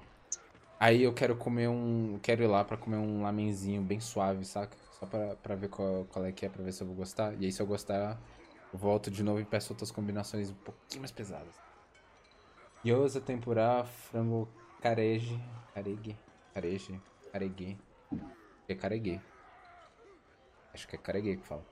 Aí 0.79 1.03
eu 1.03 1.13
quero 1.13 1.35
comer 1.35 1.67
um. 1.67 2.17
Quero 2.23 2.43
ir 2.43 2.47
lá 2.47 2.63
pra 2.63 2.77
comer 2.77 2.95
um 2.95 3.23
lamenzinho 3.23 3.81
bem 3.81 3.99
suave, 3.99 4.45
saca? 4.45 4.84
Só 4.99 5.05
pra, 5.05 5.35
pra 5.35 5.55
ver 5.55 5.69
qual, 5.69 6.05
qual 6.05 6.25
é 6.25 6.31
que 6.31 6.45
é, 6.45 6.49
pra 6.49 6.63
ver 6.63 6.71
se 6.71 6.81
eu 6.81 6.87
vou 6.87 6.95
gostar. 6.95 7.33
E 7.41 7.45
aí, 7.45 7.51
se 7.51 7.61
eu 7.61 7.67
gostar, 7.67 8.17
eu 8.71 8.79
volto 8.79 9.11
de 9.11 9.23
novo 9.23 9.39
e 9.39 9.45
peço 9.45 9.73
outras 9.73 9.91
combinações 9.91 10.49
um 10.49 10.55
pouquinho 10.55 11.01
mais 11.01 11.11
pesadas. 11.11 11.53
Gyoza, 12.83 13.19
tempurá, 13.19 13.83
frango 13.83 14.47
careje. 14.81 15.41
Carege? 15.73 16.15
Careje? 16.53 17.01
Caregue. 17.31 17.77
É 18.69 18.75
caregue. 18.75 19.21
Acho 20.73 20.87
que 20.87 20.95
é 20.95 20.99
caregue 20.99 21.37
que 21.37 21.45
fala. 21.45 21.63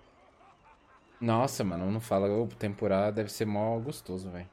Nossa, 1.21 1.63
mano, 1.63 1.89
não 1.89 2.01
fala. 2.01 2.27
O 2.29 2.47
tempurá 2.47 3.09
deve 3.11 3.31
ser 3.31 3.45
mó 3.45 3.77
gostoso, 3.79 4.29
velho. 4.29 4.49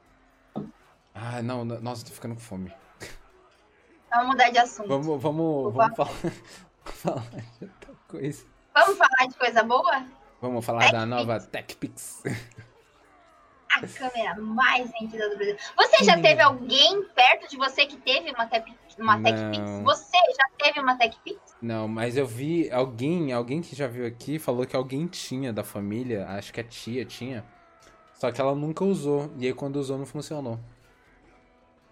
Ah, 1.13 1.41
não, 1.41 1.65
não- 1.65 1.81
nossa, 1.81 2.05
tô 2.05 2.11
ficando 2.11 2.35
com 2.35 2.41
fome. 2.41 2.73
Vamos 4.09 4.27
mudar 4.27 4.49
de 4.49 4.57
assunto. 4.59 4.87
Vamos, 4.87 5.07
Vamos, 5.07 5.21
vamos, 5.23 5.73
vamos 5.73 5.95
falar, 5.95 6.13
falar 6.85 7.29
de 7.59 7.65
outra 7.65 7.93
coisa. 8.07 8.45
Falar 8.73 9.27
de 9.29 9.37
coisa 9.37 9.63
boa? 9.63 10.05
Vamos 10.41 10.65
falar 10.65 10.91
da 10.91 11.05
nova 11.05 11.39
TechPix. 11.39 12.23
A 13.73 13.87
câmera 13.87 14.35
mais 14.35 14.91
vendida 14.99 15.29
do 15.29 15.37
Brasil. 15.37 15.57
Você 15.77 16.03
já 16.03 16.15
Sim. 16.15 16.21
teve 16.21 16.41
alguém 16.41 17.03
perto 17.15 17.49
de 17.49 17.57
você 17.57 17.85
que 17.85 17.95
teve 17.97 18.31
uma, 18.31 18.45
tech, 18.47 18.65
uma 18.97 19.17
Não. 19.17 19.23
TechPix? 19.23 19.81
Você 19.83 20.17
já 20.17 20.65
teve 20.65 20.79
uma 20.79 20.97
TechPix? 20.97 21.39
Não, 21.61 21.87
mas 21.87 22.17
eu 22.17 22.25
vi 22.25 22.71
alguém, 22.71 23.31
alguém 23.31 23.61
que 23.61 23.75
já 23.75 23.87
viu 23.87 24.05
aqui, 24.05 24.39
falou 24.39 24.65
que 24.65 24.75
alguém 24.75 25.07
tinha 25.07 25.53
da 25.53 25.63
família, 25.63 26.27
acho 26.29 26.51
que 26.51 26.59
a 26.59 26.63
tia 26.63 27.05
tinha, 27.05 27.45
só 28.13 28.31
que 28.31 28.41
ela 28.41 28.55
nunca 28.55 28.83
usou. 28.83 29.31
E 29.37 29.45
aí 29.45 29.53
quando 29.53 29.75
usou 29.77 29.97
não 29.97 30.05
funcionou. 30.05 30.59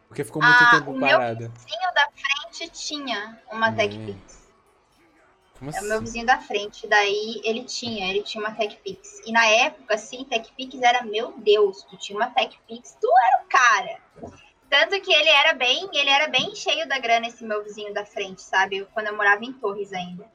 Porque 0.07 0.23
ficou 0.23 0.41
muito 0.41 0.63
Ah, 0.63 0.71
tempo 0.71 0.91
o 0.91 0.97
meu 0.97 1.07
parada. 1.07 1.49
vizinho 1.49 1.93
da 1.93 2.09
frente 2.11 2.71
tinha 2.71 3.39
uma 3.51 3.69
Hum. 3.69 3.75
TechPix. 3.75 4.38
Como 5.59 5.71
É 5.71 5.79
o 5.79 5.83
meu 5.83 5.95
assim? 5.95 6.05
vizinho 6.05 6.25
da 6.25 6.39
frente. 6.39 6.87
Daí 6.87 7.41
ele 7.43 7.65
tinha, 7.65 8.09
ele 8.09 8.23
tinha 8.23 8.41
uma 8.41 8.55
TechPix. 8.55 9.21
E 9.25 9.31
na 9.31 9.45
época, 9.45 9.95
assim, 9.95 10.23
TechPix 10.23 10.81
era, 10.81 11.03
meu 11.03 11.33
Deus, 11.37 11.83
tu 11.83 11.97
tinha 11.97 12.17
uma 12.17 12.29
TechPix, 12.29 12.97
tu 12.99 13.07
era 13.27 13.43
o 13.43 13.47
cara. 13.49 13.99
Tanto 14.69 15.01
que 15.01 15.13
ele 15.13 15.29
era 15.29 15.53
bem, 15.53 15.89
ele 15.93 16.09
era 16.09 16.27
bem 16.27 16.55
cheio 16.55 16.87
da 16.87 16.97
grana, 16.97 17.27
esse 17.27 17.43
meu 17.43 17.63
vizinho 17.63 17.93
da 17.93 18.05
frente, 18.05 18.41
sabe? 18.41 18.87
Quando 18.93 19.07
eu 19.07 19.17
morava 19.17 19.43
em 19.43 19.51
Torres 19.51 19.91
ainda. 19.91 20.25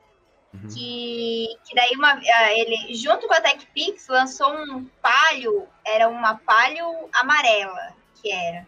Uhum. 0.53 0.69
Que, 0.69 1.49
que 1.65 1.75
daí 1.75 1.93
uma, 1.97 2.13
ah, 2.13 2.53
ele, 2.53 2.95
junto 2.95 3.27
com 3.27 3.35
a 3.35 3.41
TechPix, 3.41 4.07
lançou 4.09 4.53
um 4.53 4.85
palio, 5.01 5.67
era 5.85 6.09
uma 6.09 6.37
palio 6.37 7.09
amarela, 7.13 7.95
que 8.21 8.31
era. 8.31 8.67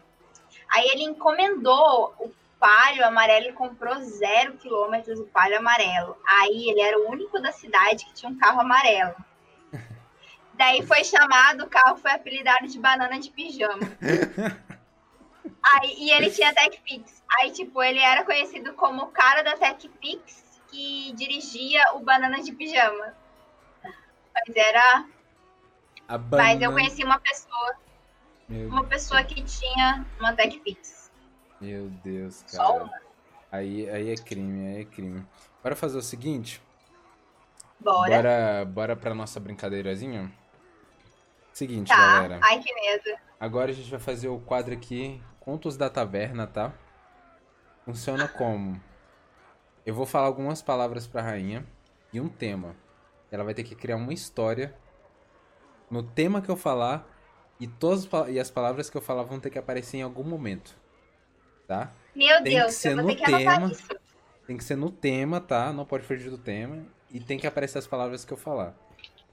Aí 0.69 0.87
ele 0.89 1.03
encomendou 1.03 2.13
o 2.19 2.31
palio 2.59 3.05
amarelo 3.05 3.53
comprou 3.53 4.01
zero 4.01 4.57
quilômetros 4.57 5.19
do 5.19 5.25
palio 5.25 5.57
amarelo. 5.59 6.17
Aí 6.27 6.69
ele 6.69 6.81
era 6.81 6.99
o 6.99 7.09
único 7.09 7.39
da 7.41 7.51
cidade 7.51 8.05
que 8.05 8.13
tinha 8.13 8.31
um 8.31 8.37
carro 8.37 8.61
amarelo. 8.61 9.15
Daí 10.53 10.85
foi 10.85 11.03
chamado, 11.03 11.63
o 11.63 11.69
carro 11.69 11.97
foi 11.97 12.11
apelidado 12.11 12.67
de 12.67 12.79
banana 12.79 13.19
de 13.19 13.29
pijama. 13.29 13.79
Aí, 15.63 15.95
e 15.97 16.11
ele 16.11 16.29
tinha 16.31 16.53
TechPix. 16.53 17.23
Aí, 17.29 17.51
tipo, 17.51 17.81
ele 17.83 17.99
era 17.99 18.23
conhecido 18.23 18.73
como 18.73 19.03
o 19.03 19.07
cara 19.07 19.43
da 19.43 19.57
TechPix 19.57 20.61
que 20.69 21.13
dirigia 21.13 21.81
o 21.95 21.99
banana 21.99 22.41
de 22.41 22.53
pijama. 22.53 23.13
Mas 23.83 24.55
era. 24.55 25.05
A 26.07 26.17
Mas 26.17 26.61
eu 26.61 26.71
conheci 26.71 27.03
uma 27.03 27.19
pessoa, 27.19 27.75
Meu, 28.47 28.69
uma 28.69 28.83
pessoa 28.85 29.23
que 29.23 29.41
tinha 29.43 30.05
uma 30.19 30.33
TechPix. 30.33 30.96
Meu 31.59 31.89
Deus, 32.03 32.43
cara. 32.51 32.89
Aí, 33.51 33.89
aí 33.89 34.11
é 34.11 34.15
crime, 34.15 34.67
aí 34.75 34.81
é 34.81 34.85
crime. 34.85 35.25
Bora 35.63 35.75
fazer 35.75 35.97
o 35.97 36.01
seguinte? 36.01 36.61
Bora. 37.79 38.15
Bora, 38.15 38.65
bora 38.65 38.95
pra 38.95 39.13
nossa 39.13 39.39
brincadeirazinha? 39.39 40.31
Seguinte, 41.53 41.87
Tá. 41.87 41.95
galera. 41.95 42.39
Ai, 42.43 42.59
que 42.59 42.73
medo. 42.73 43.19
Agora 43.39 43.71
a 43.71 43.73
gente 43.73 43.89
vai 43.89 43.99
fazer 43.99 44.27
o 44.27 44.39
quadro 44.39 44.73
aqui, 44.73 45.21
Contos 45.39 45.77
da 45.77 45.89
Taverna, 45.89 46.45
tá? 46.45 46.73
Funciona 47.85 48.27
como? 48.27 48.79
Eu 49.85 49.95
vou 49.95 50.05
falar 50.05 50.25
algumas 50.27 50.61
palavras 50.61 51.07
pra 51.07 51.21
rainha 51.21 51.65
e 52.11 52.19
um 52.19 52.27
tema. 52.27 52.75
Ela 53.31 53.43
vai 53.43 53.53
ter 53.53 53.63
que 53.63 53.75
criar 53.75 53.95
uma 53.95 54.13
história 54.13 54.75
no 55.89 56.03
tema 56.03 56.41
que 56.41 56.49
eu 56.49 56.57
falar 56.57 57.07
e 57.59 57.67
todas 57.67 58.07
e 58.29 58.39
as 58.39 58.51
palavras 58.51 58.89
que 58.89 58.97
eu 58.97 59.01
falar 59.01 59.23
vão 59.23 59.39
ter 59.39 59.49
que 59.49 59.57
aparecer 59.57 59.97
em 59.97 60.01
algum 60.01 60.23
momento. 60.23 60.75
Tá? 61.67 61.91
Meu 62.15 62.35
Tem 62.41 62.43
que 62.43 62.49
Deus, 62.59 62.73
ser 62.73 62.91
eu 62.93 62.95
vou 62.97 63.05
no 63.05 63.15
que 63.15 63.23
tema. 63.25 63.67
isso. 63.71 63.87
Tem 64.47 64.57
que 64.57 64.63
ser 64.63 64.77
no 64.77 64.89
tema, 64.89 65.41
tá? 65.41 65.73
Não 65.73 65.85
pode 65.85 66.05
fugir 66.05 66.29
do 66.29 66.37
tema. 66.37 66.85
E 67.11 67.19
tem 67.19 67.37
que 67.37 67.45
aparecer 67.45 67.77
as 67.77 67.85
palavras 67.87 68.23
que 68.23 68.31
eu 68.33 68.37
falar. 68.37 68.73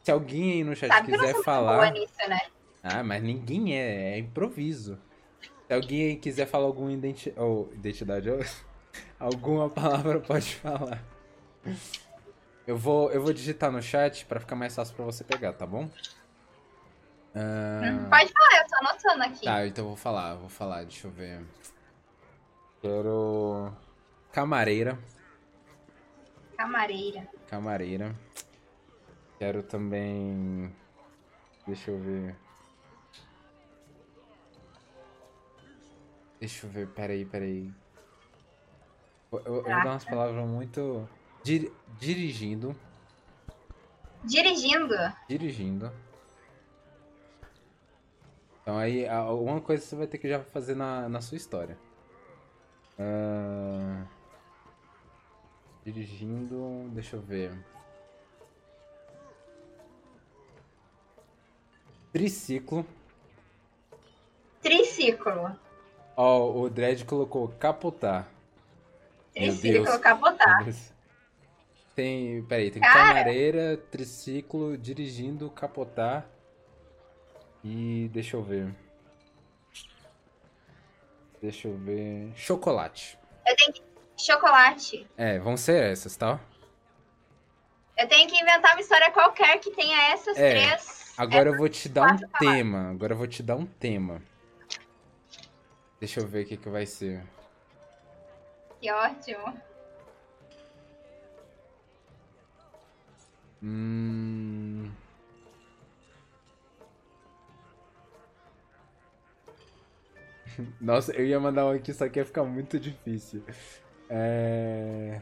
Se 0.02 0.10
alguém 0.10 0.52
aí 0.52 0.64
no 0.64 0.74
chat 0.74 0.88
Sabe 0.88 1.10
que 1.12 1.16
quiser 1.18 1.42
falar. 1.42 1.90
nisso, 1.92 2.12
né? 2.28 2.40
Ah, 2.82 3.02
mas 3.02 3.22
ninguém 3.22 3.78
é, 3.78 4.14
é 4.14 4.18
improviso. 4.18 4.98
Se 5.66 5.72
alguém 5.72 6.08
aí 6.08 6.16
quiser 6.16 6.46
falar 6.46 6.66
alguma 6.66 6.92
identi... 6.92 7.32
ou 7.36 7.72
identidade, 7.72 8.28
alguma 9.18 9.70
palavra 9.70 10.20
pode 10.20 10.56
falar. 10.56 11.02
Eu 12.66 12.76
vou, 12.76 13.10
eu 13.12 13.22
vou 13.22 13.32
digitar 13.32 13.70
no 13.70 13.80
chat 13.80 14.26
pra 14.26 14.40
ficar 14.40 14.56
mais 14.56 14.74
fácil 14.74 14.94
pra 14.94 15.04
você 15.04 15.24
pegar, 15.24 15.52
tá 15.54 15.64
bom? 15.64 15.88
Ah, 17.34 18.06
Pode 18.10 18.32
falar, 18.32 18.62
eu 18.62 18.68
tô 18.68 18.76
anotando 18.76 19.22
aqui. 19.24 19.44
Tá, 19.44 19.66
então 19.66 19.84
eu 19.84 19.88
vou 19.88 19.96
falar, 19.96 20.34
vou 20.34 20.48
falar, 20.48 20.82
deixa 20.84 21.06
eu 21.06 21.10
ver. 21.10 21.40
Quero 22.88 23.72
camareira, 24.30 24.98
Camareira. 26.54 27.26
camareira. 27.48 28.14
Quero 29.38 29.62
também, 29.62 30.70
deixa 31.66 31.90
eu 31.90 31.98
ver. 31.98 32.36
Deixa 36.38 36.66
eu 36.66 36.70
ver, 36.70 36.86
peraí, 36.88 37.24
peraí. 37.24 37.72
Eu, 39.32 39.38
eu, 39.38 39.54
eu 39.56 39.62
vou 39.62 39.62
dar 39.64 39.86
umas 39.86 40.04
palavras 40.04 40.46
muito. 40.46 41.08
Dir- 41.42 41.72
dirigindo. 41.98 42.76
Dirigindo. 44.24 44.94
Dirigindo. 45.26 45.90
Então 48.60 48.76
aí, 48.76 49.08
alguma 49.08 49.62
coisa 49.62 49.82
você 49.82 49.96
vai 49.96 50.06
ter 50.06 50.18
que 50.18 50.28
já 50.28 50.40
fazer 50.44 50.74
na, 50.74 51.08
na 51.08 51.22
sua 51.22 51.38
história. 51.38 51.78
Ah, 52.98 54.04
dirigindo. 55.84 56.88
Deixa 56.92 57.16
eu 57.16 57.20
ver. 57.20 57.52
Triciclo. 62.12 62.86
Triciclo. 64.62 65.58
Ó, 66.16 66.60
o 66.60 66.70
Dredd 66.70 67.04
colocou 67.04 67.48
capotar. 67.48 68.28
Triciclo 69.34 69.98
capotar. 69.98 70.64
Tem, 71.94 72.42
peraí, 72.44 72.70
tem 72.70 72.82
Cara. 72.82 73.08
camareira, 73.08 73.76
triciclo, 73.76 74.76
dirigindo, 74.76 75.50
capotar. 75.50 76.26
E 77.62 78.08
deixa 78.12 78.36
eu 78.36 78.42
ver. 78.42 78.74
Deixa 81.44 81.68
eu 81.68 81.76
ver. 81.76 82.32
Chocolate. 82.34 83.18
Eu 83.46 83.54
tenho 83.54 83.72
que. 83.74 83.82
Chocolate. 84.16 85.06
É, 85.14 85.38
vão 85.38 85.58
ser 85.58 85.92
essas, 85.92 86.16
tá? 86.16 86.40
Eu 87.98 88.08
tenho 88.08 88.26
que 88.26 88.34
inventar 88.34 88.72
uma 88.72 88.80
história 88.80 89.10
qualquer 89.10 89.58
que 89.58 89.70
tenha 89.72 90.04
essas 90.12 90.38
É, 90.38 90.50
três. 90.50 91.12
Agora 91.18 91.50
eu 91.50 91.58
vou 91.58 91.68
te 91.68 91.86
dar 91.86 92.14
um 92.14 92.16
palavras. 92.16 92.30
tema. 92.38 92.90
Agora 92.90 93.12
eu 93.12 93.18
vou 93.18 93.26
te 93.26 93.42
dar 93.42 93.56
um 93.56 93.66
tema. 93.66 94.22
Deixa 96.00 96.20
eu 96.20 96.26
ver 96.26 96.46
o 96.46 96.48
que, 96.48 96.56
que 96.56 96.68
vai 96.70 96.86
ser. 96.86 97.22
Que 98.80 98.90
ótimo. 98.90 99.60
Hum... 103.62 104.90
Nossa, 110.80 111.12
eu 111.12 111.26
ia 111.26 111.38
mandar 111.38 111.66
um 111.66 111.70
aqui, 111.70 111.92
só 111.92 112.08
que 112.08 112.18
ia 112.18 112.24
ficar 112.24 112.44
muito 112.44 112.78
difícil. 112.78 113.42
É... 114.08 115.20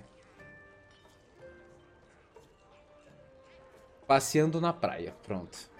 Passeando 4.06 4.60
na 4.60 4.72
praia, 4.72 5.14
pronto. 5.22 5.70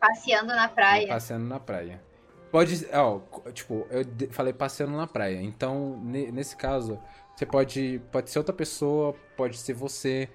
Passeando 0.00 0.54
na 0.54 0.68
praia. 0.68 1.08
Passeando 1.08 1.46
na 1.46 1.60
praia. 1.60 2.02
Pode, 2.50 2.86
ó, 2.92 3.20
tipo, 3.50 3.86
eu 3.90 4.04
falei 4.30 4.52
passeando 4.52 4.96
na 4.96 5.06
praia. 5.06 5.40
Então, 5.42 6.00
ne- 6.02 6.30
nesse 6.30 6.56
caso, 6.56 6.98
você 7.34 7.44
pode, 7.44 8.00
pode 8.10 8.30
ser 8.30 8.38
outra 8.38 8.54
pessoa, 8.54 9.14
pode 9.36 9.58
ser 9.58 9.74
você. 9.74 10.28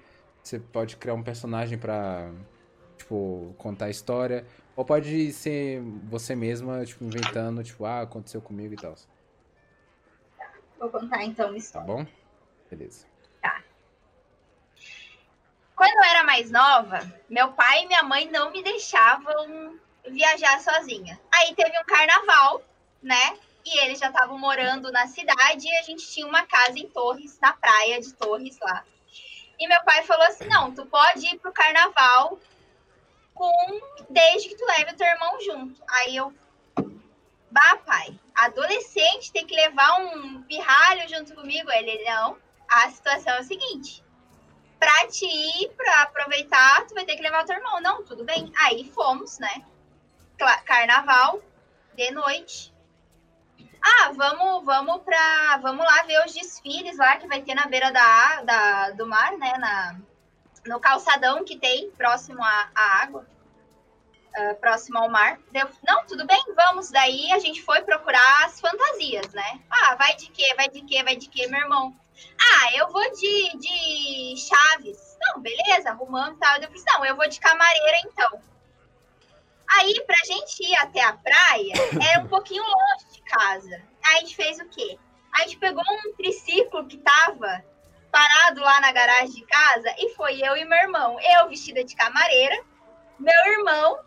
Você 0.43 0.59
pode 0.59 0.97
criar 0.97 1.13
um 1.13 1.23
personagem 1.23 1.77
pra, 1.77 2.31
tipo, 2.97 3.53
contar 3.57 3.85
a 3.85 3.89
história. 3.89 4.45
Ou 4.75 4.85
pode 4.85 5.31
ser 5.33 5.81
você 6.09 6.35
mesma, 6.35 6.85
tipo, 6.85 7.03
inventando, 7.03 7.63
tipo, 7.63 7.85
ah, 7.85 8.01
aconteceu 8.01 8.41
comigo 8.41 8.73
e 8.73 8.77
tal. 8.77 8.95
Vou 10.79 10.89
contar 10.89 11.23
então 11.23 11.45
uma 11.47 11.53
Tá 11.53 11.57
história. 11.57 11.87
bom? 11.87 12.05
Beleza. 12.69 13.05
Quando 15.75 15.91
eu 15.95 16.03
era 16.03 16.23
mais 16.23 16.51
nova, 16.51 16.99
meu 17.29 17.51
pai 17.53 17.83
e 17.83 17.87
minha 17.87 18.03
mãe 18.03 18.29
não 18.29 18.51
me 18.51 18.61
deixavam 18.63 19.79
viajar 20.07 20.59
sozinha. 20.59 21.19
Aí 21.33 21.55
teve 21.55 21.71
um 21.79 21.83
carnaval, 21.85 22.61
né? 23.01 23.37
E 23.65 23.79
eles 23.85 23.99
já 23.99 24.07
estavam 24.07 24.37
morando 24.37 24.91
na 24.91 25.07
cidade 25.07 25.67
e 25.67 25.77
a 25.77 25.81
gente 25.83 26.07
tinha 26.11 26.25
uma 26.27 26.45
casa 26.45 26.77
em 26.77 26.87
Torres, 26.87 27.39
na 27.39 27.53
praia 27.53 27.99
de 27.99 28.13
Torres 28.13 28.57
lá. 28.61 28.83
E 29.59 29.67
meu 29.67 29.83
pai 29.83 30.03
falou 30.03 30.25
assim: 30.27 30.45
não, 30.47 30.71
tu 30.71 30.85
pode 30.85 31.25
ir 31.25 31.39
pro 31.39 31.51
carnaval 31.51 32.39
com 33.41 34.05
desde 34.07 34.49
que 34.49 34.55
tu 34.55 34.65
leve 34.65 34.91
o 34.91 34.95
teu 34.95 35.07
irmão 35.07 35.41
junto. 35.41 35.81
Aí 35.87 36.15
eu. 36.15 36.31
Bah, 37.49 37.77
pai, 37.85 38.17
adolescente 38.35 39.31
tem 39.31 39.45
que 39.45 39.55
levar 39.55 39.99
um 39.99 40.43
pirralho 40.43 41.09
junto 41.09 41.33
comigo. 41.33 41.71
Ele, 41.71 42.03
não. 42.03 42.37
A 42.69 42.89
situação 42.91 43.33
é 43.33 43.39
a 43.39 43.43
seguinte: 43.43 44.03
pra 44.79 45.07
te 45.07 45.25
ir, 45.25 45.69
pra 45.75 46.03
aproveitar, 46.03 46.85
tu 46.85 46.93
vai 46.93 47.03
ter 47.03 47.15
que 47.15 47.23
levar 47.23 47.43
o 47.43 47.47
teu 47.47 47.57
irmão. 47.57 47.81
Não, 47.81 48.03
tudo 48.03 48.23
bem. 48.23 48.51
Aí 48.57 48.89
fomos, 48.91 49.39
né? 49.39 49.65
Carnaval, 50.65 51.41
de 51.95 52.11
noite. 52.11 52.71
Ah, 53.83 54.11
vamos, 54.13 54.63
vamos 54.63 55.01
pra. 55.01 55.57
Vamos 55.57 55.83
lá 55.83 56.03
ver 56.03 56.23
os 56.25 56.33
desfiles 56.33 56.97
lá 56.97 57.17
que 57.17 57.27
vai 57.27 57.41
ter 57.41 57.55
na 57.55 57.65
beira 57.65 57.91
da, 57.91 58.43
da, 58.43 58.91
do 58.91 59.07
mar, 59.07 59.35
né? 59.37 59.53
Na, 59.57 59.99
no 60.65 60.79
calçadão 60.79 61.43
que 61.43 61.57
tem, 61.57 61.89
próximo 61.91 62.43
à, 62.43 62.69
à 62.75 63.03
água. 63.03 63.25
ah, 64.35 64.53
próximo 64.55 64.97
ao 64.97 65.09
mar. 65.09 65.39
Deu, 65.51 65.67
não, 65.87 66.05
tudo 66.05 66.25
bem, 66.25 66.41
vamos. 66.55 66.89
Daí 66.89 67.31
a 67.31 67.39
gente 67.39 67.61
foi 67.61 67.81
procurar 67.81 68.45
as 68.45 68.59
fantasias, 68.59 69.33
né? 69.33 69.59
Ah, 69.69 69.95
vai 69.95 70.15
de 70.15 70.27
quê? 70.29 70.53
Vai 70.55 70.69
de 70.69 70.81
quê? 70.81 71.03
Vai 71.03 71.15
de 71.15 71.27
quê, 71.29 71.47
meu 71.47 71.59
irmão? 71.59 71.95
Ah, 72.39 72.75
eu 72.75 72.89
vou 72.91 73.11
de, 73.11 73.57
de 73.57 74.35
Chaves. 74.37 75.17
Não, 75.19 75.41
beleza, 75.41 75.89
arrumamos 75.89 76.37
e 76.37 76.39
tal. 76.39 76.57
Eu 76.57 76.69
disse, 76.69 76.85
não, 76.87 77.05
eu 77.05 77.15
vou 77.15 77.27
de 77.27 77.39
camareira 77.39 77.97
então. 78.05 78.41
Aí, 79.67 80.03
pra 80.05 80.17
gente 80.25 80.63
ir 80.63 80.75
até 80.75 81.01
a 81.01 81.13
praia, 81.13 81.73
era 82.11 82.21
um 82.21 82.27
pouquinho 82.27 82.63
longe 82.63 83.05
de 83.13 83.21
casa. 83.23 83.81
Aí 84.03 84.15
a 84.15 84.19
gente 84.19 84.35
fez 84.35 84.59
o 84.59 84.65
quê? 84.65 84.99
A 85.33 85.43
gente 85.43 85.57
pegou 85.57 85.83
um 86.05 86.13
triciclo 86.15 86.85
que 86.87 86.97
tava 86.97 87.63
parado 88.11 88.59
lá 88.61 88.81
na 88.81 88.91
garagem 88.91 89.31
de 89.31 89.45
casa 89.45 89.95
e 89.97 90.13
foi 90.15 90.39
eu 90.41 90.55
e 90.57 90.65
meu 90.65 90.77
irmão. 90.79 91.17
Eu 91.19 91.49
vestida 91.49 91.83
de 91.83 91.95
camareira, 91.95 92.63
meu 93.17 93.45
irmão 93.53 93.99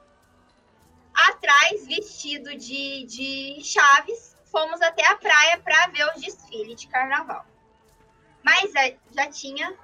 atrás 1.14 1.86
vestido 1.86 2.56
de, 2.56 3.05
de 3.05 3.64
Chaves. 3.64 4.36
Fomos 4.51 4.81
até 4.82 5.05
a 5.06 5.16
praia 5.16 5.59
pra 5.59 5.89
ver 5.89 6.06
os 6.14 6.20
desfiles 6.20 6.81
de 6.81 6.86
carnaval. 6.89 7.44
Mas 8.43 8.72
é, 8.74 8.97
já 9.10 9.28
tinha 9.28 9.74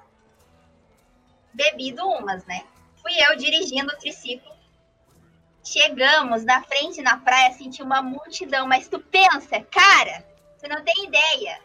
bebido 1.53 2.07
umas, 2.07 2.45
né? 2.45 2.65
Fui 3.01 3.11
eu 3.27 3.35
dirigindo 3.35 3.91
o 3.91 3.97
triciclo. 3.97 4.51
Chegamos 5.63 6.43
na 6.43 6.63
frente 6.63 7.01
na 7.01 7.17
praia, 7.17 7.53
senti 7.53 7.83
uma 7.83 8.01
multidão, 8.01 8.67
mas 8.67 8.87
tu 8.87 8.99
pensa, 8.99 9.61
cara, 9.63 10.25
você 10.55 10.67
não 10.67 10.83
tem 10.83 11.05
ideia. 11.05 11.59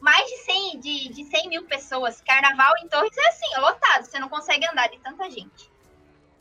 Mais 0.00 0.28
de 0.28 0.36
100, 0.38 0.80
de, 0.80 1.08
de 1.08 1.24
100 1.24 1.48
mil 1.48 1.64
pessoas. 1.66 2.20
Carnaval 2.20 2.72
em 2.82 2.88
Torres 2.88 3.16
é 3.16 3.28
assim, 3.28 3.54
é 3.54 3.58
lotado, 3.58 4.04
você 4.04 4.18
não 4.18 4.28
consegue 4.28 4.66
andar 4.68 4.88
de 4.88 4.98
tanta 5.00 5.30
gente. 5.30 5.70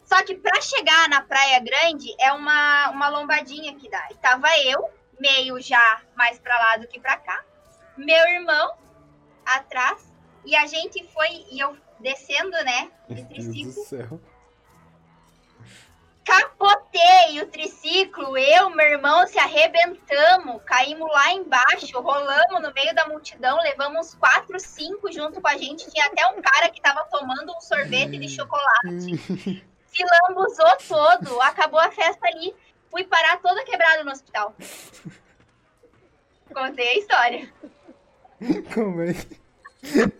Só 0.04 0.24
que 0.24 0.36
pra 0.36 0.62
chegar 0.62 1.10
na 1.10 1.22
Praia 1.22 1.60
Grande 1.60 2.16
é 2.20 2.32
uma, 2.32 2.92
uma 2.92 3.10
lombadinha 3.10 3.76
que 3.76 3.90
dá. 3.90 4.08
E 4.12 4.16
tava 4.16 4.48
eu, 4.60 4.90
meio 5.20 5.60
já 5.60 6.02
mais 6.16 6.40
pra 6.40 6.58
lá 6.58 6.78
do 6.78 6.88
que 6.88 7.00
pra 7.00 7.18
cá. 7.18 7.44
Meu 7.98 8.26
irmão 8.28 8.78
atrás. 9.46 10.14
E 10.46 10.56
a 10.56 10.66
gente 10.66 11.04
foi, 11.12 11.46
e 11.52 11.60
eu 11.60 11.78
descendo, 12.00 12.52
né? 12.52 12.90
De 13.10 13.26
triciclo. 13.26 14.22
Capotei 16.28 17.42
o 17.42 17.48
triciclo, 17.48 18.38
eu, 18.38 18.70
meu 18.72 18.86
irmão, 18.86 19.26
se 19.26 19.40
arrebentamos, 19.40 20.62
caímos 20.66 21.10
lá 21.10 21.32
embaixo, 21.32 22.02
rolamos 22.02 22.62
no 22.62 22.74
meio 22.74 22.94
da 22.94 23.08
multidão, 23.08 23.58
levamos 23.62 24.14
quatro, 24.14 24.60
cinco 24.60 25.10
junto 25.10 25.40
com 25.40 25.48
a 25.48 25.56
gente. 25.56 25.90
Tinha 25.90 26.06
até 26.08 26.28
um 26.28 26.42
cara 26.42 26.70
que 26.70 26.82
tava 26.82 27.06
tomando 27.06 27.54
um 27.56 27.62
sorvete 27.62 28.18
de 28.18 28.28
chocolate. 28.28 29.18
Se 29.88 30.04
lambuzou 30.28 30.78
todo, 30.86 31.42
acabou 31.44 31.80
a 31.80 31.92
festa 31.92 32.28
ali. 32.28 32.54
Fui 32.92 33.06
parar 33.06 33.38
toda 33.38 33.64
quebrada 33.64 34.04
no 34.04 34.12
hospital. 34.12 34.54
Contei 36.54 36.90
a 36.90 37.00
história. 37.00 37.54
Como 38.74 39.02
é 39.02 39.14
que 39.14 39.40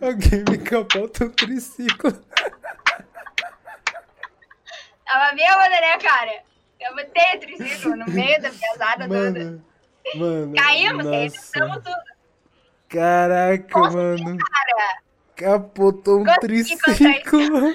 alguém 0.00 0.42
me 0.48 0.56
capota 0.56 1.26
um 1.26 1.30
triciclo? 1.30 2.12
Tava 5.08 5.34
bêbada, 5.34 5.68
né, 5.80 5.98
cara? 5.98 6.42
Eu 6.78 6.94
botei 6.94 7.36
o 7.36 7.40
triciclo 7.40 7.96
no 7.96 8.06
meio 8.12 8.40
da 8.42 8.50
pesada 8.50 9.08
toda. 9.08 9.30
Mano, 9.32 9.64
mano. 10.14 10.54
Caímos, 10.54 11.06
arrebentamos 11.06 11.76
tudo. 11.82 12.18
Caraca, 12.88 13.78
Nossa, 13.80 13.96
mano. 13.96 14.38
Cara, 14.38 14.98
Capotou 15.34 16.20
um 16.20 16.24
Consegui 16.24 16.76
triciclo. 16.76 17.74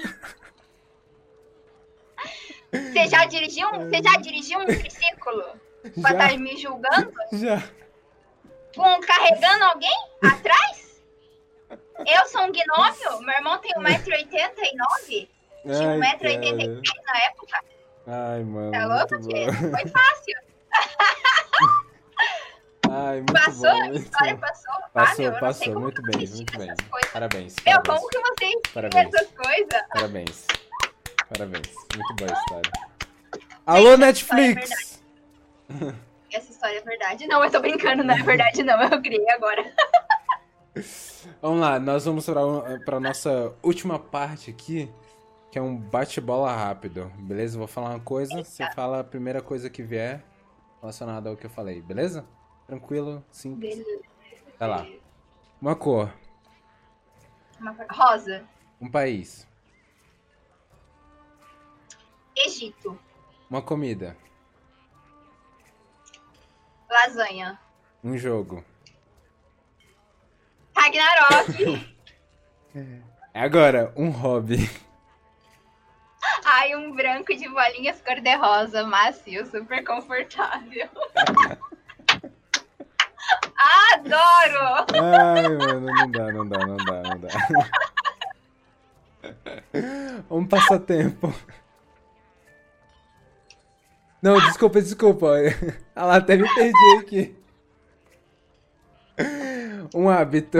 você 2.70 3.08
já 3.08 3.24
dirigiu 3.24 3.68
um, 3.68 3.88
você 3.88 4.02
já 4.02 4.16
dirigiu 4.20 4.58
um 4.60 4.66
triciclo? 4.66 5.42
Pra 6.00 6.12
Já, 6.12 6.24
estar 6.26 6.38
me 6.38 6.56
julgando? 6.56 7.12
já. 7.32 7.62
Com, 8.76 9.00
carregando 9.00 9.64
alguém 9.64 9.96
atrás? 10.22 11.02
Eu 12.06 12.26
sou 12.28 12.42
um 12.42 12.52
gnômio, 12.52 13.20
meu 13.22 13.34
irmão 13.34 13.58
tem 13.58 13.72
1,89m. 13.74 15.28
Tinha 15.64 15.90
Ai, 15.90 15.98
1,83m 15.98 16.82
na 17.06 17.18
época. 17.26 17.64
Ai, 18.06 18.42
mano. 18.44 18.70
Tá 18.72 18.86
louco, 18.86 19.18
tio? 19.28 19.52
Foi 19.52 19.88
fácil. 19.88 20.36
Ai, 22.90 23.16
muito 23.16 23.32
Passou, 23.32 23.62
bom. 23.62 23.68
a 23.70 23.84
muito 23.86 23.96
história 24.02 24.36
passou. 24.36 24.74
Ah, 24.74 24.88
Passou, 24.92 25.32
passou. 25.40 25.80
Muito 25.80 26.02
bem, 26.02 26.28
muito 26.28 26.58
bem. 26.58 26.68
coisas. 26.90 27.10
Parabéns. 27.12 27.56
Meu, 27.64 27.82
Parabéns. 27.82 28.00
como 28.00 28.08
que 28.10 28.18
vocês 28.18 28.60
Parabéns. 28.74 29.14
essas 29.14 29.28
coisas? 29.30 29.82
Parabéns. 29.92 30.46
Parabéns. 31.28 31.74
Muito 31.96 32.14
boa 32.16 32.30
a 32.30 32.34
história. 32.34 32.72
Alô, 33.66 33.96
Netflix! 33.96 35.02
Essa 36.30 36.50
história 36.52 36.78
é 36.78 36.82
verdade. 36.82 37.26
Não, 37.26 37.42
eu 37.42 37.50
tô 37.50 37.60
brincando, 37.60 38.04
não 38.04 38.14
é 38.14 38.22
verdade, 38.22 38.62
não. 38.62 38.80
Eu 38.82 39.00
criei 39.00 39.28
agora. 39.30 39.64
Vamos 41.40 41.60
lá, 41.60 41.78
nós 41.78 42.04
vamos 42.04 42.26
para 42.26 42.40
para 42.84 43.00
nossa 43.00 43.54
última 43.62 43.98
parte 43.98 44.50
aqui, 44.50 44.90
que 45.54 45.58
é 45.60 45.62
um 45.62 45.76
bate-bola 45.76 46.52
rápido, 46.52 47.12
beleza? 47.16 47.56
Vou 47.56 47.68
falar 47.68 47.90
uma 47.90 48.00
coisa, 48.00 48.42
você 48.42 48.68
fala 48.72 48.98
a 48.98 49.04
primeira 49.04 49.40
coisa 49.40 49.70
que 49.70 49.84
vier 49.84 50.20
relacionada 50.80 51.30
ao 51.30 51.36
que 51.36 51.46
eu 51.46 51.50
falei, 51.50 51.80
beleza? 51.80 52.26
Tranquilo, 52.66 53.24
simples. 53.30 53.76
Beleza. 53.76 54.02
Vai 54.58 54.68
lá. 54.68 54.86
Uma 55.62 55.76
cor. 55.76 56.12
Uma 57.60 57.72
cor- 57.72 57.86
Rosa. 57.88 58.44
Um 58.80 58.90
país. 58.90 59.46
Egito. 62.36 62.98
Uma 63.48 63.62
comida. 63.62 64.16
Lasanha. 66.90 67.60
Um 68.02 68.18
jogo. 68.18 68.64
Ragnarok. 70.76 71.94
Agora, 73.32 73.92
um 73.96 74.10
hobby. 74.10 74.68
Ai, 76.56 76.76
um 76.76 76.94
branco 76.94 77.34
de 77.34 77.48
bolinhas 77.48 78.00
cor-de-rosa, 78.00 78.84
macio, 78.84 79.44
super 79.46 79.84
confortável. 79.84 80.88
Adoro! 83.92 84.86
Ai, 85.02 85.48
mano, 85.48 85.80
não 85.80 86.10
dá, 86.12 86.32
não 86.32 86.48
dá, 86.48 86.58
não 86.64 86.76
dá, 86.76 87.02
não 87.02 87.18
dá. 87.20 87.28
Um 90.30 90.46
passatempo. 90.46 91.34
Não, 94.22 94.38
desculpa, 94.38 94.80
desculpa. 94.80 95.32
Lá, 95.96 96.16
até 96.18 96.36
me 96.36 96.48
perdi 96.54 96.98
aqui. 97.00 97.36
Um 99.92 100.08
hábito. 100.08 100.58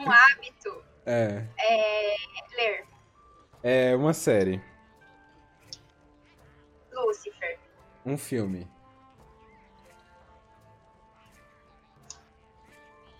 Um 0.00 0.10
hábito 0.10 0.84
É. 1.06 1.42
é 1.58 2.14
ler. 2.56 2.91
É 3.62 3.94
uma 3.94 4.12
série. 4.12 4.60
Lucifer. 6.92 7.58
Um 8.04 8.18
filme. 8.18 8.68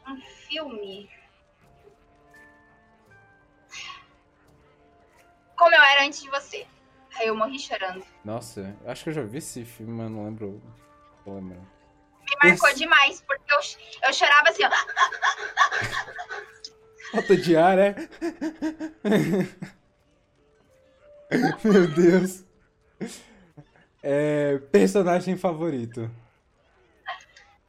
Um 0.06 0.20
filme. 0.20 1.08
Como 5.56 5.74
eu 5.74 5.82
era 5.82 6.04
antes 6.04 6.22
de 6.22 6.28
você. 6.30 6.66
Aí 7.14 7.28
eu 7.28 7.36
morri 7.36 7.58
chorando. 7.58 8.04
Nossa, 8.24 8.76
eu 8.84 8.90
acho 8.90 9.04
que 9.04 9.10
eu 9.10 9.14
já 9.14 9.22
vi 9.22 9.38
esse 9.38 9.64
filme, 9.64 9.92
mas 9.92 10.10
não 10.10 10.24
lembro. 10.24 10.60
Não 11.24 11.34
lembro. 11.36 11.60
Me 11.60 12.36
marcou 12.50 12.68
Esse- 12.70 12.78
demais, 12.78 13.20
porque 13.22 13.52
eu, 13.52 13.60
eu 14.08 14.12
chorava 14.12 14.48
assim, 14.48 14.62
ó. 14.64 14.70
Falta 17.12 17.36
de 17.36 17.56
ar, 17.56 17.78
é? 17.78 17.94
Meu 21.64 21.86
Deus. 21.88 22.44
É, 24.02 24.58
personagem 24.70 25.36
favorito. 25.36 26.10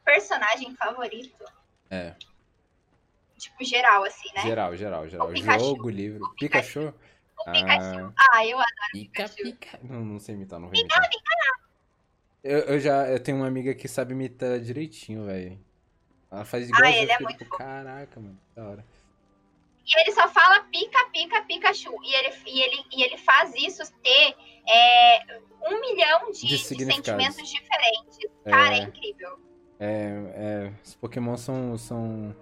Personagem 0.03 0.75
favorito. 0.75 1.43
É, 1.89 2.15
Tipo, 3.37 3.63
geral, 3.65 4.03
assim, 4.05 4.29
né? 4.35 4.41
geral, 4.41 4.75
geral, 4.75 5.09
geral. 5.09 5.27
O. 5.27 5.35
Jogo, 5.35 5.89
livro. 5.89 6.29
Pikachu? 6.39 6.93
O 7.37 7.43
Pikachu. 7.43 8.13
Ah, 8.15 8.31
Ah, 8.31 8.45
eu 8.45 8.57
adoro 8.57 8.69
pica, 8.93 9.23
Pikachu. 9.23 9.43
pica. 9.43 9.79
Não, 9.83 10.05
não 10.05 10.19
sei 10.19 10.35
imitar, 10.35 10.59
não 10.59 10.69
vou 10.69 10.79
imitar. 10.79 11.09
Eu, 12.41 12.59
eu 12.59 12.79
já 12.79 13.07
eu 13.09 13.19
tenho 13.21 13.37
uma 13.37 13.47
amiga 13.47 13.73
que 13.73 13.87
sabe 13.87 14.13
imitar 14.13 14.59
direitinho, 14.59 15.25
velho. 15.25 15.59
Ela 16.31 16.45
faz 16.45 16.69
igual 16.69 16.83
Ah, 16.83 16.91
ele 16.91 17.11
é 17.11 17.19
muito. 17.19 17.45
Caraca, 17.45 18.19
mano, 18.19 18.39
da 18.55 18.63
hora. 18.67 18.85
E 19.85 19.99
ele 20.01 20.11
só 20.13 20.27
fala 20.29 20.61
pica, 20.71 21.09
pica, 21.11 21.41
Pikachu. 21.43 21.93
E 22.03 22.15
ele, 22.15 22.33
e 22.47 22.61
ele, 22.61 22.83
e 22.95 23.03
ele 23.03 23.17
faz 23.17 23.53
isso 23.55 23.83
ter 24.01 24.35
é, 24.67 25.39
um 25.69 25.81
milhão 25.81 26.31
de, 26.31 26.41
De 26.41 26.47
de 26.47 26.57
sentimentos 26.57 27.49
diferentes. 27.49 28.17
Cara, 28.45 28.75
é, 28.75 28.79
É. 28.79 28.83
incrível. 28.83 29.39
É, 29.79 30.13
é, 30.35 30.73
os 30.83 30.95
Pokémon 30.95 31.35
são, 31.35 31.77
são 31.77 32.33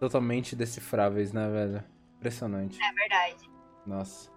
totalmente 0.00 0.56
decifráveis, 0.56 1.32
né, 1.32 1.48
velho? 1.48 1.84
Impressionante. 2.16 2.78
É 2.82 2.92
verdade. 2.92 3.48
Nossa. 3.86 4.32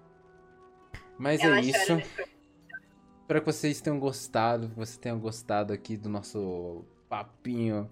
Mas 1.18 1.42
Ela 1.42 1.58
é 1.58 1.62
isso. 1.62 1.94
Espero 3.22 3.40
que 3.42 3.46
vocês 3.46 3.82
tenham 3.82 4.00
gostado, 4.00 4.70
que 4.70 4.76
vocês 4.76 4.98
tenham 4.98 5.20
gostado 5.20 5.74
aqui 5.74 5.98
do 5.98 6.10
nosso 6.10 6.86
papinho. 7.10 7.90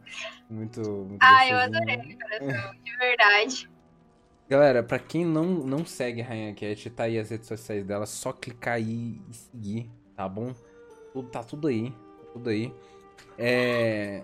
Muito, 0.49 0.81
muito 0.81 1.22
Ah, 1.22 1.47
eu 1.47 1.55
gostosinho. 1.57 1.77
adorei, 1.95 2.18
coração. 2.18 2.76
De 2.84 2.97
verdade. 2.97 3.69
Galera, 4.49 4.81
pra 4.81 4.97
quem 4.97 5.25
não, 5.25 5.43
não 5.45 5.85
segue 5.85 6.21
a 6.21 6.25
Rainha 6.25 6.53
Cat, 6.53 6.89
tá 6.91 7.03
aí 7.03 7.19
as 7.19 7.29
redes 7.29 7.47
sociais 7.47 7.85
dela, 7.85 8.05
só 8.05 8.31
clicar 8.31 8.75
aí 8.75 9.19
e 9.29 9.33
seguir, 9.33 9.89
tá 10.15 10.27
bom? 10.27 10.53
Tudo, 11.11 11.27
tá 11.29 11.43
tudo 11.43 11.67
aí, 11.67 11.91
tá 11.91 12.31
tudo 12.31 12.49
aí. 12.49 12.73
É... 13.37 14.23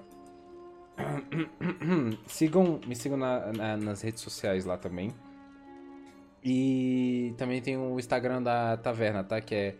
sigam, 2.27 2.79
me 2.87 2.95
sigam 2.95 3.17
na- 3.17 3.51
na- 3.51 3.77
nas 3.77 4.01
redes 4.01 4.21
sociais 4.21 4.63
lá 4.63 4.77
também. 4.77 5.13
E 6.43 7.33
também 7.37 7.61
tem 7.61 7.77
o 7.77 7.99
Instagram 7.99 8.41
da 8.41 8.77
taverna, 8.77 9.23
tá? 9.23 9.39
Que 9.41 9.55
é 9.55 9.75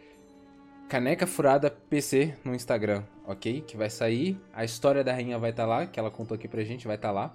Caneca 0.89 1.25
Furada 1.27 1.69
PC 1.69 2.37
no 2.43 2.53
Instagram, 2.55 3.03
ok? 3.25 3.61
Que 3.61 3.77
vai 3.77 3.89
sair. 3.89 4.37
A 4.53 4.63
história 4.65 5.03
da 5.03 5.13
rainha 5.13 5.37
vai 5.39 5.51
estar 5.51 5.65
lá, 5.65 5.85
que 5.85 5.99
ela 5.99 6.11
contou 6.11 6.35
aqui 6.35 6.47
pra 6.47 6.63
gente, 6.63 6.87
vai 6.87 6.95
estar 6.95 7.11
lá. 7.11 7.33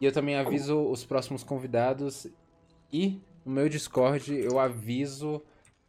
E 0.00 0.04
eu 0.06 0.12
também 0.12 0.36
aviso 0.36 0.80
os 0.90 1.04
próximos 1.04 1.44
convidados. 1.44 2.26
E 2.92 3.20
no 3.44 3.52
meu 3.52 3.68
Discord 3.68 4.34
eu 4.34 4.58
aviso 4.58 5.42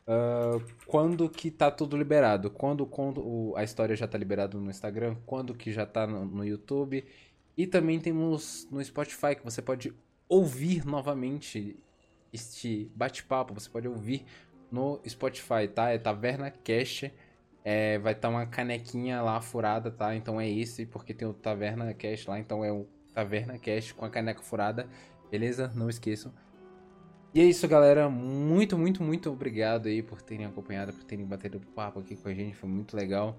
ah, 0.08 0.60
quando 0.86 1.30
que 1.30 1.50
tá 1.50 1.72
tudo 1.72 1.96
liberado. 1.96 2.50
Quando, 2.50 2.86
quando 2.86 3.54
a 3.56 3.64
história 3.64 3.96
já 3.96 4.08
tá 4.08 4.18
liberada 4.18 4.58
no 4.58 4.70
Instagram, 4.70 5.16
quando 5.26 5.54
que 5.54 5.72
já 5.72 5.86
tá 5.86 6.06
no, 6.06 6.26
no 6.26 6.46
YouTube. 6.46 7.06
E 7.58 7.68
também 7.68 8.00
temos 8.00 8.68
no 8.72 8.84
Spotify 8.84 9.36
que 9.36 9.44
você 9.44 9.62
pode 9.62 9.94
ouvir 10.28 10.86
novamente 10.86 11.78
este 12.34 12.92
bate-papo. 12.96 13.54
Você 13.54 13.70
pode 13.70 13.88
ouvir 13.88 14.26
no 14.72 15.00
Spotify, 15.08 15.68
tá? 15.74 15.90
É 15.90 15.98
Taverna 15.98 16.52
Cash. 16.52 17.06
É, 17.64 18.00
vai 18.00 18.14
estar 18.14 18.30
uma 18.30 18.46
canequinha 18.46 19.22
lá 19.22 19.40
furada, 19.40 19.92
tá? 19.92 20.16
Então 20.16 20.42
é 20.42 20.50
esse, 20.50 20.86
porque 20.86 21.14
tem 21.14 21.28
o 21.28 21.34
Taverna 21.34 21.94
Cash 21.94 22.26
lá. 22.26 22.40
Então 22.40 22.66
é 22.66 22.72
o 22.72 22.88
Taverna 23.14 23.58
Cash 23.58 23.92
com 23.92 24.06
a 24.06 24.10
caneca 24.10 24.42
furada. 24.42 24.88
Beleza? 25.30 25.72
Não 25.76 25.90
esqueçam. 25.90 26.34
E 27.34 27.40
é 27.40 27.46
isso, 27.46 27.66
galera. 27.68 28.10
Muito, 28.10 28.78
muito, 28.78 29.02
muito 29.02 29.32
obrigado 29.32 29.88
aí 29.88 30.04
por 30.04 30.22
terem 30.22 30.46
acompanhado, 30.46 30.92
por 30.92 31.04
terem 31.04 31.26
batido 31.26 31.60
papo 31.74 32.00
aqui 32.00 32.16
com 32.18 32.28
a 32.28 32.34
gente. 32.34 32.56
Foi 32.56 32.68
muito 32.68 32.96
legal. 32.96 33.38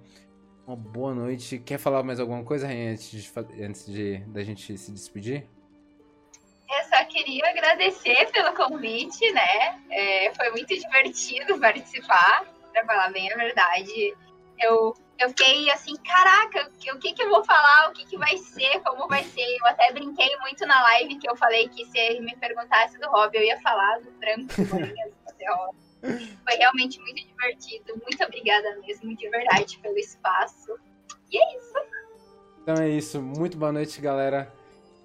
Uma 0.67 0.77
boa 0.77 1.15
noite. 1.15 1.59
Quer 1.59 1.79
falar 1.79 2.03
mais 2.03 2.19
alguma 2.19 2.43
coisa, 2.43 2.67
Rainha, 2.67 2.93
antes 2.93 3.11
de, 3.11 3.63
antes 3.63 3.87
de 3.87 4.19
da 4.29 4.43
gente 4.43 4.79
se 4.79 4.91
despedir? 4.93 5.47
Eu 6.71 6.85
só 6.89 7.05
queria 7.05 7.51
agradecer 7.51 8.31
pelo 8.33 8.55
convite, 8.55 9.31
né? 9.33 9.79
É, 9.91 10.33
foi 10.35 10.51
muito 10.53 10.75
divertido 10.75 11.59
participar, 11.59 12.47
pra 12.73 12.87
falar 12.87 13.13
bem 13.13 13.31
a 13.31 13.37
verdade. 13.37 14.15
Eu, 14.59 14.95
eu 15.19 15.29
fiquei 15.29 15.71
assim, 15.71 15.95
caraca, 15.97 16.71
o 16.93 16.99
que, 16.99 17.13
que 17.13 17.23
eu 17.23 17.31
vou 17.31 17.45
falar? 17.45 17.91
O 17.91 17.93
que, 17.93 18.05
que 18.07 18.17
vai 18.17 18.37
ser? 18.37 18.81
Como 18.81 19.09
vai 19.09 19.23
ser? 19.25 19.57
Eu 19.61 19.67
até 19.67 19.93
brinquei 19.93 20.37
muito 20.39 20.67
na 20.67 20.83
live 20.83 21.19
que 21.19 21.29
eu 21.29 21.37
falei 21.37 21.69
que 21.69 21.85
se 21.87 22.21
me 22.21 22.37
perguntasse 22.37 22.99
do 22.99 23.09
hobby, 23.09 23.39
eu 23.39 23.45
ia 23.45 23.61
falar 23.61 24.01
do 24.01 24.11
bolinhas 24.67 25.13
cor-de-rosa. 25.25 25.83
Foi 26.03 26.57
realmente 26.57 26.99
muito 27.01 27.27
divertido. 27.27 28.01
Muito 28.03 28.25
obrigada 28.25 28.77
mesmo, 28.81 29.17
de 29.17 29.29
verdade, 29.29 29.79
pelo 29.79 29.97
espaço. 29.97 30.77
E 31.31 31.39
é 31.39 31.57
isso. 31.57 31.73
Então 32.63 32.75
é 32.75 32.89
isso. 32.89 33.23
Muito 33.23 33.57
boa 33.57 33.73
noite, 33.73 34.01
galera. 34.01 34.53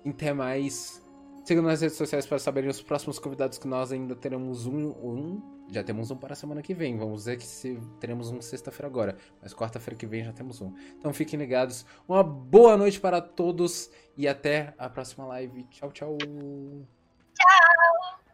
Até 0.06 0.34
mais. 0.34 1.04
Sigam 1.46 1.64
nas 1.64 1.82
redes 1.82 1.98
sociais 1.98 2.26
para 2.26 2.40
saberem 2.40 2.70
os 2.70 2.82
próximos 2.82 3.20
convidados 3.20 3.58
que 3.58 3.68
nós 3.68 3.92
ainda 3.92 4.16
teremos 4.16 4.66
um. 4.66 4.90
um 4.90 5.57
já 5.70 5.84
temos 5.84 6.12
um 6.12 6.16
para 6.16 6.34
a 6.34 6.36
semana 6.36 6.62
que 6.62 6.74
vem. 6.74 6.98
Vamos 6.98 7.22
dizer 7.22 7.38
que 7.38 7.46
se, 7.46 7.80
teremos 8.00 8.30
um 8.32 8.42
sexta-feira 8.42 8.88
agora. 8.88 9.18
Mas 9.42 9.54
quarta-feira 9.54 9.98
que 9.98 10.06
vem 10.06 10.24
já 10.24 10.34
temos 10.34 10.62
um. 10.62 10.74
Então 10.98 11.14
fiquem 11.14 11.40
ligados. 11.40 11.86
Uma 12.08 12.24
boa 12.24 12.78
noite 12.78 13.00
para 13.00 13.22
todos 13.22 13.90
e 14.16 14.28
até 14.28 14.74
a 14.78 14.90
próxima 14.90 15.26
live. 15.26 15.64
Tchau, 15.66 15.92
tchau. 15.92 16.18
Tchau! 17.34 18.27